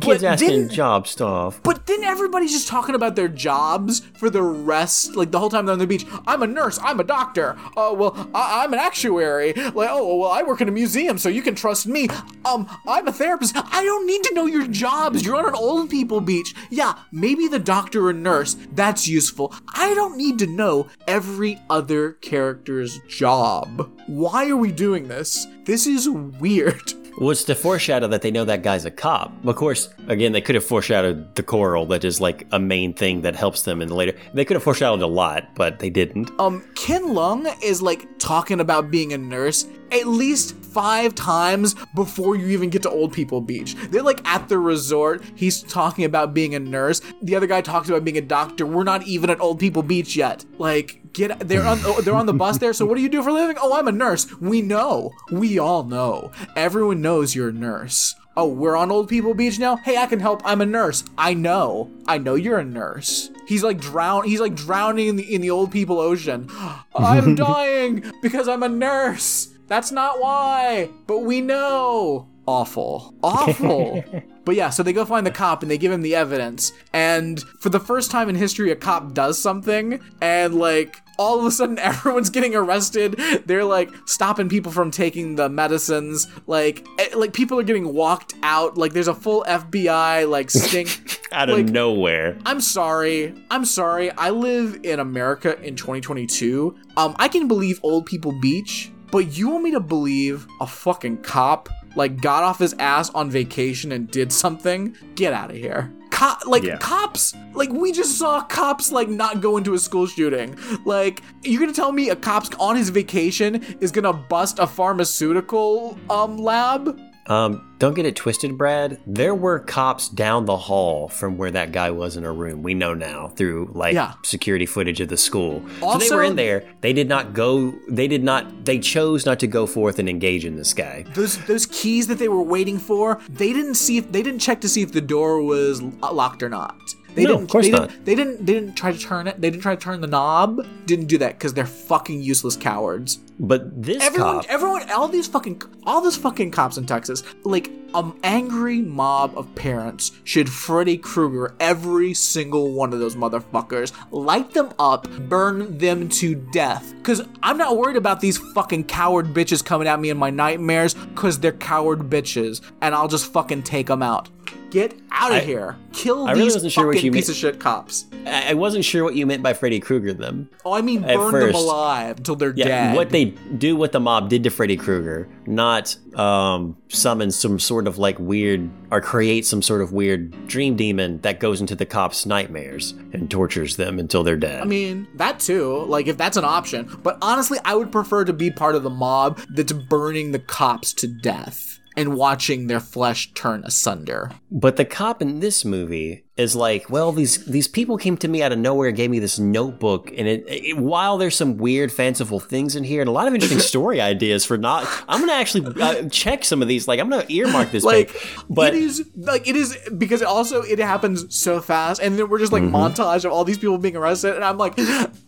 kids 0.00 0.22
asking 0.22 0.48
didn't- 0.48 0.72
job 0.72 1.06
stuff. 1.08 1.60
But 1.62 1.86
then 1.86 2.01
everybody's 2.04 2.52
just 2.52 2.68
talking 2.68 2.94
about 2.94 3.16
their 3.16 3.28
jobs 3.28 4.00
for 4.14 4.30
the 4.30 4.42
rest, 4.42 5.14
like 5.16 5.30
the 5.30 5.38
whole 5.38 5.48
time 5.50 5.66
they're 5.66 5.72
on 5.72 5.78
the 5.78 5.86
beach. 5.86 6.06
I'm 6.26 6.42
a 6.42 6.46
nurse. 6.46 6.78
I'm 6.82 7.00
a 7.00 7.04
doctor. 7.04 7.56
Oh 7.76 7.94
well, 7.94 8.30
I- 8.34 8.64
I'm 8.64 8.72
an 8.72 8.78
actuary. 8.78 9.52
Like 9.52 9.88
oh 9.90 10.16
well, 10.16 10.30
I 10.30 10.42
work 10.42 10.60
in 10.60 10.68
a 10.68 10.72
museum, 10.72 11.18
so 11.18 11.28
you 11.28 11.42
can 11.42 11.54
trust 11.54 11.86
me. 11.86 12.08
Um, 12.44 12.68
I'm 12.86 13.06
a 13.08 13.12
therapist. 13.12 13.54
I 13.56 13.84
don't 13.84 14.06
need 14.06 14.22
to 14.24 14.34
know 14.34 14.46
your 14.46 14.66
jobs. 14.66 15.24
You're 15.24 15.36
on 15.36 15.46
an 15.46 15.54
old 15.54 15.90
people 15.90 16.20
beach. 16.20 16.54
Yeah, 16.70 16.94
maybe 17.12 17.48
the 17.48 17.58
doctor 17.58 18.06
or 18.08 18.12
nurse. 18.12 18.56
That's 18.72 19.06
useful. 19.08 19.54
I 19.74 19.94
don't 19.94 20.16
need 20.16 20.38
to 20.40 20.46
know 20.46 20.88
every 21.06 21.60
other 21.70 22.12
character's 22.14 22.98
job. 23.08 23.90
Why 24.06 24.48
are 24.48 24.56
we 24.56 24.72
doing 24.72 25.08
this? 25.08 25.46
This 25.64 25.86
is 25.86 26.08
weird. 26.08 26.92
It's 27.20 27.44
to 27.44 27.54
foreshadow 27.54 28.08
that 28.08 28.22
they 28.22 28.30
know 28.30 28.44
that 28.44 28.62
guy's 28.62 28.84
a 28.84 28.90
cop. 28.90 29.32
Of 29.44 29.56
course, 29.56 29.88
again, 30.08 30.32
they 30.32 30.40
could 30.40 30.54
have 30.54 30.64
foreshadowed 30.64 31.34
the 31.34 31.42
coral, 31.42 31.86
that 31.86 32.04
is 32.04 32.20
like 32.20 32.46
a 32.52 32.58
main 32.58 32.94
thing 32.94 33.22
that 33.22 33.36
helps 33.36 33.62
them 33.62 33.80
in 33.80 33.88
the 33.88 33.94
later. 33.94 34.16
They 34.34 34.44
could 34.44 34.54
have 34.54 34.62
foreshadowed 34.62 35.02
a 35.02 35.06
lot, 35.06 35.54
but 35.54 35.78
they 35.78 35.90
didn't. 35.90 36.30
um 36.40 36.64
Ken 36.74 37.02
Leung 37.02 37.46
is 37.62 37.82
like 37.82 38.06
talking 38.18 38.60
about 38.60 38.90
being 38.90 39.12
a 39.12 39.18
nurse 39.18 39.66
at 39.92 40.06
least 40.06 40.56
five 40.56 41.14
times 41.14 41.74
before 41.94 42.34
you 42.34 42.46
even 42.48 42.70
get 42.70 42.82
to 42.82 42.90
Old 42.90 43.12
People 43.12 43.42
Beach. 43.42 43.74
They're 43.90 44.02
like 44.02 44.26
at 44.26 44.48
the 44.48 44.58
resort. 44.58 45.22
He's 45.34 45.62
talking 45.62 46.06
about 46.06 46.32
being 46.32 46.54
a 46.54 46.60
nurse. 46.60 47.02
The 47.20 47.36
other 47.36 47.46
guy 47.46 47.60
talks 47.60 47.90
about 47.90 48.02
being 48.02 48.16
a 48.16 48.22
doctor. 48.22 48.64
We're 48.64 48.84
not 48.84 49.06
even 49.06 49.28
at 49.28 49.38
Old 49.40 49.58
People 49.58 49.82
Beach 49.82 50.16
yet. 50.16 50.46
Like 50.58 51.01
get 51.12 51.38
they're 51.48 51.64
on 51.64 51.80
oh, 51.84 52.00
they're 52.00 52.14
on 52.14 52.26
the 52.26 52.32
bus 52.32 52.58
there. 52.58 52.72
So 52.72 52.86
what 52.86 52.96
do 52.96 53.02
you 53.02 53.08
do 53.08 53.22
for 53.22 53.30
a 53.30 53.32
living? 53.32 53.56
Oh, 53.60 53.74
I'm 53.74 53.88
a 53.88 53.92
nurse. 53.92 54.30
We 54.40 54.62
know. 54.62 55.12
We 55.30 55.58
all 55.58 55.84
know. 55.84 56.32
Everyone 56.56 57.00
knows 57.00 57.34
you're 57.34 57.50
a 57.50 57.52
nurse. 57.52 58.14
Oh, 58.34 58.48
we're 58.48 58.76
on 58.76 58.90
Old 58.90 59.10
People 59.10 59.34
Beach 59.34 59.58
now? 59.58 59.76
Hey, 59.76 59.98
I 59.98 60.06
can 60.06 60.18
help. 60.18 60.40
I'm 60.44 60.62
a 60.62 60.66
nurse. 60.66 61.04
I 61.18 61.34
know. 61.34 61.90
I 62.06 62.16
know 62.16 62.34
you're 62.34 62.58
a 62.58 62.64
nurse. 62.64 63.30
He's 63.46 63.62
like 63.62 63.78
drown 63.78 64.24
he's 64.24 64.40
like 64.40 64.54
drowning 64.54 65.08
in 65.08 65.16
the 65.16 65.34
in 65.34 65.40
the 65.40 65.50
old 65.50 65.70
people 65.70 66.00
ocean. 66.00 66.48
I'm 66.94 67.34
dying 67.36 68.10
because 68.22 68.48
I'm 68.48 68.62
a 68.62 68.68
nurse. 68.68 69.48
That's 69.68 69.92
not 69.92 70.20
why. 70.20 70.90
But 71.06 71.20
we 71.20 71.40
know. 71.40 72.28
Awful. 72.46 73.14
Awful. 73.22 74.04
But 74.44 74.54
yeah, 74.56 74.70
so 74.70 74.82
they 74.82 74.92
go 74.92 75.04
find 75.04 75.26
the 75.26 75.30
cop 75.30 75.62
and 75.62 75.70
they 75.70 75.78
give 75.78 75.92
him 75.92 76.02
the 76.02 76.14
evidence. 76.14 76.72
And 76.92 77.40
for 77.60 77.68
the 77.68 77.80
first 77.80 78.10
time 78.10 78.28
in 78.28 78.34
history, 78.34 78.70
a 78.70 78.76
cop 78.76 79.14
does 79.14 79.40
something, 79.40 80.00
and 80.20 80.54
like 80.56 81.00
all 81.18 81.38
of 81.38 81.44
a 81.44 81.50
sudden 81.50 81.78
everyone's 81.80 82.30
getting 82.30 82.54
arrested. 82.54 83.12
They're 83.46 83.64
like 83.64 83.90
stopping 84.06 84.48
people 84.48 84.72
from 84.72 84.90
taking 84.90 85.36
the 85.36 85.48
medicines. 85.48 86.26
Like, 86.46 86.86
eh, 86.98 87.08
like 87.14 87.32
people 87.32 87.58
are 87.60 87.62
getting 87.62 87.92
walked 87.94 88.34
out. 88.42 88.76
Like 88.76 88.92
there's 88.92 89.08
a 89.08 89.14
full 89.14 89.44
FBI 89.46 90.28
like 90.28 90.50
stink. 90.50 91.18
Out 91.32 91.48
of 91.48 91.56
Like- 91.56 91.66
nowhere. 91.70 92.36
I'm 92.44 92.60
sorry. 92.60 93.34
I'm 93.50 93.64
sorry. 93.64 94.10
I 94.10 94.28
live 94.28 94.80
in 94.82 95.00
America 95.00 95.58
in 95.62 95.76
2022. 95.76 96.76
Um, 96.98 97.16
I 97.18 97.28
can 97.28 97.48
believe 97.48 97.80
old 97.82 98.04
people 98.04 98.38
beach, 98.38 98.91
but 99.12 99.36
you 99.36 99.50
want 99.50 99.62
me 99.62 99.70
to 99.70 99.80
believe 99.80 100.46
a 100.60 100.66
fucking 100.66 101.18
cop 101.18 101.68
like 101.94 102.20
got 102.20 102.42
off 102.42 102.58
his 102.58 102.74
ass 102.80 103.10
on 103.10 103.30
vacation 103.30 103.92
and 103.92 104.10
did 104.10 104.32
something? 104.32 104.96
Get 105.14 105.32
out 105.32 105.50
of 105.50 105.56
here. 105.56 105.92
Co- 106.10 106.34
like 106.46 106.62
Yeah. 106.62 106.78
cops, 106.78 107.34
like 107.54 107.70
we 107.70 107.92
just 107.92 108.18
saw 108.18 108.42
cops 108.42 108.90
like 108.92 109.08
not 109.08 109.40
go 109.40 109.56
into 109.58 109.74
a 109.74 109.78
school 109.78 110.06
shooting. 110.06 110.56
Like 110.84 111.22
you're 111.44 111.60
gonna 111.60 111.72
tell 111.72 111.92
me 111.92 112.08
a 112.10 112.16
cop's 112.16 112.50
on 112.58 112.76
his 112.76 112.88
vacation 112.90 113.62
is 113.80 113.90
gonna 113.92 114.12
bust 114.12 114.58
a 114.58 114.66
pharmaceutical 114.66 115.98
um 116.10 116.36
lab? 116.38 116.98
Um, 117.32 117.68
don't 117.78 117.94
get 117.94 118.06
it 118.06 118.14
twisted, 118.14 118.56
Brad. 118.58 119.00
There 119.06 119.34
were 119.34 119.58
cops 119.58 120.08
down 120.08 120.44
the 120.44 120.56
hall 120.56 121.08
from 121.08 121.36
where 121.38 121.50
that 121.50 121.72
guy 121.72 121.90
was 121.90 122.16
in 122.16 122.24
a 122.24 122.30
room. 122.32 122.62
We 122.62 122.74
know 122.74 122.94
now 122.94 123.28
through 123.36 123.70
like 123.74 123.94
Yeah. 123.94 124.12
security 124.22 124.66
footage 124.66 125.00
of 125.00 125.08
the 125.08 125.16
school. 125.16 125.62
so 125.80 125.98
they 125.98 126.10
were 126.14 126.22
in 126.22 126.36
there. 126.36 126.64
They 126.82 126.92
did 126.92 127.08
not 127.08 127.32
go. 127.32 127.72
They 127.88 128.06
did 128.06 128.22
not. 128.22 128.64
They 128.66 128.78
chose 128.78 129.24
not 129.26 129.40
to 129.40 129.46
go 129.46 129.66
forth 129.66 129.98
and 129.98 130.08
engage 130.08 130.44
in 130.44 130.56
this 130.56 130.72
guy. 130.74 131.04
those 131.14 131.38
those 131.46 131.66
keys 131.66 132.06
that 132.08 132.18
they 132.18 132.28
were 132.28 132.42
waiting 132.42 132.78
for 132.78 133.18
they 133.28 133.52
didn't 133.52 133.74
see 133.74 133.96
if 133.96 134.12
they 134.12 134.22
didn't 134.22 134.40
check 134.40 134.60
to 134.60 134.68
see 134.68 134.82
if 134.82 134.92
the 134.92 135.00
door 135.00 135.42
was 135.42 135.82
locked 135.82 136.42
or 136.42 136.48
not 136.48 136.76
they 137.14 137.24
No, 137.24 137.28
didn't 137.30 137.42
of 137.44 137.48
course 137.50 137.66
they 137.66 137.72
not. 137.72 137.88
didn't 137.88 138.04
they 138.04 138.14
didn't 138.14 138.46
they 138.46 138.52
didn't 138.54 138.74
try 138.74 138.92
to 138.92 138.98
turn 138.98 139.26
it 139.26 139.40
they 139.40 139.50
didn't 139.50 139.62
try 139.62 139.74
to 139.74 139.80
turn 139.80 140.00
the 140.00 140.06
knob 140.06 140.66
didn't 140.86 141.06
do 141.06 141.18
that 141.18 141.38
because 141.38 141.54
they're 141.54 141.66
fucking 141.66 142.22
useless 142.22 142.56
cowards. 142.56 143.18
But 143.38 143.82
this 143.82 144.02
everyone 144.02 144.36
cop, 144.42 144.46
everyone 144.48 144.90
all 144.90 145.08
these 145.08 145.26
fucking 145.26 145.62
all 145.84 146.00
those 146.00 146.16
fucking 146.16 146.50
cops 146.52 146.76
in 146.76 146.86
texas 146.86 147.22
like 147.44 147.70
an 147.94 148.12
angry 148.22 148.80
mob 148.80 149.36
of 149.36 149.52
parents 149.54 150.12
should 150.24 150.48
freddy 150.48 150.96
krueger 150.96 151.54
every 151.60 152.14
single 152.14 152.72
one 152.72 152.92
of 152.92 153.00
those 153.00 153.16
motherfuckers 153.16 153.92
light 154.12 154.50
them 154.52 154.72
up 154.78 155.08
burn 155.28 155.76
them 155.78 156.08
to 156.08 156.34
death. 156.52 156.94
Because 156.98 157.22
i'm 157.42 157.58
not 157.58 157.76
worried 157.76 157.96
about 157.96 158.20
these 158.20 158.38
fucking 158.38 158.84
coward 158.84 159.34
bitches 159.34 159.64
coming 159.64 159.88
at 159.88 159.98
me 160.00 160.10
in 160.10 160.16
my 160.16 160.30
nightmares 160.30 160.94
because 160.94 161.40
they're 161.40 161.52
coward 161.52 162.08
bitches 162.10 162.60
and 162.80 162.94
i'll 162.94 163.08
just 163.08 163.32
fucking 163.32 163.62
take 163.62 163.88
them 163.88 164.02
out 164.02 164.28
get 164.70 164.94
out 165.10 165.30
of 165.32 165.38
I- 165.38 165.40
here 165.40 165.76
kill 165.92 166.26
I 166.26 166.32
really 166.32 166.44
these 166.44 166.54
wasn't 166.54 166.72
sure 166.72 166.86
what 166.86 167.02
you 167.02 167.12
piece 167.12 167.28
meant- 167.28 167.36
of 167.36 167.36
shit 167.36 167.60
cops 167.60 168.06
I 168.26 168.50
I 168.50 168.54
wasn't 168.54 168.84
sure 168.84 169.02
what 169.04 169.14
you 169.14 169.26
meant 169.26 169.42
by 169.42 169.52
Freddy 169.52 169.80
Krueger. 169.80 170.12
Them. 170.12 170.48
oh 170.64 170.72
i 170.72 170.80
mean 170.80 171.02
burn 171.02 171.32
them 171.46 171.54
alive 171.54 172.18
until 172.18 172.36
they're 172.36 172.52
Yeah, 172.56 172.66
dead 172.68 172.96
what 172.96 173.10
they 173.10 173.26
do, 173.26 173.76
what 173.76 173.92
the 173.92 174.00
mob 174.00 174.28
did 174.28 174.44
to 174.44 174.50
Freddy 174.50 174.76
Krueger, 174.76 175.28
not 175.46 175.96
um, 176.18 176.76
summon 176.88 177.30
some 177.30 177.58
sort 177.58 177.86
of 177.86 177.98
like 177.98 178.18
weird 178.18 178.68
or 178.90 179.00
create 179.00 179.44
some 179.46 179.60
sort 179.62 179.80
of 179.82 179.92
weird 179.92 180.46
dream 180.46 180.76
demon 180.76 181.20
that 181.22 181.40
goes 181.40 181.60
into 181.60 181.74
the 181.74 181.86
cops' 181.86 182.24
nightmares 182.26 182.92
and 183.12 183.30
tortures 183.30 183.76
them 183.76 183.98
until 183.98 184.22
they're 184.22 184.36
dead. 184.36 184.60
I 184.60 184.64
mean, 184.64 185.08
that 185.16 185.40
too. 185.40 185.84
Like, 185.86 186.06
if 186.06 186.16
that's 186.18 186.36
an 186.36 186.44
option. 186.44 186.88
But 187.02 187.16
honestly, 187.22 187.58
I 187.64 187.74
would 187.74 187.90
prefer 187.90 188.24
to 188.26 188.32
be 188.32 188.50
part 188.50 188.74
of 188.74 188.82
the 188.82 188.90
mob 188.90 189.40
that's 189.48 189.72
burning 189.72 190.32
the 190.32 190.38
cops 190.38 190.92
to 190.94 191.06
death 191.06 191.71
and 191.96 192.16
watching 192.16 192.66
their 192.66 192.80
flesh 192.80 193.32
turn 193.34 193.64
asunder. 193.64 194.30
But 194.50 194.76
the 194.76 194.84
cop 194.84 195.22
in 195.22 195.40
this 195.40 195.64
movie 195.64 196.24
is 196.36 196.56
like, 196.56 196.88
well, 196.88 197.12
these 197.12 197.44
these 197.44 197.68
people 197.68 197.98
came 197.98 198.16
to 198.16 198.26
me 198.26 198.42
out 198.42 198.52
of 198.52 198.58
nowhere 198.58 198.88
and 198.88 198.96
gave 198.96 199.10
me 199.10 199.18
this 199.18 199.38
notebook, 199.38 200.10
and 200.16 200.26
it, 200.26 200.44
it 200.48 200.78
while 200.78 201.18
there's 201.18 201.36
some 201.36 201.58
weird, 201.58 201.92
fanciful 201.92 202.40
things 202.40 202.74
in 202.74 202.84
here 202.84 203.02
and 203.02 203.08
a 203.08 203.12
lot 203.12 203.28
of 203.28 203.34
interesting 203.34 203.58
story 203.72 204.00
ideas 204.00 204.44
for 204.44 204.56
not, 204.56 204.86
I'm 205.08 205.20
gonna 205.20 205.32
actually 205.34 205.66
uh, 205.82 206.08
check 206.08 206.44
some 206.44 206.62
of 206.62 206.68
these. 206.68 206.88
Like, 206.88 207.00
I'm 207.00 207.10
gonna 207.10 207.26
earmark 207.28 207.70
this. 207.70 207.84
Like, 207.84 208.12
page. 208.12 208.36
but 208.48 208.74
it 208.74 208.82
is 208.82 209.06
like 209.16 209.46
it 209.46 209.56
is 209.56 209.76
because 209.98 210.22
it 210.22 210.26
also 210.28 210.62
it 210.62 210.78
happens 210.78 211.34
so 211.36 211.60
fast, 211.60 212.00
and 212.00 212.18
then 212.18 212.30
we're 212.30 212.38
just 212.38 212.52
like 212.52 212.62
montage 212.62 213.26
of 213.26 213.32
all 213.32 213.44
these 213.44 213.58
people 213.58 213.76
being 213.76 213.96
arrested, 213.96 214.34
and 214.34 214.42
I'm 214.44 214.56
like, 214.56 214.78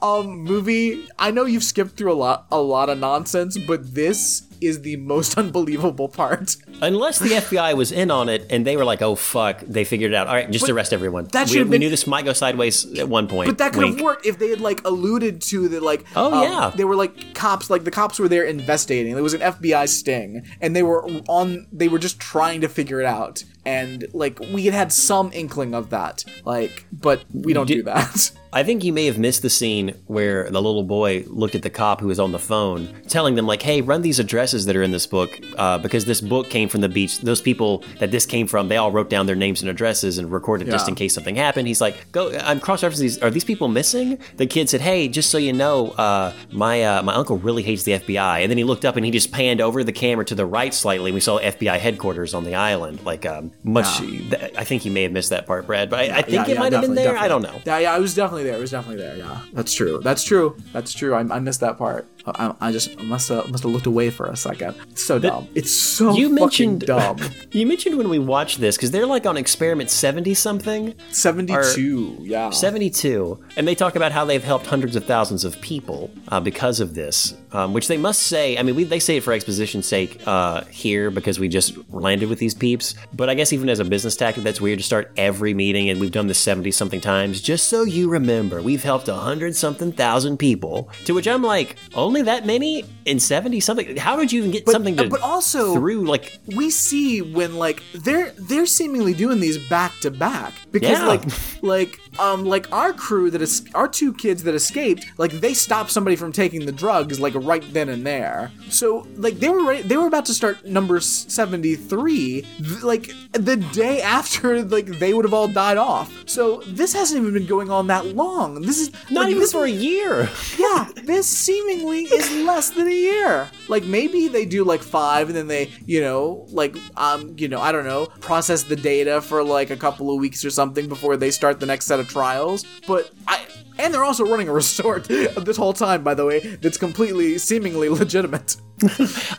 um, 0.00 0.38
movie. 0.38 1.06
I 1.18 1.30
know 1.30 1.44
you've 1.44 1.64
skipped 1.64 1.98
through 1.98 2.12
a 2.12 2.16
lot, 2.16 2.46
a 2.50 2.60
lot 2.60 2.88
of 2.88 2.98
nonsense, 2.98 3.58
but 3.58 3.94
this 3.94 4.46
is 4.60 4.80
the 4.80 4.96
most 4.96 5.36
unbelievable 5.38 6.08
part. 6.08 6.56
Unless 6.80 7.18
the 7.18 7.30
FBI 7.30 7.76
was 7.76 7.92
in 7.92 8.10
on 8.10 8.28
it 8.30 8.46
and 8.50 8.66
they 8.66 8.76
were 8.78 8.84
like, 8.84 9.02
"Oh 9.02 9.14
fuck," 9.14 9.60
they 9.60 9.84
figured 9.84 10.12
it 10.12 10.14
out. 10.14 10.28
All 10.28 10.34
right, 10.34 10.50
just 10.50 10.64
But- 10.64 10.72
arrest 10.72 10.93
everyone. 10.94 11.26
That 11.32 11.50
we, 11.50 11.62
we 11.62 11.68
been- 11.68 11.80
knew 11.80 11.90
this 11.90 12.06
might 12.06 12.24
go 12.24 12.32
sideways 12.32 12.98
at 12.98 13.08
one 13.08 13.28
point. 13.28 13.48
But 13.48 13.58
that 13.58 13.72
could 13.74 13.82
Wink. 13.82 13.96
have 13.96 14.04
worked 14.04 14.24
if 14.26 14.38
they 14.38 14.48
had 14.48 14.60
like 14.60 14.80
alluded 14.86 15.42
to 15.42 15.68
the 15.68 15.80
like. 15.80 16.06
Oh, 16.16 16.32
um, 16.32 16.42
yeah. 16.44 16.72
they 16.74 16.84
were 16.84 16.96
like 16.96 17.34
cops. 17.34 17.68
Like 17.68 17.84
the 17.84 17.90
cops 17.90 18.18
were 18.18 18.28
there 18.28 18.44
investigating. 18.44 19.14
There 19.14 19.22
was 19.22 19.34
an 19.34 19.40
FBI 19.40 19.88
sting, 19.88 20.46
and 20.60 20.74
they 20.74 20.82
were 20.82 21.04
on. 21.28 21.66
They 21.72 21.88
were 21.88 21.98
just 21.98 22.18
trying 22.20 22.60
to 22.62 22.68
figure 22.68 23.00
it 23.00 23.06
out, 23.06 23.44
and 23.66 24.06
like 24.14 24.38
we 24.40 24.64
had 24.64 24.74
had 24.74 24.92
some 24.92 25.30
inkling 25.32 25.74
of 25.74 25.90
that. 25.90 26.24
Like, 26.44 26.86
but 26.92 27.24
we 27.32 27.52
don't 27.52 27.66
do 27.66 27.82
that. 27.82 28.30
I 28.54 28.62
think 28.62 28.84
you 28.84 28.92
may 28.92 29.06
have 29.06 29.18
missed 29.18 29.42
the 29.42 29.50
scene 29.50 29.94
where 30.06 30.48
the 30.48 30.62
little 30.62 30.84
boy 30.84 31.24
looked 31.26 31.56
at 31.56 31.62
the 31.62 31.70
cop 31.70 32.00
who 32.00 32.06
was 32.06 32.20
on 32.20 32.30
the 32.30 32.38
phone, 32.38 32.88
telling 33.08 33.34
them 33.34 33.46
like, 33.48 33.60
"Hey, 33.62 33.80
run 33.80 34.00
these 34.02 34.20
addresses 34.20 34.64
that 34.66 34.76
are 34.76 34.82
in 34.84 34.92
this 34.92 35.06
book 35.08 35.36
uh, 35.58 35.78
because 35.78 36.04
this 36.04 36.20
book 36.20 36.48
came 36.50 36.68
from 36.68 36.80
the 36.80 36.88
beach. 36.88 37.18
Those 37.18 37.40
people 37.40 37.82
that 37.98 38.12
this 38.12 38.24
came 38.24 38.46
from, 38.46 38.68
they 38.68 38.76
all 38.76 38.92
wrote 38.92 39.10
down 39.10 39.26
their 39.26 39.34
names 39.34 39.60
and 39.60 39.68
addresses 39.68 40.18
and 40.18 40.30
recorded 40.30 40.70
just 40.70 40.88
in 40.88 40.94
case 40.94 41.12
something 41.14 41.34
happened." 41.34 41.66
He's 41.66 41.80
like, 41.80 42.12
"Go, 42.12 42.30
I'm 42.44 42.60
cross-referencing 42.60 42.98
these. 43.00 43.18
Are 43.18 43.30
these 43.30 43.42
people 43.44 43.66
missing?" 43.66 44.18
The 44.36 44.46
kid 44.46 44.70
said, 44.70 44.80
"Hey, 44.82 45.08
just 45.08 45.30
so 45.30 45.38
you 45.38 45.52
know, 45.52 45.88
uh, 45.90 46.32
my 46.52 46.82
uh, 46.84 47.02
my 47.02 47.14
uncle 47.14 47.38
really 47.38 47.64
hates 47.64 47.82
the 47.82 47.92
FBI." 47.98 48.42
And 48.42 48.50
then 48.50 48.56
he 48.58 48.62
looked 48.64 48.84
up 48.84 48.94
and 48.94 49.04
he 49.04 49.10
just 49.10 49.32
panned 49.32 49.60
over 49.60 49.82
the 49.82 49.92
camera 49.92 50.24
to 50.26 50.34
the 50.36 50.46
right 50.46 50.72
slightly. 50.72 51.10
and 51.10 51.14
We 51.14 51.20
saw 51.20 51.40
FBI 51.40 51.78
headquarters 51.78 52.34
on 52.34 52.44
the 52.44 52.54
island. 52.54 53.04
Like, 53.04 53.26
um, 53.26 53.50
much. 53.64 53.98
th- 53.98 54.52
I 54.56 54.62
think 54.62 54.84
you 54.84 54.92
may 54.92 55.02
have 55.02 55.12
missed 55.12 55.30
that 55.30 55.44
part, 55.44 55.66
Brad, 55.66 55.90
but 55.90 55.98
I, 55.98 56.18
I 56.18 56.22
think 56.22 56.34
Yeah, 56.34 56.42
it 56.44 56.48
yeah, 56.50 56.58
might 56.60 56.72
have 56.72 56.82
been 56.82 56.94
definitely, 56.94 57.02
there. 57.02 57.16
I 57.18 57.26
don't 57.26 57.42
know. 57.42 57.60
Yeah, 57.66 57.78
yeah, 57.80 57.92
I 57.94 57.98
was 57.98 58.14
definitely 58.14 58.43
there. 58.44 58.56
I 58.56 58.58
was 58.58 58.70
definitely 58.70 59.02
there. 59.02 59.16
Yeah, 59.16 59.40
that's 59.52 59.72
true. 59.72 60.00
That's 60.02 60.22
true. 60.22 60.56
That's 60.72 60.92
true. 60.92 61.14
I, 61.14 61.20
I 61.20 61.40
missed 61.40 61.60
that 61.60 61.76
part. 61.78 62.06
I, 62.26 62.54
I 62.60 62.72
just 62.72 62.98
must 63.00 63.28
have 63.28 63.50
must 63.50 63.64
have 63.64 63.72
looked 63.72 63.86
away 63.86 64.10
for 64.10 64.26
a 64.26 64.36
second. 64.36 64.76
It's 64.90 65.02
so 65.04 65.18
dumb. 65.18 65.48
It's 65.54 65.70
so 65.72 66.14
you 66.14 66.30
mentioned 66.30 66.82
dumb. 66.82 67.18
you 67.52 67.66
mentioned 67.66 67.98
when 67.98 68.08
we 68.08 68.18
watched 68.18 68.60
this 68.60 68.76
because 68.76 68.90
they're 68.92 69.06
like 69.06 69.26
on 69.26 69.36
experiment 69.36 69.90
70 69.90 70.32
something 70.34 70.94
Seventy-two. 71.10 72.18
yeah. 72.20 72.50
72 72.50 73.38
and 73.56 73.68
they 73.68 73.74
talk 73.74 73.96
about 73.96 74.12
how 74.12 74.24
they've 74.24 74.42
helped 74.42 74.66
hundreds 74.66 74.96
of 74.96 75.04
thousands 75.04 75.44
of 75.44 75.60
people 75.60 76.10
uh, 76.28 76.40
because 76.40 76.80
of 76.80 76.94
this 76.94 77.34
um, 77.54 77.72
which 77.72 77.88
they 77.88 77.96
must 77.96 78.22
say 78.22 78.58
i 78.58 78.62
mean 78.62 78.74
we, 78.74 78.84
they 78.84 78.98
say 78.98 79.16
it 79.16 79.22
for 79.22 79.32
exposition's 79.32 79.86
sake 79.86 80.20
uh, 80.26 80.62
here 80.64 81.10
because 81.10 81.38
we 81.40 81.48
just 81.48 81.76
landed 81.92 82.28
with 82.28 82.38
these 82.38 82.54
peeps. 82.54 82.94
But 83.14 83.30
i 83.30 83.34
guess 83.34 83.52
even 83.52 83.68
as 83.68 83.78
a 83.80 83.84
business 83.84 84.16
tactic 84.16 84.42
that's 84.44 84.60
weird 84.60 84.78
to 84.80 84.84
start 84.84 85.12
every 85.16 85.54
meeting 85.54 85.88
and 85.90 86.00
we've 86.00 86.10
done 86.12 86.26
this 86.26 86.38
70 86.38 86.70
something 86.72 87.00
times 87.00 87.40
just 87.40 87.68
so 87.68 87.84
you 87.84 88.10
remember. 88.10 88.60
We've 88.60 88.82
helped 88.82 89.08
a 89.08 89.14
hundred 89.14 89.54
something 89.56 89.92
thousand 89.92 90.38
people 90.38 90.88
to 91.06 91.14
which 91.14 91.28
i'm 91.28 91.42
like 91.42 91.76
only 91.94 92.22
that 92.22 92.44
many 92.46 92.84
in 93.04 93.20
70 93.20 93.60
something 93.60 93.96
how 93.96 94.16
did 94.16 94.32
you 94.32 94.40
even 94.40 94.50
get 94.50 94.68
something 94.68 94.96
to 94.96 95.08
but 95.08 95.20
also- 95.20 95.74
through 95.74 96.04
like 96.04 96.38
we 96.56 96.70
see 96.70 97.22
when 97.22 97.54
like 97.56 97.82
they're 97.94 98.30
they're 98.38 98.66
seemingly 98.66 99.14
doing 99.14 99.40
these 99.40 99.58
back 99.68 99.92
to 100.00 100.10
back 100.10 100.52
because 100.72 100.98
Yeah. 100.98 101.06
like 101.06 101.22
like 101.62 102.00
um 102.18 102.44
like 102.44 102.70
our 102.72 102.92
crew 102.92 103.30
that 103.30 103.42
is 103.42 103.64
our 103.74 103.88
two 103.88 104.12
kids 104.12 104.42
that 104.44 104.54
escaped 104.54 105.06
like 105.18 105.30
they 105.32 105.54
stopped 105.54 105.90
somebody 105.90 106.16
from 106.16 106.32
taking 106.32 106.64
the 106.66 106.72
drugs 106.72 107.20
like 107.20 107.34
right 107.44 107.64
then 107.72 107.88
and 107.88 108.06
there 108.06 108.50
so 108.68 109.06
like 109.16 109.38
they 109.38 109.48
were 109.48 109.64
ready, 109.64 109.82
they 109.82 109.96
were 109.96 110.06
about 110.06 110.26
to 110.26 110.34
start 110.34 110.64
number 110.64 111.00
73 111.00 112.42
th- 112.42 112.82
like 112.82 113.12
the 113.32 113.56
day 113.56 114.00
after 114.18 114.62
like 114.62 114.86
they 114.86 115.14
would 115.14 115.24
have 115.24 115.34
all 115.34 115.48
died 115.48 115.76
off 115.76 116.12
so 116.26 116.62
this 116.66 116.92
hasn't 116.92 117.20
even 117.20 117.34
been 117.34 117.46
going 117.46 117.70
on 117.70 117.86
that 117.86 118.06
long 118.06 118.60
this 118.62 118.78
is 118.78 118.92
not 119.10 119.22
like, 119.22 119.30
even 119.30 119.40
this 119.40 119.52
for 119.52 119.64
a 119.64 119.70
year 119.70 120.28
yeah, 120.58 120.88
this 121.04 121.26
seemingly 121.26 122.04
is 122.04 122.30
less 122.44 122.70
than 122.70 122.86
a 122.86 122.94
year. 122.94 123.50
Like 123.68 123.84
maybe 123.84 124.28
they 124.28 124.44
do 124.44 124.64
like 124.64 124.82
five 124.82 125.28
and 125.28 125.36
then 125.36 125.46
they, 125.46 125.70
you 125.86 126.00
know, 126.00 126.46
like 126.50 126.76
um, 126.96 127.34
you 127.38 127.48
know, 127.48 127.60
I 127.60 127.72
don't 127.72 127.84
know, 127.84 128.06
process 128.20 128.62
the 128.62 128.76
data 128.76 129.20
for 129.20 129.42
like 129.42 129.70
a 129.70 129.76
couple 129.76 130.12
of 130.12 130.20
weeks 130.20 130.44
or 130.44 130.50
something 130.50 130.88
before 130.88 131.16
they 131.16 131.30
start 131.30 131.60
the 131.60 131.66
next 131.66 131.86
set 131.86 132.00
of 132.00 132.08
trials. 132.08 132.64
But 132.86 133.10
I 133.26 133.44
and 133.78 133.92
they're 133.92 134.04
also 134.04 134.24
running 134.24 134.48
a 134.48 134.52
resort 134.52 135.04
this 135.08 135.56
whole 135.56 135.72
time, 135.72 136.02
by 136.02 136.14
the 136.14 136.24
way, 136.24 136.40
that's 136.56 136.78
completely 136.78 137.38
seemingly 137.38 137.88
legitimate. 137.88 138.56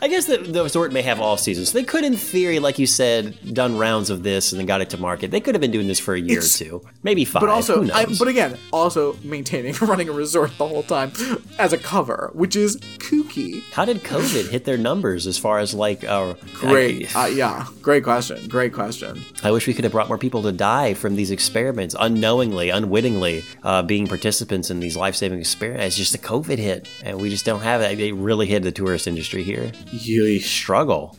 I 0.00 0.08
guess 0.08 0.24
the, 0.24 0.38
the 0.38 0.62
resort 0.62 0.92
may 0.92 1.02
have 1.02 1.20
off 1.20 1.40
seasons. 1.40 1.70
So 1.70 1.78
they 1.78 1.84
could, 1.84 2.04
in 2.04 2.16
theory, 2.16 2.58
like 2.58 2.78
you 2.78 2.86
said, 2.86 3.36
done 3.52 3.76
rounds 3.76 4.08
of 4.08 4.22
this 4.22 4.50
and 4.52 4.58
then 4.58 4.66
got 4.66 4.80
it 4.80 4.88
to 4.90 4.98
market. 4.98 5.30
They 5.30 5.40
could 5.40 5.54
have 5.54 5.60
been 5.60 5.70
doing 5.70 5.86
this 5.88 5.98
for 6.00 6.14
a 6.14 6.18
year 6.20 6.38
It's- 6.38 6.60
or 6.60 6.64
two, 6.64 6.88
maybe 7.02 7.24
five. 7.26 7.40
But 7.42 7.50
also, 7.50 7.86
I, 7.90 8.06
but 8.18 8.28
again, 8.28 8.56
also 8.72 9.16
maintaining 9.22 9.74
running 9.82 10.08
a 10.08 10.12
resort 10.12 10.56
the 10.56 10.66
whole 10.66 10.82
time 10.82 11.12
as 11.58 11.74
a 11.74 11.78
cover, 11.78 12.30
which 12.32 12.56
is 12.56 12.78
kooky. 12.98 13.62
How 13.72 13.84
did 13.84 13.98
COVID 14.02 14.48
hit 14.48 14.64
their 14.64 14.78
numbers 14.78 15.26
as 15.26 15.36
far 15.36 15.58
as 15.58 15.74
like? 15.74 16.02
Uh, 16.02 16.34
Great, 16.54 17.14
I, 17.14 17.24
uh, 17.24 17.26
yeah, 17.26 17.66
great 17.82 18.04
question, 18.04 18.48
great 18.48 18.72
question. 18.72 19.22
I 19.42 19.50
wish 19.50 19.66
we 19.66 19.74
could 19.74 19.84
have 19.84 19.92
brought 19.92 20.08
more 20.08 20.18
people 20.18 20.42
to 20.44 20.52
die 20.52 20.94
from 20.94 21.14
these 21.14 21.30
experiments, 21.30 21.94
unknowingly, 21.98 22.70
unwittingly, 22.70 23.44
uh, 23.62 23.82
being 23.82 24.06
participants 24.06 24.70
in 24.70 24.80
these 24.80 24.96
life-saving 24.96 25.38
experiments. 25.38 25.86
It's 25.86 25.96
just 25.96 26.14
a 26.14 26.18
COVID 26.18 26.56
hit, 26.58 26.88
and 27.04 27.20
we 27.20 27.28
just 27.28 27.44
don't 27.44 27.60
have 27.60 27.82
that. 27.82 27.98
It 28.00 28.14
really 28.14 28.46
hit 28.46 28.62
the 28.62 28.72
tourist 28.72 29.06
industry 29.06 29.25
here. 29.34 29.72
Yeesh. 29.92 30.42
Struggle. 30.42 31.16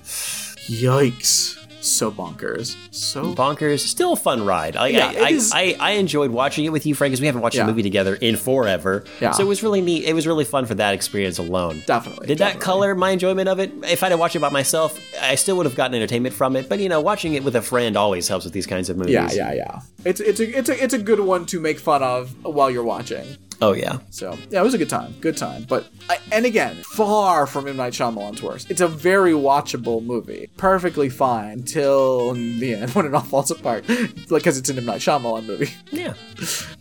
Yikes. 0.68 1.56
So 1.80 2.12
bonkers. 2.12 2.76
So 2.94 3.34
Bonkers. 3.34 3.80
Still 3.80 4.14
a 4.14 4.16
fun 4.18 4.46
ride. 4.46 4.76
I, 4.76 4.88
Yeah, 4.88 5.08
I, 5.08 5.12
I, 5.14 5.40
I, 5.54 5.76
I 5.80 5.92
enjoyed 5.92 6.32
watching 6.32 6.66
it 6.66 6.70
with 6.70 6.86
you, 6.86 6.94
Frank, 6.94 7.12
because 7.12 7.22
we 7.22 7.28
haven't 7.28 7.42
watched 7.44 7.56
Yeah. 7.56 7.64
a 7.64 7.68
movie 7.68 7.84
together 7.84 8.16
in 8.16 8.36
forever. 8.36 9.06
Yeah. 9.22 9.32
So 9.32 9.44
it 9.44 9.48
was 9.48 9.64
really 9.64 9.80
neat. 9.80 10.04
It 10.04 10.14
was 10.14 10.28
really 10.28 10.44
fun 10.44 10.66
for 10.66 10.76
that 10.76 10.94
experience 10.94 11.38
alone. 11.38 11.84
Definitely, 11.86 12.28
Did 12.28 12.40
that 12.40 12.60
color 12.60 12.94
my 12.96 13.12
enjoyment 13.12 13.48
of 13.48 13.60
it? 13.60 13.72
If 13.84 14.04
I'd 14.04 14.12
have 14.12 14.20
watched 14.20 14.36
it 14.36 14.40
by 14.40 14.50
myself, 14.50 15.00
I 15.22 15.36
still 15.36 15.56
would 15.58 15.66
have 15.66 15.76
gotten 15.76 15.96
entertainment 15.96 16.36
from 16.36 16.56
it. 16.58 16.68
But 16.68 16.80
you 16.80 16.90
know, 16.90 17.00
watching 17.00 17.36
it 17.36 17.44
with 17.44 17.56
a 17.56 17.62
friend 17.62 17.96
always 17.96 18.28
helps 18.28 18.44
with 18.44 18.54
these 18.54 18.68
kinds 18.68 18.90
of 18.90 18.98
movies. 18.98 19.14
yeah, 19.14 19.32
yeah, 19.32 19.54
yeah. 19.54 19.80
It's 20.04 20.20
it's 20.20 20.40
a 20.42 20.58
it's 20.58 20.70
a 20.70 20.84
it's 20.84 20.94
a 20.94 21.00
good 21.00 21.22
one 21.22 21.46
to 21.48 21.60
make 21.62 21.80
fun 21.80 22.04
of 22.04 22.36
while 22.44 22.70
you're 22.70 22.84
watching. 22.84 23.38
Oh 23.62 23.74
yeah. 23.74 23.98
So 24.12 24.38
yeah, 24.50 24.62
it 24.62 24.64
was 24.64 24.74
a 24.74 24.78
good 24.78 24.90
time, 24.90 25.14
good 25.20 25.36
time. 25.38 25.64
But 25.68 25.88
I, 26.10 26.20
and 26.32 26.46
again, 26.46 26.76
far 26.84 27.48
from 27.48 27.68
M 27.68 27.78
Night 27.78 27.94
Shyamalan's 27.94 28.42
worst. 28.44 28.70
It's 28.70 28.82
a 28.82 28.88
very 28.88 29.34
watchable 29.34 30.04
movie, 30.04 30.50
perfectly 30.58 31.10
fine 31.10 31.64
till 31.64 32.34
the 32.34 32.76
end 32.76 32.92
when 32.96 33.06
it 33.06 33.14
all 33.16 33.22
falls 33.22 33.50
apart, 33.52 33.88
like 33.90 34.44
because 34.44 34.58
it's 34.58 34.70
an 34.70 34.78
M 34.78 34.86
Night 34.86 35.02
Shyamalan 35.02 35.46
movie. 35.46 35.72
Yeah. 35.92 36.14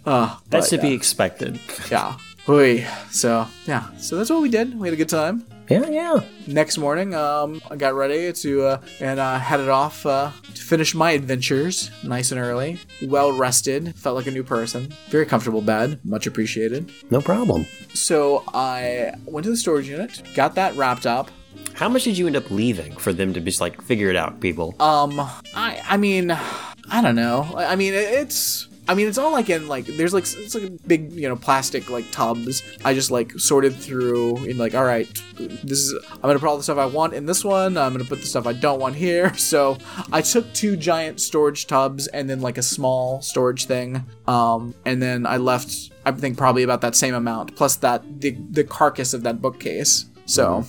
Uh, 0.07 0.37
That's 0.51 0.71
but, 0.71 0.77
to 0.77 0.83
be 0.83 0.93
expected. 0.93 1.59
yeah. 1.91 2.17
Oy. 2.49 2.87
So 3.11 3.49
yeah, 3.67 3.89
so 3.97 4.17
that's 4.17 4.31
what 4.31 4.41
we 4.41 4.49
did. 4.49 4.79
We 4.79 4.87
had 4.87 4.95
a 4.95 4.97
good 4.97 5.09
time. 5.09 5.45
Yeah, 5.69 5.89
yeah. 5.89 6.21
next 6.47 6.79
morning 6.79 7.13
um, 7.15 7.61
i 7.71 7.75
got 7.77 7.95
ready 7.95 8.33
to 8.33 8.63
uh, 8.65 8.81
and 9.01 9.19
uh, 9.19 9.37
headed 9.39 9.69
off 9.69 10.07
uh, 10.07 10.31
to 10.55 10.63
finish 10.63 10.95
my 10.95 11.11
adventures 11.11 11.91
nice 12.05 12.31
and 12.31 12.41
early 12.41 12.79
well 13.03 13.33
rested 13.33 13.93
felt 13.97 14.15
like 14.15 14.29
a 14.29 14.31
new 14.31 14.45
person 14.45 14.93
very 15.09 15.27
comfortable 15.27 15.61
bed 15.61 15.99
much 16.05 16.27
appreciated 16.29 16.91
No 17.11 17.21
problem. 17.21 17.67
so 17.95 18.45
i 18.55 19.13
went 19.25 19.43
to 19.45 19.51
the 19.51 19.57
storage 19.57 19.89
unit 19.89 20.23
got 20.37 20.55
that 20.55 20.77
wrapped 20.77 21.05
up 21.07 21.31
How 21.75 21.89
much 21.89 22.05
did 22.05 22.17
you 22.17 22.29
end 22.29 22.37
up 22.37 22.49
leaving 22.51 22.97
for 22.97 23.13
them 23.13 23.33
to 23.35 23.41
just 23.41 23.61
like 23.61 23.83
figure 23.83 24.09
it 24.09 24.17
out, 24.17 24.41
people? 24.41 24.77
um 24.79 25.19
i 25.57 25.83
i 25.89 25.97
mean 25.97 26.31
i 26.31 27.01
don't 27.03 27.17
know 27.17 27.43
i 27.57 27.73
I 27.73 27.77
mean 27.77 27.93
it's 27.93 28.69
I 28.89 28.95
mean, 28.95 29.09
it's 29.09 29.19
all 29.19 29.33
like 29.33 29.51
in 29.51 29.69
like 29.69 29.87
there's 29.87 30.15
like 30.15 30.25
it's 30.25 30.55
like 30.55 30.87
big 30.87 31.13
you 31.13 31.29
know 31.29 31.37
plastic 31.37 31.91
like 31.91 32.11
tubs. 32.11 32.63
I 32.85 32.95
just 32.95 33.11
like 33.11 33.33
sorted 33.33 33.75
through 33.75 34.45
in 34.45 34.59
like 34.59 34.75
all 34.75 34.85
right, 34.85 35.09
this 35.37 35.79
is 35.79 35.95
I'm 36.11 36.21
gonna 36.21 36.39
put 36.39 36.49
all 36.49 36.57
the 36.57 36.63
stuff 36.63 36.79
I 36.79 36.87
want 36.87 37.15
in 37.15 37.27
this 37.27 37.45
one. 37.45 37.77
I'm 37.77 37.93
gonna 37.93 38.05
put 38.05 38.21
the 38.21 38.27
stuff 38.27 38.47
I 38.47 38.53
don't 38.53 38.81
want 38.81 38.95
here. 38.97 39.33
So 39.47 39.79
I 40.13 40.23
took 40.23 40.53
two 40.55 40.77
giant 40.77 41.21
storage 41.21 41.69
tubs 41.69 42.09
and 42.09 42.29
then 42.29 42.41
like 42.41 42.59
a 42.59 42.63
small 42.63 43.23
storage 43.23 43.67
thing. 43.67 44.05
Um, 44.27 44.75
and 44.85 45.01
then 45.01 45.25
I 45.25 45.37
left 45.37 45.93
I 46.05 46.11
think 46.11 46.37
probably 46.37 46.65
about 46.65 46.81
that 46.81 46.97
same 46.97 47.15
amount 47.15 47.55
plus 47.55 47.77
that 47.77 48.03
the 48.21 48.37
the 48.51 48.65
carcass 48.65 49.15
of 49.15 49.23
that 49.23 49.41
bookcase. 49.41 50.07
So, 50.27 50.67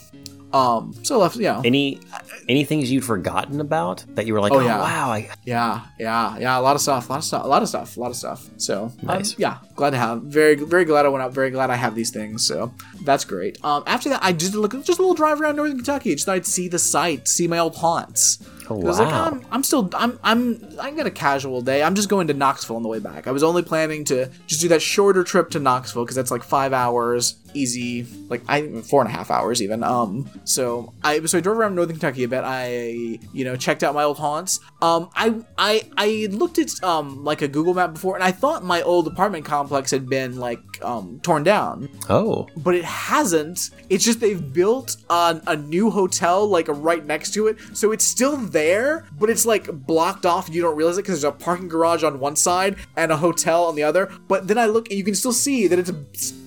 um, 0.54 0.94
so 1.04 1.20
left 1.20 1.36
yeah. 1.38 1.62
Any 1.66 2.00
any 2.48 2.64
things 2.64 2.90
you'd 2.92 3.04
forgotten 3.04 3.60
about 3.60 4.06
that 4.16 4.26
you 4.26 4.34
were 4.34 4.40
like, 4.40 4.52
oh, 4.54 4.58
Oh, 4.58 4.60
yeah. 4.62 4.80
wow, 4.80 5.12
I, 5.12 5.30
Yeah, 5.44 5.82
yeah, 6.00 6.38
yeah. 6.40 6.58
A 6.58 6.62
lot 6.62 6.76
of 6.76 6.82
stuff, 6.82 7.10
a 7.10 7.14
lot 7.14 7.18
of 7.20 7.24
stuff, 7.26 7.44
a 7.44 7.48
lot 7.48 7.62
of 7.62 7.68
stuff, 7.70 7.98
a 7.98 8.00
lot 8.00 8.10
of 8.12 8.16
stuff. 8.16 8.50
So 8.58 8.84
um, 8.86 8.94
Nice. 9.04 9.36
yeah, 9.38 9.58
glad 9.76 9.90
to 9.92 9.98
have. 9.98 10.22
Very, 10.24 10.56
very 10.56 10.86
glad 10.86 11.06
I 11.06 11.10
went 11.10 11.22
out. 11.24 11.34
Very 11.34 11.50
glad 11.52 11.70
I 11.70 11.76
have 11.76 11.94
these 11.96 12.10
things. 12.12 12.46
So 12.48 12.74
that's 13.04 13.26
great. 13.26 13.64
Um, 13.66 13.84
after 13.86 14.08
that, 14.10 14.22
I 14.24 14.32
just 14.32 14.56
look 14.56 14.72
just 14.84 15.00
a 15.00 15.02
little 15.02 15.14
drive 15.16 15.42
around 15.42 15.58
Northern 15.58 15.76
Kentucky. 15.78 16.14
Just 16.16 16.26
thought 16.26 16.36
I'd 16.36 16.46
see 16.46 16.68
the 16.70 16.80
sights, 16.80 17.32
see 17.32 17.48
my 17.48 17.60
old 17.60 17.76
haunts. 17.76 18.40
Oh, 18.70 18.82
'Cause, 18.82 19.00
like, 19.00 19.08
wow. 19.10 19.26
I'm, 19.28 19.46
I'm 19.52 19.64
still, 19.64 19.90
I'm, 19.94 20.20
I'm, 20.24 20.62
I 20.82 20.92
got 20.92 21.08
a 21.08 21.12
casual 21.12 21.62
day. 21.62 21.82
I'm 21.84 21.96
just 21.96 22.10
going 22.10 22.28
to 22.28 22.34
Knoxville 22.34 22.76
on 22.76 22.84
the 22.84 22.90
way 22.90 23.00
back. 23.00 23.26
I 23.26 23.32
was 23.32 23.42
only 23.42 23.62
planning 23.64 24.04
to 24.06 24.30
just 24.46 24.60
do 24.60 24.68
that 24.70 24.82
shorter 24.82 25.24
trip 25.24 25.50
to 25.52 25.60
Knoxville 25.60 26.04
because 26.04 26.18
that's 26.18 26.32
like 26.32 26.44
five 26.44 26.74
hours 26.74 27.36
easy, 27.54 28.06
like 28.30 28.42
I 28.48 28.68
four 28.82 29.02
and 29.02 29.10
a 29.10 29.14
half 29.14 29.32
hours 29.32 29.62
even. 29.62 29.84
Um, 29.84 30.30
so 30.44 30.94
I 31.04 31.24
so 31.26 31.38
I 31.38 31.42
drove 31.42 31.58
around 31.58 31.76
Northern 31.76 31.96
Kentucky 31.96 32.24
a 32.24 32.28
bit. 32.28 32.42
I 32.44 33.20
you 33.34 33.46
know 33.46 33.56
checked 33.56 33.84
out 33.84 33.94
my 33.96 34.04
old 34.04 34.18
haunts. 34.18 34.60
Um, 34.82 35.10
I 35.16 35.36
I 35.58 35.84
I 35.98 36.28
looked 36.32 36.60
at 36.60 36.72
um 36.84 37.24
like 37.24 37.42
a 37.42 37.48
Google 37.48 37.74
map 37.74 37.94
before, 37.94 38.16
and 38.16 38.24
I 38.24 38.32
thought 38.32 38.64
my 38.64 38.82
old 38.82 39.08
apartment 39.08 39.46
complex 39.46 39.92
had 39.92 40.08
been 40.10 40.38
like 40.38 40.60
um 40.84 41.20
torn 41.24 41.44
down, 41.44 41.90
Oh, 42.10 42.48
but 42.58 42.76
it 42.76 42.84
hasn't. 42.86 43.72
It's 43.90 44.04
just 44.04 44.20
they've 44.20 44.54
built 44.54 44.98
a, 45.10 45.42
a 45.48 45.56
new 45.56 45.90
hotel 45.90 46.48
like 46.48 46.68
right 46.70 47.06
next 47.06 47.34
to 47.34 47.48
it, 47.48 47.58
so 47.74 47.92
it's 47.92 48.06
still 48.06 48.38
there, 48.38 49.06
but 49.20 49.30
it's 49.30 49.46
like 49.46 49.68
blocked 49.86 50.26
off. 50.26 50.48
and 50.48 50.56
You 50.56 50.62
don't 50.62 50.76
realize 50.76 50.98
it 50.98 51.04
because 51.04 51.22
there's 51.22 51.34
a 51.34 51.36
parking 51.38 51.68
garage 51.68 52.04
on 52.04 52.20
one 52.20 52.36
side 52.36 52.76
and 52.96 53.12
a 53.12 53.18
hotel 53.18 53.66
on 53.66 53.76
the 53.76 53.84
other. 53.84 54.12
But 54.28 54.48
then 54.48 54.58
I 54.58 54.66
look, 54.66 54.90
and 54.90 54.98
you 54.98 55.04
can 55.04 55.16
still 55.16 55.34
see 55.34 55.68
that 55.68 55.80
it's 55.80 55.92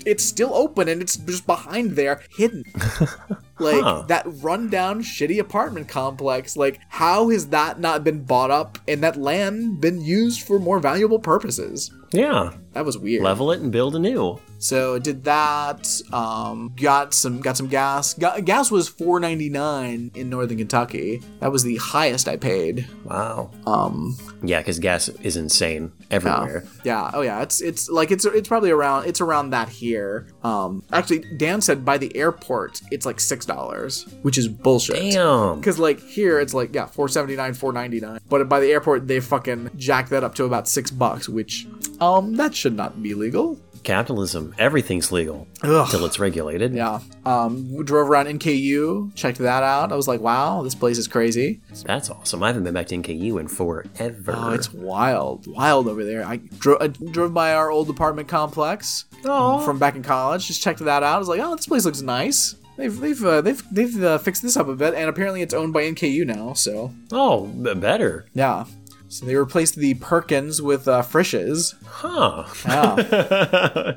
it's 0.07 0.25
still 0.25 0.55
open 0.55 0.89
and 0.89 1.03
it's 1.03 1.17
just 1.17 1.47
behind 1.47 1.93
there, 1.93 2.23
hidden. 2.37 2.65
like 3.61 3.83
Huh. 3.83 4.05
that 4.09 4.25
rundown, 4.27 5.03
shitty 5.03 5.39
apartment 5.39 5.89
complex. 5.89 6.57
Like, 6.57 6.81
how 6.89 7.29
has 7.31 7.49
that 7.49 7.79
not 7.81 8.03
been 8.05 8.23
bought 8.25 8.51
up 8.51 8.79
and 8.89 9.03
that 9.03 9.17
land 9.17 9.81
been 9.81 10.01
used 10.01 10.43
for 10.43 10.59
more 10.59 10.81
valuable 10.81 11.19
purposes? 11.19 11.91
yeah. 12.13 12.53
That 12.73 12.85
was 12.85 12.97
weird. 12.97 13.25
Level 13.25 13.51
it 13.51 13.61
and 13.61 13.73
build 13.73 13.97
anew. 13.97 14.39
So 14.59 15.01
did 15.01 15.25
that. 15.25 15.89
Um, 16.13 16.73
got 16.81 17.13
some 17.15 17.41
got 17.41 17.57
some 17.57 17.67
gas. 17.67 18.15
Got, 18.15 18.45
gas 18.45 18.71
was 18.71 18.89
four 18.89 19.19
ninety 19.19 19.49
nine 19.49 20.13
in 20.15 20.31
Northern 20.31 20.59
Kentucky. 20.59 21.21
That 21.41 21.51
was 21.51 21.65
the 21.65 21.79
highest 21.79 22.29
I 22.29 22.37
paid. 22.37 22.87
Wow. 23.05 23.51
Um, 23.67 24.17
Yeah, 24.45 24.61
because 24.61 24.79
gas 24.79 25.09
is 25.09 25.37
insane 25.37 25.91
everywhere. 26.13 26.63
yeah. 26.85 27.11
Oh 27.13 27.23
yeah. 27.23 27.43
It's 27.43 27.61
it's 27.61 27.89
like 27.91 28.13
it's 28.13 28.25
it's 28.25 28.47
probably 28.47 28.71
around 28.71 29.07
it's 29.09 29.21
around 29.21 29.51
that 29.51 29.69
here. 29.69 30.29
Um, 30.45 30.85
actually, 30.93 31.25
Dan 31.39 31.61
said 31.61 31.85
by 31.85 31.99
the 31.99 32.15
airport 32.17 32.83
it's 32.93 33.05
like 33.05 33.19
six 33.19 33.49
dollars, 33.55 34.07
which 34.23 34.39
is 34.39 34.49
bullshit. 34.49 34.97
Damn. 34.97 35.57
Because 35.61 35.79
like 35.79 36.01
here 36.01 36.39
it's 36.41 36.55
like 36.55 36.75
yeah 36.75 36.87
four 36.87 37.09
seventy 37.09 37.37
nine 37.37 37.55
four 37.55 37.73
ninety 37.73 38.01
nine, 38.01 38.21
but 38.29 38.49
by 38.49 38.61
the 38.61 38.71
airport 38.73 39.07
they 39.09 39.21
fucking 39.21 39.71
jack 39.77 40.09
that 40.11 40.23
up 40.25 40.35
to 40.37 40.45
about 40.45 40.69
six 40.69 40.91
bucks, 40.91 41.29
which 41.29 41.67
um 42.01 42.35
that 42.37 42.55
should 42.55 42.77
not 42.77 43.03
be 43.03 43.15
legal. 43.15 43.59
Capitalism. 43.83 44.55
Everything's 44.59 45.11
legal 45.11 45.47
until 45.63 46.05
it's 46.05 46.19
regulated. 46.19 46.75
Yeah. 46.75 47.01
Um, 47.25 47.73
we 47.75 47.83
drove 47.83 48.11
around 48.11 48.27
NKU, 48.27 49.15
checked 49.15 49.39
that 49.39 49.63
out. 49.63 49.91
I 49.91 49.97
was 49.97 50.07
like, 50.07 50.21
wow, 50.21 50.61
this 50.63 50.75
place 50.75 50.99
is 50.99 51.09
crazy. 51.09 51.61
That's 51.87 52.11
awesome. 52.11 52.43
I 52.43 52.49
haven't 52.49 52.65
been 52.65 52.75
back 52.75 52.89
to 52.89 52.95
NKU 52.97 53.41
in 53.41 53.49
forever. 53.49 54.35
Oh, 54.37 54.53
it's 54.53 54.71
wild, 54.73 55.47
wild 55.47 55.89
over 55.89 56.05
there. 56.05 56.25
I, 56.27 56.37
dro- 56.37 56.77
I 56.79 56.89
drove 56.89 57.33
by 57.33 57.55
our 57.55 57.71
old 57.71 57.89
apartment 57.89 58.29
complex 58.29 59.07
from 59.23 59.79
back 59.79 59.97
in 59.97 60.03
college. 60.03 60.47
Just 60.47 60.63
checked 60.63 60.81
that 60.81 61.03
out. 61.03 61.15
I 61.15 61.19
was 61.19 61.29
like, 61.29 61.41
oh, 61.41 61.57
this 61.57 61.67
place 61.67 61.87
looks 61.87 62.03
nice. 62.03 62.57
They've 62.77 62.99
they've 62.99 63.25
uh, 63.25 63.41
they've 63.43 63.63
they've 63.71 64.03
uh, 64.03 64.19
fixed 64.19 64.43
this 64.43 64.57
up 64.57 64.69
a 64.69 64.75
bit, 64.75 64.95
and 64.95 65.09
apparently 65.09 65.43
it's 65.43 65.53
owned 65.55 65.73
by 65.73 65.83
NKU 65.83 66.27
now. 66.27 66.55
So 66.55 66.93
oh, 67.13 67.47
b- 67.47 67.75
better. 67.75 68.27
yeah. 68.35 68.65
So 69.09 69.27
they 69.27 69.35
replaced 69.35 69.75
the 69.75 69.95
Perkins 69.95 70.63
with 70.63 70.87
uh, 70.87 71.03
Frisch's. 71.03 71.75
Huh. 71.85 72.45
Yeah. 72.65 73.95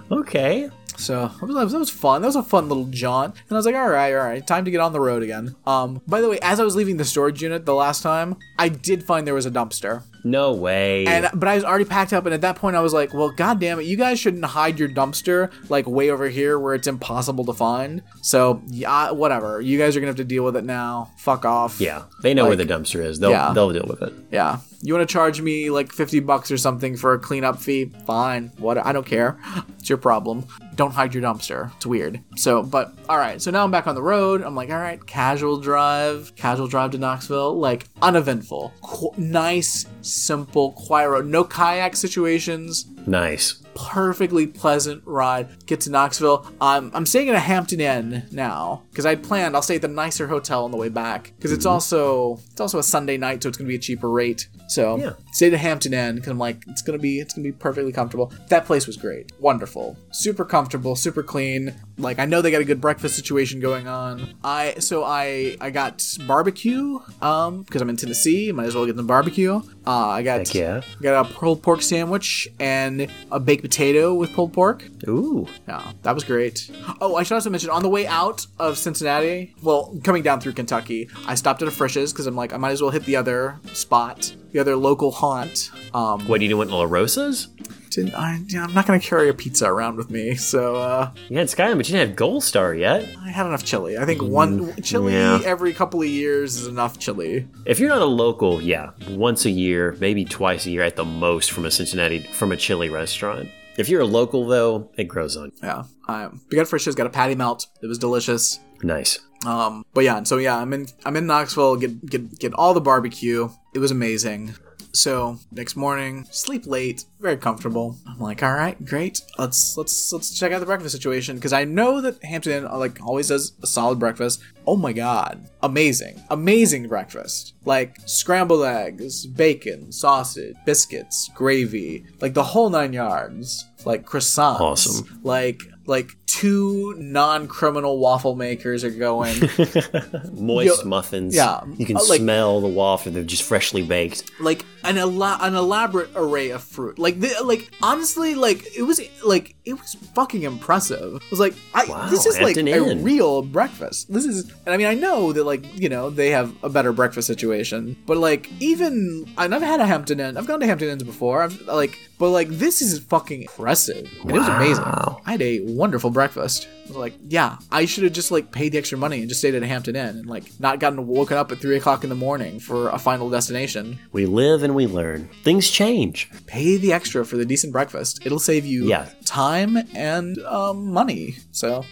okay. 0.12 0.70
So 0.98 1.28
that 1.40 1.46
was, 1.48 1.72
that 1.72 1.78
was 1.78 1.90
fun. 1.90 2.22
That 2.22 2.28
was 2.28 2.36
a 2.36 2.42
fun 2.42 2.68
little 2.68 2.86
jaunt. 2.86 3.34
And 3.48 3.52
I 3.52 3.56
was 3.56 3.66
like, 3.66 3.74
all 3.74 3.88
right, 3.88 4.12
all 4.14 4.24
right, 4.24 4.46
time 4.46 4.64
to 4.64 4.70
get 4.70 4.80
on 4.80 4.92
the 4.92 5.00
road 5.00 5.22
again. 5.22 5.54
Um, 5.66 6.00
by 6.06 6.20
the 6.20 6.28
way, 6.28 6.38
as 6.42 6.60
I 6.60 6.64
was 6.64 6.74
leaving 6.76 6.96
the 6.96 7.04
storage 7.04 7.42
unit 7.42 7.66
the 7.66 7.74
last 7.74 8.02
time, 8.02 8.36
I 8.58 8.68
did 8.68 9.04
find 9.04 9.26
there 9.26 9.34
was 9.34 9.46
a 9.46 9.50
dumpster. 9.50 10.02
No 10.24 10.52
way. 10.54 11.06
And 11.06 11.28
but 11.34 11.48
I 11.48 11.54
was 11.54 11.62
already 11.62 11.84
packed 11.84 12.12
up, 12.12 12.24
and 12.26 12.34
at 12.34 12.40
that 12.40 12.56
point 12.56 12.74
I 12.74 12.80
was 12.80 12.92
like, 12.92 13.14
"Well, 13.14 13.30
god 13.30 13.60
damn 13.60 13.78
it, 13.78 13.84
you 13.84 13.96
guys 13.96 14.18
shouldn't 14.18 14.44
hide 14.44 14.76
your 14.76 14.88
dumpster 14.88 15.52
like 15.70 15.86
way 15.86 16.10
over 16.10 16.28
here 16.28 16.58
where 16.58 16.74
it's 16.74 16.88
impossible 16.88 17.44
to 17.44 17.52
find." 17.52 18.02
So 18.22 18.60
yeah, 18.66 19.12
whatever. 19.12 19.60
You 19.60 19.78
guys 19.78 19.96
are 19.96 20.00
gonna 20.00 20.08
have 20.08 20.16
to 20.16 20.24
deal 20.24 20.42
with 20.42 20.56
it 20.56 20.64
now. 20.64 21.12
Fuck 21.18 21.44
off. 21.44 21.80
yeah, 21.80 22.02
they 22.24 22.34
know 22.34 22.46
where 22.46 22.56
the 22.56 22.66
dumpster 22.66 23.04
is. 23.04 23.20
They'll 23.20 23.30
Yeah. 23.30 23.52
they'll 23.52 23.70
deal 23.70 23.86
with 23.86 24.02
it. 24.02 24.12
Yeah. 24.32 24.58
You 24.86 24.94
want 24.94 25.08
to 25.08 25.12
charge 25.12 25.40
me 25.40 25.68
like 25.68 25.90
fifty 25.92 26.20
bucks 26.20 26.52
or 26.52 26.56
something 26.56 26.96
for 26.96 27.12
a 27.12 27.18
cleanup 27.18 27.58
fee? 27.58 27.86
Fine. 28.06 28.52
What? 28.58 28.78
I 28.78 28.92
don't 28.92 29.04
care. 29.06 29.36
It's 29.86 29.88
your 29.90 29.98
problem. 29.98 30.44
Don't 30.74 30.90
hide 30.92 31.14
your 31.14 31.22
dumpster. 31.22 31.70
It's 31.76 31.86
weird. 31.86 32.20
So, 32.36 32.62
but 32.64 32.92
all 33.08 33.18
right. 33.18 33.40
So 33.40 33.52
now 33.52 33.62
I'm 33.62 33.70
back 33.70 33.86
on 33.86 33.94
the 33.94 34.02
road. 34.02 34.42
I'm 34.42 34.56
like, 34.56 34.68
all 34.70 34.78
right, 34.80 35.04
casual 35.06 35.58
drive, 35.60 36.34
casual 36.34 36.66
drive 36.66 36.90
to 36.92 36.98
Knoxville, 36.98 37.56
like 37.56 37.86
uneventful, 38.02 38.72
Qu- 38.82 39.12
nice, 39.16 39.86
simple, 40.02 40.72
quiet 40.72 41.08
road. 41.10 41.26
No 41.26 41.44
kayak 41.44 41.94
situations. 41.94 42.86
Nice. 43.06 43.62
Perfectly 43.76 44.46
pleasant 44.46 45.02
ride. 45.04 45.66
Get 45.66 45.80
to 45.82 45.90
Knoxville. 45.90 46.50
I'm 46.60 46.90
I'm 46.94 47.06
staying 47.06 47.28
at 47.28 47.34
a 47.34 47.40
Hampton 47.40 47.80
Inn 47.80 48.26
now 48.32 48.82
because 48.90 49.06
I'd 49.06 49.22
planned 49.22 49.54
I'll 49.54 49.62
stay 49.62 49.76
at 49.76 49.82
the 49.82 49.88
nicer 49.88 50.26
hotel 50.26 50.64
on 50.64 50.70
the 50.70 50.76
way 50.76 50.88
back 50.88 51.32
because 51.36 51.52
it's 51.52 51.64
mm-hmm. 51.64 51.74
also 51.74 52.40
it's 52.50 52.60
also 52.60 52.78
a 52.78 52.82
Sunday 52.82 53.16
night, 53.16 53.42
so 53.42 53.48
it's 53.48 53.58
gonna 53.58 53.68
be 53.68 53.76
a 53.76 53.78
cheaper 53.78 54.10
rate. 54.10 54.48
So 54.68 54.96
Yeah. 54.96 55.12
stayed 55.32 55.54
at 55.54 55.60
Hampton 55.60 55.94
Inn 55.94 56.16
because 56.16 56.30
I'm 56.30 56.38
like 56.38 56.64
it's 56.66 56.82
gonna 56.82 56.98
be 56.98 57.20
it's 57.20 57.34
gonna 57.34 57.44
be 57.44 57.52
perfectly 57.52 57.92
comfortable. 57.92 58.32
That 58.48 58.66
place 58.66 58.86
was 58.86 58.96
great, 58.96 59.32
wonderful, 59.38 59.96
super 60.10 60.44
comfortable, 60.44 60.96
super 60.96 61.22
clean. 61.22 61.74
Like 61.98 62.18
I 62.18 62.24
know 62.26 62.42
they 62.42 62.50
got 62.50 62.60
a 62.60 62.64
good 62.64 62.80
breakfast 62.80 63.16
situation 63.16 63.60
going 63.60 63.88
on. 63.88 64.34
I 64.44 64.74
so 64.78 65.04
I 65.04 65.56
I 65.60 65.70
got 65.70 66.04
barbecue 66.26 66.98
um 67.22 67.62
because 67.62 67.80
I'm 67.82 67.88
in 67.90 67.96
Tennessee, 67.96 68.52
might 68.52 68.66
as 68.66 68.74
well 68.74 68.86
get 68.86 68.96
the 68.96 69.02
barbecue. 69.02 69.60
Uh, 69.86 70.08
I 70.08 70.22
got 70.22 70.38
Heck 70.38 70.54
yeah. 70.54 70.80
Got 71.00 71.30
a 71.30 71.32
pulled 71.32 71.62
pork 71.62 71.80
sandwich 71.80 72.48
and 72.58 73.08
a 73.30 73.38
baked 73.38 73.62
potato 73.62 74.14
with 74.14 74.32
pulled 74.32 74.52
pork. 74.52 74.84
Ooh. 75.08 75.46
Yeah, 75.68 75.92
that 76.02 76.14
was 76.14 76.24
great. 76.24 76.70
Oh, 77.00 77.14
I 77.14 77.22
should 77.22 77.34
also 77.34 77.50
mention 77.50 77.70
on 77.70 77.82
the 77.82 77.88
way 77.88 78.06
out 78.06 78.46
of 78.58 78.78
Cincinnati, 78.78 79.54
well, 79.62 79.96
coming 80.02 80.22
down 80.22 80.40
through 80.40 80.52
Kentucky, 80.54 81.08
I 81.26 81.36
stopped 81.36 81.62
at 81.62 81.68
a 81.68 81.70
Frisch's 81.70 82.12
because 82.12 82.26
I'm 82.26 82.34
like, 82.34 82.52
I 82.52 82.56
might 82.56 82.72
as 82.72 82.82
well 82.82 82.90
hit 82.90 83.04
the 83.04 83.16
other 83.16 83.60
spot, 83.72 84.34
the 84.56 84.60
other 84.62 84.76
local 84.76 85.10
haunt. 85.12 85.70
Um, 85.92 86.26
What 86.26 86.40
do 86.40 86.46
you 86.46 86.56
want, 86.56 86.70
La 86.70 86.84
Rosa's? 86.84 87.48
didn't 87.90 88.14
I, 88.14 88.40
yeah, 88.48 88.64
I'm 88.64 88.74
not 88.74 88.86
gonna 88.86 89.00
carry 89.00 89.28
a 89.28 89.34
pizza 89.34 89.66
around 89.70 89.96
with 89.96 90.10
me, 90.10 90.34
so 90.34 90.76
uh, 90.76 91.10
You 91.28 91.38
had 91.38 91.48
Skyline, 91.48 91.76
but 91.76 91.88
you 91.88 91.92
didn't 91.94 92.08
have 92.08 92.16
Gold 92.16 92.42
Star 92.42 92.74
yet. 92.74 93.06
I 93.22 93.30
had 93.30 93.46
enough 93.46 93.64
chili. 93.64 93.96
I 93.98 94.04
think 94.04 94.22
one 94.22 94.74
chili 94.82 95.12
yeah. 95.12 95.40
every 95.44 95.72
couple 95.72 96.00
of 96.00 96.08
years 96.08 96.56
is 96.56 96.66
enough 96.66 96.98
chili. 96.98 97.48
If 97.64 97.78
you're 97.78 97.88
not 97.88 98.02
a 98.02 98.06
local, 98.06 98.60
yeah, 98.60 98.90
once 99.10 99.44
a 99.44 99.50
year, 99.50 99.96
maybe 100.00 100.24
twice 100.24 100.66
a 100.66 100.70
year 100.70 100.82
at 100.82 100.96
the 100.96 101.04
most 101.04 101.52
from 101.52 101.64
a 101.64 101.70
Cincinnati 101.70 102.20
from 102.20 102.52
a 102.52 102.56
chili 102.56 102.88
restaurant. 102.88 103.48
If 103.78 103.90
you're 103.90 104.02
a 104.02 104.06
local 104.06 104.46
though, 104.46 104.90
it 104.96 105.04
grows 105.04 105.36
on. 105.36 105.46
you. 105.46 105.52
Yeah, 105.62 105.84
I 106.08 106.24
um, 106.24 106.40
we 106.50 106.56
got 106.56 106.66
Frisch's, 106.66 106.94
got 106.94 107.06
a 107.06 107.10
patty 107.10 107.34
melt. 107.34 107.66
It 107.82 107.86
was 107.86 107.98
delicious. 107.98 108.58
Nice. 108.86 109.18
Um, 109.44 109.84
but 109.94 110.04
yeah, 110.04 110.16
and 110.16 110.26
so 110.26 110.38
yeah, 110.38 110.56
I'm 110.56 110.72
in 110.72 110.86
I'm 111.04 111.16
in 111.16 111.26
Knoxville. 111.26 111.76
Get 111.76 112.06
get 112.06 112.38
get 112.38 112.54
all 112.54 112.72
the 112.72 112.80
barbecue. 112.80 113.48
It 113.74 113.80
was 113.80 113.90
amazing. 113.90 114.54
So 114.92 115.38
next 115.52 115.76
morning, 115.76 116.26
sleep 116.30 116.66
late, 116.66 117.04
very 117.20 117.36
comfortable. 117.36 117.98
I'm 118.08 118.18
like, 118.18 118.42
all 118.42 118.54
right, 118.54 118.82
great. 118.82 119.20
Let's 119.38 119.76
let's 119.76 120.12
let's 120.12 120.38
check 120.38 120.52
out 120.52 120.60
the 120.60 120.66
breakfast 120.66 120.94
situation 120.94 121.36
because 121.36 121.52
I 121.52 121.64
know 121.64 122.00
that 122.00 122.22
Hampton 122.24 122.52
Inn 122.52 122.78
like 122.78 123.02
always 123.04 123.28
does 123.28 123.52
a 123.62 123.66
solid 123.66 123.98
breakfast. 123.98 124.40
Oh 124.66 124.76
my 124.76 124.92
god, 124.92 125.50
amazing, 125.62 126.22
amazing 126.30 126.88
breakfast! 126.88 127.54
Like 127.64 127.98
scrambled 128.06 128.64
eggs, 128.64 129.26
bacon, 129.26 129.92
sausage, 129.92 130.56
biscuits, 130.64 131.28
gravy, 131.34 132.06
like 132.20 132.34
the 132.34 132.42
whole 132.42 132.70
nine 132.70 132.92
yards. 132.92 133.66
Like 133.84 134.06
croissants, 134.06 134.60
Awesome. 134.60 135.20
Like 135.22 135.60
like 135.86 136.10
two 136.26 136.94
non-criminal 136.98 137.98
waffle 137.98 138.34
makers 138.34 138.84
are 138.84 138.90
going. 138.90 139.34
Moist 140.32 140.82
Yo- 140.82 140.88
muffins. 140.88 141.34
yeah, 141.34 141.60
You 141.76 141.86
can 141.86 141.96
uh, 141.96 142.00
like- 142.08 142.20
smell 142.20 142.60
the 142.60 142.68
waffle. 142.68 143.12
They're 143.12 143.22
just 143.24 143.42
freshly 143.42 143.82
baked. 143.82 144.30
like 144.40 144.64
an 144.84 144.98
ela- 144.98 145.38
an 145.40 145.54
elaborate 145.54 146.10
array 146.14 146.50
of 146.50 146.62
fruit. 146.62 146.98
Like 146.98 147.20
the, 147.20 147.34
like 147.44 147.70
honestly, 147.82 148.34
like 148.34 148.64
it 148.76 148.82
was 148.82 149.00
like 149.24 149.54
it 149.64 149.74
was 149.74 149.94
fucking 150.14 150.42
impressive. 150.42 151.14
It 151.16 151.30
was 151.30 151.40
like 151.40 151.54
I 151.74 151.86
Wow, 151.86 152.08
this 152.08 152.26
is 152.26 152.36
like 152.40 152.56
Hampton 152.56 152.68
a 152.68 152.90
Inn. 152.90 153.02
real 153.02 153.42
breakfast. 153.42 154.12
This 154.12 154.24
is 154.24 154.48
and 154.64 154.74
I 154.74 154.76
mean 154.76 154.86
I 154.86 154.94
know 154.94 155.32
that 155.32 155.44
like 155.44 155.64
you 155.80 155.88
know 155.88 156.10
they 156.10 156.30
have 156.30 156.54
a 156.62 156.68
better 156.68 156.92
breakfast 156.92 157.26
situation, 157.26 157.96
but 158.06 158.16
like 158.16 158.50
even 158.60 159.24
and 159.38 159.54
I've 159.54 159.62
had 159.62 159.80
a 159.80 159.86
Hampton 159.86 160.20
Inn. 160.20 160.36
I've 160.36 160.46
gone 160.46 160.60
to 160.60 160.66
Hampton 160.66 160.88
Inns 160.88 161.02
before. 161.02 161.42
I've 161.42 161.60
like 161.62 161.98
but 162.18 162.30
like 162.30 162.48
this 162.48 162.80
is 162.82 162.98
fucking 162.98 163.42
impressive. 163.42 164.08
And 164.22 164.30
It 164.30 164.34
was 164.38 164.48
amazing. 164.48 164.84
Wow. 164.84 165.20
I 165.26 165.32
had 165.32 165.42
a 165.42 165.60
wonderful 165.60 166.10
breakfast. 166.10 166.66
I 166.84 166.88
was 166.88 166.96
like, 166.96 167.14
yeah, 167.28 167.58
I 167.72 167.84
should 167.84 168.04
have 168.04 168.12
just 168.12 168.30
like 168.30 168.52
paid 168.52 168.72
the 168.72 168.78
extra 168.78 168.96
money 168.96 169.18
and 169.20 169.28
just 169.28 169.40
stayed 169.40 169.54
at 169.54 169.62
a 169.62 169.66
Hampton 169.66 169.96
Inn 169.96 170.08
and 170.18 170.26
like 170.26 170.44
not 170.60 170.78
gotten 170.78 171.06
woken 171.06 171.36
up 171.36 171.50
at 171.52 171.58
three 171.58 171.76
o'clock 171.76 172.04
in 172.04 172.10
the 172.10 172.16
morning 172.16 172.60
for 172.60 172.88
a 172.90 172.98
final 172.98 173.28
destination. 173.28 173.98
We 174.12 174.26
live 174.26 174.62
and 174.62 174.74
we 174.74 174.86
learn. 174.86 175.28
Things 175.42 175.68
change. 175.70 176.30
Pay 176.46 176.76
the 176.76 176.92
extra 176.92 177.24
for 177.26 177.36
the 177.36 177.44
decent 177.44 177.72
breakfast. 177.72 178.24
It'll 178.24 178.38
save 178.38 178.64
you 178.64 178.86
Yeah. 178.86 179.08
time 179.24 179.76
and 179.94 180.38
um, 180.44 180.92
money. 180.92 181.36
So 181.52 181.84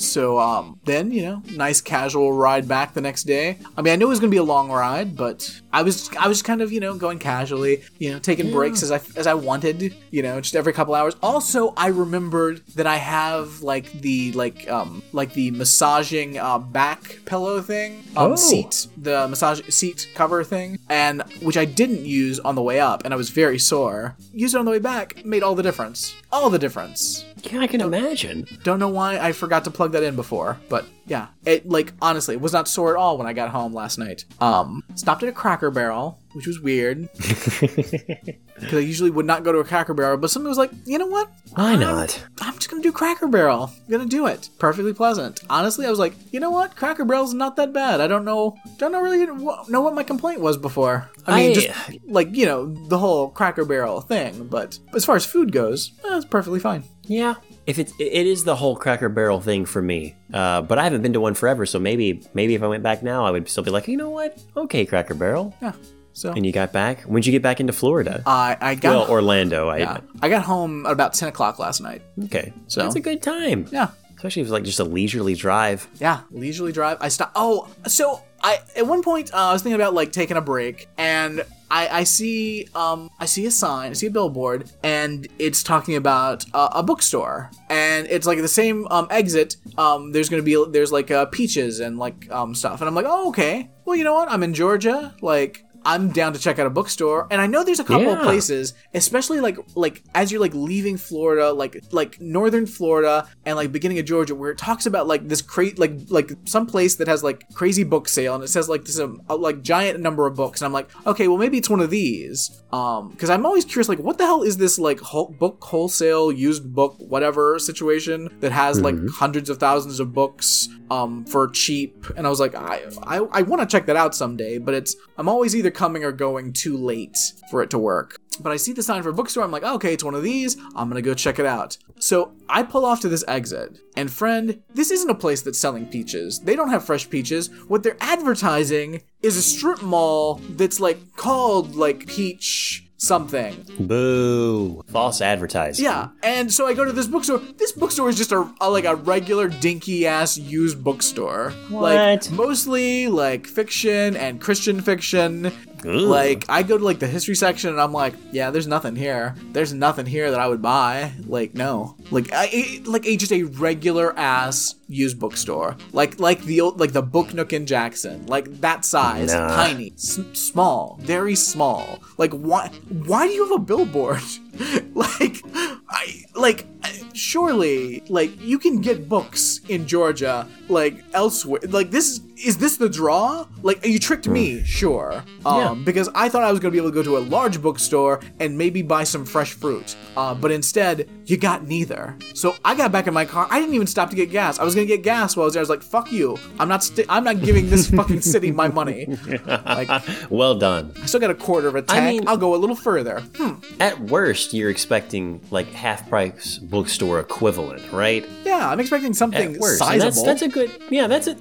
So 0.00 0.38
um, 0.38 0.80
then 0.84 1.12
you 1.12 1.22
know, 1.22 1.42
nice 1.52 1.80
casual 1.80 2.32
ride 2.32 2.66
back 2.66 2.94
the 2.94 3.00
next 3.00 3.24
day. 3.24 3.58
I 3.76 3.82
mean, 3.82 3.92
I 3.92 3.96
knew 3.96 4.06
it 4.06 4.08
was 4.08 4.18
gonna 4.20 4.30
be 4.30 4.38
a 4.38 4.42
long 4.42 4.70
ride, 4.70 5.14
but 5.16 5.60
I 5.72 5.82
was 5.82 6.10
I 6.18 6.26
was 6.26 6.42
kind 6.42 6.62
of 6.62 6.72
you 6.72 6.80
know 6.80 6.94
going 6.94 7.18
casually, 7.18 7.82
you 7.98 8.10
know, 8.12 8.18
taking 8.18 8.50
breaks 8.50 8.82
as 8.82 8.90
I 8.90 9.00
as 9.16 9.26
I 9.26 9.34
wanted, 9.34 9.94
you 10.10 10.22
know, 10.22 10.40
just 10.40 10.56
every 10.56 10.72
couple 10.72 10.94
hours. 10.94 11.14
Also, 11.22 11.74
I 11.76 11.88
remembered 11.88 12.62
that 12.76 12.86
I 12.86 12.96
have 12.96 13.60
like 13.62 13.92
the 13.92 14.32
like 14.32 14.68
um 14.70 15.02
like 15.12 15.34
the 15.34 15.50
massaging 15.50 16.38
uh, 16.38 16.58
back 16.58 17.18
pillow 17.26 17.60
thing, 17.60 18.02
um, 18.16 18.32
Oh. 18.32 18.36
seat, 18.36 18.86
the 18.96 19.28
massage 19.28 19.60
seat 19.68 20.08
cover 20.14 20.42
thing, 20.44 20.78
and 20.88 21.22
which 21.42 21.56
I 21.58 21.66
didn't 21.66 22.06
use 22.06 22.40
on 22.40 22.54
the 22.54 22.62
way 22.62 22.80
up, 22.80 23.04
and 23.04 23.12
I 23.12 23.16
was 23.18 23.28
very 23.30 23.58
sore. 23.58 24.16
Used 24.32 24.54
it 24.54 24.58
on 24.58 24.64
the 24.64 24.70
way 24.70 24.78
back, 24.78 25.24
made 25.26 25.42
all 25.42 25.54
the 25.54 25.62
difference. 25.62 26.14
All 26.32 26.48
the 26.48 26.58
difference. 26.58 27.24
Yeah, 27.42 27.60
I 27.60 27.66
can 27.66 27.80
imagine. 27.80 28.46
Don't 28.62 28.78
know 28.78 28.88
why 28.88 29.18
I 29.18 29.32
forgot 29.32 29.64
to 29.64 29.70
plug 29.70 29.89
that 29.92 30.02
in 30.02 30.16
before, 30.16 30.58
but 30.68 30.86
yeah, 31.06 31.28
it 31.44 31.68
like 31.68 31.92
honestly 32.00 32.36
it 32.36 32.40
was 32.40 32.52
not 32.52 32.68
sore 32.68 32.96
at 32.96 32.96
all 32.96 33.18
when 33.18 33.26
I 33.26 33.32
got 33.32 33.50
home 33.50 33.74
last 33.74 33.98
night. 33.98 34.24
Um, 34.40 34.84
stopped 34.94 35.22
at 35.22 35.28
a 35.28 35.32
Cracker 35.32 35.70
Barrel, 35.70 36.19
which 36.32 36.46
was 36.46 36.60
weird 36.60 37.08
because 37.60 38.74
I 38.74 38.78
usually 38.78 39.10
would 39.10 39.26
not 39.26 39.42
go 39.44 39.52
to 39.52 39.58
a 39.58 39.64
Cracker 39.64 39.94
Barrel, 39.94 40.16
but 40.18 40.30
somebody 40.30 40.50
was 40.50 40.58
like, 40.58 40.70
you 40.84 40.98
know 40.98 41.06
what? 41.06 41.30
Why 41.54 41.76
not? 41.76 42.22
I'm 42.40 42.54
just 42.54 42.70
gonna 42.70 42.82
do 42.82 42.92
Cracker 42.92 43.28
Barrel. 43.28 43.70
I'm 43.86 43.90
gonna 43.90 44.06
do 44.06 44.26
it. 44.26 44.48
Perfectly 44.58 44.92
pleasant. 44.92 45.40
Honestly, 45.50 45.86
I 45.86 45.90
was 45.90 45.98
like, 45.98 46.14
you 46.32 46.40
know 46.40 46.50
what? 46.50 46.76
Cracker 46.76 47.04
Barrel's 47.04 47.34
not 47.34 47.56
that 47.56 47.72
bad. 47.72 48.00
I 48.00 48.06
don't 48.06 48.24
know. 48.24 48.56
Don't 48.78 48.92
know 48.92 49.00
really 49.00 49.26
know 49.26 49.80
what 49.80 49.94
my 49.94 50.02
complaint 50.02 50.40
was 50.40 50.56
before. 50.56 51.10
I 51.26 51.40
mean, 51.40 51.50
I- 51.50 51.54
just 51.54 51.68
like 52.06 52.34
you 52.34 52.46
know 52.46 52.66
the 52.88 52.98
whole 52.98 53.30
Cracker 53.30 53.64
Barrel 53.64 54.00
thing. 54.00 54.46
But 54.48 54.78
as 54.94 55.04
far 55.04 55.16
as 55.16 55.24
food 55.26 55.52
goes, 55.52 55.92
eh, 56.04 56.16
it's 56.16 56.24
perfectly 56.26 56.60
fine. 56.60 56.84
Yeah. 57.04 57.34
If 57.66 57.78
it's 57.78 57.92
it 57.98 58.26
is 58.26 58.44
the 58.44 58.56
whole 58.56 58.74
Cracker 58.76 59.08
Barrel 59.08 59.40
thing 59.40 59.64
for 59.64 59.82
me, 59.82 60.16
uh, 60.32 60.62
but 60.62 60.78
I 60.78 60.84
haven't 60.84 61.02
been 61.02 61.12
to 61.12 61.20
one 61.20 61.34
forever, 61.34 61.66
so 61.66 61.78
maybe 61.78 62.22
maybe 62.34 62.54
if 62.54 62.62
I 62.62 62.66
went 62.68 62.82
back 62.82 63.02
now, 63.02 63.24
I 63.24 63.30
would 63.30 63.48
still 63.48 63.62
be 63.62 63.70
like, 63.70 63.86
you 63.88 63.96
know 63.96 64.10
what? 64.10 64.40
Okay, 64.56 64.84
Cracker 64.86 65.14
Barrel. 65.14 65.54
Yeah. 65.60 65.72
So 66.12 66.32
And 66.32 66.44
you 66.44 66.52
got 66.52 66.72
back? 66.72 67.02
When'd 67.02 67.24
you 67.26 67.32
get 67.32 67.42
back 67.42 67.60
into 67.60 67.72
Florida? 67.72 68.22
I 68.26 68.56
I 68.60 68.74
got 68.74 68.90
well, 68.96 69.10
Orlando. 69.10 69.68
I 69.68 69.78
yeah, 69.78 69.98
I 70.22 70.28
got 70.28 70.42
home 70.42 70.86
at 70.86 70.92
about 70.92 71.14
ten 71.14 71.28
o'clock 71.28 71.58
last 71.58 71.80
night. 71.80 72.02
okay. 72.24 72.52
So- 72.66 72.82
that's 72.82 72.96
a 72.96 73.00
good 73.00 73.22
time. 73.22 73.66
Yeah. 73.70 73.88
Especially 74.16 74.42
if 74.42 74.46
it's 74.46 74.52
like 74.52 74.64
just 74.64 74.80
a 74.80 74.84
leisurely 74.84 75.34
drive. 75.34 75.88
Yeah, 75.98 76.20
leisurely 76.30 76.72
drive. 76.72 76.98
I 77.00 77.08
stopped. 77.08 77.32
Oh, 77.36 77.68
so 77.86 78.20
I 78.42 78.58
at 78.76 78.86
one 78.86 79.02
point 79.02 79.32
uh, 79.32 79.36
I 79.38 79.52
was 79.54 79.62
thinking 79.62 79.76
about 79.80 79.94
like 79.94 80.12
taking 80.12 80.36
a 80.36 80.42
break, 80.42 80.88
and 80.98 81.42
I, 81.70 81.88
I 81.88 82.04
see 82.04 82.68
um 82.74 83.08
I 83.18 83.24
see 83.24 83.46
a 83.46 83.50
sign, 83.50 83.92
I 83.92 83.94
see 83.94 84.08
a 84.08 84.10
billboard, 84.10 84.70
and 84.82 85.26
it's 85.38 85.62
talking 85.62 85.96
about 85.96 86.44
uh, 86.52 86.68
a 86.72 86.82
bookstore, 86.82 87.50
and 87.70 88.06
it's 88.08 88.26
like 88.26 88.42
the 88.42 88.48
same 88.48 88.86
um 88.88 89.06
exit. 89.10 89.56
Um, 89.78 90.12
there's 90.12 90.28
gonna 90.28 90.42
be 90.42 90.62
there's 90.68 90.92
like 90.92 91.10
uh, 91.10 91.24
peaches 91.24 91.80
and 91.80 91.98
like 91.98 92.30
um 92.30 92.54
stuff, 92.54 92.82
and 92.82 92.88
I'm 92.88 92.94
like, 92.94 93.06
oh 93.08 93.28
okay. 93.30 93.70
Well, 93.86 93.96
you 93.96 94.04
know 94.04 94.12
what? 94.12 94.30
I'm 94.30 94.42
in 94.42 94.52
Georgia, 94.52 95.14
like. 95.22 95.64
I'm 95.84 96.10
down 96.10 96.32
to 96.32 96.38
check 96.38 96.58
out 96.58 96.66
a 96.66 96.70
bookstore, 96.70 97.26
and 97.30 97.40
I 97.40 97.46
know 97.46 97.64
there's 97.64 97.80
a 97.80 97.84
couple 97.84 98.10
of 98.10 98.20
places, 98.20 98.74
especially 98.94 99.40
like 99.40 99.56
like 99.74 100.02
as 100.14 100.30
you're 100.30 100.40
like 100.40 100.54
leaving 100.54 100.96
Florida, 100.96 101.52
like 101.52 101.82
like 101.92 102.20
northern 102.20 102.66
Florida 102.66 103.28
and 103.44 103.56
like 103.56 103.72
beginning 103.72 103.98
of 103.98 104.04
Georgia, 104.04 104.34
where 104.34 104.50
it 104.50 104.58
talks 104.58 104.86
about 104.86 105.06
like 105.06 105.28
this 105.28 105.42
crazy 105.42 105.74
like 105.76 105.92
like 106.08 106.32
some 106.44 106.66
place 106.66 106.96
that 106.96 107.08
has 107.08 107.22
like 107.22 107.44
crazy 107.54 107.84
book 107.84 108.08
sale, 108.08 108.34
and 108.34 108.44
it 108.44 108.48
says 108.48 108.68
like 108.68 108.84
this 108.84 108.98
um, 108.98 109.22
a, 109.28 109.36
like 109.36 109.62
giant 109.62 110.00
number 110.00 110.26
of 110.26 110.34
books, 110.34 110.60
and 110.60 110.66
I'm 110.66 110.72
like, 110.72 110.90
okay, 111.06 111.28
well 111.28 111.38
maybe 111.38 111.58
it's 111.58 111.70
one 111.70 111.80
of 111.80 111.90
these, 111.90 112.62
um, 112.72 113.10
because 113.10 113.30
I'm 113.30 113.46
always 113.46 113.64
curious, 113.64 113.88
like 113.88 113.98
what 113.98 114.18
the 114.18 114.26
hell 114.26 114.42
is 114.42 114.56
this 114.56 114.78
like 114.78 115.00
whole, 115.00 115.28
book 115.28 115.62
wholesale 115.62 116.30
used 116.30 116.74
book 116.74 116.96
whatever 116.98 117.58
situation 117.58 118.28
that 118.40 118.52
has 118.52 118.80
like 118.80 118.96
hundreds 119.08 119.50
of 119.50 119.58
thousands 119.58 120.00
of 120.00 120.12
books 120.12 120.68
um 120.90 121.24
for 121.24 121.48
cheap 121.48 122.06
and 122.16 122.26
i 122.26 122.30
was 122.30 122.40
like 122.40 122.54
i 122.54 122.82
i, 123.04 123.18
I 123.18 123.42
want 123.42 123.62
to 123.62 123.66
check 123.66 123.86
that 123.86 123.96
out 123.96 124.14
someday 124.14 124.58
but 124.58 124.74
it's 124.74 124.96
i'm 125.18 125.28
always 125.28 125.54
either 125.54 125.69
coming 125.70 126.04
or 126.04 126.12
going 126.12 126.52
too 126.52 126.76
late 126.76 127.16
for 127.50 127.62
it 127.62 127.70
to 127.70 127.78
work. 127.78 128.16
But 128.40 128.52
i 128.52 128.56
see 128.56 128.72
the 128.72 128.82
sign 128.82 129.02
for 129.02 129.10
a 129.10 129.12
bookstore 129.12 129.44
i'm 129.44 129.50
like 129.50 129.64
oh, 129.64 129.74
okay 129.74 129.92
it's 129.92 130.04
one 130.04 130.14
of 130.14 130.22
these 130.22 130.56
i'm 130.74 130.88
gonna 130.88 131.02
go 131.02 131.14
check 131.14 131.38
it 131.38 131.46
out. 131.46 131.76
So 131.98 132.32
i 132.48 132.62
pull 132.62 132.84
off 132.84 133.00
to 133.00 133.08
this 133.08 133.24
exit 133.28 133.78
and 133.96 134.10
friend 134.10 134.62
this 134.72 134.90
isn't 134.90 135.10
a 135.10 135.14
place 135.14 135.42
that's 135.42 135.58
selling 135.58 135.86
peaches. 135.86 136.40
They 136.40 136.56
don't 136.56 136.70
have 136.70 136.84
fresh 136.84 137.08
peaches. 137.08 137.48
What 137.68 137.82
they're 137.82 137.96
advertising 138.00 139.02
is 139.22 139.36
a 139.36 139.42
strip 139.42 139.82
mall 139.82 140.40
that's 140.50 140.80
like 140.80 141.16
called 141.16 141.74
like 141.74 142.06
peach 142.06 142.89
something 143.00 143.64
Boo. 143.80 144.82
False 144.88 145.20
advertising. 145.20 145.84
yeah, 145.84 146.08
and 146.22 146.52
so 146.52 146.66
I 146.66 146.74
go 146.74 146.84
to 146.84 146.92
this 146.92 147.06
bookstore. 147.06 147.38
This 147.56 147.72
bookstore 147.72 148.08
is 148.10 148.16
just 148.16 148.30
a, 148.32 148.48
a- 148.60 148.70
like 148.70 148.84
a 148.84 148.94
regular 148.94 149.48
dinky 149.48 150.06
ass 150.06 150.36
used 150.36 150.84
bookstore. 150.84 151.52
Like 151.70 152.20
What? 152.26 152.30
mostly 152.30 153.08
like 153.08 153.46
fiction 153.46 154.16
and 154.16 154.40
Christian 154.40 154.80
fiction. 154.82 155.50
Ugh. 155.80 155.86
Like 155.86 156.44
I 156.48 156.62
go 156.62 156.76
to 156.78 156.84
like 156.84 156.98
the 156.98 157.06
history 157.06 157.34
section 157.34 157.70
and 157.70 157.80
I'm 157.80 157.92
like, 157.92 158.14
yeah, 158.32 158.50
there's 158.50 158.66
nothing 158.66 158.96
here. 158.96 159.34
There's 159.52 159.72
nothing 159.72 160.06
here 160.06 160.30
that 160.30 160.40
I 160.40 160.46
would 160.46 160.62
buy. 160.62 161.12
Like 161.26 161.54
no, 161.54 161.96
like 162.10 162.28
I 162.32 162.82
like 162.84 163.06
a 163.06 163.16
just 163.16 163.32
a 163.32 163.42
regular 163.44 164.16
ass 164.18 164.74
used 164.88 165.18
bookstore. 165.18 165.76
Like 165.92 166.18
like 166.20 166.42
the 166.42 166.60
old 166.60 166.78
like 166.80 166.92
the 166.92 167.02
Book 167.02 167.32
Nook 167.34 167.52
in 167.52 167.66
Jackson. 167.66 168.26
Like 168.26 168.60
that 168.60 168.84
size, 168.84 169.32
Nah. 169.32 169.48
tiny, 169.56 169.92
s- 169.92 170.18
small, 170.32 170.98
very 171.02 171.34
small. 171.34 172.00
Like 172.18 172.32
why 172.32 172.68
why 173.06 173.26
do 173.26 173.32
you 173.32 173.44
have 173.44 173.52
a 173.60 173.64
billboard? 173.64 174.20
like 174.94 175.42
I 175.88 176.24
like 176.34 176.66
surely 177.14 178.02
like 178.08 178.40
you 178.40 178.58
can 178.58 178.80
get 178.80 179.08
books 179.08 179.60
in 179.68 179.86
Georgia 179.86 180.46
like 180.68 181.02
elsewhere. 181.12 181.60
Like 181.68 181.90
this 181.90 182.20
is 182.42 182.56
this 182.56 182.78
the 182.78 182.88
draw? 182.88 183.46
Like 183.62 183.84
you 183.84 183.98
tricked 183.98 184.26
me, 184.26 184.64
sure. 184.64 185.22
Um 185.44 185.60
Yeah. 185.60 185.74
because 185.84 186.08
I 186.14 186.28
thought 186.30 186.42
I 186.42 186.50
was 186.50 186.58
going 186.60 186.72
to 186.72 186.74
be 186.74 186.78
able 186.78 186.88
to 186.90 186.94
go 186.94 187.02
to 187.02 187.18
a 187.18 187.24
large 187.36 187.60
bookstore 187.60 188.20
and 188.38 188.56
maybe 188.56 188.80
buy 188.80 189.04
some 189.04 189.26
fresh 189.26 189.52
fruit. 189.52 189.94
Uh, 190.16 190.34
but 190.34 190.50
instead, 190.50 191.08
you 191.26 191.36
got 191.36 191.66
neither. 191.66 192.16
So 192.34 192.54
I 192.64 192.74
got 192.74 192.92
back 192.92 193.06
in 193.06 193.12
my 193.14 193.26
car. 193.26 193.46
I 193.50 193.60
didn't 193.60 193.74
even 193.74 193.86
stop 193.86 194.08
to 194.10 194.16
get 194.16 194.30
gas. 194.30 194.58
I 194.58 194.64
was 194.64 194.74
going 194.74 194.86
to 194.86 194.96
get 194.96 195.02
gas 195.04 195.36
while 195.36 195.44
I 195.44 195.46
was 195.46 195.54
there. 195.54 195.60
I 195.60 195.64
was 195.64 195.68
like, 195.70 195.82
"Fuck 195.82 196.10
you! 196.10 196.38
I'm 196.58 196.68
not. 196.68 196.82
Sti- 196.82 197.04
I'm 197.10 197.24
not 197.24 197.42
giving 197.42 197.68
this 197.68 197.90
fucking 197.98 198.22
city 198.22 198.50
my 198.50 198.68
money." 198.68 199.06
Like, 199.46 199.90
Well 200.30 200.54
done. 200.54 200.92
I 201.02 201.06
still 201.06 201.20
got 201.20 201.30
a 201.30 201.34
quarter 201.34 201.68
of 201.68 201.74
a 201.74 201.82
tank. 201.82 202.00
I 202.02 202.10
mean- 202.10 202.26
I'll 202.28 202.36
go 202.38 202.54
a 202.54 202.56
little 202.56 202.76
further. 202.76 203.20
Hmm. 203.36 203.54
At 203.80 204.00
worst, 204.00 204.49
you're 204.52 204.70
expecting 204.70 205.40
like 205.50 205.66
half 205.68 206.08
price 206.08 206.58
bookstore 206.58 207.20
equivalent, 207.20 207.90
right? 207.92 208.26
Yeah, 208.44 208.68
I'm 208.70 208.80
expecting 208.80 209.14
something. 209.14 209.54
And 209.56 209.64
sizable. 209.64 209.98
that's 209.98 210.22
that's 210.22 210.42
a 210.42 210.48
good 210.48 210.70
yeah. 210.90 211.06
That's 211.06 211.26
a 211.26 211.36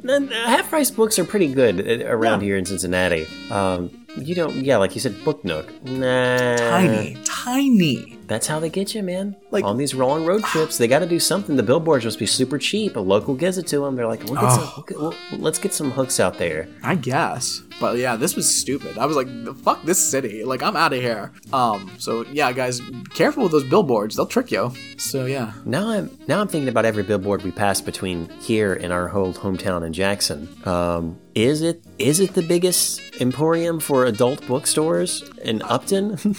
half 0.45 0.69
price 0.69 0.91
books 0.91 1.17
are 1.19 1.25
pretty 1.25 1.51
good 1.53 1.79
uh, 1.79 2.05
around 2.07 2.41
Yeah. 2.41 2.45
here 2.47 2.57
in 2.57 2.65
Cincinnati. 2.65 3.27
Um, 3.51 4.05
you 4.17 4.35
don't 4.35 4.55
yeah, 4.57 4.77
like 4.77 4.93
you 4.95 5.01
said, 5.01 5.23
Book 5.23 5.43
Nook. 5.45 5.71
Nah, 5.85 6.55
tiny, 6.57 7.17
tiny. 7.25 8.18
That's 8.29 8.47
how 8.47 8.59
they 8.59 8.69
get 8.69 8.95
you, 8.95 9.03
man. 9.03 9.35
Like- 9.51 9.65
on 9.65 9.75
these 9.77 9.93
long 9.93 10.23
road 10.25 10.43
trips, 10.43 10.77
they 10.77 10.87
got 10.87 10.99
to 10.99 11.07
do 11.07 11.19
something. 11.19 11.55
The 11.57 11.63
billboards 11.63 12.05
must 12.05 12.19
be 12.19 12.25
super 12.27 12.57
cheap. 12.57 12.95
A 12.95 12.99
local 12.99 13.33
gives 13.35 13.57
it 13.57 13.67
to 13.67 13.79
them. 13.79 13.95
They're 13.97 14.07
like, 14.07 14.23
we'll 14.25 14.39
get 14.39 14.51
some, 14.51 14.69
we'll 14.77 14.85
get- 14.87 14.99
we'll- 14.99 15.15
let's 15.39 15.59
get 15.59 15.73
some 15.73 15.91
hooks 15.91 16.19
out 16.19 16.37
there. 16.37 16.67
I 16.83 16.95
guess. 16.95 17.61
But 17.79 17.97
yeah, 17.97 18.15
this 18.17 18.35
was 18.35 18.53
stupid. 18.53 18.97
I 18.97 19.05
was 19.05 19.15
like, 19.15 19.27
fuck 19.63 19.83
this 19.83 19.97
city. 19.97 20.43
Like, 20.43 20.61
I'm 20.61 20.75
out 20.75 20.93
of 20.93 21.01
here. 21.01 21.31
Um, 21.53 21.89
so 21.97 22.23
yeah, 22.31 22.51
guys, 22.51 22.81
careful 23.13 23.43
with 23.43 23.51
those 23.53 23.63
billboards. 23.63 24.15
They'll 24.15 24.25
trick 24.27 24.51
you. 24.51 24.73
So 24.97 25.25
yeah. 25.25 25.53
Now 25.65 25.89
I'm 25.89 26.09
now 26.27 26.41
I'm 26.41 26.47
thinking 26.49 26.67
about 26.69 26.83
every 26.85 27.03
billboard 27.03 27.41
we 27.43 27.51
pass 27.51 27.79
between 27.81 28.29
here 28.41 28.73
and 28.73 28.91
our 28.93 29.07
whole 29.07 29.33
hometown 29.33 29.85
in 29.87 29.93
Jackson. 29.93 30.49
Um, 30.65 31.17
is 31.35 31.61
it 31.61 31.83
is 31.97 32.19
it 32.19 32.33
the 32.33 32.41
biggest 32.43 33.01
emporium 33.21 33.79
for 33.79 34.05
adult 34.05 34.45
bookstores 34.45 35.23
in 35.43 35.61
Upton? 35.63 36.17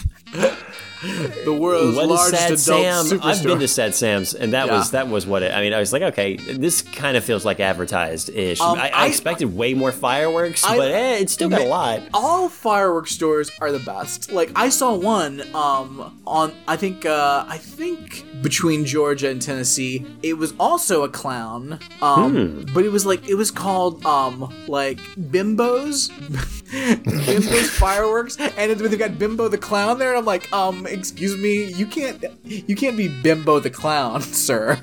The 1.44 1.52
world's 1.52 1.97
what 1.97 2.09
largest 2.09 2.64
Sad 2.64 2.77
adult 2.82 3.09
Sam? 3.09 3.20
I've 3.22 3.43
been 3.43 3.59
to 3.60 3.68
Sad 3.68 3.94
Sam's, 3.94 4.35
and 4.35 4.52
that 4.52 4.66
Yeah. 4.66 4.78
was 4.78 4.90
that 4.90 5.09
was 5.09 5.27
what 5.27 5.43
it. 5.43 5.52
I 5.52 5.60
mean, 5.62 5.72
I 5.72 5.81
was 5.81 5.93
like, 5.93 6.02
okay, 6.02 6.36
this 6.36 6.82
kind 6.82 7.16
of 7.16 7.24
feels 7.24 7.44
like 7.44 7.59
advertised 7.60 8.28
ish. 8.31 8.60
Um, 8.60 8.78
I, 8.78 8.89
I 8.90 9.05
I- 9.05 9.06
expected 9.06 9.56
way 9.56 9.74
more 9.74 9.93
fireworks, 9.93 10.64
I- 10.64 10.77
but 10.77 10.90
eh, 10.90 11.16
it's 11.16 11.32
still 11.32 11.48
got 11.48 11.62
a 11.62 11.64
lot. 11.64 12.02
all 12.12 12.48
fireworks 12.48 13.12
stores 13.12 13.51
are 13.60 13.72
the 13.72 13.78
best. 13.78 14.31
Like 14.31 14.51
I 14.55 14.68
saw 14.68 14.94
one 14.94 15.43
um 15.55 16.20
on 16.27 16.52
I 16.68 16.77
think 16.77 17.06
uh 17.06 17.44
I 17.48 17.56
think 17.59 18.24
between 18.43 18.85
Georgia 18.85 19.28
and 19.31 19.40
Tennessee. 19.40 20.05
It 20.22 20.35
was 20.35 20.52
also 20.60 21.02
a 21.02 21.09
clown. 21.09 21.78
Um 22.02 22.66
but 22.74 22.85
it 22.85 22.93
was 22.93 23.06
like 23.06 23.27
it 23.28 23.35
was 23.36 23.51
called 23.51 24.05
um 24.05 24.52
like 24.68 24.98
Bimbos. 25.18 26.10
Bimbos 26.70 27.68
fireworks 27.68 28.36
and 28.39 28.70
they've 28.72 28.98
got 28.98 29.18
Bimbo 29.18 29.48
the 29.48 29.59
clown 29.59 29.98
there 29.98 30.10
and 30.10 30.18
I'm 30.18 30.24
like, 30.24 30.52
um, 30.52 30.86
excuse 30.91 31.37
me, 31.37 31.65
you 31.65 31.87
can't 31.87 32.25
you 32.45 32.77
can't 32.77 32.97
be 32.97 33.09
Bimbo 33.09 33.61
the 33.61 33.71
clown, 33.71 34.21
sir. 34.47 34.81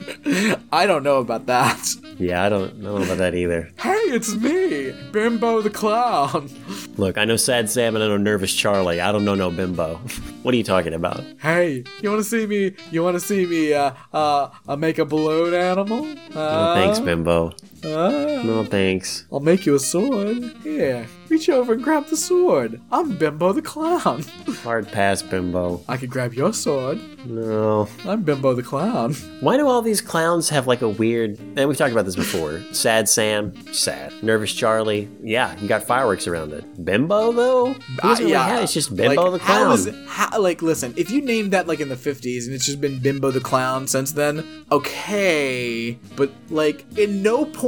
I 0.72 0.86
don't 0.86 1.04
know 1.04 1.18
about 1.18 1.46
that. 1.48 1.88
Yeah, 2.20 2.44
I 2.44 2.50
don't 2.50 2.78
know 2.78 2.98
about 2.98 3.18
that 3.20 3.36
either. 3.36 3.70
Hey, 3.80 3.92
it's 4.08 4.34
me, 4.36 4.94
Bimbo 5.12 5.62
the 5.62 5.70
clown. 5.70 6.50
Look, 6.98 7.18
I 7.18 7.26
know 7.26 7.36
Sad 7.36 7.70
Sam 7.70 7.96
and 7.96 8.04
I 8.04 8.08
know 8.08 8.18
Nervous 8.18 8.54
Charlie. 8.54 9.00
I 9.02 9.12
don't 9.12 9.26
know 9.26 9.36
no 9.36 9.52
Bimbo. 9.52 9.96
what 10.44 10.54
are 10.54 10.58
you 10.58 10.64
talking 10.64 10.94
about? 10.94 11.24
Hey, 11.42 11.84
you 12.02 12.10
want 12.10 12.24
to 12.24 12.30
see 12.30 12.48
me? 12.48 12.74
You 12.92 13.04
want 13.04 13.16
to 13.16 13.20
see 13.20 13.46
me? 13.46 13.74
Uh, 13.74 13.92
uh, 14.14 14.50
uh, 14.68 14.76
make 14.76 14.98
a 14.98 15.06
balloon 15.06 15.54
animal? 15.54 16.08
Uh, 16.34 16.76
thanks, 16.76 17.00
Bimbo. 17.00 17.54
Uh, 17.84 18.42
No 18.44 18.64
thanks. 18.64 19.26
I'll 19.32 19.40
make 19.40 19.66
you 19.66 19.76
a 19.76 19.80
sword. 19.80 20.44
Here, 20.64 21.08
reach 21.30 21.50
over 21.50 21.74
and 21.74 21.84
grab 21.84 22.08
the 22.08 22.18
sword. 22.18 22.82
I'm 22.92 23.18
Bimbo 23.18 23.54
the 23.54 23.62
clown. 23.62 24.24
Hard 24.64 24.92
pass, 24.92 25.22
Bimbo. 25.22 25.84
I 25.88 25.98
could 25.98 26.10
grab 26.10 26.34
your 26.34 26.54
sword. 26.54 27.00
No. 27.26 27.88
I'm 28.06 28.24
Bimbo 28.24 28.54
the 28.54 28.64
clown. 28.64 29.14
Why 29.42 29.58
do 29.58 29.68
all 29.68 29.82
these 29.82 30.02
clowns 30.02 30.50
have 30.50 30.68
like 30.68 30.82
a 30.82 30.90
weird? 30.90 31.38
And 31.40 31.68
we've 31.68 31.78
talked 31.78 31.92
about 31.92 32.06
this 32.06 32.16
before. 32.16 32.62
Sad 32.74 33.08
Sam, 33.08 33.54
sad. 33.74 34.14
Nervous 34.24 34.54
Charlie, 34.54 35.08
yeah, 35.22 35.58
you 35.60 35.68
got 35.68 35.84
fireworks 35.84 36.28
around 36.28 36.54
it. 36.54 36.84
Bimbo 36.84 37.32
though, 37.32 37.76
really 38.04 38.32
have 38.32 38.64
it's 38.64 38.74
just 38.74 38.96
Bimbo 38.96 39.30
like, 39.30 39.40
the 39.40 39.46
clown. 39.46 39.68
How 39.68 39.74
is, 39.74 39.90
how, 40.08 40.42
like, 40.42 40.62
listen, 40.62 40.94
if 40.98 41.12
you 41.12 41.22
named 41.22 41.52
that 41.52 41.68
like 41.68 41.80
in 41.80 41.90
the 41.90 41.96
50s 41.96 42.46
and 42.46 42.54
it's 42.54 42.66
just 42.66 42.82
been 42.82 43.00
Bimbo 43.00 43.32
the 43.32 43.40
clown 43.40 43.88
since 43.88 44.12
then, 44.12 44.46
okay. 44.72 46.00
But 46.16 46.32
like, 46.50 46.86
in 46.98 47.22
no 47.22 47.46
point, 47.46 47.67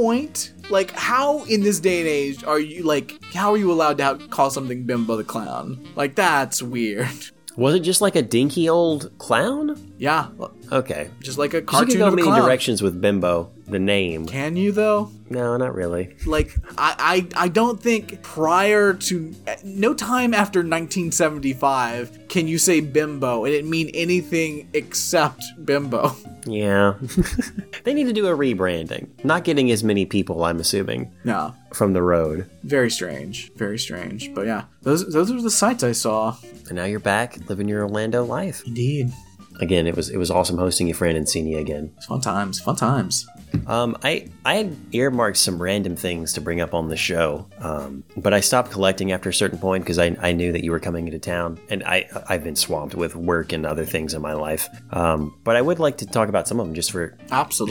like, 0.70 0.90
how 0.92 1.44
in 1.44 1.62
this 1.62 1.80
day 1.80 2.00
and 2.00 2.08
age 2.08 2.44
are 2.44 2.58
you 2.58 2.82
like, 2.82 3.22
how 3.34 3.52
are 3.52 3.56
you 3.56 3.70
allowed 3.70 3.98
to 3.98 4.04
have, 4.04 4.30
call 4.30 4.50
something 4.50 4.84
Bimbo 4.84 5.16
the 5.16 5.24
clown? 5.24 5.86
Like, 5.96 6.14
that's 6.14 6.62
weird. 6.62 7.08
Was 7.56 7.74
it 7.74 7.80
just 7.80 8.00
like 8.00 8.16
a 8.16 8.22
dinky 8.22 8.68
old 8.68 9.10
clown? 9.18 9.92
yeah, 9.98 10.28
Okay. 10.72 11.10
just 11.20 11.38
like 11.38 11.52
a 11.54 11.58
You 11.58 11.62
cartoon 11.64 11.90
can 11.90 11.98
go 11.98 12.10
many 12.10 12.22
clown. 12.22 12.42
directions 12.42 12.80
with 12.82 13.00
Bimbo, 13.00 13.50
the 13.66 13.78
name. 13.78 14.26
Can 14.26 14.56
you 14.56 14.72
though? 14.72 15.10
No, 15.28 15.56
not 15.56 15.74
really. 15.74 16.16
like 16.26 16.54
I, 16.78 17.26
I 17.36 17.44
I 17.44 17.48
don't 17.48 17.80
think 17.80 18.20
prior 18.22 18.94
to 18.94 19.34
no 19.64 19.94
time 19.94 20.34
after 20.34 20.60
1975 20.60 22.28
can 22.28 22.48
you 22.48 22.58
say 22.58 22.80
bimbo 22.80 23.44
and 23.44 23.54
it 23.54 23.64
mean 23.64 23.90
anything 23.94 24.68
except 24.74 25.42
bimbo. 25.64 26.16
Yeah. 26.46 26.94
they 27.84 27.94
need 27.94 28.04
to 28.06 28.12
do 28.12 28.26
a 28.26 28.36
rebranding. 28.36 29.08
Not 29.24 29.44
getting 29.44 29.70
as 29.70 29.84
many 29.84 30.06
people, 30.06 30.42
I'm 30.44 30.58
assuming, 30.58 31.12
No, 31.24 31.54
from 31.72 31.92
the 31.92 32.02
road. 32.02 32.48
very 32.64 32.90
strange, 32.90 33.52
very 33.54 33.78
strange. 33.78 34.32
But 34.34 34.46
yeah, 34.46 34.64
those 34.82 35.12
those 35.12 35.30
are 35.30 35.40
the 35.42 35.50
sights 35.50 35.84
I 35.84 35.92
saw. 35.92 36.36
And 36.68 36.76
now 36.76 36.84
you're 36.84 36.98
back 37.00 37.48
living 37.48 37.68
your 37.68 37.82
Orlando 37.82 38.24
life. 38.24 38.62
Indeed, 38.66 39.12
Again, 39.60 39.86
it 39.86 39.94
was 39.94 40.08
it 40.08 40.16
was 40.16 40.30
awesome 40.30 40.58
hosting 40.58 40.88
you, 40.88 40.94
friend, 40.94 41.16
and 41.16 41.28
seeing 41.28 41.46
you 41.46 41.58
again. 41.58 41.92
fun 42.06 42.20
times, 42.20 42.60
fun 42.60 42.76
times. 42.76 43.26
Um, 43.66 43.96
I 44.02 44.28
I 44.44 44.54
had 44.54 44.76
earmarked 44.92 45.36
some 45.36 45.60
random 45.60 45.96
things 45.96 46.32
to 46.34 46.40
bring 46.40 46.60
up 46.60 46.72
on 46.72 46.88
the 46.88 46.96
show, 46.96 47.46
um, 47.58 48.04
but 48.16 48.32
I 48.32 48.40
stopped 48.40 48.70
collecting 48.70 49.12
after 49.12 49.28
a 49.28 49.34
certain 49.34 49.58
point 49.58 49.84
because 49.84 49.98
I, 49.98 50.16
I 50.20 50.32
knew 50.32 50.52
that 50.52 50.64
you 50.64 50.70
were 50.70 50.80
coming 50.80 51.06
into 51.06 51.18
town, 51.18 51.60
and 51.68 51.84
I 51.84 52.08
I've 52.28 52.42
been 52.42 52.56
swamped 52.56 52.94
with 52.94 53.14
work 53.14 53.52
and 53.52 53.66
other 53.66 53.84
things 53.84 54.14
in 54.14 54.22
my 54.22 54.32
life. 54.32 54.68
Um, 54.92 55.36
but 55.44 55.56
I 55.56 55.62
would 55.62 55.78
like 55.78 55.98
to 55.98 56.06
talk 56.06 56.28
about 56.28 56.48
some 56.48 56.58
of 56.58 56.66
them 56.66 56.74
just 56.74 56.92
for 56.92 57.16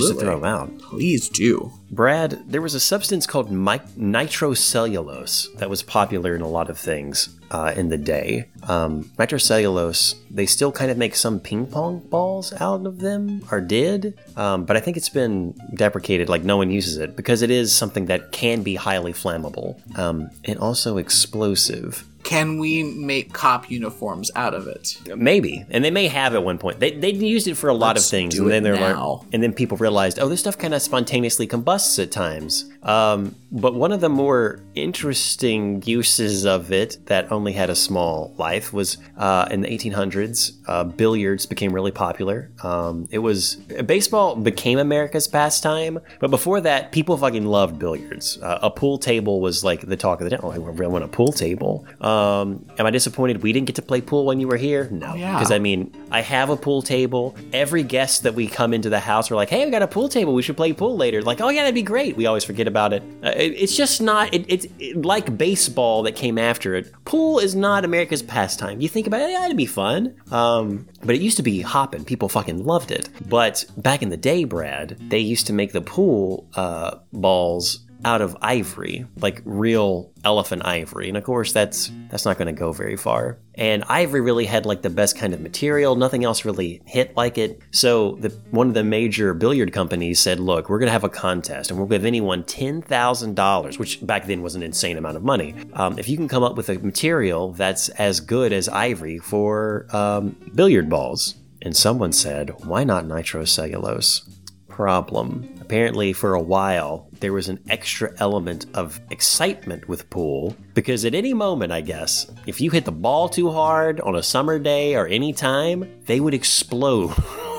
just 0.03 0.14
to 0.14 0.20
throw 0.20 0.36
them 0.36 0.45
out. 0.45 0.78
please 0.80 1.28
do. 1.28 1.72
Brad, 1.91 2.44
there 2.48 2.61
was 2.61 2.76
a 2.76 2.80
substance 2.80 3.26
called 3.26 3.49
nitrocellulose 3.49 5.57
that 5.57 5.70
was 5.70 5.82
popular 5.82 6.36
in 6.36 6.41
a 6.41 6.48
lot 6.48 6.70
of 6.70 6.78
things 6.78 7.39
uh, 7.52 7.74
in 7.76 7.90
the 7.90 7.98
day. 7.98 8.46
Um, 8.64 9.06
nitrocellulose, 9.18 10.16
they 10.30 10.46
still 10.46 10.72
kind 10.72 10.92
of 10.92 10.98
make 10.98 11.16
some 11.16 11.40
ping 11.40 11.66
pong 11.68 12.00
balls 12.00 12.54
out 12.62 12.86
of 12.86 13.00
them, 13.00 13.44
or 13.52 13.62
did, 13.62 14.18
um, 14.38 14.66
but 14.66 14.78
I 14.78 14.80
think 14.80 14.98
it's 14.98 15.10
been 15.10 15.56
deprecated, 15.76 16.30
like 16.30 16.44
no 16.44 16.58
one 16.58 16.70
uses 16.72 16.98
it, 16.98 17.16
because 17.16 17.42
it 17.42 17.50
is 17.50 17.76
something 17.76 18.06
that 18.08 18.32
can 18.32 18.64
be 18.64 18.76
highly 18.76 19.14
flammable 19.14 19.80
um, 19.98 20.30
and 20.46 20.60
also 20.60 20.98
explosive. 20.98 22.06
Can 22.24 22.60
we 22.60 22.84
make 22.84 23.32
cop 23.32 23.72
uniforms 23.72 24.30
out 24.36 24.54
of 24.54 24.68
it? 24.68 24.98
Maybe, 25.16 25.66
and 25.70 25.84
they 25.84 25.90
may 25.90 26.08
have 26.08 26.36
at 26.36 26.44
one 26.44 26.58
point. 26.58 26.80
They 26.80 26.92
they 26.92 27.12
used 27.12 27.48
it 27.48 27.56
for 27.56 27.70
a 27.70 27.74
lot 27.74 27.96
Let's 27.96 28.06
of 28.06 28.12
things, 28.12 28.38
and 28.38 28.52
then 28.52 28.62
they're 28.62 28.74
like, 28.74 28.96
now. 28.96 29.26
and 29.32 29.42
then 29.42 29.54
people 29.54 29.78
realized, 29.78 30.20
oh, 30.20 30.28
this 30.28 30.42
stuff 30.42 30.58
kind 30.58 30.74
of 30.74 30.82
spontaneously 30.82 31.48
combusts 31.48 31.98
at 31.98 32.12
times. 32.12 32.70
Um, 32.84 33.36
but 33.52 33.74
one 33.74 33.92
of 33.92 34.00
the 34.00 34.10
more 34.10 34.60
interesting 34.76 35.82
uses 35.86 36.46
of 36.46 36.72
it 36.72 36.98
that 37.06 37.32
only 37.32 37.54
had 37.54 37.70
a 37.70 37.76
small 37.76 38.34
life 38.38 38.72
was 38.74 38.98
uh, 39.18 39.48
in 39.50 39.62
the 39.62 39.68
1800s. 39.68 40.58
Uh, 40.68 40.84
billiards 40.84 41.46
became 41.46 41.74
really 41.74 41.92
popular. 41.92 42.52
Um, 42.64 43.08
it 43.12 43.20
was 43.20 43.56
baseball 43.56 44.36
became 44.36 44.78
America's 44.78 45.28
pastime, 45.28 46.00
but 46.20 46.30
before 46.30 46.62
that, 46.62 46.92
people 46.92 47.18
fucking 47.18 47.46
loved 47.46 47.80
billiards. 47.80 48.38
Uh, 48.42 48.60
a 48.62 48.70
pool 48.70 48.98
table 48.98 49.42
was 49.42 49.64
like 49.64 49.82
the 49.82 49.98
talk 49.98 50.22
of 50.22 50.30
the 50.30 50.36
town. 50.36 50.42
Oh, 50.44 50.52
I 50.52 50.58
really 50.58 50.92
want 50.92 51.04
a 51.04 51.08
pool 51.08 51.32
table. 51.32 51.86
Um, 52.02 52.66
am 52.78 52.86
I 52.86 52.92
disappointed 52.92 53.42
we 53.42 53.52
didn't 53.52 53.68
get 53.68 53.76
to 53.78 53.82
play 53.82 54.02
pool 54.02 54.26
when 54.26 54.40
you 54.40 54.48
were 54.48 54.58
here? 54.58 54.88
No, 54.92 55.16
yeah. 55.16 55.34
because 55.34 55.52
I 55.52 55.60
mean, 55.60 55.92
I 56.12 56.22
have 56.22 56.50
a 56.50 56.58
pool 56.58 56.82
table. 56.82 57.36
Every 57.52 57.84
guest 57.84 58.24
that 58.24 58.36
we 58.36 58.48
come 58.48 58.74
into 58.74 58.90
the 58.90 59.00
house, 59.00 59.32
we're 59.32 59.38
like, 59.38 59.50
"Hey, 59.50 59.66
we 59.66 59.72
got 59.72 59.82
a 59.82 59.88
pool 59.88 60.10
table. 60.10 60.34
We 60.34 60.42
should 60.44 60.58
play 60.58 60.74
pool 60.74 60.96
later." 60.96 61.22
Like, 61.22 61.42
"Oh 61.42 61.50
yeah, 61.50 61.62
that'd 61.62 61.76
be 61.76 61.82
great." 61.82 62.16
We 62.16 62.28
always 62.28 62.44
forget 62.44 62.68
about 62.68 62.94
it. 62.94 63.04
It- 63.40 63.56
it's 63.64 63.76
just 63.76 64.02
not. 64.02 64.34
It, 64.34 64.45
it's 64.48 64.68
it, 64.80 65.03
like 65.03 65.38
baseball 65.38 66.03
that 66.03 66.16
came 66.16 66.38
after 66.38 66.76
it. 66.76 66.91
Pool 67.06 67.40
is 67.40 67.56
not 67.56 67.86
America's 67.86 68.22
pastime. 68.22 68.82
You 68.82 68.90
think 68.90 69.07
about 69.07 69.22
it, 69.22 69.32
yeah, 69.32 69.45
it'd 69.45 69.57
be 69.57 69.66
fun. 69.66 70.16
Um, 70.32 70.88
but 71.03 71.16
it 71.16 71.22
used 71.22 71.38
to 71.38 71.44
be 71.44 71.61
hopping. 71.61 72.06
People 72.06 72.30
fucking 72.30 72.66
loved 72.66 72.91
it. 72.91 73.10
But 73.28 73.66
back 73.78 74.02
in 74.02 74.10
the 74.10 74.18
day, 74.18 74.44
Brad, 74.44 74.98
they 75.10 75.20
used 75.20 75.48
to 75.48 75.53
make 75.53 75.72
the 75.72 75.82
pool 75.82 76.48
uh, 76.56 76.98
balls 77.14 77.80
out 78.06 78.22
of 78.22 78.38
ivory, 78.42 79.06
like 79.18 79.42
real 79.46 80.12
elephant 80.24 80.66
ivory. 80.66 81.08
And 81.08 81.18
of 81.18 81.24
course 81.24 81.52
that's 81.52 81.92
that's 82.10 82.26
not 82.26 82.38
going 82.38 82.54
to 82.54 82.58
go 82.58 82.72
very 82.72 82.96
far. 82.96 83.38
And 83.56 83.84
ivory 83.86 84.22
really 84.22 84.46
had 84.46 84.66
like 84.66 84.82
the 84.82 84.90
best 84.90 85.18
kind 85.18 85.34
of 85.34 85.42
material. 85.42 85.96
Nothing 85.96 86.24
else 86.24 86.46
really 86.46 86.82
hit 86.86 87.16
like 87.18 87.38
it. 87.38 87.62
So 87.72 88.16
the 88.16 88.30
one 88.52 88.68
of 88.68 88.74
the 88.74 88.84
major 88.84 89.34
billiard 89.34 89.74
companies 89.74 90.20
said, 90.20 90.40
"Look, 90.40 90.70
we're 90.70 90.80
going 90.80 90.88
to 90.88 90.94
have 90.94 91.04
a 91.04 91.10
contest 91.10 91.70
and 91.70 91.80
we'll 91.80 91.88
give 91.88 92.06
anyone 92.06 92.44
$10,000, 92.44 93.80
which 93.80 94.06
back 94.06 94.28
then 94.28 94.42
was 94.42 94.56
an 94.56 94.64
insane 94.64 94.98
amount 94.98 95.18
of 95.18 95.24
money. 95.24 95.56
Um, 95.74 96.00
if 96.00 96.08
you 96.08 96.16
can 96.16 96.28
come 96.28 96.44
up 96.44 96.56
with 96.56 96.70
a 96.70 96.80
material 96.80 97.52
that's 97.52 97.90
as 97.90 98.20
good 98.20 98.54
as 98.54 98.70
ivory 98.70 99.18
for 99.18 99.88
um, 99.92 100.36
billiard 100.56 100.90
balls." 100.90 101.36
And 101.62 101.76
someone 101.76 102.14
said, 102.14 102.52
"Why 102.66 102.86
not 102.86 103.04
nitrocellulose?" 103.04 104.39
Problem. 104.80 105.53
Apparently, 105.60 106.14
for 106.14 106.35
a 106.35 106.41
while, 106.41 107.10
there 107.19 107.34
was 107.34 107.49
an 107.49 107.60
extra 107.68 108.14
element 108.19 108.65
of 108.76 109.01
excitement 109.10 109.89
with 109.89 110.10
pool 110.10 110.56
because 110.73 111.03
at 111.03 111.14
any 111.14 111.34
moment, 111.34 111.73
I 111.73 111.81
guess, 111.81 112.31
if 112.45 112.61
you 112.61 112.72
hit 112.72 112.85
the 112.85 112.93
ball 112.93 113.27
too 113.27 113.51
hard 113.51 113.99
on 113.99 114.15
a 114.15 114.23
summer 114.23 114.57
day 114.57 114.95
or 114.95 115.06
any 115.06 115.34
time, 115.34 115.99
they 116.06 116.22
would 116.22 116.34
explode. 116.34 117.14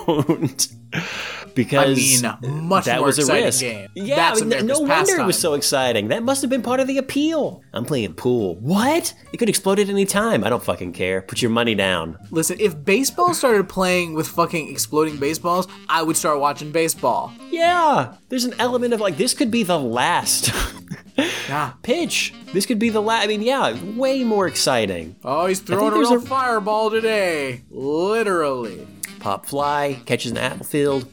because 1.54 2.22
I 2.24 2.36
mean, 2.40 2.64
much 2.64 2.84
that 2.86 2.98
more 2.98 3.06
was 3.06 3.18
a 3.18 3.32
risk. 3.32 3.60
game. 3.60 3.88
Yeah, 3.94 4.16
That's 4.16 4.42
I 4.42 4.44
mean, 4.44 4.66
no 4.66 4.80
wonder 4.80 5.20
it 5.20 5.24
was 5.26 5.38
so 5.38 5.54
exciting. 5.54 6.08
That 6.08 6.22
must 6.22 6.40
have 6.42 6.50
been 6.50 6.62
part 6.62 6.80
of 6.80 6.86
the 6.86 6.98
appeal. 6.98 7.62
I'm 7.72 7.84
playing 7.84 8.14
pool. 8.14 8.56
What? 8.56 9.14
It 9.32 9.36
could 9.38 9.48
explode 9.48 9.78
at 9.78 9.88
any 9.88 10.04
time. 10.04 10.42
I 10.44 10.50
don't 10.50 10.62
fucking 10.62 10.92
care. 10.92 11.22
Put 11.22 11.42
your 11.42 11.50
money 11.50 11.74
down. 11.74 12.18
Listen, 12.30 12.56
if 12.60 12.84
baseball 12.84 13.34
started 13.34 13.68
playing 13.68 14.14
with 14.14 14.26
fucking 14.28 14.68
exploding 14.68 15.16
baseballs, 15.18 15.68
I 15.88 16.02
would 16.02 16.16
start 16.16 16.40
watching 16.40 16.72
baseball. 16.72 17.32
Yeah, 17.50 18.14
there's 18.28 18.44
an 18.44 18.54
element 18.58 18.94
of 18.94 19.00
like 19.00 19.16
this 19.16 19.34
could 19.34 19.50
be 19.50 19.62
the 19.62 19.78
last 19.78 20.52
Yeah. 21.48 21.72
pitch. 21.82 22.32
This 22.52 22.66
could 22.66 22.78
be 22.78 22.88
the 22.88 23.02
last. 23.02 23.24
I 23.24 23.26
mean, 23.26 23.42
yeah, 23.42 23.76
way 23.96 24.24
more 24.24 24.46
exciting. 24.46 25.16
Oh, 25.24 25.46
he's 25.46 25.60
throwing 25.60 25.92
a 25.92 25.98
real 25.98 26.14
a- 26.14 26.20
fireball 26.20 26.90
today. 26.90 27.62
Literally. 27.70 28.86
Pop 29.20 29.46
fly 29.46 30.00
catches 30.06 30.32
an 30.32 30.38
outfield. 30.38 31.06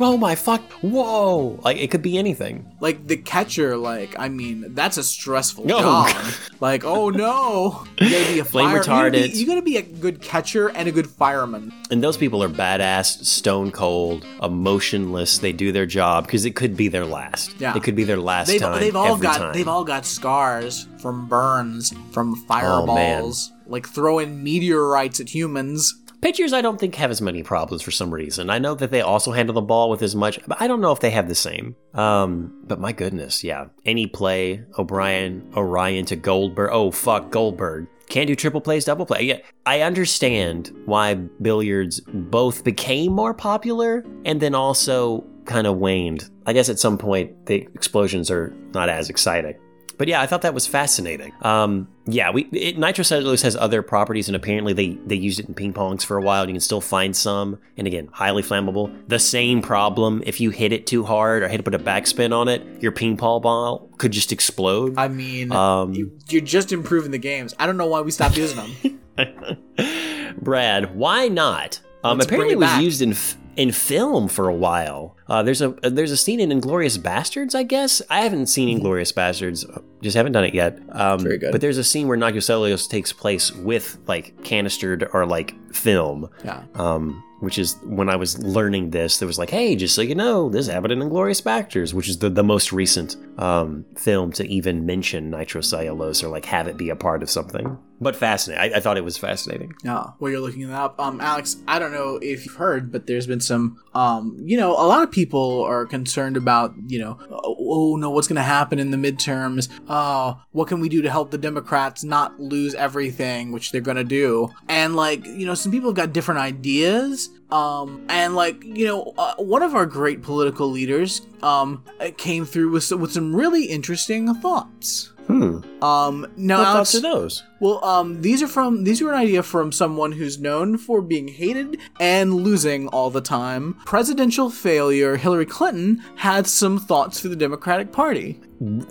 Oh 0.00 0.16
my 0.16 0.34
fuck! 0.34 0.62
Whoa! 0.82 1.60
Like 1.62 1.76
it 1.76 1.90
could 1.90 2.00
be 2.02 2.16
anything. 2.18 2.66
Like 2.80 3.06
the 3.06 3.16
catcher, 3.18 3.76
like 3.76 4.18
I 4.18 4.30
mean, 4.30 4.74
that's 4.74 4.96
a 4.96 5.04
stressful 5.04 5.66
No. 5.66 5.78
job. 5.80 6.16
like, 6.60 6.82
oh 6.84 7.10
no, 7.10 7.84
you 8.00 8.10
gotta 8.10 8.32
be 8.32 8.38
a 8.40 8.44
Flame 8.44 8.68
fire- 8.70 8.78
you 8.78 8.82
gotta 8.84 9.10
be- 9.10 9.18
retardant. 9.18 9.34
You 9.36 9.46
gotta, 9.46 9.62
be, 9.62 9.76
a 9.76 9.82
good 9.82 10.20
catcher 10.22 10.68
and 10.70 10.88
a 10.88 10.92
good 10.92 11.06
fireman. 11.08 11.72
And 11.90 12.02
those 12.02 12.16
people 12.16 12.42
are 12.42 12.48
badass, 12.48 13.24
stone 13.24 13.70
cold, 13.70 14.24
emotionless. 14.42 15.38
They 15.38 15.52
do 15.52 15.70
their 15.70 15.86
job 15.86 16.24
because 16.26 16.46
it 16.46 16.56
could 16.56 16.76
be 16.76 16.88
their 16.88 17.04
last. 17.04 17.54
Yeah. 17.60 17.76
it 17.76 17.82
could 17.82 17.94
be 17.94 18.04
their 18.04 18.16
last 18.16 18.48
They've, 18.48 18.60
time. 18.60 18.80
they've 18.80 18.96
all 18.96 19.12
every 19.14 19.22
got 19.22 19.36
time. 19.38 19.52
they've 19.52 19.68
all 19.68 19.84
got 19.84 20.06
scars 20.06 20.88
from 20.98 21.28
burns, 21.28 21.92
from 22.12 22.32
Oh, 22.32 22.44
fireballs, 22.48 23.52
like 23.66 23.86
throwing 23.86 24.42
meteorites 24.42 25.20
at 25.20 25.28
humans. 25.28 25.94
Pitchers, 26.22 26.52
I 26.52 26.60
don't 26.60 26.78
think 26.78 26.94
have 26.94 27.10
as 27.10 27.20
many 27.20 27.42
problems 27.42 27.82
for 27.82 27.90
some 27.90 28.14
reason. 28.14 28.48
I 28.48 28.60
know 28.60 28.76
that 28.76 28.92
they 28.92 29.00
also 29.00 29.32
handle 29.32 29.54
the 29.54 29.60
ball 29.60 29.90
with 29.90 30.02
as 30.02 30.14
much, 30.14 30.38
but 30.46 30.62
I 30.62 30.68
don't 30.68 30.80
know 30.80 30.92
if 30.92 31.00
they 31.00 31.10
have 31.10 31.28
the 31.28 31.34
same. 31.34 31.74
Um, 31.94 32.54
but 32.62 32.78
my 32.78 32.92
goodness, 32.92 33.42
yeah. 33.42 33.66
Any 33.84 34.06
play, 34.06 34.64
O'Brien, 34.78 35.52
Orion 35.56 36.04
to 36.06 36.16
Goldberg. 36.16 36.70
Oh 36.72 36.92
fuck, 36.92 37.30
Goldberg. 37.30 37.88
can't 38.08 38.28
do 38.28 38.36
triple 38.36 38.60
plays, 38.60 38.84
double 38.84 39.04
play. 39.04 39.22
Yeah, 39.22 39.38
I 39.66 39.80
understand 39.80 40.70
why 40.84 41.14
billiards 41.14 41.98
both 42.00 42.62
became 42.62 43.12
more 43.12 43.34
popular 43.34 44.04
and 44.24 44.40
then 44.40 44.54
also 44.54 45.24
kind 45.44 45.66
of 45.66 45.78
waned. 45.78 46.30
I 46.46 46.52
guess 46.52 46.68
at 46.68 46.78
some 46.78 46.98
point 46.98 47.46
the 47.46 47.68
explosions 47.74 48.30
are 48.30 48.54
not 48.72 48.88
as 48.88 49.10
exciting. 49.10 49.56
But 50.02 50.08
yeah, 50.08 50.20
I 50.20 50.26
thought 50.26 50.42
that 50.42 50.52
was 50.52 50.66
fascinating. 50.66 51.32
Um, 51.42 51.86
yeah, 52.06 52.32
we 52.32 52.46
it, 52.50 52.76
nitrocellulose 52.76 53.42
has 53.42 53.54
other 53.54 53.82
properties, 53.82 54.28
and 54.28 54.34
apparently 54.34 54.72
they 54.72 54.98
they 55.06 55.14
used 55.14 55.38
it 55.38 55.46
in 55.46 55.54
ping 55.54 55.72
pongs 55.72 56.04
for 56.04 56.16
a 56.16 56.20
while. 56.20 56.42
And 56.42 56.50
you 56.50 56.54
can 56.54 56.60
still 56.60 56.80
find 56.80 57.14
some, 57.14 57.60
and 57.76 57.86
again, 57.86 58.08
highly 58.12 58.42
flammable. 58.42 58.92
The 59.06 59.20
same 59.20 59.62
problem 59.62 60.20
if 60.26 60.40
you 60.40 60.50
hit 60.50 60.72
it 60.72 60.88
too 60.88 61.04
hard 61.04 61.44
or 61.44 61.48
hit 61.48 61.58
to 61.58 61.62
put 61.62 61.76
a 61.76 61.78
backspin 61.78 62.36
on 62.36 62.48
it, 62.48 62.82
your 62.82 62.90
ping 62.90 63.16
pong 63.16 63.42
ball 63.42 63.90
could 63.98 64.10
just 64.10 64.32
explode. 64.32 64.94
I 64.98 65.06
mean, 65.06 65.52
Um, 65.52 65.94
you, 65.94 66.18
you're 66.28 66.40
just 66.40 66.72
improving 66.72 67.12
the 67.12 67.18
games. 67.18 67.54
I 67.60 67.66
don't 67.66 67.76
know 67.76 67.86
why 67.86 68.00
we 68.00 68.10
stopped 68.10 68.36
using 68.36 68.98
them. 69.16 70.34
Brad, 70.40 70.96
why 70.96 71.28
not? 71.28 71.78
Um, 72.02 72.20
apparently, 72.20 72.54
it 72.54 72.56
it 72.56 72.58
was 72.58 72.78
used 72.78 73.02
in 73.02 73.12
f- 73.12 73.36
in 73.56 73.72
film 73.72 74.28
for 74.28 74.48
a 74.48 74.54
while. 74.54 75.16
Uh, 75.28 75.42
there's 75.42 75.60
a 75.62 75.70
there's 75.82 76.10
a 76.10 76.16
scene 76.16 76.40
in 76.40 76.50
Inglourious 76.50 76.98
Basterds, 76.98 77.54
I 77.54 77.62
guess. 77.62 78.02
I 78.10 78.20
haven't 78.22 78.46
seen 78.46 78.80
Inglourious 78.80 79.12
Basterds, 79.12 79.64
just 80.02 80.16
haven't 80.16 80.32
done 80.32 80.44
it 80.44 80.54
yet. 80.54 80.78
Um, 80.90 81.18
Mm-hmm. 81.18 81.22
Very 81.24 81.38
good. 81.38 81.52
But 81.52 81.60
there's 81.60 81.78
a 81.78 81.84
scene 81.84 82.08
where 82.08 82.18
nitrocellulose 82.18 82.88
takes 82.88 83.12
place 83.12 83.52
with 83.52 83.98
like 84.06 84.42
canistered 84.44 85.08
or 85.12 85.26
like 85.26 85.54
film. 85.74 86.28
yeah. 86.44 86.62
Um, 86.74 87.22
which 87.40 87.58
is 87.58 87.76
when 87.82 88.08
I 88.08 88.14
was 88.14 88.38
learning 88.38 88.90
this, 88.90 89.18
there 89.18 89.26
was 89.26 89.36
like, 89.36 89.50
hey, 89.50 89.74
just 89.74 89.96
so 89.96 90.00
you 90.02 90.14
know, 90.14 90.48
this 90.48 90.68
happened 90.68 90.92
in 90.92 91.00
Inglourious 91.00 91.42
Basterds, 91.42 91.92
which 91.92 92.08
is 92.08 92.18
the, 92.18 92.30
the 92.30 92.44
most 92.44 92.72
recent 92.72 93.16
um, 93.36 93.84
film 93.96 94.30
to 94.34 94.46
even 94.46 94.86
mention 94.86 95.28
nitrocellulose 95.32 96.22
or 96.22 96.28
like 96.28 96.44
have 96.44 96.68
it 96.68 96.76
be 96.76 96.88
a 96.90 96.94
part 96.94 97.20
of 97.20 97.28
something. 97.28 97.76
But 98.02 98.16
fascinating. 98.16 98.74
I, 98.74 98.78
I 98.78 98.80
thought 98.80 98.96
it 98.96 99.04
was 99.04 99.16
fascinating. 99.16 99.74
Yeah, 99.84 100.10
while 100.18 100.30
you're 100.30 100.40
looking 100.40 100.68
that 100.68 100.74
up, 100.74 101.00
um, 101.00 101.20
Alex, 101.20 101.56
I 101.68 101.78
don't 101.78 101.92
know 101.92 102.18
if 102.20 102.44
you've 102.44 102.56
heard, 102.56 102.90
but 102.90 103.06
there's 103.06 103.26
been 103.26 103.40
some, 103.40 103.80
um, 103.94 104.36
you 104.40 104.56
know, 104.56 104.72
a 104.72 104.86
lot 104.86 105.02
of 105.02 105.10
people 105.10 105.62
are 105.62 105.86
concerned 105.86 106.36
about, 106.36 106.74
you 106.88 106.98
know, 106.98 107.18
oh, 107.30 107.56
oh 107.58 107.96
no, 107.96 108.10
what's 108.10 108.26
going 108.26 108.36
to 108.36 108.42
happen 108.42 108.78
in 108.78 108.90
the 108.90 108.96
midterms? 108.96 109.68
Oh, 109.88 110.42
what 110.50 110.68
can 110.68 110.80
we 110.80 110.88
do 110.88 111.00
to 111.02 111.10
help 111.10 111.30
the 111.30 111.38
Democrats 111.38 112.02
not 112.02 112.40
lose 112.40 112.74
everything, 112.74 113.52
which 113.52 113.70
they're 113.70 113.80
going 113.80 113.96
to 113.96 114.04
do? 114.04 114.50
And 114.68 114.96
like, 114.96 115.24
you 115.26 115.46
know, 115.46 115.54
some 115.54 115.70
people 115.70 115.90
have 115.90 115.96
got 115.96 116.12
different 116.12 116.40
ideas. 116.40 117.30
Um, 117.50 118.06
and 118.08 118.34
like, 118.34 118.64
you 118.64 118.86
know, 118.86 119.12
uh, 119.18 119.34
one 119.36 119.62
of 119.62 119.74
our 119.74 119.84
great 119.86 120.22
political 120.22 120.68
leaders, 120.68 121.20
um, 121.42 121.84
came 122.16 122.44
through 122.44 122.70
with 122.70 122.90
with 122.92 123.12
some 123.12 123.34
really 123.34 123.64
interesting 123.64 124.32
thoughts. 124.36 125.11
Hmm. 125.26 125.58
Um, 125.82 126.26
now, 126.36 126.58
What 126.58 126.66
Alex, 126.66 126.92
thoughts 126.92 126.94
are 126.96 127.00
those? 127.00 127.42
well, 127.60 127.84
um, 127.84 128.20
these 128.22 128.42
are 128.42 128.48
from 128.48 128.84
these 128.84 129.00
were 129.00 129.12
an 129.12 129.18
idea 129.20 129.42
from 129.42 129.70
someone 129.72 130.12
who's 130.12 130.38
known 130.40 130.76
for 130.78 131.00
being 131.00 131.28
hated 131.28 131.78
and 132.00 132.34
losing 132.34 132.88
all 132.88 133.10
the 133.10 133.20
time. 133.20 133.74
Presidential 133.86 134.50
failure 134.50 135.16
Hillary 135.16 135.46
Clinton 135.46 136.02
had 136.16 136.46
some 136.46 136.78
thoughts 136.78 137.20
for 137.20 137.28
the 137.28 137.36
Democratic 137.36 137.92
Party. 137.92 138.40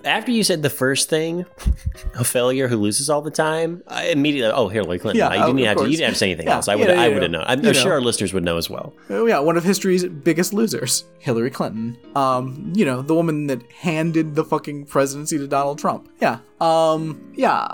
After 0.06 0.32
you 0.32 0.44
said 0.44 0.62
the 0.64 0.70
first 0.70 1.10
thing, 1.10 1.46
a 2.16 2.24
failure 2.24 2.68
who 2.68 2.78
loses 2.78 3.10
all 3.10 3.22
the 3.22 3.32
time, 3.32 3.84
I 3.88 4.08
immediately, 4.08 4.52
oh, 4.54 4.68
Hillary 4.68 5.00
Clinton. 5.00 5.20
Yeah, 5.20 5.30
I 5.30 5.46
didn't 5.46 5.64
have 5.66 5.78
to, 5.78 5.84
you 5.84 5.92
didn't 5.92 6.06
have 6.06 6.14
to 6.14 6.20
say 6.20 6.28
anything 6.28 6.48
Yeah, 6.48 6.56
else. 6.56 6.68
I 6.68 6.76
would, 6.76 6.88
know, 6.88 6.94
I 6.94 7.08
you 7.08 7.14
would 7.14 7.24
have 7.24 7.32
know, 7.32 7.40
known. 7.40 7.48
I'm 7.48 7.74
sure 7.74 7.86
know. 7.86 7.92
our 7.92 8.02
listeners 8.02 8.34
would 8.34 8.44
know 8.44 8.58
as 8.58 8.70
well. 8.70 8.94
Oh 9.10 9.26
yeah, 9.26 9.40
one 9.40 9.58
of 9.58 9.64
history's 9.64 10.06
biggest 10.06 10.54
losers, 10.54 11.06
Hillary 11.20 11.52
Clinton. 11.52 11.98
Um, 12.16 12.74
you 12.76 12.86
know, 12.86 13.02
the 13.02 13.16
woman 13.16 13.48
that 13.48 13.62
handed 13.72 14.36
the 14.36 14.44
fucking 14.44 14.86
presidency 14.86 15.38
to 15.38 15.48
Donald 15.48 15.80
Trump. 15.80 16.10
Yeah. 16.20 16.40
Um, 16.62 17.32
yeah. 17.36 17.68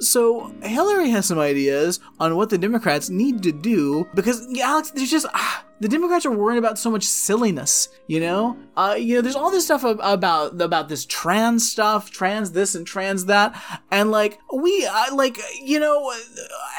So 0.00 0.52
Hillary 0.62 1.10
has 1.10 1.24
some 1.26 1.38
ideas 1.38 2.00
on 2.20 2.36
what 2.36 2.50
the 2.50 2.58
Democrats 2.58 3.08
need 3.08 3.42
to 3.44 3.52
do 3.52 4.06
because 4.14 4.46
Alex, 4.60 4.90
there's 4.90 5.10
just 5.10 5.26
ah, 5.32 5.64
the 5.80 5.88
Democrats 5.88 6.26
are 6.26 6.30
worried 6.30 6.58
about 6.58 6.78
so 6.78 6.90
much 6.90 7.04
silliness. 7.04 7.88
You 8.08 8.20
know, 8.20 8.56
uh, 8.76 8.96
you 8.98 9.14
know, 9.14 9.20
there's 9.22 9.36
all 9.36 9.50
this 9.50 9.64
stuff 9.64 9.84
ab- 9.84 10.00
about 10.02 10.60
about 10.60 10.88
this 10.88 11.06
trans 11.06 11.70
stuff, 11.70 12.10
trans 12.10 12.52
this 12.52 12.74
and 12.74 12.86
trans 12.86 13.26
that, 13.26 13.54
and 13.90 14.10
like 14.10 14.40
we 14.52 14.84
uh, 14.84 15.14
like 15.14 15.38
you 15.62 15.78
know, 15.80 16.12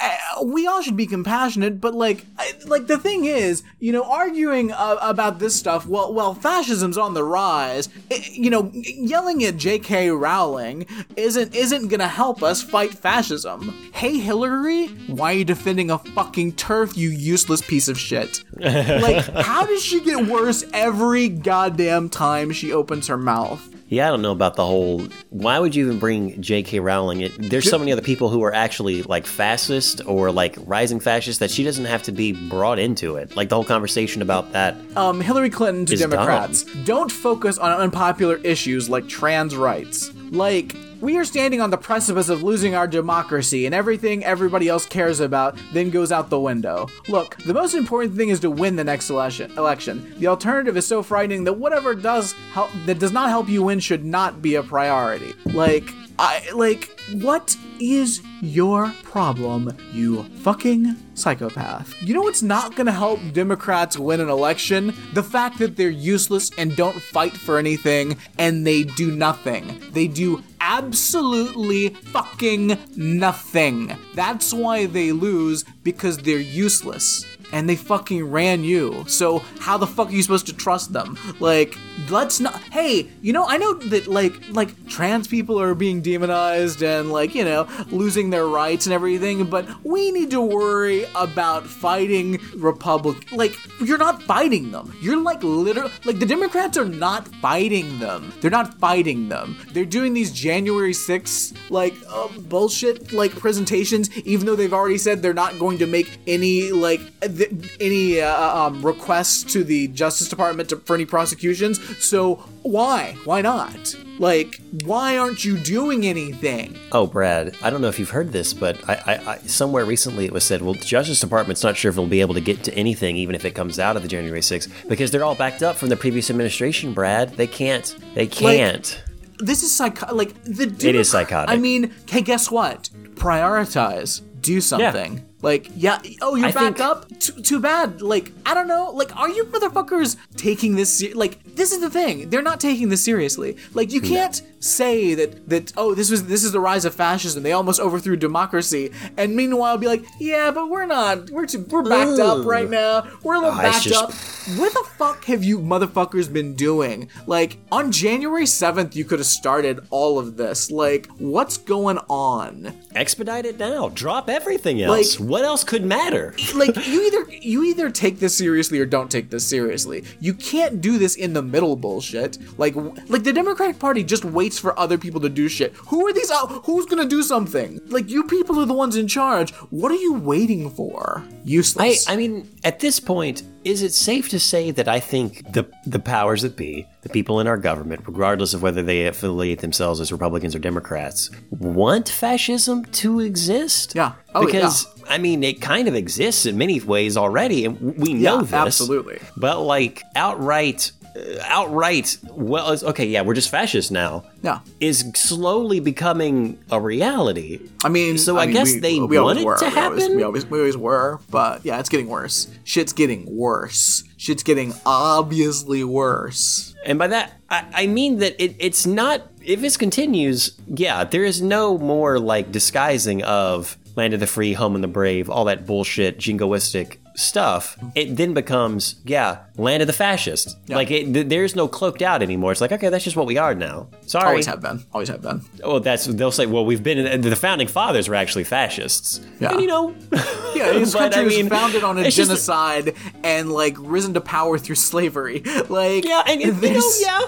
uh, 0.03 0.43
we 0.43 0.67
all 0.67 0.81
should 0.81 0.97
be 0.97 1.07
compassionate, 1.07 1.79
but 1.81 1.95
like 1.95 2.25
like 2.65 2.87
the 2.87 2.97
thing 2.97 3.25
is, 3.25 3.63
you 3.79 3.91
know, 3.93 4.03
arguing 4.03 4.71
uh, 4.71 4.97
about 5.01 5.39
this 5.39 5.55
stuff, 5.55 5.87
well, 5.87 6.13
well, 6.13 6.33
fascism's 6.35 6.97
on 6.97 7.13
the 7.13 7.23
rise. 7.23 7.87
i- 8.11 8.23
you 8.31 8.49
know, 8.49 8.69
yelling 8.73 9.43
at 9.45 9.55
J.K. 9.57 10.09
Rowling 10.11 10.85
isn't 11.15 11.44
isn't 11.53 11.89
gonna 11.89 12.07
help 12.07 12.41
us 12.41 12.61
fight 12.61 12.93
fascism. 12.93 13.91
Hey, 13.93 14.17
Hillary, 14.17 14.87
why 15.07 15.33
are 15.33 15.37
you 15.37 15.45
defending 15.45 15.91
a 15.91 15.97
fucking 15.99 16.53
turf, 16.53 16.95
you 16.97 17.09
useless 17.09 17.61
piece 17.61 17.87
of 17.87 17.99
shit? 17.99 18.43
like, 18.53 19.25
how 19.25 19.65
does 19.65 19.83
she 19.83 19.99
get 20.01 20.27
worse 20.27 20.63
every 20.73 21.29
goddamn 21.29 22.09
time 22.09 22.51
she 22.51 22.71
opens 22.71 23.07
her 23.07 23.17
mouth? 23.17 23.69
Yeah, 23.87 24.07
I 24.07 24.09
don't 24.09 24.23
know 24.23 24.31
about 24.31 24.55
the 24.55 24.65
whole. 24.65 25.03
Why 25.29 25.59
would 25.59 25.75
you 25.75 25.85
even 25.85 25.99
bring 25.99 26.41
J.K. 26.41 26.79
Rowling? 26.79 27.21
It, 27.21 27.33
there's 27.37 27.69
so 27.69 27.77
many 27.77 27.91
other 27.91 28.01
people 28.01 28.29
who 28.29 28.43
are 28.43 28.53
actually 28.53 29.03
like 29.03 29.27
fascist 29.27 30.01
or 30.07 30.31
like 30.31 30.57
rising 30.65 30.99
fascist 30.99 31.39
that 31.39 31.51
she 31.51 31.63
doesn't 31.63 31.85
have 31.85 32.01
to 32.03 32.11
be 32.11 32.31
brought 32.49 32.79
into 32.79 33.17
it. 33.17 33.35
Like 33.35 33.49
the 33.49 33.55
whole 33.55 33.63
conversation 33.63 34.23
about 34.23 34.53
that. 34.53 34.75
um, 34.97 35.21
Hillary 35.21 35.51
Clinton 35.51 35.85
to 35.85 35.95
Democrats. 35.95 36.63
Don't 36.83 37.11
focus 37.11 37.59
on 37.59 37.71
unpopular 37.79 38.37
issues 38.37 38.89
like 38.89 39.07
trans 39.07 39.55
rights. 39.55 40.09
Like, 40.35 40.75
we 40.99 41.15
are 41.17 41.23
standing 41.23 41.61
on 41.61 41.69
the 41.69 41.77
precipice 41.77 42.27
of 42.27 42.43
losing 42.43 42.75
our 42.75 42.87
democracy, 42.87 43.65
and 43.65 43.73
everything 43.73 44.25
everybody 44.25 44.67
else 44.67 44.85
cares 44.85 45.21
about 45.21 45.57
then 45.71 45.89
goes 45.89 46.11
out 46.11 46.29
the 46.29 46.39
window. 46.39 46.87
Look, 47.07 47.37
the 47.37 47.53
most 47.53 47.73
important 47.73 48.15
thing 48.15 48.29
is 48.29 48.41
to 48.41 48.51
win 48.51 48.75
the 48.75 48.83
next 48.83 49.09
election. 49.09 50.13
The 50.17 50.27
alternative 50.27 50.75
is 50.75 50.85
so 50.85 51.01
frightening 51.01 51.45
that 51.45 51.53
whatever 51.53 51.95
does 51.95 52.33
help 52.51 52.69
that 52.85 52.99
does 52.99 53.13
not 53.13 53.29
help 53.29 53.47
you 53.47 53.63
win 53.63 53.79
should 53.79 54.03
not 54.03 54.41
be 54.41 54.55
a 54.55 54.63
priority. 54.63 55.33
Like, 55.45 55.89
I 56.17 56.49
like 56.53 56.91
what 57.13 57.55
is 57.79 58.21
your 58.41 58.93
problem, 59.03 59.77
you 59.91 60.23
fucking 60.23 60.95
psychopath? 61.13 61.93
You 62.01 62.13
know 62.13 62.21
what's 62.21 62.41
not 62.41 62.75
gonna 62.75 62.91
help 62.91 63.19
Democrats 63.33 63.97
win 63.97 64.21
an 64.21 64.29
election? 64.29 64.93
The 65.13 65.23
fact 65.23 65.59
that 65.59 65.75
they're 65.75 65.89
useless 65.89 66.49
and 66.57 66.75
don't 66.75 67.01
fight 67.01 67.33
for 67.33 67.57
anything 67.57 68.17
and 68.37 68.65
they 68.65 68.83
do 68.83 69.11
nothing. 69.11 69.81
They 69.91 70.07
do 70.07 70.43
absolutely 70.61 71.89
fucking 71.89 72.77
nothing. 72.95 73.95
That's 74.13 74.53
why 74.53 74.85
they 74.85 75.11
lose 75.11 75.63
because 75.83 76.17
they're 76.19 76.39
useless 76.39 77.25
and 77.51 77.69
they 77.69 77.75
fucking 77.75 78.23
ran 78.29 78.63
you. 78.63 79.05
So 79.07 79.39
how 79.59 79.77
the 79.77 79.87
fuck 79.87 80.09
are 80.09 80.11
you 80.11 80.21
supposed 80.21 80.47
to 80.47 80.53
trust 80.53 80.93
them? 80.93 81.17
Like, 81.39 81.77
let's 82.09 82.39
not. 82.39 82.61
Hey, 82.71 83.09
you 83.21 83.33
know, 83.33 83.45
I 83.47 83.57
know 83.57 83.73
that 83.73 84.07
like 84.07 84.33
like 84.49 84.87
trans 84.87 85.27
people 85.27 85.59
are 85.59 85.75
being 85.75 86.01
demonized 86.01 86.83
and 86.83 87.11
like 87.11 87.35
you 87.35 87.43
know 87.43 87.67
losing 87.91 88.29
their 88.29 88.47
rights 88.47 88.85
and 88.85 88.93
everything, 88.93 89.45
but 89.45 89.67
we 89.83 90.11
need 90.11 90.31
to 90.31 90.41
worry 90.41 91.05
about 91.15 91.65
fighting 91.65 92.39
Republic. 92.55 93.31
Like, 93.31 93.55
you're 93.81 93.97
not 93.97 94.21
fighting 94.23 94.71
them. 94.71 94.95
You're 95.01 95.21
like 95.21 95.43
literally 95.43 95.91
like 96.05 96.19
the 96.19 96.25
Democrats 96.25 96.77
are 96.77 96.85
not 96.85 97.27
fighting 97.35 97.99
them. 97.99 98.33
They're 98.41 98.51
not 98.51 98.73
fighting 98.75 99.29
them. 99.29 99.57
They're 99.71 99.85
doing 99.85 100.13
these 100.13 100.31
January 100.31 100.93
6th 100.93 101.55
like 101.69 101.95
uh, 102.09 102.27
bullshit 102.39 103.11
like 103.13 103.31
presentations, 103.31 104.15
even 104.19 104.45
though 104.45 104.55
they've 104.55 104.73
already 104.73 104.97
said 104.97 105.21
they're 105.21 105.33
not 105.33 105.57
going 105.59 105.77
to 105.79 105.87
make 105.87 106.19
any 106.27 106.71
like 106.71 107.01
th- 107.35 107.77
any 107.79 108.21
uh, 108.21 108.57
um, 108.57 108.85
requests 108.85 109.43
to 109.53 109.63
the 109.63 109.87
Justice 109.89 110.29
Department 110.29 110.69
to, 110.69 110.77
for 110.77 110.95
any 110.95 111.05
prosecutions. 111.05 111.79
So 112.03 112.35
why? 112.63 113.17
Why 113.25 113.41
not? 113.41 113.95
Like, 114.17 114.61
why 114.85 115.17
aren't 115.17 115.43
you 115.43 115.57
doing 115.57 116.05
anything? 116.05 116.77
Oh, 116.91 117.05
Brad, 117.05 117.55
I 117.61 117.69
don't 117.69 117.81
know 117.81 117.89
if 117.89 117.99
you've 117.99 118.09
heard 118.09 118.31
this, 118.31 118.53
but 118.53 118.87
I, 118.89 118.93
I, 119.05 119.31
I 119.33 119.37
somewhere 119.39 119.83
recently 119.85 120.25
it 120.25 120.31
was 120.31 120.43
said, 120.43 120.61
well, 120.61 120.73
the 120.73 120.85
Justice 120.85 121.19
Department's 121.19 121.63
not 121.63 121.75
sure 121.75 121.89
if 121.89 121.95
it'll 121.95 122.07
be 122.07 122.21
able 122.21 122.33
to 122.33 122.41
get 122.41 122.63
to 122.63 122.73
anything, 122.73 123.17
even 123.17 123.35
if 123.35 123.43
it 123.43 123.51
comes 123.51 123.77
out 123.79 123.97
of 123.97 124.03
the 124.03 124.07
January 124.07 124.39
6th, 124.39 124.87
because 124.87 125.11
they're 125.11 125.25
all 125.25 125.35
backed 125.35 125.63
up 125.63 125.75
from 125.75 125.89
the 125.89 125.97
previous 125.97 126.29
administration. 126.29 126.93
Brad, 126.93 127.31
they 127.31 127.47
can't. 127.47 127.95
They 128.13 128.27
can't. 128.27 129.03
This 129.39 129.63
is 129.63 129.75
psycho. 129.75 130.15
Like 130.15 130.41
the. 130.43 130.63
It 130.87 130.95
is 130.95 131.09
psychotic. 131.09 131.49
I 131.49 131.57
mean, 131.57 131.93
hey, 132.09 132.21
guess 132.21 132.49
what? 132.49 132.89
Prioritize. 133.15 134.21
Do 134.39 134.61
something. 134.61 135.25
Like, 135.45 135.69
yeah. 135.75 135.99
Oh, 136.23 136.33
you're 136.35 136.47
I 136.47 136.51
back 136.51 136.77
think- 136.77 136.79
up. 136.79 137.19
Too, 137.19 137.33
too 137.49 137.59
bad. 137.59 138.01
Like, 138.01 138.31
I 138.47 138.55
don't 138.55 138.67
know. 138.67 138.89
Like, 138.89 139.15
are 139.15 139.29
you 139.29 139.45
motherfuckers 139.45 140.17
taking 140.35 140.75
this? 140.75 141.03
Like, 141.13 141.37
this 141.55 141.71
is 141.71 141.81
the 141.81 141.89
thing. 141.89 142.29
They're 142.29 142.41
not 142.41 142.59
taking 142.59 142.89
this 142.89 143.03
seriously. 143.03 143.57
Like, 143.73 143.91
you 143.91 144.01
can't 144.01 144.41
say 144.59 145.13
that 145.13 145.47
that 145.49 145.73
oh, 145.77 145.93
this 145.93 146.09
was 146.09 146.25
this 146.27 146.43
is 146.43 146.51
the 146.51 146.59
rise 146.59 146.85
of 146.85 146.93
fascism. 146.95 147.43
They 147.43 147.51
almost 147.51 147.79
overthrew 147.79 148.15
democracy, 148.17 148.91
and 149.17 149.35
meanwhile 149.35 149.77
be 149.77 149.87
like, 149.87 150.03
yeah, 150.19 150.51
but 150.51 150.69
we're 150.69 150.85
not. 150.85 151.29
We're 151.29 151.45
too, 151.45 151.65
we're 151.69 151.83
backed 151.83 152.19
up 152.19 152.45
right 152.45 152.69
now. 152.69 153.07
We're 153.23 153.35
a 153.35 153.39
little 153.39 153.53
Oh, 153.59 153.61
backed 153.61 153.83
just- 153.83 153.95
up. 154.03 154.13
what 154.59 154.73
the 154.73 154.83
fuck 154.97 155.25
have 155.25 155.43
you 155.43 155.59
motherfuckers 155.59 156.31
been 156.31 156.53
doing? 156.55 157.09
Like, 157.27 157.57
on 157.71 157.91
January 157.91 158.45
7th, 158.45 158.95
you 158.95 159.05
could 159.05 159.19
have 159.19 159.25
started 159.27 159.79
all 159.89 160.19
of 160.19 160.37
this. 160.37 160.69
Like, 160.71 161.07
what's 161.17 161.57
going 161.57 161.97
on? 162.09 162.73
Expedite 162.93 163.45
it 163.45 163.57
now. 163.59 163.89
Drop 163.89 164.29
everything 164.29 164.81
else. 164.81 165.19
Like- 165.19 165.29
what 165.29 165.43
else 165.43 165.63
could 165.63 165.83
matter? 165.85 166.33
like 166.55 166.75
you 166.87 167.01
either 167.03 167.25
you 167.31 167.63
either 167.63 167.89
take 167.89 168.19
this 168.19 168.35
seriously 168.37 168.79
or 168.79 168.85
don't 168.85 169.09
take 169.11 169.29
this 169.29 169.45
seriously. 169.45 170.03
You 170.19 170.33
can't 170.33 170.81
do 170.81 170.97
this 170.97 171.15
in 171.15 171.33
the 171.33 171.41
middle 171.45 171.75
bullshit. 171.75 172.37
Like 172.57 172.75
like 173.09 173.23
the 173.23 173.33
Democratic 173.33 173.79
Party 173.79 174.03
just 174.03 174.25
waits 174.25 174.59
for 174.59 174.77
other 174.79 174.97
people 174.97 175.21
to 175.21 175.29
do 175.29 175.47
shit. 175.47 175.73
Who 175.87 176.05
are 176.07 176.13
these 176.13 176.31
out? 176.31 176.47
Who's 176.65 176.85
gonna 176.85 177.05
do 177.05 177.23
something? 177.23 177.79
Like 177.87 178.09
you 178.09 178.23
people 178.23 178.59
are 178.59 178.65
the 178.65 178.73
ones 178.73 178.95
in 178.95 179.07
charge. 179.07 179.51
What 179.69 179.91
are 179.91 179.95
you 180.07 180.13
waiting 180.13 180.69
for? 180.69 181.23
Useless. 181.43 182.09
I 182.09 182.15
mean, 182.15 182.49
at 182.63 182.79
this 182.79 182.99
point, 182.99 183.43
is 183.63 183.81
it 183.83 183.93
safe 183.93 184.29
to 184.29 184.39
say 184.39 184.71
that 184.71 184.87
I 184.87 184.99
think 184.99 185.51
the 185.53 185.65
the 185.85 185.99
powers 185.99 186.41
that 186.41 186.55
be, 186.55 186.87
the 187.03 187.09
people 187.09 187.39
in 187.39 187.47
our 187.47 187.57
government, 187.57 188.01
regardless 188.07 188.53
of 188.53 188.61
whether 188.63 188.81
they 188.83 189.05
affiliate 189.07 189.59
themselves 189.59 190.01
as 190.01 190.11
Republicans 190.11 190.55
or 190.55 190.59
Democrats, 190.59 191.29
want 191.51 192.09
fascism 192.09 192.85
to 192.85 193.19
exist? 193.19 193.93
Yeah. 193.95 194.13
Oh, 194.33 194.45
because 194.45 194.87
I 195.07 195.17
mean, 195.19 195.43
it 195.43 195.61
kind 195.61 195.87
of 195.87 195.93
exists 195.95 196.45
in 196.47 196.57
many 196.57 196.79
ways 196.81 197.15
already, 197.15 197.65
and 197.65 197.79
we 197.97 198.13
know 198.13 198.37
Yeah, 198.37 198.41
this. 198.41 198.53
absolutely. 198.53 199.19
But 199.37 199.61
like 199.61 200.01
outright, 200.15 200.91
uh, 201.03 201.04
outright, 201.41 202.17
well, 202.31 202.77
okay, 202.83 203.05
yeah, 203.05 203.21
we're 203.21 203.33
just 203.33 203.49
fascists 203.49 203.91
now. 203.91 204.23
Yeah. 204.41 204.59
Is 204.79 205.11
slowly 205.15 205.79
becoming 205.79 206.59
a 206.71 206.79
reality. 206.79 207.61
I 207.83 207.89
mean, 207.89 208.17
So 208.17 208.37
I 208.37 208.45
mean, 208.45 208.55
guess 208.55 208.73
we, 208.73 208.79
they 208.79 208.99
we 208.99 209.17
always 209.17 209.37
want 209.37 209.39
it 209.39 209.45
were. 209.45 209.57
to 209.57 209.65
We 209.75 209.81
always, 209.81 210.01
happen? 210.03 210.17
we 210.17 210.23
always 210.23 210.45
we 210.45 210.59
always 210.59 210.77
were, 210.77 211.19
but 211.29 211.65
yeah, 211.65 211.79
it's 211.79 211.89
getting 211.89 212.07
worse. 212.07 212.47
Shit's 212.63 212.93
getting 212.93 213.25
worse. 213.35 214.03
Shit's 214.17 214.43
getting 214.43 214.73
obviously 214.85 215.83
worse. 215.83 216.75
And 216.85 216.99
by 216.99 217.07
that, 217.07 217.33
I, 217.49 217.65
I 217.73 217.87
mean 217.87 218.19
that 218.19 218.41
it, 218.43 218.55
it's 218.59 218.85
not, 218.85 219.21
if 219.43 219.61
this 219.61 219.77
continues, 219.77 220.51
yeah, 220.67 221.03
there 221.03 221.23
is 221.23 221.41
no 221.41 221.77
more 221.77 222.19
like 222.19 222.51
disguising 222.51 223.23
of 223.23 223.77
land 223.95 224.13
of 224.13 224.19
the 224.19 224.27
free, 224.27 224.53
home 224.53 224.75
of 224.75 224.81
the 224.81 224.87
brave, 224.87 225.29
all 225.29 225.45
that 225.45 225.65
bullshit, 225.65 226.17
jingoistic 226.19 226.97
stuff. 227.15 227.77
It 227.95 228.15
then 228.15 228.33
becomes, 228.33 228.95
yeah, 229.05 229.39
land 229.57 229.81
of 229.81 229.87
the 229.87 229.93
fascist. 229.93 230.57
Like, 230.67 230.91
it, 230.91 231.13
th- 231.13 231.27
there's 231.27 231.55
no 231.55 231.67
cloaked 231.67 232.01
out 232.01 232.21
anymore. 232.21 232.51
It's 232.51 232.61
like, 232.61 232.71
okay, 232.71 232.89
that's 232.89 233.03
just 233.03 233.15
what 233.15 233.25
we 233.25 233.37
are 233.37 233.55
now. 233.55 233.87
Sorry. 234.05 234.27
Always 234.27 234.45
have 234.45 234.61
been. 234.61 234.83
Always 234.93 235.09
have 235.09 235.21
been. 235.21 235.41
Oh, 235.63 235.79
that's, 235.79 236.05
they'll 236.05 236.31
say, 236.31 236.45
well, 236.45 236.65
we've 236.65 236.83
been, 236.83 237.21
the 237.21 237.35
founding 237.35 237.67
fathers 237.67 238.09
were 238.09 238.15
actually 238.15 238.43
fascists. 238.43 239.21
Yeah. 239.39 239.51
And 239.53 239.61
you 239.61 239.67
know, 239.67 239.95
Yeah, 240.55 240.71
this 240.73 240.93
But, 240.93 240.99
country 241.13 241.21
I 241.21 241.25
was 241.25 241.35
mean, 241.35 241.49
founded 241.49 241.83
on 241.83 241.97
a 241.97 242.01
it's 242.01 242.15
just- 242.15 242.29
genocide 242.29 242.95
and 243.23 243.51
like 243.51 243.75
risen 243.79 244.13
to 244.13 244.21
power 244.21 244.57
through 244.57 244.75
slavery. 244.75 245.43
Like 245.69 246.05
yeah, 246.05 246.21
and, 246.27 246.41
you 246.41 246.51
know, 246.51 246.91
yeah, 246.99 247.21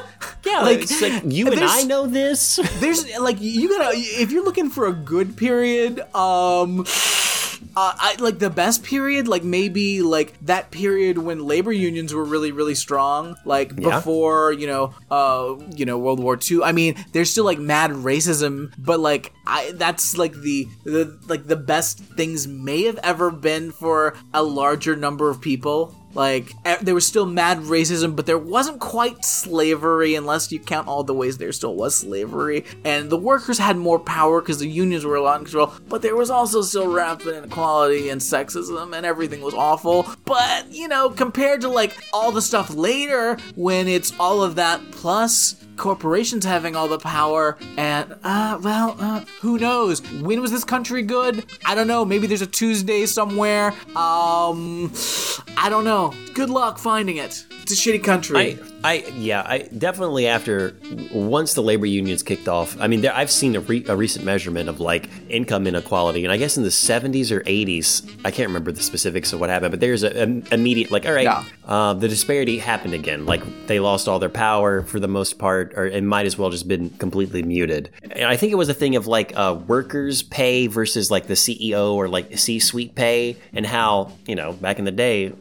yeah. 0.46 0.62
like, 0.62 0.82
it's 0.82 1.02
like 1.02 1.24
you 1.26 1.48
and 1.52 1.60
I 1.62 1.82
know 1.84 2.06
this. 2.08 2.58
There's 2.80 3.18
like 3.18 3.38
you 3.42 3.68
gotta 3.70 3.92
if 3.98 4.32
you're 4.32 4.44
looking 4.44 4.70
for 4.70 4.88
a 4.88 4.94
good 4.94 5.36
period, 5.36 6.02
um 6.16 6.86
uh, 7.78 7.94
I 7.96 8.16
like 8.20 8.40
the 8.40 8.50
best 8.50 8.84
period, 8.84 9.28
like 9.28 9.44
maybe 9.44 10.02
like 10.02 10.34
that 10.42 10.72
period 10.72 11.20
when 11.20 11.46
labor 11.46 11.72
unions 11.72 12.12
were 12.12 12.24
really, 12.24 12.52
really 12.52 12.74
strong, 12.74 13.36
like 13.46 13.72
Yeah. 13.78 13.98
before 13.98 14.52
you 14.52 14.66
know, 14.66 14.96
uh, 15.12 15.56
you 15.76 15.86
know, 15.86 15.98
World 16.00 16.20
War 16.20 16.40
II. 16.42 16.64
I 16.64 16.72
mean, 16.72 16.96
there's 17.12 17.30
still 17.30 17.46
like 17.46 17.60
mad 17.60 17.92
racism, 17.92 18.74
but 18.80 19.00
like 19.00 19.32
I, 19.46 19.74
that's 19.76 20.18
like 20.18 20.34
the 20.34 20.68
the 20.86 21.20
like 21.28 21.46
the 21.46 21.56
best 21.56 22.00
things 22.00 22.48
may 22.48 22.84
have 22.86 22.98
ever 23.04 23.30
been 23.30 23.72
for 23.72 24.16
a 24.34 24.42
larger 24.42 24.96
number 24.96 25.30
of 25.30 25.40
people. 25.40 25.94
Like 26.14 26.52
there 26.82 26.96
was 26.96 27.06
still 27.06 27.26
mad 27.26 27.60
racism, 27.60 28.16
but 28.16 28.26
there 28.26 28.38
wasn't 28.38 28.80
quite 28.80 29.24
slavery, 29.24 30.16
unless 30.16 30.52
you 30.52 30.60
count 30.60 30.88
all 30.88 31.04
the 31.04 31.14
ways 31.14 31.38
there 31.38 31.52
still 31.52 31.76
was 31.76 31.96
slavery. 31.96 32.66
And 32.84 33.10
the 33.10 33.18
workers 33.18 33.58
had 33.58 33.78
more 33.78 34.00
power 34.00 34.42
because 34.42 34.60
the 34.60 34.68
unions 34.68 35.06
were 35.06 35.16
a 35.16 35.22
lot 35.22 35.40
in 35.40 35.46
control. 35.46 35.74
But 35.88 36.02
there 36.02 36.16
was 36.16 36.30
also 36.30 36.62
still 36.62 36.92
rampant 36.92 37.36
inequality 37.36 38.10
and 38.10 38.20
sexism, 38.20 38.96
and 38.96 39.06
everything 39.06 39.42
was 39.42 39.54
awful. 39.54 40.08
But 40.26 40.72
you 40.72 40.88
know, 40.88 41.10
compared 41.10 41.62
to 41.62 41.68
like 41.68 41.96
all 42.14 42.32
the 42.32 42.42
stuff 42.42 42.74
later, 42.74 43.38
when 43.56 43.88
it's 43.88 44.18
all 44.20 44.44
of 44.44 44.56
that 44.56 44.82
plus 44.92 45.56
corporations 45.78 46.44
having 46.44 46.76
all 46.76 46.88
the 46.88 46.98
power 46.98 47.56
and 47.78 48.16
uh 48.24 48.60
well 48.64 48.96
uh, 49.00 49.24
who 49.42 49.60
knows 49.60 50.02
when 50.22 50.42
was 50.42 50.50
this 50.50 50.64
country 50.64 51.04
good 51.04 51.46
i 51.66 51.76
don't 51.76 51.88
know 51.88 52.04
maybe 52.04 52.26
there's 52.26 52.42
a 52.42 52.48
tuesday 52.48 53.06
somewhere 53.06 53.68
um 53.96 54.92
i 55.56 55.68
don't 55.70 55.84
know 55.84 55.97
good 56.34 56.50
luck 56.50 56.78
finding 56.78 57.18
it 57.18 57.46
it's 57.72 57.86
a 57.86 57.90
shitty 57.90 58.04
country 58.04 58.38
I, 58.38 58.58
I, 58.84 58.94
yeah, 59.18 59.42
I 59.46 59.58
definitely 59.78 60.28
after 60.28 60.76
once 61.12 61.56
the 61.56 61.62
labor 61.64 61.88
unions 61.88 62.22
kicked 62.24 62.48
off. 62.48 62.80
I 62.80 62.88
mean, 62.88 63.02
there, 63.02 63.14
I've 63.14 63.32
seen 63.32 63.56
a, 63.56 63.60
re, 63.60 63.84
a 63.88 63.96
recent 63.96 64.24
measurement 64.24 64.70
of 64.70 64.80
like 64.80 65.10
income 65.30 65.66
inequality, 65.68 66.24
and 66.24 66.32
I 66.32 66.38
guess 66.38 66.58
in 66.58 66.64
the 66.64 66.70
70s 66.70 67.32
or 67.32 67.42
80s, 67.42 68.08
I 68.24 68.32
can't 68.32 68.48
remember 68.48 68.72
the 68.72 68.84
specifics 68.84 69.34
of 69.34 69.40
what 69.40 69.50
happened, 69.50 69.72
but 69.72 69.80
there's 69.80 70.04
an 70.04 70.46
immediate 70.52 70.92
like, 70.92 71.06
all 71.06 71.12
right, 71.12 71.24
Yeah. 71.24 71.44
uh, 71.66 71.94
the 71.96 72.08
disparity 72.08 72.60
happened 72.60 72.94
again. 72.94 73.26
Like 73.26 73.42
they 73.68 73.80
lost 73.80 74.08
all 74.08 74.20
their 74.20 74.30
power 74.30 74.84
for 74.84 75.00
the 75.00 75.08
most 75.08 75.40
part, 75.40 75.74
or 75.76 75.88
it 75.88 76.04
might 76.04 76.28
as 76.28 76.38
well 76.38 76.50
just 76.52 76.68
been 76.68 76.92
completely 76.92 77.42
muted. 77.44 77.90
And 78.04 78.26
I 78.26 78.38
think 78.38 78.52
it 78.52 78.56
was 78.56 78.70
a 78.70 78.74
thing 78.76 78.96
of 78.96 79.08
like 79.08 79.36
uh, 79.36 79.58
workers' 79.68 80.22
pay 80.22 80.68
versus 80.68 81.10
like 81.10 81.26
the 81.28 81.34
CEO 81.34 81.94
or 81.96 82.08
like 82.08 82.38
C-suite 82.38 82.94
pay, 82.96 83.38
and 83.54 83.66
how 83.66 84.12
you 84.28 84.36
know 84.36 84.54
back 84.54 84.78
in 84.80 84.86
the 84.86 84.92
day, 84.92 85.34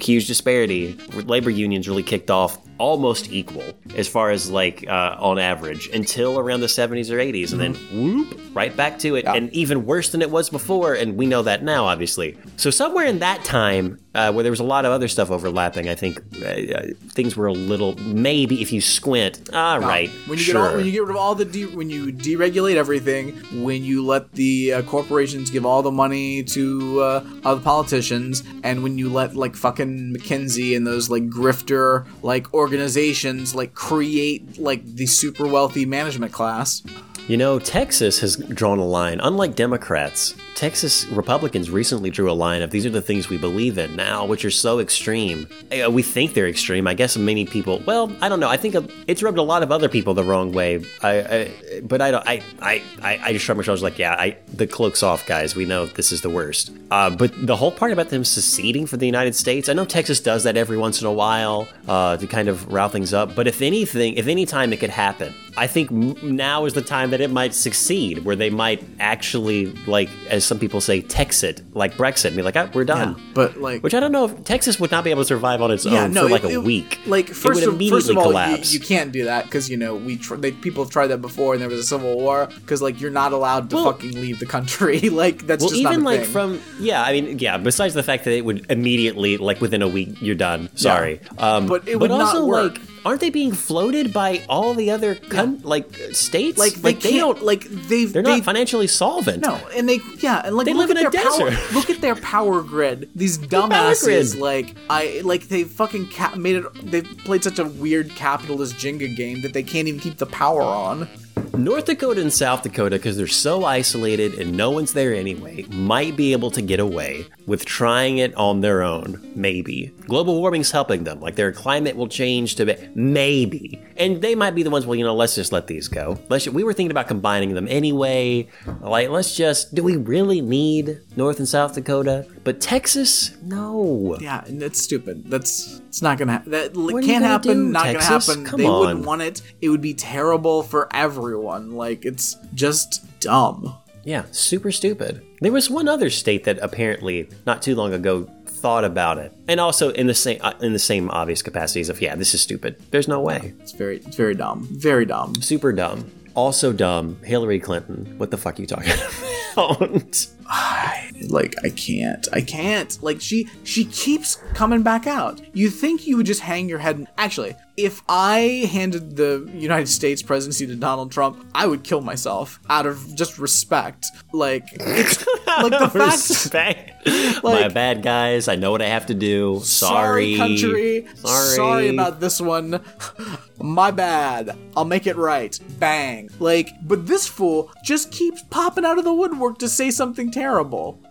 huge 0.00 0.26
disparity. 0.26 0.98
Labor 1.14 1.50
unions 1.50 1.69
really 1.88 2.02
kicked 2.02 2.30
off 2.30 2.58
almost 2.80 3.30
equal 3.30 3.62
as 3.94 4.08
far 4.08 4.30
as 4.30 4.50
like 4.50 4.88
uh, 4.88 5.16
on 5.18 5.38
average 5.38 5.88
until 5.88 6.38
around 6.38 6.60
the 6.60 6.66
70s 6.66 7.10
or 7.10 7.18
80s 7.18 7.52
and 7.52 7.60
then 7.60 7.74
whoop 7.92 8.40
right 8.54 8.74
back 8.76 8.98
to 8.98 9.16
it 9.16 9.26
and 9.26 9.52
even 9.52 9.84
worse 9.84 10.10
than 10.10 10.22
it 10.22 10.30
was 10.30 10.48
before 10.48 10.94
and 10.94 11.16
we 11.16 11.26
know 11.26 11.42
that 11.42 11.62
now 11.62 11.84
obviously. 11.84 12.36
So 12.56 12.70
somewhere 12.70 13.04
in 13.06 13.18
that 13.18 13.44
time 13.44 13.98
uh, 14.14 14.32
where 14.32 14.42
there 14.42 14.50
was 14.50 14.60
a 14.60 14.64
lot 14.64 14.84
of 14.84 14.90
other 14.90 15.06
stuff 15.06 15.30
overlapping 15.30 15.88
i 15.88 15.94
think 15.94 16.20
uh, 16.42 16.46
uh, 16.46 16.86
things 17.10 17.36
were 17.36 17.46
a 17.46 17.52
little 17.52 17.94
maybe 17.98 18.60
if 18.60 18.72
you 18.72 18.80
squint 18.80 19.48
all 19.54 19.78
right 19.78 20.10
when 20.26 20.36
you 20.36 20.44
sure. 20.44 20.54
get 20.54 20.70
all, 20.70 20.76
when 20.76 20.86
you 20.86 20.90
get 20.90 21.02
rid 21.02 21.10
of 21.10 21.16
all 21.16 21.34
the 21.36 21.44
de- 21.44 21.66
when 21.66 21.90
you 21.90 22.12
deregulate 22.12 22.76
everything, 22.76 23.32
when 23.62 23.84
you 23.84 24.04
let 24.04 24.32
the 24.32 24.72
uh, 24.72 24.82
corporations 24.82 25.50
give 25.50 25.66
all 25.66 25.82
the 25.82 25.90
money 25.90 26.42
to 26.44 27.00
uh, 27.00 27.24
all 27.44 27.58
politicians, 27.58 28.42
and 28.62 28.82
when 28.82 28.98
you 28.98 29.10
let 29.10 29.34
like 29.34 29.56
fucking 29.56 30.14
McKinsey 30.14 30.76
and 30.76 30.86
those 30.86 31.10
like 31.10 31.24
grifter 31.28 32.06
like 32.22 32.52
organizations 32.70 33.52
like 33.52 33.74
create 33.74 34.56
like 34.56 34.84
the 34.84 35.04
super 35.04 35.44
wealthy 35.44 35.84
management 35.84 36.32
class. 36.32 36.84
You 37.26 37.36
know, 37.36 37.58
Texas 37.58 38.20
has 38.20 38.36
drawn 38.36 38.78
a 38.78 38.84
line. 38.84 39.18
Unlike 39.20 39.56
Democrats, 39.56 40.36
Texas 40.54 41.06
Republicans 41.06 41.70
recently 41.70 42.10
drew 42.10 42.30
a 42.30 42.34
line 42.34 42.60
of 42.60 42.70
these 42.70 42.84
are 42.84 42.90
the 42.90 43.00
things 43.00 43.28
we 43.30 43.38
believe 43.38 43.78
in 43.78 43.96
now, 43.96 44.26
which 44.26 44.44
are 44.44 44.50
so 44.50 44.78
extreme. 44.78 45.48
Uh, 45.72 45.90
We 45.90 46.02
think 46.02 46.34
they're 46.34 46.48
extreme. 46.48 46.86
I 46.86 46.94
guess 46.94 47.16
many 47.16 47.46
people. 47.46 47.82
Well, 47.86 48.12
I 48.20 48.28
don't 48.28 48.40
know. 48.40 48.48
I 48.48 48.56
think 48.56 48.76
it's 49.06 49.22
rubbed 49.22 49.38
a 49.38 49.42
lot 49.42 49.62
of 49.62 49.72
other 49.72 49.88
people 49.88 50.12
the 50.14 50.24
wrong 50.24 50.52
way. 50.52 50.84
I, 51.02 51.10
I 51.20 51.80
but 51.82 52.00
I 52.02 52.10
don't. 52.10 52.26
I, 52.28 52.42
I, 52.60 52.82
I 53.02 53.32
just 53.32 53.44
shrug 53.44 53.56
my 53.56 53.62
shoulders 53.62 53.82
like, 53.82 53.98
yeah, 53.98 54.14
I 54.14 54.36
the 54.52 54.66
cloak's 54.66 55.02
off, 55.02 55.26
guys. 55.26 55.56
We 55.56 55.64
know 55.64 55.86
this 55.86 56.12
is 56.12 56.20
the 56.20 56.30
worst. 56.30 56.72
Uh, 56.90 57.08
but 57.10 57.32
the 57.46 57.56
whole 57.56 57.72
part 57.72 57.92
about 57.92 58.10
them 58.10 58.24
seceding 58.24 58.86
from 58.86 58.98
the 58.98 59.06
United 59.06 59.34
States, 59.34 59.68
I 59.68 59.72
know 59.72 59.84
Texas 59.84 60.20
does 60.20 60.44
that 60.44 60.56
every 60.56 60.76
once 60.76 61.00
in 61.00 61.06
a 61.06 61.12
while 61.12 61.68
uh, 61.88 62.16
to 62.18 62.26
kind 62.26 62.48
of 62.48 62.70
rile 62.72 62.88
things 62.88 63.14
up. 63.14 63.34
But 63.34 63.46
if 63.46 63.62
anything, 63.62 64.14
if 64.14 64.26
any 64.26 64.44
time 64.44 64.72
it 64.72 64.80
could 64.80 64.90
happen, 64.90 65.32
I 65.56 65.66
think 65.66 65.90
now 66.22 66.64
is 66.64 66.74
the 66.74 66.82
time 66.82 67.10
that 67.10 67.20
it 67.20 67.30
might 67.30 67.54
succeed, 67.54 68.24
where 68.24 68.36
they 68.36 68.50
might 68.50 68.84
actually, 68.98 69.66
like, 69.86 70.08
as 70.28 70.39
some 70.44 70.58
people 70.58 70.80
say, 70.80 71.02
Texit, 71.02 71.62
like 71.74 71.94
Brexit, 71.94 72.26
and 72.26 72.36
be 72.36 72.42
like, 72.42 72.56
ah, 72.56 72.68
we're 72.74 72.84
done. 72.84 73.20
But 73.34 73.58
like 73.60 73.82
Which 73.82 73.94
I 73.94 74.00
don't 74.00 74.12
know 74.12 74.26
if 74.26 74.44
Texas 74.44 74.78
would 74.80 74.90
not 74.90 75.04
be 75.04 75.10
able 75.10 75.22
to 75.22 75.26
survive 75.26 75.60
on 75.62 75.70
its 75.70 75.84
yeah, 75.86 76.04
own 76.04 76.12
no, 76.12 76.24
for 76.24 76.30
like 76.30 76.44
it- 76.44 76.48
a 76.50 76.60
it- 76.60 76.62
week. 76.64 76.98
Like 77.06 77.30
It 77.30 77.34
first 77.36 77.60
would 77.60 77.68
of, 77.68 77.74
immediately 77.74 78.00
first 78.00 78.10
of 78.10 78.16
all, 78.18 78.24
you, 78.26 78.30
collapse. 78.30 78.74
you 78.74 78.80
can't 78.80 79.12
do 79.12 79.24
that 79.24 79.44
because 79.44 79.68
you 79.70 79.76
know 79.76 79.94
we 79.94 80.16
tr- 80.16 80.36
they, 80.36 80.52
people 80.52 80.84
have 80.84 80.92
tried 80.92 81.08
that 81.08 81.18
before 81.18 81.52
and 81.54 81.62
there 81.62 81.68
was 81.68 81.80
a 81.80 81.84
civil 81.84 82.16
war 82.16 82.46
because 82.56 82.80
like 82.82 83.00
you're 83.00 83.10
not 83.10 83.32
allowed 83.32 83.70
to 83.70 83.76
Well- 83.76 83.92
fucking 83.92 84.12
leave 84.20 84.38
the 84.38 84.46
country. 84.46 85.00
like 85.10 85.46
that's 85.46 85.62
well, 85.62 85.70
just 85.70 85.82
not 85.82 85.92
even 85.92 86.04
like 86.04 86.22
thing. 86.22 86.30
from 86.30 86.60
yeah, 86.78 87.02
I 87.02 87.12
mean 87.12 87.38
yeah. 87.38 87.56
Besides 87.58 87.94
the 87.94 88.02
fact 88.02 88.24
that 88.24 88.32
it 88.32 88.44
would 88.44 88.66
immediately 88.70 89.36
like 89.36 89.60
within 89.60 89.82
a 89.82 89.88
week 89.88 90.20
you're 90.20 90.34
done. 90.34 90.68
Sorry, 90.76 91.20
um, 91.38 91.66
But 91.66 91.88
it 91.88 91.98
would 92.00 92.10
not 92.10 92.20
also 92.36 92.46
work. 92.46 92.78
like 92.78 92.89
aren't 93.04 93.20
they 93.20 93.30
being 93.30 93.52
floated 93.52 94.12
by 94.12 94.42
all 94.48 94.74
the 94.74 94.90
other 94.90 95.14
con- 95.14 95.60
like 95.62 95.86
uh, 96.00 96.12
states? 96.12 96.58
like 96.58 97.00
they 97.00 97.16
don't 97.16 97.42
like 97.42 97.64
they've 97.64 98.12
they're 98.12 98.22
they, 98.22 98.36
not 98.36 98.44
financially 98.44 98.86
solvent. 98.86 99.42
No, 99.42 99.54
and 99.74 99.88
they 99.88 100.00
yeah, 100.18 100.42
and 100.44 100.56
like 100.56 100.66
They 100.66 100.72
look 100.74 100.88
live 100.88 100.96
at 100.96 101.00
in 101.02 101.06
a 101.06 101.10
their 101.10 101.22
power. 101.22 101.50
desert. 101.50 101.72
Look 101.74 101.90
at 101.90 102.00
their 102.00 102.16
power 102.16 102.62
grid. 102.62 103.10
These 103.14 103.38
power 103.38 103.68
dumbasses, 103.68 104.32
grid? 104.32 104.40
like 104.40 104.76
I 104.88 105.20
like 105.24 105.48
they 105.48 105.64
fucking 105.64 106.10
ca- 106.10 106.34
made 106.36 106.56
it. 106.56 106.90
They 106.90 107.02
played 107.02 107.42
such 107.44 107.58
a 107.58 107.64
weird 107.64 108.10
capitalist 108.10 108.74
Jenga 108.76 109.14
game 109.16 109.40
that 109.42 109.52
they 109.52 109.62
can't 109.62 109.88
even 109.88 110.00
keep 110.00 110.18
the 110.18 110.26
power 110.26 110.62
on. 110.62 111.08
North 111.54 111.84
Dakota 111.84 112.20
and 112.22 112.32
South 112.32 112.62
Dakota, 112.62 112.96
because 112.96 113.16
they're 113.16 113.26
so 113.26 113.64
isolated 113.64 114.34
and 114.34 114.56
no 114.56 114.70
one's 114.70 114.94
there 114.94 115.14
anyway, 115.14 115.64
might 115.68 116.16
be 116.16 116.32
able 116.32 116.50
to 116.52 116.62
get 116.62 116.80
away 116.80 117.26
with 117.46 117.66
trying 117.66 118.18
it 118.18 118.34
on 118.34 118.60
their 118.60 118.82
own. 118.82 119.32
Maybe. 119.34 119.92
Global 120.06 120.40
warming's 120.40 120.70
helping 120.70 121.04
them. 121.04 121.20
Like 121.20 121.34
their 121.34 121.52
climate 121.52 121.96
will 121.96 122.08
change 122.08 122.54
to 122.54 122.64
be, 122.64 122.76
maybe. 122.94 123.82
And 123.96 124.22
they 124.22 124.34
might 124.34 124.54
be 124.54 124.62
the 124.62 124.70
ones, 124.70 124.86
well, 124.86 124.94
you 124.94 125.04
know, 125.04 125.14
let's 125.14 125.34
just 125.34 125.52
let 125.52 125.66
these 125.66 125.86
go. 125.86 126.18
Let's, 126.30 126.48
we 126.48 126.64
were 126.64 126.72
thinking 126.72 126.92
about 126.92 127.08
combining 127.08 127.54
them 127.54 127.68
anyway. 127.68 128.48
Like, 128.80 129.10
let's 129.10 129.36
just, 129.36 129.74
do 129.74 129.82
we 129.82 129.96
really 129.96 130.40
need 130.40 131.00
North 131.16 131.38
and 131.38 131.48
South 131.48 131.74
Dakota? 131.74 132.26
But 132.42 132.60
Texas, 132.60 133.36
no. 133.42 134.16
Yeah, 134.20 134.42
and 134.46 134.62
it's 134.62 134.80
stupid. 134.80 135.24
That's 135.30 135.80
it's 135.88 136.00
not 136.00 136.18
gonna. 136.18 136.32
Ha- 136.38 136.42
that 136.46 136.74
What 136.74 137.04
can't 137.04 137.24
happen. 137.24 137.66
do, 137.66 137.68
not 137.72 137.84
Texas? 137.84 138.08
gonna 138.08 138.20
happen. 138.38 138.44
Come 138.46 138.60
they 138.60 138.68
wouldn't 138.68 139.04
want 139.06 139.22
it. 139.22 139.42
It 139.60 139.68
would 139.68 139.82
be 139.82 139.92
terrible 139.94 140.62
for 140.62 140.88
everyone. 140.94 141.72
Like 141.72 142.04
it's 142.06 142.36
just 142.54 143.04
dumb. 143.20 143.76
Yeah, 144.04 144.24
super 144.30 144.72
stupid. 144.72 145.22
There 145.42 145.52
was 145.52 145.68
one 145.68 145.86
other 145.86 146.08
state 146.08 146.44
that 146.44 146.58
apparently 146.62 147.28
not 147.46 147.60
too 147.60 147.74
long 147.74 147.92
ago 147.92 148.26
thought 148.46 148.84
about 148.84 149.18
it, 149.18 149.32
and 149.46 149.60
also 149.60 149.90
in 149.90 150.06
the 150.06 150.14
same 150.14 150.38
uh, 150.40 150.54
in 150.62 150.72
the 150.72 150.78
same 150.78 151.10
obvious 151.10 151.42
capacities 151.42 151.90
of 151.90 152.00
yeah, 152.00 152.14
this 152.16 152.32
is 152.32 152.40
stupid. 152.40 152.76
There's 152.90 153.08
no 153.08 153.20
way. 153.20 153.52
It's 153.60 153.72
very, 153.72 153.98
it's 153.98 154.16
very 154.16 154.34
dumb. 154.34 154.66
Very 154.72 155.04
dumb. 155.04 155.34
Super 155.42 155.72
dumb. 155.72 156.10
Also 156.34 156.72
dumb. 156.72 157.18
Hillary 157.22 157.60
Clinton. 157.60 158.14
What 158.16 158.30
the 158.30 158.38
fuck 158.38 158.58
are 158.58 158.62
you 158.62 158.66
talking 158.66 158.92
about? 159.52 160.26
like 161.28 161.54
I 161.64 161.70
can't. 161.70 162.26
I 162.32 162.40
can't. 162.40 163.00
Like 163.02 163.20
she 163.20 163.48
she 163.64 163.84
keeps 163.84 164.36
coming 164.54 164.82
back 164.82 165.06
out. 165.06 165.40
You 165.52 165.70
think 165.70 166.06
you 166.06 166.16
would 166.16 166.26
just 166.26 166.40
hang 166.40 166.68
your 166.68 166.78
head 166.78 166.96
and 166.96 167.06
actually, 167.18 167.54
if 167.76 168.02
I 168.08 168.68
handed 168.70 169.16
the 169.16 169.48
United 169.54 169.88
States 169.88 170.22
presidency 170.22 170.66
to 170.66 170.74
Donald 170.76 171.12
Trump, 171.12 171.44
I 171.54 171.66
would 171.66 171.84
kill 171.84 172.00
myself 172.00 172.60
out 172.68 172.86
of 172.86 173.14
just 173.14 173.38
respect. 173.38 174.06
Like 174.32 174.64
it's 174.72 175.26
like 175.46 175.72
the 175.72 175.88
fact 175.88 176.28
Respect. 176.30 176.90
My 177.42 177.68
bad, 177.68 178.02
guys. 178.02 178.48
I 178.48 178.56
know 178.56 178.70
what 178.70 178.82
I 178.82 178.86
have 178.86 179.06
to 179.06 179.14
do. 179.14 179.60
Sorry, 179.64 180.36
country. 180.36 181.06
Sorry. 181.14 181.88
about 181.88 182.20
this 182.20 182.40
one. 182.40 182.80
My 183.58 183.90
bad. 183.90 184.56
I'll 184.76 184.84
make 184.84 185.06
it 185.06 185.16
right. 185.16 185.58
Bang. 185.78 186.30
Like, 186.38 186.70
but 186.82 187.06
this 187.06 187.26
fool 187.26 187.72
just 187.84 188.10
keeps 188.10 188.42
popping 188.42 188.84
out 188.84 188.98
of 188.98 189.04
the 189.04 189.14
woodwork 189.14 189.58
to 189.58 189.68
say 189.68 189.90
something 189.90 190.30
terrible. 190.30 190.39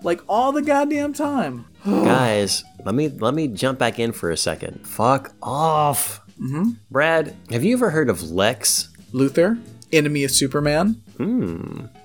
Like 0.04 0.22
all 0.28 0.52
the 0.52 0.62
goddamn 0.62 1.14
time. 1.14 1.66
guys. 1.86 2.64
Let 2.86 2.96
me 2.96 3.10
let 3.10 3.34
me 3.34 3.48
jump 3.48 3.78
back 3.80 4.00
in 4.00 4.12
for 4.12 4.32
a 4.32 4.38
second. 4.38 4.88
Fuck 4.88 5.34
off. 5.42 6.22
Mm-hmm. 6.40 6.70
Brad, 6.90 7.36
have 7.52 7.64
you 7.64 7.76
ever 7.76 7.90
heard 7.90 8.10
of 8.10 8.32
Lex? 8.32 8.90
Luthor, 9.14 9.60
enemy 9.92 10.24
of 10.24 10.32
Superman. 10.32 11.02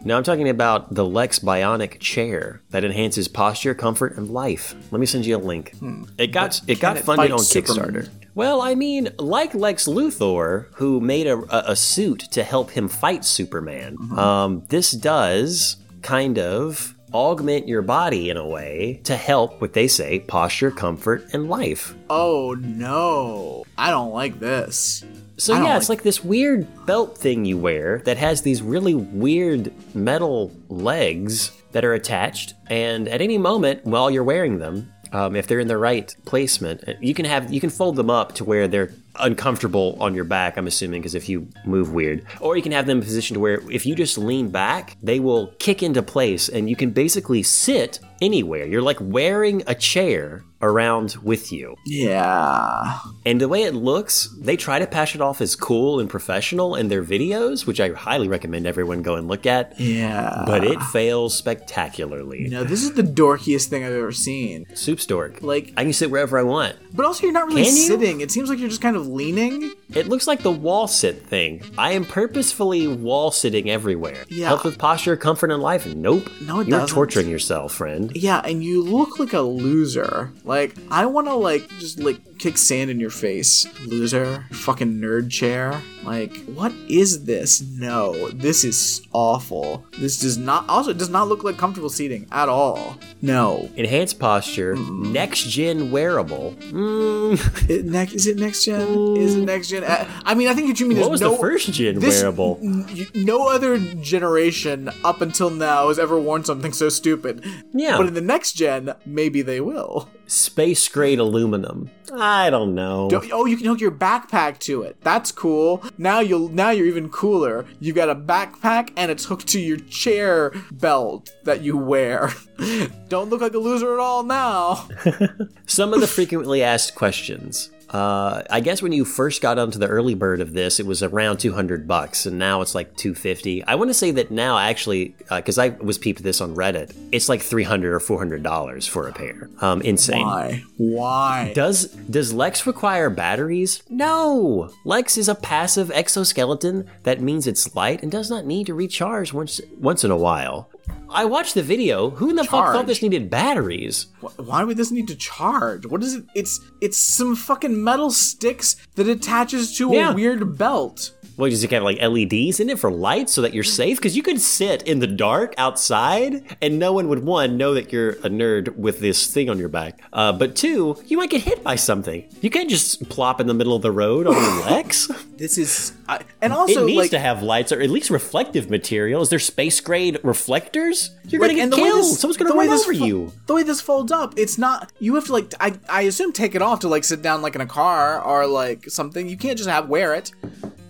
Now 0.05 0.17
I'm 0.17 0.25
talking 0.25 0.49
about 0.49 0.93
the 0.95 1.05
Lex 1.05 1.39
Bionic 1.39 2.01
chair 2.01 2.61
that 2.71 2.85
enhances 2.85 3.29
posture, 3.29 3.75
comfort, 3.75 4.17
and 4.17 4.29
life. 4.31 4.75
Let 4.91 4.99
me 4.99 5.07
send 5.07 5.25
you 5.25 5.37
a 5.37 5.39
link. 5.39 5.73
It 6.19 6.29
got 6.29 6.61
it 6.67 6.81
got 6.81 6.95
Hmm. 6.97 6.99
it 6.99 7.05
funded 7.05 7.31
on 7.31 7.39
Superman? 7.39 7.93
Kickstarter. 7.95 8.09
Well, 8.35 8.61
I 8.61 8.75
mean, 8.75 9.11
like 9.19 9.55
Lex 9.55 9.87
Luthor, 9.87 10.67
who 10.75 11.01
made 11.01 11.29
a, 11.29 11.37
a, 11.39 11.73
a 11.73 11.77
suit 11.77 12.19
to 12.33 12.43
help 12.43 12.71
him 12.71 12.89
fight 12.89 13.25
Superman. 13.25 13.97
Mm-hmm. 13.97 14.19
Um, 14.19 14.65
this 14.71 14.91
does 14.91 15.77
kind 16.03 16.39
of 16.41 16.94
augment 17.15 17.69
your 17.69 17.81
body 17.82 18.28
in 18.28 18.36
a 18.36 18.47
way 18.47 19.01
to 19.05 19.16
help 19.16 19.61
what 19.61 19.73
they 19.73 19.86
say 19.89 20.19
posture, 20.20 20.70
comfort, 20.70 21.24
and 21.32 21.49
life. 21.49 21.95
Oh 22.11 22.55
no. 22.61 23.65
I 23.78 23.91
don't 23.91 24.12
like 24.12 24.41
this. 24.41 25.05
So 25.36 25.55
yeah, 25.55 25.77
it's 25.77 25.89
like- 25.89 25.99
like 26.01 26.05
this 26.05 26.23
weird 26.23 26.66
belt 26.86 27.16
thing 27.16 27.45
you 27.45 27.57
wear 27.59 28.03
that 28.05 28.19
has 28.19 28.43
these 28.43 28.61
really 28.62 28.95
weird 28.95 29.73
metal 29.95 30.53
legs 30.69 31.51
that 31.73 31.85
are 31.85 31.95
attached, 31.95 32.55
and 32.69 33.09
at 33.09 33.20
any 33.20 33.36
moment 33.39 33.85
while 33.85 34.11
you're 34.11 34.23
wearing 34.24 34.59
them, 34.59 34.93
um, 35.12 35.35
if 35.35 35.47
they're 35.49 35.59
in 35.61 35.66
the 35.69 35.78
right 35.78 36.15
placement, 36.24 36.85
you 37.01 37.15
can 37.15 37.24
have 37.24 37.53
you 37.53 37.61
can 37.61 37.70
fold 37.70 37.97
them 37.97 38.11
up 38.11 38.35
to 38.36 38.45
where 38.45 38.69
they're 38.69 38.93
uncomfortable 39.16 39.97
on 40.01 40.15
your 40.15 40.24
back. 40.24 40.57
I'm 40.57 40.66
assuming 40.66 41.01
because 41.01 41.15
if 41.15 41.28
you 41.28 41.49
move 41.65 41.93
weird, 41.93 42.24
or 42.41 42.57
you 42.57 42.62
can 42.62 42.73
have 42.73 42.86
them 42.86 43.01
positioned 43.01 43.41
where 43.41 43.61
if 43.70 43.86
you 43.86 43.95
just 43.95 44.19
lean 44.19 44.51
back, 44.51 44.97
they 45.03 45.20
will 45.20 45.49
kick 45.59 45.82
into 45.82 46.03
place, 46.03 46.49
and 46.49 46.69
you 46.69 46.77
can 46.77 46.91
basically 46.91 47.43
sit 47.43 48.01
anywhere. 48.20 48.66
You're 48.66 48.82
like 48.82 48.99
wearing 49.01 49.62
a 49.66 49.74
chair 49.74 50.45
around 50.63 51.17
with 51.23 51.53
you. 51.53 51.77
Yeah. 51.87 52.99
And 53.27 53.41
the 53.41 53.49
way 53.49 53.65
it 53.65 53.75
looks, 53.75 54.35
they 54.41 54.57
try 54.57 54.79
to 54.79 54.87
pass 54.87 55.15
it 55.15 55.21
off 55.21 55.41
as 55.41 55.57
cool 55.57 56.01
and 56.01 56.09
professional 56.09 56.75
in 56.75 56.89
their 56.89 57.03
videos, 57.05 57.67
which 57.67 57.81
I 57.81 57.91
highly 57.91 58.29
recommend 58.29 58.67
everyone 58.67 59.03
go 59.03 59.17
and 59.17 59.29
look 59.29 59.45
at. 59.47 59.79
Yeah. 59.79 60.45
But 60.47 60.65
it 60.65 60.81
fails 60.85 61.35
spectacularly. 61.37 62.49
no, 62.49 62.65
this 62.65 62.83
is 62.83 62.95
the 62.95 63.03
dorkiest 63.03 63.67
thing 63.69 63.85
I've 63.85 63.93
ever 63.93 64.13
seen. 64.13 64.65
Soup 64.75 64.99
dork. 65.01 65.43
Like, 65.43 65.73
I 65.77 65.83
can 65.83 65.93
sit 65.93 66.11
wherever 66.11 66.39
I 66.39 66.43
want. 66.43 66.77
but 66.95 67.05
also 67.05 67.25
you're 67.25 67.33
not 67.33 67.47
really 67.49 67.65
sitting. 67.65 68.21
It 68.23 68.31
seems 68.31 68.49
like 68.49 68.59
you're 68.59 68.69
just 68.69 68.81
kind 68.81 68.97
of 68.97 69.07
leaning. 69.07 69.73
It 69.95 70.09
looks 70.09 70.27
like 70.27 70.43
the 70.43 70.51
wall 70.53 70.87
sit 70.87 71.27
thing. 71.27 71.63
I 71.77 71.93
am 71.93 72.05
purposefully 72.05 72.87
wall 72.87 73.31
sitting 73.31 73.69
everywhere. 73.69 74.25
Yeah. 74.29 74.49
Help 74.49 74.65
with 74.65 74.79
posture, 74.79 75.17
comfort, 75.17 75.51
and 75.51 75.63
life. 75.63 75.87
Nope. 75.87 76.31
No, 76.43 76.61
it 76.61 76.69
You're 76.69 76.81
doesn't. 76.81 76.95
torturing 76.95 77.29
yourself, 77.29 77.75
friend. 77.75 78.13
Yeah, 78.15 78.41
and 78.41 78.63
you 78.65 78.83
look 78.83 79.19
like 79.19 79.33
a 79.35 79.41
loser. 79.43 80.33
Like, 80.45 80.54
I 80.91 81.07
want 81.07 81.27
to, 81.27 81.35
like, 81.35 81.69
just, 81.81 81.99
like, 82.01 82.21
kick 82.45 82.59
sand 82.59 82.91
in 82.91 83.01
your 83.01 83.09
face. 83.09 83.66
Loser. 83.87 84.45
Fucking 84.53 85.01
nerd 85.01 85.31
chair. 85.31 85.81
Like, 86.05 86.37
what 86.45 86.73
is 86.91 87.25
this? 87.25 87.62
No, 87.62 88.29
this 88.33 88.65
is 88.65 89.01
awful. 89.15 89.87
This 89.99 90.21
does 90.21 90.37
not, 90.37 90.69
also, 90.69 90.91
it 90.91 90.99
does 90.99 91.09
not 91.09 91.27
look 91.29 91.43
like 91.43 91.57
comfortable 91.57 91.89
seating 91.89 92.27
at 92.31 92.51
all. 92.51 92.99
No. 93.23 93.71
Enhanced 93.77 94.19
posture, 94.19 94.77
next 94.77 95.45
gen 95.49 95.91
wearable. 95.91 96.55
Mm, 96.71 97.69
It, 97.71 97.87
next, 97.87 98.12
is 98.12 98.27
it 98.27 98.37
next 98.37 98.62
gen? 98.66 99.16
Is 99.16 99.37
it 99.37 99.45
next 99.47 99.69
gen? 99.69 99.83
Uh, 99.83 100.07
I 100.27 100.35
mean, 100.35 100.49
I 100.49 100.53
think 100.55 100.69
what 100.69 100.79
you 100.79 100.85
mean 100.87 101.01
what 101.01 101.11
was 101.11 101.23
no, 101.23 101.31
the 101.31 101.39
first 101.39 101.73
gen 101.73 101.99
this- 101.99 102.21
wearable? 102.21 102.59
n- 102.62 103.07
No 103.15 103.49
other 103.49 103.79
generation 103.79 104.91
up 105.03 105.23
until 105.23 105.49
now 105.49 105.89
has 105.89 105.99
ever 105.99 106.19
worn 106.21 106.45
something 106.45 106.75
so 106.75 106.91
stupid. 106.91 107.43
Yeah. 107.73 107.97
But 107.97 108.09
in 108.09 108.12
the 108.15 108.21
next 108.21 108.53
gen, 108.53 108.93
maybe 109.07 109.41
they 109.41 109.62
will. 109.62 110.11
Space 110.27 110.87
grade 110.89 111.19
aluminum. 111.19 111.91
I 112.13 112.51
don't 112.51 112.75
know. 112.75 113.09
Don't- 113.11 113.31
Oh, 113.33 113.47
you 113.47 113.57
can 113.57 113.67
hook 113.67 113.81
your 113.81 113.91
backpack 113.91 114.59
to 114.61 114.83
it. 114.83 114.97
That's 115.03 115.33
cool. 115.33 115.83
Now 115.99 116.21
you'll 116.21 116.49
now 116.49 116.71
you're 116.71 116.87
even 116.87 117.09
cooler. 117.09 117.65
You've 117.81 117.97
got 117.97 118.11
a 118.11 118.15
backpack 118.15 118.91
and 118.97 119.11
it's 119.11 119.25
hooked 119.25 119.47
to 119.49 119.61
your 119.61 119.79
chair 119.79 120.53
belt 120.73 121.31
that 121.45 121.63
you 121.63 121.77
wear. 121.77 122.31
Don't 123.09 123.31
look 123.31 123.41
like 123.41 123.55
a 123.55 123.59
loser 123.59 123.95
at 123.95 124.01
all 124.01 124.23
now. 124.23 124.89
Some 125.67 125.93
of 125.95 126.01
the 126.01 126.07
frequently 126.07 126.63
asked 126.63 126.95
questions. 126.95 127.71
Uh, 127.95 128.43
I 128.51 128.59
guess 128.59 128.83
when 128.83 128.91
you 128.91 129.05
first 129.05 129.41
got 129.41 129.57
onto 129.57 129.79
the 129.79 129.87
early 129.87 130.16
bird 130.16 130.41
of 130.41 130.53
this, 130.53 130.81
it 130.81 130.87
was 130.87 131.01
around 131.01 131.37
200 131.39 131.87
bucks, 131.87 132.27
and 132.27 132.41
now 132.41 132.61
it's 132.61 132.75
like 132.75 132.97
250. 132.97 133.62
I 133.62 133.77
want 133.77 133.89
to 133.89 133.95
say 133.95 134.11
that 134.11 134.33
now, 134.33 134.59
actually, 134.59 135.15
because 135.31 135.59
I 135.59 135.69
was 135.69 135.97
peeped 135.97 136.21
this 136.25 136.41
on 136.41 136.57
Reddit, 136.57 136.93
it's 137.12 137.29
like 137.29 137.41
300 137.41 137.95
or 137.95 138.01
400 138.01 138.43
dollars 138.43 138.89
for 138.89 139.07
a 139.07 139.12
pair. 139.12 139.49
Um, 139.61 139.81
insane. 139.83 140.27
Why? 140.27 140.65
Why? 140.77 141.53
Does 141.55 141.87
does 141.87 142.33
Lex 142.33 142.66
require 142.66 143.11
batteries? 143.11 143.85
No. 143.89 144.73
Lex 144.85 145.16
is 145.16 145.29
a 145.29 145.37
passive 145.37 145.93
exoskeleton 145.93 146.91
that 147.05 147.21
means 147.21 147.47
it's 147.47 147.77
light 147.77 148.03
and 148.03 148.11
does 148.11 148.29
not 148.29 148.45
need 148.45 148.66
to 148.66 148.75
recharge 148.75 149.33
once 149.33 149.61
once 149.79 150.03
in 150.03 150.11
a 150.11 150.16
while. 150.16 150.69
I 151.11 151.24
watched 151.24 151.55
the 151.55 151.62
video. 151.62 152.11
Who 152.11 152.31
in 152.31 152.36
the 152.36 152.44
fuck 152.44 152.73
thought 152.73 152.86
this 152.86 153.02
needed 153.02 153.31
batteries? 153.31 154.06
Why 154.36 154.65
would 154.65 154.77
this 154.77 154.90
need 154.90 155.06
to 155.09 155.15
charge? 155.15 155.86
What 155.86 156.02
is 156.02 156.15
it? 156.15 156.24
It's 156.35 156.61
it's 156.81 156.98
some 156.98 157.36
fucking 157.36 157.82
metal 157.82 158.11
sticks 158.11 158.77
that 158.97 159.09
attaches 159.09 159.77
to 159.78 159.93
Yeah. 159.93 160.11
a 160.11 160.15
weird 160.15 160.59
belt. 160.59 161.12
What 161.36 161.51
does 161.51 161.65
it 161.65 161.70
have 161.73 161.82
like 161.82 162.01
LEDs 162.01 162.61
in 162.61 162.70
it 162.70 162.78
for 162.78 162.90
lights 162.90 163.32
so 163.32 163.43
that 163.43 163.52
you're 163.55 163.65
safe? 163.65 163.98
Because 163.98 164.16
you 164.16 164.23
could 164.23 164.40
sit 164.40 164.82
in 164.85 165.01
the 165.01 165.06
dark 165.06 165.52
outside 165.59 166.56
and 166.62 166.78
no 166.78 166.93
one 166.93 167.09
would 167.09 167.24
one 167.24 167.56
know 167.56 167.74
that 167.74 167.93
you're 167.93 168.11
a 168.11 168.28
nerd 168.31 168.77
with 168.77 169.01
this 169.01 169.27
thing 169.32 169.51
on 169.51 169.59
your 169.59 169.69
back. 169.69 170.01
Uh, 170.12 170.32
but 170.32 170.55
two, 170.55 170.97
you 171.06 171.16
might 171.16 171.31
get 171.31 171.43
hit 171.43 171.65
by 171.65 171.74
something. 171.77 172.24
You 172.40 172.51
can't 172.51 172.70
just 172.70 173.09
plop 173.09 173.40
in 173.40 173.47
the 173.48 173.55
middle 173.55 173.74
of 173.74 173.82
the 173.82 173.90
road 173.90 174.27
on 174.28 174.35
your 174.35 174.65
legs. 174.70 175.11
This 175.36 175.59
is 175.59 175.93
I, 176.09 176.20
and 176.40 176.52
it 176.52 176.56
also 176.56 176.86
needs 176.86 176.97
like 176.98 177.11
to 177.11 177.19
have 177.19 177.43
lights 177.43 177.73
or 177.73 177.81
at 177.81 177.90
least 177.90 178.11
reflective 178.11 178.70
material. 178.70 179.20
Is 179.23 179.28
there 179.31 179.39
space 179.40 179.81
grade 179.81 180.20
reflectors? 180.23 181.11
You're 181.27 181.40
like, 181.40 181.56
gonna 181.56 181.70
get 181.70 181.77
killed. 181.77 181.98
this- 182.05 182.20
Someone's 182.20 182.36
gonna 182.36 182.55
run 182.55 182.69
this 182.69 182.82
over 182.85 182.94
fo- 182.94 183.05
you. 183.05 183.32
The 183.47 183.55
way 183.55 183.62
this 183.65 183.81
folds 183.81 184.12
up, 184.12 184.35
it's 184.36 184.56
not. 184.59 184.93
You 185.01 185.16
have 185.16 185.24
to 185.27 185.32
like. 185.32 185.52
I 185.59 185.74
I 185.89 186.02
assume 186.02 186.32
take 186.32 186.55
it 186.55 186.62
off 186.62 186.81
to 186.81 186.89
like 186.89 187.02
sit 187.02 187.23
down 187.23 187.43
like 187.43 187.56
in 187.56 187.61
a 187.61 187.66
car 187.66 188.23
or 188.23 188.47
like 188.47 188.89
something. 188.89 189.28
You 189.28 189.36
can't 189.36 189.59
just 189.59 189.69
have 189.69 189.89
wear 189.89 190.15
it. 190.15 190.31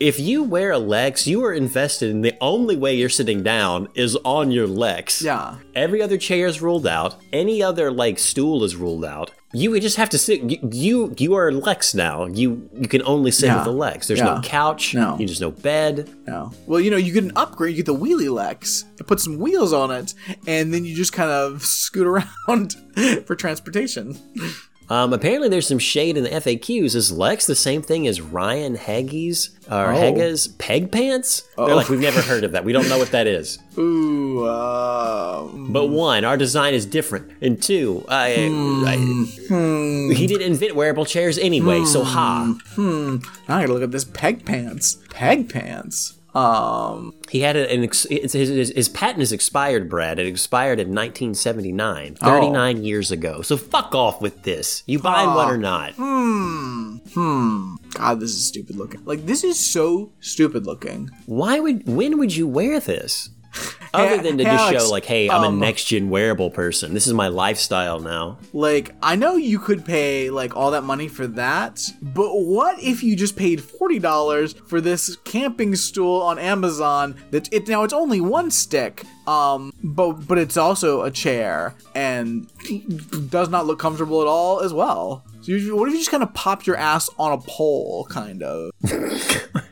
If 0.01 0.19
you 0.19 0.43
wear 0.43 0.73
a 0.73 0.79
Lex, 0.79 1.27
you 1.27 1.45
are 1.45 1.53
invested 1.53 2.11
in 2.11 2.21
the 2.21 2.35
only 2.41 2.77
way 2.77 2.95
you're 2.97 3.09
sitting 3.09 3.43
down 3.45 3.89
is 3.95 4.17
on 4.25 4.51
your 4.51 4.67
Lex. 4.67 5.23
Yeah. 5.23 5.57
Every 5.75 6.03
other 6.03 6.19
chair 6.19 6.47
is 6.49 6.61
ruled 6.61 6.87
out. 6.87 7.15
Any 7.33 7.63
other 7.63 7.93
like 7.93 8.19
stool 8.19 8.65
is 8.65 8.75
ruled 8.75 9.05
out. 9.05 9.31
You 9.53 9.71
would 9.71 9.83
just 9.83 9.97
have 9.97 10.11
to 10.11 10.19
sit. 10.19 10.43
You 10.43 10.59
you, 10.73 11.15
you 11.17 11.35
are 11.35 11.53
Lex 11.53 11.95
now. 11.95 12.27
You 12.27 12.69
you 12.75 12.89
can 12.89 13.03
only 13.05 13.31
sit 13.31 13.47
Yeah. 13.47 13.55
with 13.57 13.65
the 13.67 13.73
Lex. 13.73 14.09
There's 14.09 14.19
Yeah. 14.19 14.35
no 14.35 14.41
couch. 14.43 14.95
No. 14.95 15.17
There's 15.17 15.41
no 15.41 15.53
bed. 15.53 16.11
No. 16.27 16.51
Well, 16.67 16.81
you 16.81 16.91
know, 16.91 16.97
you 16.97 17.13
get 17.13 17.23
an 17.25 17.33
upgrade. 17.37 17.77
You 17.77 17.85
get 17.85 17.87
the 17.87 17.99
wheelie 17.99 18.31
Lex, 18.35 18.85
and 18.99 19.07
put 19.07 19.21
some 19.21 19.39
wheels 19.39 19.73
on 19.73 19.93
it, 19.93 20.13
and 20.47 20.75
then 20.75 20.85
you 20.85 20.97
just 20.97 21.13
kind 21.13 21.31
of 21.31 21.63
scoot 21.63 22.07
around 22.47 22.75
for 23.27 23.37
transportation. 23.37 24.19
Um, 24.91 25.13
apparently, 25.15 25.49
there's 25.49 25.67
some 25.67 25.79
shade 25.79 26.17
in 26.17 26.25
the 26.25 26.31
FAQs. 26.31 26.95
Is 26.95 27.11
Lex 27.11 27.47
the 27.47 27.55
same 27.55 27.81
thing 27.83 28.07
as 28.07 28.21
Ryan 28.21 28.77
Heggy's 28.77 29.51
or 29.71 29.93
Oh. 29.93 29.97
Hega's 29.97 30.49
peg 30.49 30.93
pants? 30.93 31.43
They're 31.57 31.75
like, 31.75 31.89
we've 31.89 32.01
never 32.01 32.21
heard 32.21 32.45
of 32.45 32.53
that. 32.53 32.65
We 32.65 32.73
don't 32.73 32.89
know 32.91 32.99
what 32.99 33.11
that 33.13 33.27
is. 33.27 33.59
Ooh. 33.79 34.47
Um, 34.47 35.73
But 35.73 35.87
one, 35.87 36.25
our 36.25 36.37
design 36.37 36.75
is 36.75 36.85
different, 36.87 37.31
and 37.41 37.63
two, 37.63 38.05
I, 38.09 38.35
Hmm. 38.49 38.85
I- 38.87 40.15
he 40.15 40.27
didn't 40.27 40.47
invent 40.47 40.77
wearable 40.77 41.07
chairs 41.07 41.39
anyway. 41.39 41.85
So 41.85 42.05
ha, 42.05 42.55
now 42.77 43.21
I 43.49 43.63
gotta 43.63 43.73
look 43.73 43.83
at 43.83 43.91
this 43.91 44.05
peg 44.05 44.45
pants. 44.45 44.99
Peg 45.11 45.49
pants. 45.49 46.15
Um. 46.35 47.15
he 47.31 47.41
had 47.41 47.55
an 47.57 47.85
ex- 47.85 48.07
his, 48.11 48.33
his, 48.33 48.73
his 48.75 48.89
patent 48.89 49.23
is 49.23 49.31
expired, 49.33 49.89
Brad. 49.89 50.19
It 50.19 50.27
expired 50.27 50.81
in 50.81 50.89
1979, 50.89 52.17
39 52.17 52.85
years 52.85 53.11
ago. 53.13 53.43
So 53.43 53.57
fuck 53.57 53.95
off 53.95 54.21
with 54.21 54.43
this. 54.43 54.83
You 54.87 54.99
buying 54.99 55.29
one 55.29 55.51
or 55.51 55.57
not? 55.57 55.93
Hmm. 55.97 56.97
Hmm. 57.15 57.75
God, 57.95 58.19
this 58.21 58.31
is 58.31 58.45
stupid 58.45 58.77
looking. 58.77 59.05
Like 59.05 59.27
this 59.27 59.45
is 59.45 59.59
so 59.59 60.13
stupid 60.21 60.67
looking. 60.67 61.11
Why 61.27 61.61
would 61.61 61.87
when 61.87 62.19
would 62.19 62.35
you 62.35 62.49
wear 62.49 62.81
this? 62.81 63.31
Other 63.95 64.21
than 64.21 64.39
to 64.39 64.45
hey, 64.45 64.51
just 64.51 64.65
Alex, 64.65 64.83
show 64.83 64.91
like, 64.91 65.05
hey, 65.05 65.29
I'm 65.31 65.45
um, 65.45 65.55
a 65.55 65.57
next 65.57 65.85
gen 65.85 66.11
wearable 66.11 66.51
person. 66.51 66.95
This 66.95 67.07
is 67.07 67.13
my 67.13 67.29
lifestyle 67.29 68.01
now. 68.01 68.39
Like, 68.53 68.95
I 69.03 69.15
know 69.15 69.37
you 69.37 69.59
could 69.59 69.85
pay 69.85 70.31
like 70.31 70.57
all 70.57 70.73
that 70.73 70.83
money 70.83 71.07
for 71.07 71.27
that, 71.29 71.81
but 72.03 72.31
what 72.35 72.83
if 72.83 73.03
you 73.03 73.15
just 73.15 73.37
paid 73.37 73.63
forty 73.63 73.99
dollars 73.99 74.55
for 74.67 74.81
this 74.81 75.17
camping 75.25 75.77
stool 75.77 76.23
on 76.23 76.39
Amazon? 76.39 77.15
That 77.31 77.53
it 77.53 77.69
now 77.69 77.85
it's 77.85 77.95
only 77.95 78.21
one 78.21 78.51
stick, 78.51 79.05
um, 79.27 79.73
but 79.83 80.27
but 80.27 80.39
it's 80.39 80.57
also 80.57 81.03
a 81.03 81.11
chair 81.11 81.75
and 81.95 82.51
does 83.31 83.49
not 83.49 83.67
look 83.67 83.79
comfortable 83.79 84.21
at 84.21 84.27
all 84.27 84.61
as 84.61 84.73
well. 84.73 85.25
So 85.43 85.53
you, 85.53 85.77
what 85.77 85.89
if 85.89 85.93
you 85.93 86.01
just 86.01 86.11
kind 86.11 86.23
of 86.23 86.33
pop 86.33 86.67
your 86.67 86.77
ass 86.77 87.11
on 87.19 87.33
a 87.33 87.39
pole, 87.39 88.07
kind 88.09 88.43
of, 88.43 88.71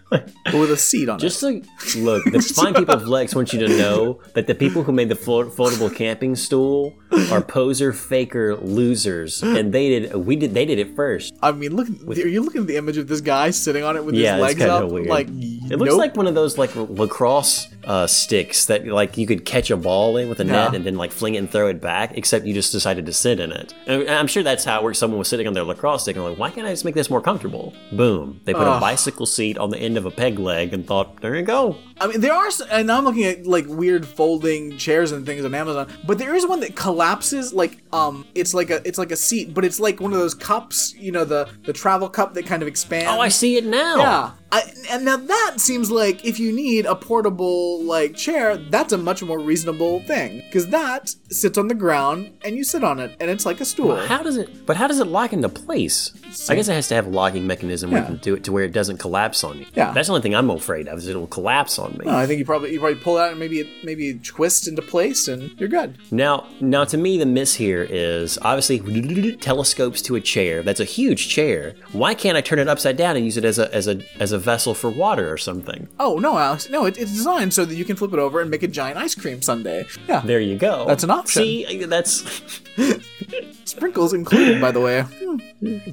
with 0.53 0.71
a 0.71 0.77
seat 0.77 1.09
on 1.09 1.17
it. 1.17 1.21
Just 1.21 1.43
it? 1.43 1.65
so, 1.79 1.99
look, 2.01 2.25
the 2.25 2.41
fine 2.57 2.75
people 2.75 2.95
of 2.95 3.07
Lex 3.09 3.35
want 3.35 3.53
you 3.53 3.59
to 3.61 3.69
know 3.69 4.21
that 4.35 4.47
the 4.47 4.55
people 4.55 4.83
who 4.83 4.93
made 4.93 5.09
the 5.09 5.15
foldable 5.15 5.95
camping 5.95 6.37
stool 6.37 6.95
are 7.31 7.41
poser, 7.41 7.93
faker, 7.93 8.57
losers, 8.57 9.43
and 9.43 9.73
they 9.73 9.89
did. 9.89 10.15
We 10.15 10.37
did. 10.37 10.55
They 10.55 10.65
did 10.65 10.79
it 10.79 10.95
first. 10.97 11.35
I 11.43 11.53
mean, 11.53 11.75
look. 11.77 11.89
Are 11.89 12.29
you 12.29 12.43
looking 12.43 12.63
at 12.63 12.67
the 12.67 12.77
image 12.77 12.97
of 12.97 13.09
this 13.09 13.21
guy 13.21 13.51
sitting 13.51 13.85
on 13.85 13.97
it 13.97 14.05
with 14.05 14.15
Yeah, 14.15 14.35
his 14.35 14.43
legs 14.43 14.63
up? 14.63 14.91
weird. 14.91 15.09
Like, 15.09 15.29
it 15.71 15.77
looks 15.79 15.91
nope. 15.91 15.99
like 15.99 16.17
one 16.17 16.27
of 16.27 16.35
those 16.35 16.59
like 16.59 16.75
lacrosse 16.75 17.69
uh, 17.85 18.07
sticks 18.07 18.67
that 18.67 18.87
like 18.87 19.17
you 19.17 19.27
could 19.27 19.45
catch 19.45 19.71
a 19.71 19.77
ball 19.77 20.17
in 20.17 20.29
with 20.29 20.41
a 20.41 20.45
net 20.45 20.71
Yeah. 20.71 20.77
and 20.77 20.85
then 20.87 20.97
like 20.97 21.11
fling 21.13 21.35
it 21.35 21.39
and 21.39 21.51
throw 21.51 21.69
it 21.69 21.81
back. 21.81 22.17
Except 22.17 22.45
you 22.47 22.55
just 22.55 22.73
decided 22.73 23.07
to 23.07 23.13
sit 23.13 23.41
in 23.41 23.53
it. 23.53 23.75
And 23.87 24.09
I'm 24.11 24.27
sure 24.27 24.43
that's 24.43 24.65
how 24.65 24.79
it 24.81 24.85
works. 24.85 24.99
Someone 24.99 25.19
was 25.19 25.29
sitting 25.29 25.47
on 25.47 25.53
their 25.55 25.65
lacrosse 25.65 26.03
stick 26.03 26.17
and 26.17 26.25
like, 26.25 26.39
why 26.39 26.51
can't 26.51 26.67
I 26.67 26.71
just 26.71 26.85
make 26.85 26.95
this 26.95 27.11
more 27.11 27.21
comfortable? 27.21 27.75
Boom! 27.93 28.41
They 28.45 28.53
put 28.55 28.67
a 28.67 28.81
bicycle 28.81 29.27
seat 29.27 29.59
on 29.59 29.71
the 29.71 29.79
end 29.79 29.97
of 29.97 30.07
a 30.07 30.11
peg 30.11 30.39
leg 30.39 30.73
and 30.73 30.87
thought, 30.87 31.21
there 31.21 31.35
you 31.37 31.43
go. 31.43 31.77
I 32.03 32.09
mean, 32.09 32.21
there 32.21 32.33
are, 32.33 32.49
and 32.71 32.91
I'm 32.91 33.05
looking 33.05 33.23
at 33.23 33.47
like 33.47 33.65
weird 33.69 34.05
folding 34.05 34.77
chairs 34.77 35.13
and 35.13 35.25
things 35.25 35.45
on 35.45 35.55
Amazon, 35.55 35.89
but 36.05 36.19
there 36.19 36.35
is 36.35 36.45
one 36.45 36.59
that 36.61 36.75
collapses. 36.75 37.53
Like, 37.53 37.79
um, 37.93 38.27
it's 38.35 38.55
like 38.55 38.71
a, 38.71 38.87
it's 38.87 38.99
like 38.99 39.13
a 39.13 39.17
seat, 39.17 39.55
but 39.55 39.65
it's 39.65 39.79
like 39.79 40.01
one 40.01 40.13
of 40.13 40.19
those 40.19 40.35
cups, 40.35 40.95
you 40.97 41.13
know, 41.13 41.25
the 41.25 41.49
the 41.65 41.73
travel 41.73 42.09
cup 42.09 42.35
that 42.35 42.45
kind 42.45 42.61
of 42.61 42.67
expands. 42.67 43.07
Oh, 43.09 43.21
I 43.21 43.29
see 43.29 43.57
it 43.57 43.65
now. 43.65 43.97
Yeah, 43.99 44.31
I, 44.51 44.63
and 44.91 45.05
now 45.05 45.17
that 45.17 45.55
seems 45.59 45.93
like 45.93 46.25
if 46.25 46.41
you 46.41 46.51
need 46.51 46.87
a 46.87 46.97
portable 46.97 47.81
like 47.85 48.17
chair, 48.17 48.57
that's 48.57 48.93
a 48.93 48.99
much 48.99 49.23
more 49.23 49.39
reasonable 49.39 50.01
thing 50.01 50.43
because 50.47 50.67
that 50.71 51.15
sits 51.31 51.57
on 51.57 51.69
the 51.69 51.75
ground 51.75 52.37
and 52.45 52.57
you 52.57 52.65
sit 52.65 52.83
on 52.83 52.99
it, 52.99 53.17
and 53.21 53.31
it's 53.31 53.47
like 53.47 53.61
a 53.61 53.65
stool. 53.65 53.95
How 53.95 54.25
does 54.25 54.37
it? 54.39 54.67
But 54.67 54.77
how 54.77 54.89
does 54.89 54.99
it 54.99 55.07
lock 55.07 55.33
into 55.33 55.49
place? 55.49 56.13
I 56.49 56.57
guess 56.57 56.67
it 56.67 56.75
has 56.75 56.89
to 56.89 56.95
have 56.97 57.07
a 57.07 57.11
locking 57.11 57.47
mechanism 57.47 57.91
where 57.93 58.01
you 58.01 58.07
can 58.07 58.17
do 58.17 58.35
it 58.35 58.43
to 58.45 58.53
where 58.53 58.65
it 58.65 58.73
doesn't 58.73 58.97
collapse 58.97 59.45
on 59.45 59.61
you. 59.61 59.67
Yeah. 59.75 59.93
That's 59.93 60.09
the 60.09 60.15
only 60.15 60.23
thing 60.23 60.35
I'm 60.35 60.51
afraid 60.51 60.89
of 60.89 60.99
is 60.99 61.07
it'll 61.07 61.27
collapse 61.27 61.79
on 61.79 61.92
No, 62.05 62.17
I 62.17 62.27
think 62.27 62.39
you 62.39 62.45
probably 62.45 62.73
you 62.73 62.81
probably 62.81 63.01
pull 63.01 63.19
it 63.19 63.23
out 63.23 63.31
and 63.31 63.39
maybe 63.41 63.61
it 63.61 63.69
maybe 63.85 64.11
it 64.11 64.25
twists 64.25 64.67
into 64.67 64.83
place 64.83 65.29
and 65.29 65.51
you're 65.59 65.69
good. 65.69 65.99
Now, 66.11 66.47
now 66.61 66.85
to 66.85 66.97
me, 66.97 67.19
the 67.19 67.27
miss 67.27 67.55
here 67.55 67.87
is 67.89 68.39
obviously 68.43 69.37
telescopes 69.37 70.03
to 70.03 70.17
a 70.17 70.21
chair. 70.21 70.63
That's 70.63 70.81
a 70.81 70.85
huge 70.85 71.29
chair. 71.29 71.75
Why 71.93 72.15
can't 72.15 72.37
I 72.37 72.41
turn 72.41 72.59
it 72.59 72.69
upside 72.69 72.97
down 72.97 73.17
and 73.17 73.25
use 73.25 73.37
it 73.37 73.45
as 73.45 73.59
a 73.59 73.73
as 73.75 73.89
a 73.89 74.01
as 74.21 74.33
a 74.33 74.39
vessel 74.39 74.75
for 74.75 74.91
water 74.91 75.31
or 75.33 75.39
something? 75.39 75.89
Oh 75.99 76.19
no, 76.19 76.39
Alex! 76.39 76.69
No, 76.69 76.87
it, 76.87 76.97
it's 76.99 77.13
designed 77.13 77.55
so 77.55 77.65
that 77.65 77.75
you 77.75 77.85
can 77.85 77.97
flip 77.97 78.13
it 78.13 78.19
over 78.19 78.41
and 78.41 78.51
make 78.51 78.63
a 78.63 78.69
giant 78.69 78.99
ice 78.99 79.15
cream 79.15 79.43
sundae. 79.43 79.87
Yeah, 80.09 80.21
There 80.21 80.41
you 80.41 80.57
go. 80.57 80.87
That's 80.87 81.05
an 81.05 81.11
option. 81.11 81.43
See, 81.43 81.85
that's 81.85 82.53
sprinkles 83.65 84.13
included, 84.13 84.61
by 84.61 84.71
the 84.71 84.81
way. 84.81 85.03
Hmm. 85.03 85.37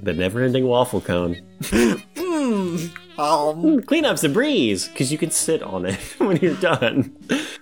the 0.03 0.13
never-ending 0.13 0.65
waffle 0.65 1.01
cone. 1.01 1.41
Um, 3.17 3.81
Clean 3.83 4.05
up's 4.05 4.23
a 4.23 4.29
breeze 4.29 4.87
because 4.87 5.11
you 5.11 5.17
can 5.17 5.29
sit 5.31 5.61
on 5.61 5.85
it 5.85 5.95
when 6.19 6.37
you're 6.37 6.55
done 6.55 7.15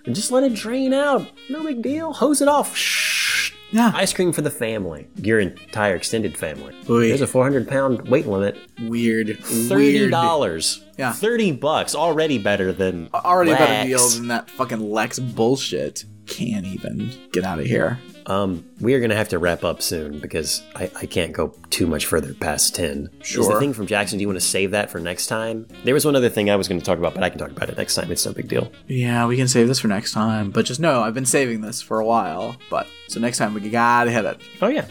and 0.05 0.15
just 0.15 0.31
let 0.31 0.43
it 0.43 0.53
drain 0.53 0.93
out. 0.93 1.27
No 1.49 1.63
big 1.63 1.81
deal. 1.81 2.13
Hose 2.13 2.41
it 2.41 2.47
off. 2.47 2.75
Shh. 2.77 3.53
yeah, 3.71 3.91
Ice 3.95 4.13
cream 4.13 4.31
for 4.31 4.41
the 4.41 4.51
family, 4.51 5.07
your 5.15 5.39
entire 5.39 5.95
extended 5.95 6.37
family. 6.37 6.75
Oy. 6.89 7.07
There's 7.07 7.21
a 7.21 7.27
400 7.27 7.67
pound 7.67 8.07
weight 8.07 8.27
limit. 8.27 8.55
weird. 8.83 9.39
Thirty 9.43 10.09
dollars. 10.09 10.83
Yeah. 10.97 11.11
Thirty 11.13 11.51
bucks. 11.51 11.95
Already 11.95 12.37
better 12.37 12.71
than 12.71 13.09
Already 13.13 13.51
a 13.51 13.55
better 13.55 13.73
Lex. 13.73 13.87
deal 13.87 14.09
than 14.09 14.27
that 14.27 14.51
fucking 14.51 14.79
Lex 14.91 15.17
bullshit. 15.19 16.05
Can't 16.27 16.65
even 16.65 17.11
get 17.31 17.45
out 17.45 17.59
of 17.59 17.65
here. 17.65 17.99
Um, 18.27 18.65
we 18.81 18.93
are 18.93 18.99
gonna 18.99 19.15
have 19.15 19.29
to 19.29 19.39
wrap 19.39 19.63
up 19.63 19.81
soon 19.81 20.19
because 20.19 20.61
I, 20.75 20.91
I 20.95 21.05
can't 21.05 21.31
go 21.31 21.53
too 21.69 21.87
much 21.87 22.05
further 22.05 22.33
past 22.33 22.75
ten. 22.75 23.09
Is 23.21 23.47
the 23.47 23.59
thing 23.59 23.73
from 23.73 23.87
Jackson? 23.87 24.17
Do 24.17 24.21
you 24.21 24.27
want 24.27 24.39
to 24.39 24.45
save 24.45 24.71
that 24.71 24.91
for 24.91 24.99
next 24.99 25.27
time? 25.27 25.65
There 25.83 25.93
was 25.93 26.05
one 26.05 26.15
other 26.15 26.29
thing 26.29 26.49
I 26.49 26.55
was 26.55 26.67
going 26.67 26.79
to 26.79 26.85
talk 26.85 26.99
about, 26.99 27.13
but 27.13 27.23
I 27.23 27.29
can 27.29 27.39
talk 27.39 27.51
about 27.51 27.69
it 27.69 27.77
next 27.77 27.95
time. 27.95 28.11
It's 28.11 28.25
no 28.25 28.33
big 28.33 28.47
deal. 28.47 28.71
Yeah, 28.87 29.25
we 29.25 29.37
can 29.37 29.47
save 29.47 29.67
this 29.67 29.79
for 29.79 29.87
next 29.87 30.11
time. 30.11 30.51
But 30.51 30.65
just 30.65 30.79
know, 30.79 31.01
I've 31.01 31.13
been 31.13 31.25
saving 31.25 31.61
this 31.61 31.81
for 31.81 31.99
a 31.99 32.05
while. 32.05 32.57
But 32.69 32.87
so 33.07 33.19
next 33.19 33.37
time 33.37 33.53
we 33.53 33.61
gotta 33.69 34.11
hit 34.11 34.25
it. 34.25 34.39
Oh 34.61 34.67
yeah. 34.67 34.85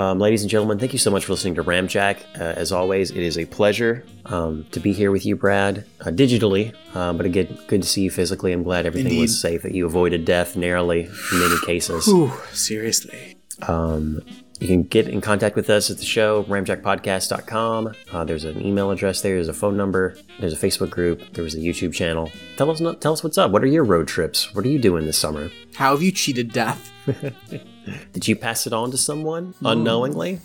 Um, 0.00 0.18
ladies 0.18 0.40
and 0.40 0.50
gentlemen, 0.50 0.78
thank 0.78 0.94
you 0.94 0.98
so 0.98 1.10
much 1.10 1.26
for 1.26 1.34
listening 1.34 1.56
to 1.56 1.62
Ramjack. 1.62 2.20
Uh, 2.34 2.44
as 2.44 2.72
always, 2.72 3.10
it 3.10 3.18
is 3.18 3.36
a 3.36 3.44
pleasure 3.44 4.02
um, 4.24 4.64
to 4.70 4.80
be 4.80 4.94
here 4.94 5.10
with 5.10 5.26
you, 5.26 5.36
Brad, 5.36 5.84
uh, 6.00 6.04
digitally. 6.04 6.74
Uh, 6.94 7.12
but 7.12 7.26
again, 7.26 7.58
good 7.66 7.82
to 7.82 7.88
see 7.88 8.00
you 8.00 8.10
physically. 8.10 8.50
I'm 8.54 8.62
glad 8.62 8.86
everything 8.86 9.12
Indeed. 9.12 9.20
was 9.20 9.38
safe, 9.38 9.60
that 9.60 9.74
you 9.74 9.84
avoided 9.84 10.24
death 10.24 10.56
narrowly 10.56 11.02
in 11.02 11.38
many 11.38 11.54
cases. 11.66 12.06
Whew, 12.06 12.32
seriously. 12.50 13.36
Um, 13.68 14.22
you 14.58 14.68
can 14.68 14.84
get 14.84 15.06
in 15.06 15.20
contact 15.20 15.54
with 15.54 15.68
us 15.68 15.90
at 15.90 15.98
the 15.98 16.06
show, 16.06 16.44
ramjackpodcast.com. 16.44 17.94
Uh, 18.10 18.24
there's 18.24 18.44
an 18.44 18.64
email 18.64 18.90
address 18.90 19.20
there, 19.20 19.34
there's 19.34 19.48
a 19.48 19.52
phone 19.52 19.76
number, 19.76 20.16
there's 20.38 20.54
a 20.54 20.66
Facebook 20.66 20.88
group, 20.88 21.34
there 21.34 21.44
was 21.44 21.54
a 21.54 21.58
YouTube 21.58 21.92
channel. 21.92 22.32
Tell 22.56 22.70
us, 22.70 22.80
tell 23.00 23.12
us 23.12 23.22
what's 23.22 23.36
up. 23.36 23.50
What 23.50 23.62
are 23.62 23.66
your 23.66 23.84
road 23.84 24.08
trips? 24.08 24.54
What 24.54 24.64
are 24.64 24.68
you 24.68 24.78
doing 24.78 25.04
this 25.04 25.18
summer? 25.18 25.50
How 25.74 25.90
have 25.90 26.02
you 26.02 26.10
cheated 26.10 26.52
death? 26.52 26.90
Did 28.12 28.28
you 28.28 28.36
pass 28.36 28.66
it 28.66 28.72
on 28.72 28.90
to 28.90 28.96
someone 28.98 29.54
unknowingly? 29.64 30.40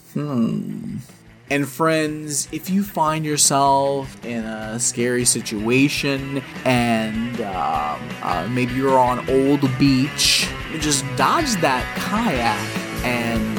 And 1.50 1.70
friends, 1.70 2.48
if 2.52 2.70
you 2.72 2.84
find 2.84 3.24
yourself 3.24 4.24
in 4.26 4.44
a 4.44 4.80
scary 4.80 5.26
situation 5.26 6.42
and 6.66 7.40
um, 7.42 8.00
uh, 8.24 8.48
maybe 8.50 8.74
you're 8.74 8.98
on 8.98 9.30
Old 9.30 9.62
Beach, 9.78 10.50
just 10.80 11.06
dodge 11.16 11.54
that 11.62 11.86
kayak 11.98 12.58
and 13.06 13.56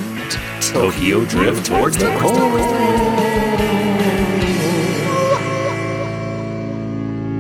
Tokyo 0.60 1.24
drift 1.26 1.64
towards 1.66 1.96
the 1.96 2.06
coast. 2.18 2.40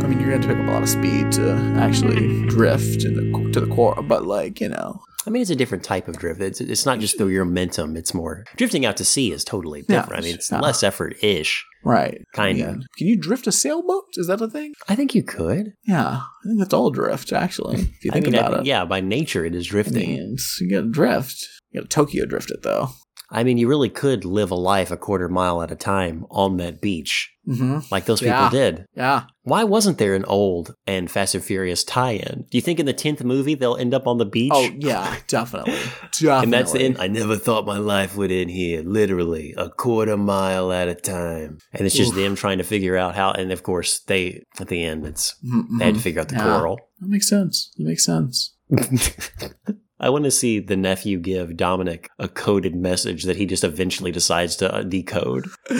I 0.02 0.08
mean, 0.08 0.20
you're 0.20 0.30
gonna 0.30 0.46
pick 0.46 0.56
up 0.58 0.68
a 0.68 0.70
lot 0.70 0.82
of 0.82 0.88
speed 0.88 1.32
to 1.32 1.52
actually 1.78 2.46
drift 2.48 3.04
in 3.04 3.14
the, 3.14 3.35
to 3.60 3.66
the 3.66 3.74
core, 3.74 4.02
but 4.02 4.24
like 4.26 4.60
you 4.60 4.68
know, 4.68 5.00
I 5.26 5.30
mean, 5.30 5.42
it's 5.42 5.50
a 5.50 5.56
different 5.56 5.82
type 5.84 6.06
of 6.08 6.16
drift. 6.18 6.40
It's, 6.40 6.60
it's 6.60 6.86
not 6.86 7.00
just 7.00 7.18
the 7.18 7.26
your 7.26 7.44
momentum. 7.44 7.96
It's 7.96 8.14
more 8.14 8.44
drifting 8.56 8.86
out 8.86 8.96
to 8.98 9.04
sea 9.04 9.32
is 9.32 9.44
totally 9.44 9.82
different. 9.82 10.20
I 10.22 10.24
mean, 10.24 10.34
it's 10.34 10.50
less 10.52 10.82
effort 10.82 11.16
ish. 11.22 11.64
right? 11.84 12.20
Kinda. 12.34 12.58
Yeah. 12.60 12.72
Can 12.96 13.06
you 13.08 13.16
drift 13.16 13.46
a 13.46 13.52
sailboat? 13.52 14.04
Is 14.16 14.26
that 14.28 14.40
a 14.40 14.48
thing? 14.48 14.72
I 14.88 14.94
think 14.96 15.14
you 15.14 15.22
could. 15.22 15.72
Yeah, 15.86 16.20
I 16.22 16.46
think 16.46 16.58
that's 16.58 16.74
all 16.74 16.90
drift 16.90 17.32
actually. 17.32 17.80
If 17.80 18.04
you 18.04 18.10
I 18.12 18.14
think 18.14 18.26
mean, 18.26 18.34
about 18.36 18.54
I- 18.54 18.60
it, 18.60 18.66
yeah, 18.66 18.84
by 18.84 19.00
nature, 19.00 19.44
it 19.44 19.54
is 19.54 19.66
I 19.66 19.70
drifting. 19.70 20.08
mean, 20.10 20.22
it's- 20.34 20.58
you 20.60 20.70
gotta 20.70 20.88
drift. 20.88 21.46
You 21.72 21.80
gotta 21.80 21.88
Tokyo 21.88 22.24
drift 22.26 22.50
it 22.50 22.62
though. 22.62 22.88
I 23.30 23.42
mean, 23.42 23.58
you 23.58 23.66
really 23.68 23.88
could 23.88 24.24
live 24.24 24.50
a 24.52 24.54
life 24.54 24.90
a 24.92 24.96
quarter 24.96 25.28
mile 25.28 25.60
at 25.62 25.72
a 25.72 25.76
time 25.76 26.24
on 26.30 26.56
that 26.58 26.80
beach, 26.80 27.32
Mm-hmm. 27.48 27.78
like 27.92 28.06
those 28.06 28.18
people 28.20 28.34
Yeah. 28.34 28.50
did. 28.50 28.86
Yeah. 28.96 29.22
Why 29.44 29.62
wasn't 29.62 29.98
there 29.98 30.16
an 30.16 30.24
old 30.24 30.74
and 30.84 31.08
Fast 31.08 31.34
and 31.36 31.44
Furious 31.44 31.84
tie-in? 31.84 32.46
Do 32.50 32.58
you 32.58 32.60
think 32.62 32.80
in 32.80 32.86
the 32.86 32.92
tenth 32.92 33.22
movie 33.22 33.54
they'll 33.54 33.76
end 33.76 33.94
up 33.94 34.08
on 34.08 34.18
the 34.18 34.24
beach? 34.26 34.50
Oh 34.52 34.68
yeah, 34.76 35.16
definitely. 35.28 35.78
Definitely. 36.12 36.28
And 36.42 36.52
that's 36.52 36.72
the 36.72 36.80
end. 36.82 36.96
I 36.98 37.06
never 37.06 37.36
thought 37.36 37.64
my 37.66 37.78
life 37.78 38.16
would 38.16 38.32
end 38.32 38.50
here, 38.50 38.82
literally 38.82 39.54
a 39.56 39.70
quarter 39.70 40.16
mile 40.16 40.72
at 40.72 40.88
a 40.88 40.94
time. 40.96 41.58
And 41.72 41.86
it's 41.86 41.94
just 41.94 42.10
Oof. 42.12 42.16
them 42.16 42.34
trying 42.34 42.58
to 42.58 42.64
figure 42.64 42.96
out 42.96 43.14
how. 43.14 43.30
And 43.32 43.52
of 43.52 43.62
course, 43.62 44.00
they 44.00 44.42
at 44.60 44.66
the 44.68 44.82
end, 44.84 45.06
it's 45.06 45.36
Mhm, 45.44 45.78
they 45.78 45.84
had 45.84 45.94
to 45.94 46.00
figure 46.00 46.20
out 46.20 46.28
the 46.28 46.34
Yeah. 46.36 46.42
coral. 46.58 46.80
That 47.00 47.08
makes 47.08 47.28
sense. 47.28 47.70
That 47.76 47.84
makes 47.86 48.04
sense. 48.04 48.54
I 49.98 50.10
want 50.10 50.24
to 50.24 50.30
see 50.30 50.58
the 50.58 50.76
nephew 50.76 51.18
give 51.18 51.56
Dominic 51.56 52.10
a 52.18 52.28
coded 52.28 52.74
message 52.74 53.24
that 53.24 53.36
he 53.36 53.46
just 53.46 53.64
eventually 53.64 54.12
decides 54.12 54.56
to 54.56 54.72
uh, 54.74 54.82
decode. 54.82 55.46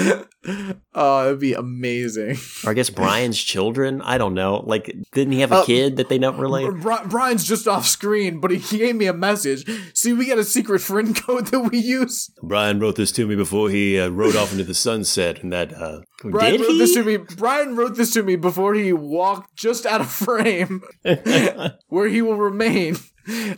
oh, 0.95 1.25
that'd 1.25 1.39
be 1.41 1.53
amazing. 1.53 2.37
Or 2.65 2.71
I 2.71 2.75
guess 2.75 2.89
Brian's 3.03 3.39
children. 3.41 4.01
I 4.03 4.17
don't 4.19 4.35
know. 4.35 4.63
Like, 4.67 4.95
didn't 5.13 5.33
he 5.35 5.41
have 5.41 5.53
a 5.53 5.57
Uh, 5.57 5.65
kid 5.65 5.97
that 5.97 6.09
they 6.09 6.19
don't 6.19 6.39
relate? 6.39 6.71
Bri- 6.81 7.07
Brian's 7.09 7.45
just 7.47 7.69
off 7.69 7.87
screen, 7.87 8.41
but 8.41 8.51
he 8.51 8.57
he 8.59 8.79
gave 8.79 8.97
me 8.97 9.07
a 9.07 9.13
message. 9.13 9.65
See, 9.95 10.13
we 10.13 10.27
got 10.27 10.39
a 10.39 10.45
secret 10.45 10.81
friend 10.81 11.15
code 11.15 11.47
that 11.49 11.61
we 11.61 11.79
use. 11.79 12.31
Brian 12.43 12.81
wrote 12.81 12.97
this 12.97 13.13
to 13.13 13.27
me 13.27 13.37
before 13.37 13.71
he 13.71 13.99
uh, 14.01 14.09
rode 14.09 14.35
off 14.37 14.51
into 14.53 14.65
the 14.65 14.75
sunset, 14.75 15.43
and 15.43 15.53
that 15.53 15.73
uh, 15.75 16.01
Brian 16.23 16.53
did 16.53 16.61
wrote 16.63 16.71
he? 16.73 16.79
this 16.79 16.95
to 16.95 17.05
me. 17.05 17.17
Brian 17.37 17.77
wrote 17.77 17.97
this 17.97 18.13
to 18.15 18.23
me 18.23 18.37
before 18.37 18.75
he 18.75 18.93
walked 18.93 19.57
just 19.57 19.87
out 19.87 20.01
of 20.01 20.11
frame, 20.11 20.83
where 21.89 22.09
he 22.09 22.23
will 22.23 22.37
remain 22.39 22.97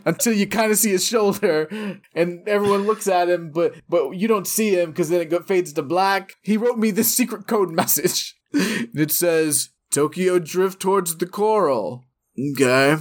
until 0.05 0.33
you 0.33 0.47
kind 0.47 0.71
of 0.71 0.77
see 0.77 0.91
his 0.91 1.05
shoulder, 1.05 1.99
and 2.15 2.47
everyone 2.47 2.83
looks 2.87 3.07
at 3.07 3.29
him, 3.29 3.51
but 3.51 3.75
but 3.87 4.11
you 4.11 4.27
don't 4.27 4.47
see 4.47 4.71
him 4.79 4.91
because 4.91 5.09
then 5.09 5.21
it 5.21 5.47
fades 5.47 5.73
to 5.73 5.81
black. 5.81 6.33
He 6.41 6.57
wrote 6.57 6.77
me 6.77 6.91
this 6.91 7.13
secret 7.13 7.47
code 7.47 7.71
message. 7.71 8.35
It 8.51 9.11
says 9.11 9.69
Tokyo 9.91 10.39
drift 10.39 10.79
towards 10.81 11.17
the 11.17 11.27
coral. 11.27 12.03
Okay, 12.57 12.95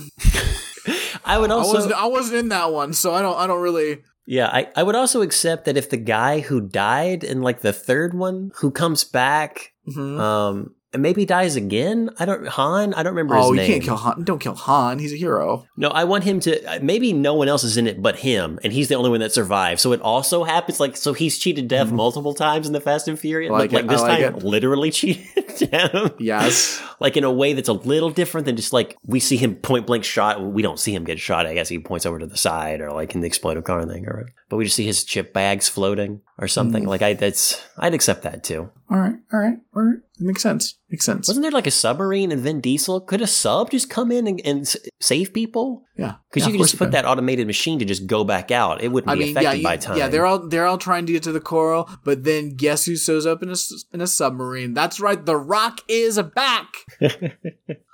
I 1.24 1.38
would 1.38 1.50
I 1.50 1.54
also, 1.54 1.74
wasn't 1.74 1.94
I 1.94 2.06
wasn't 2.06 2.38
in 2.38 2.48
that 2.48 2.72
one, 2.72 2.92
so 2.92 3.14
I 3.14 3.22
don't 3.22 3.36
I 3.36 3.46
don't 3.46 3.62
really. 3.62 4.02
yeah, 4.26 4.48
I, 4.48 4.68
I 4.76 4.82
would 4.82 4.94
also 4.96 5.22
accept 5.22 5.64
that 5.64 5.76
if 5.76 5.88
the 5.90 5.96
guy 5.96 6.40
who 6.40 6.60
died 6.60 7.24
in 7.24 7.40
like 7.42 7.60
the 7.60 7.72
third 7.72 8.14
one, 8.14 8.50
who 8.60 8.70
comes 8.70 9.04
back, 9.04 9.72
Mhm. 9.88 10.18
um, 10.20 10.74
and 10.92 11.02
maybe 11.02 11.24
dies 11.26 11.54
again. 11.56 12.10
I 12.18 12.24
don't 12.24 12.46
Han. 12.48 12.94
I 12.94 13.02
don't 13.02 13.12
remember 13.14 13.34
his 13.36 13.44
Oh, 13.44 13.50
you 13.52 13.56
name. 13.56 13.70
can't 13.72 13.82
kill 13.84 13.96
Han. 13.96 14.24
Don't 14.24 14.38
kill 14.38 14.54
Han. 14.54 14.98
He's 14.98 15.12
a 15.12 15.16
hero. 15.16 15.66
No, 15.76 15.88
I 15.88 16.04
want 16.04 16.24
him 16.24 16.40
to. 16.40 16.64
uh, 16.66 16.78
Maybe 16.82 17.12
no 17.12 17.34
one 17.34 17.48
else 17.48 17.64
is 17.64 17.76
in 17.76 17.86
it 17.86 18.00
but 18.00 18.16
him, 18.16 18.58
and 18.64 18.72
he's 18.72 18.88
the 18.88 18.94
only 18.94 19.10
one 19.10 19.20
that 19.20 19.32
survives. 19.32 19.82
So 19.82 19.92
it 19.92 20.00
also 20.00 20.44
happens 20.44 20.80
like 20.80 20.96
so 20.96 21.12
he's 21.12 21.36
cheated 21.38 21.68
death 21.68 21.90
multiple 21.92 22.32
times 22.34 22.66
in 22.66 22.72
the 22.72 22.80
Fast 22.80 23.06
and 23.08 23.18
Furious, 23.18 23.50
Mm-hmm. 23.50 23.60
Like 23.60 23.72
like 23.72 23.86
this 23.86 24.00
like 24.00 24.20
time 24.22 24.36
it. 24.36 24.42
literally 24.44 24.90
cheated 24.98 25.24
him. 25.70 26.10
Yes. 26.18 26.80
like 27.00 27.16
in 27.16 27.24
a 27.24 27.32
way 27.32 27.52
that's 27.52 27.68
a 27.68 27.72
little 27.74 28.10
different 28.10 28.44
than 28.46 28.56
just 28.56 28.72
like 28.72 28.96
we 29.06 29.20
see 29.20 29.36
him 29.36 29.56
point 29.56 29.86
blank 29.86 30.04
shot. 30.04 30.42
We 30.42 30.62
don't 30.62 30.78
see 30.78 30.94
him 30.94 31.04
get 31.04 31.18
shot. 31.18 31.46
I 31.46 31.54
guess 31.54 31.68
he 31.68 31.78
points 31.78 32.06
over 32.06 32.18
to 32.18 32.26
the 32.26 32.36
side 32.36 32.80
or 32.80 32.92
like 32.92 33.14
in 33.14 33.20
the 33.20 33.26
explosive 33.26 33.64
car 33.64 33.84
thing, 33.86 34.06
or 34.06 34.28
but 34.48 34.56
we 34.56 34.64
just 34.64 34.76
see 34.76 34.86
his 34.86 35.04
chip 35.04 35.32
bags 35.32 35.68
floating 35.68 36.20
or 36.38 36.48
something. 36.48 36.84
Mm. 36.84 36.88
Like 36.88 37.02
I, 37.02 37.12
that's 37.14 37.62
I'd 37.76 37.94
accept 37.94 38.22
that 38.22 38.42
too. 38.42 38.70
All 38.90 38.98
right. 38.98 39.16
All 39.32 39.38
right. 39.40 39.58
All 39.76 39.82
right. 39.82 39.98
Makes 40.18 40.42
sense. 40.42 40.78
Makes 40.90 41.04
sense. 41.04 41.28
Wasn't 41.28 41.42
there 41.42 41.50
like 41.50 41.66
a 41.66 41.70
submarine 41.70 42.32
and 42.32 42.40
Vin 42.40 42.60
Diesel? 42.62 43.02
Could 43.02 43.20
a 43.20 43.26
sub 43.26 43.70
just 43.70 43.90
come 43.90 44.10
in 44.10 44.26
and, 44.26 44.40
and 44.46 44.76
save 45.00 45.34
people? 45.34 45.82
yeah. 45.96 46.14
Because 46.30 46.46
Yeah, 46.46 46.52
you 46.52 46.58
could 46.58 46.64
just 46.64 46.78
put 46.78 46.86
could. 46.86 46.92
that 46.94 47.04
automated 47.04 47.46
machine 47.46 47.78
to 47.80 47.84
just 47.84 48.06
go 48.06 48.24
back 48.24 48.50
out. 48.50 48.82
It 48.82 48.88
wouldn't 48.88 49.10
I 49.10 49.14
be 49.14 49.20
mean, 49.26 49.34
yeah, 49.34 49.40
affected 49.40 49.58
you- 49.58 49.64
by 49.64 49.76
time. 49.76 49.98
yeah. 49.98 50.08
They're 50.08 50.24
all 50.26 50.48
they're 50.48 50.66
all 50.66 50.78
trying 50.78 51.04
to 51.06 51.12
get 51.12 51.22
to 51.24 51.32
the 51.32 51.40
coral, 51.40 51.88
but 52.04 52.24
then 52.24 52.56
guess 52.56 52.86
who 52.86 52.96
shows 52.96 53.26
up 53.26 53.42
in 53.42 53.50
a 53.50 53.56
in 53.92 54.00
a 54.00 54.06
submarine? 54.06 54.72
That's 54.74 55.00
right. 55.00 55.22
The 55.22 55.36
Rock 55.36 55.80
is 55.88 56.18
back. 56.34 56.68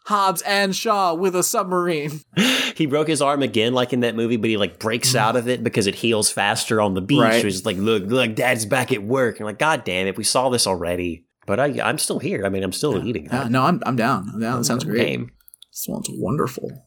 Hobbs 0.06 0.42
and 0.42 0.76
Shaw 0.76 1.14
with 1.14 1.34
a 1.34 1.42
submarine. 1.42 2.20
he 2.76 2.86
broke 2.86 3.08
his 3.08 3.22
arm 3.22 3.42
again, 3.42 3.72
like 3.72 3.92
in 3.92 4.00
that 4.00 4.14
movie, 4.14 4.36
but 4.36 4.50
he 4.50 4.56
like 4.56 4.78
breaks 4.78 5.14
out 5.14 5.36
of 5.36 5.48
it 5.48 5.64
because 5.64 5.86
it 5.86 5.94
heals 5.94 6.30
faster 6.30 6.80
on 6.80 6.94
the 6.94 7.00
beach. 7.00 7.18
Mm-hmm. 7.18 7.30
Right. 7.30 7.40
So 7.40 7.46
he's 7.46 7.64
like, 7.64 7.78
"Look, 7.78 8.04
look, 8.04 8.34
Dad's 8.34 8.66
back 8.66 8.92
at 8.92 9.02
work." 9.02 9.38
And 9.38 9.46
like, 9.46 9.58
God 9.58 9.84
damn 9.84 10.06
it, 10.06 10.16
we 10.16 10.24
saw 10.24 10.50
this 10.50 10.66
already. 10.66 11.24
But 11.46 11.60
I, 11.60 11.80
I'm 11.82 11.98
still 11.98 12.18
here. 12.18 12.44
I 12.44 12.48
mean, 12.48 12.62
I'm 12.62 12.72
still 12.72 13.06
eating. 13.06 13.26
Yeah, 13.26 13.48
no, 13.48 13.62
I'm 13.64 13.82
I'm 13.86 13.96
down. 13.96 14.30
I'm 14.32 14.40
down. 14.40 14.58
That 14.58 14.64
sounds 14.64 14.84
great. 14.84 15.06
game. 15.06 15.30
This 15.72 15.86
one's 15.88 16.08
wonderful. 16.10 16.86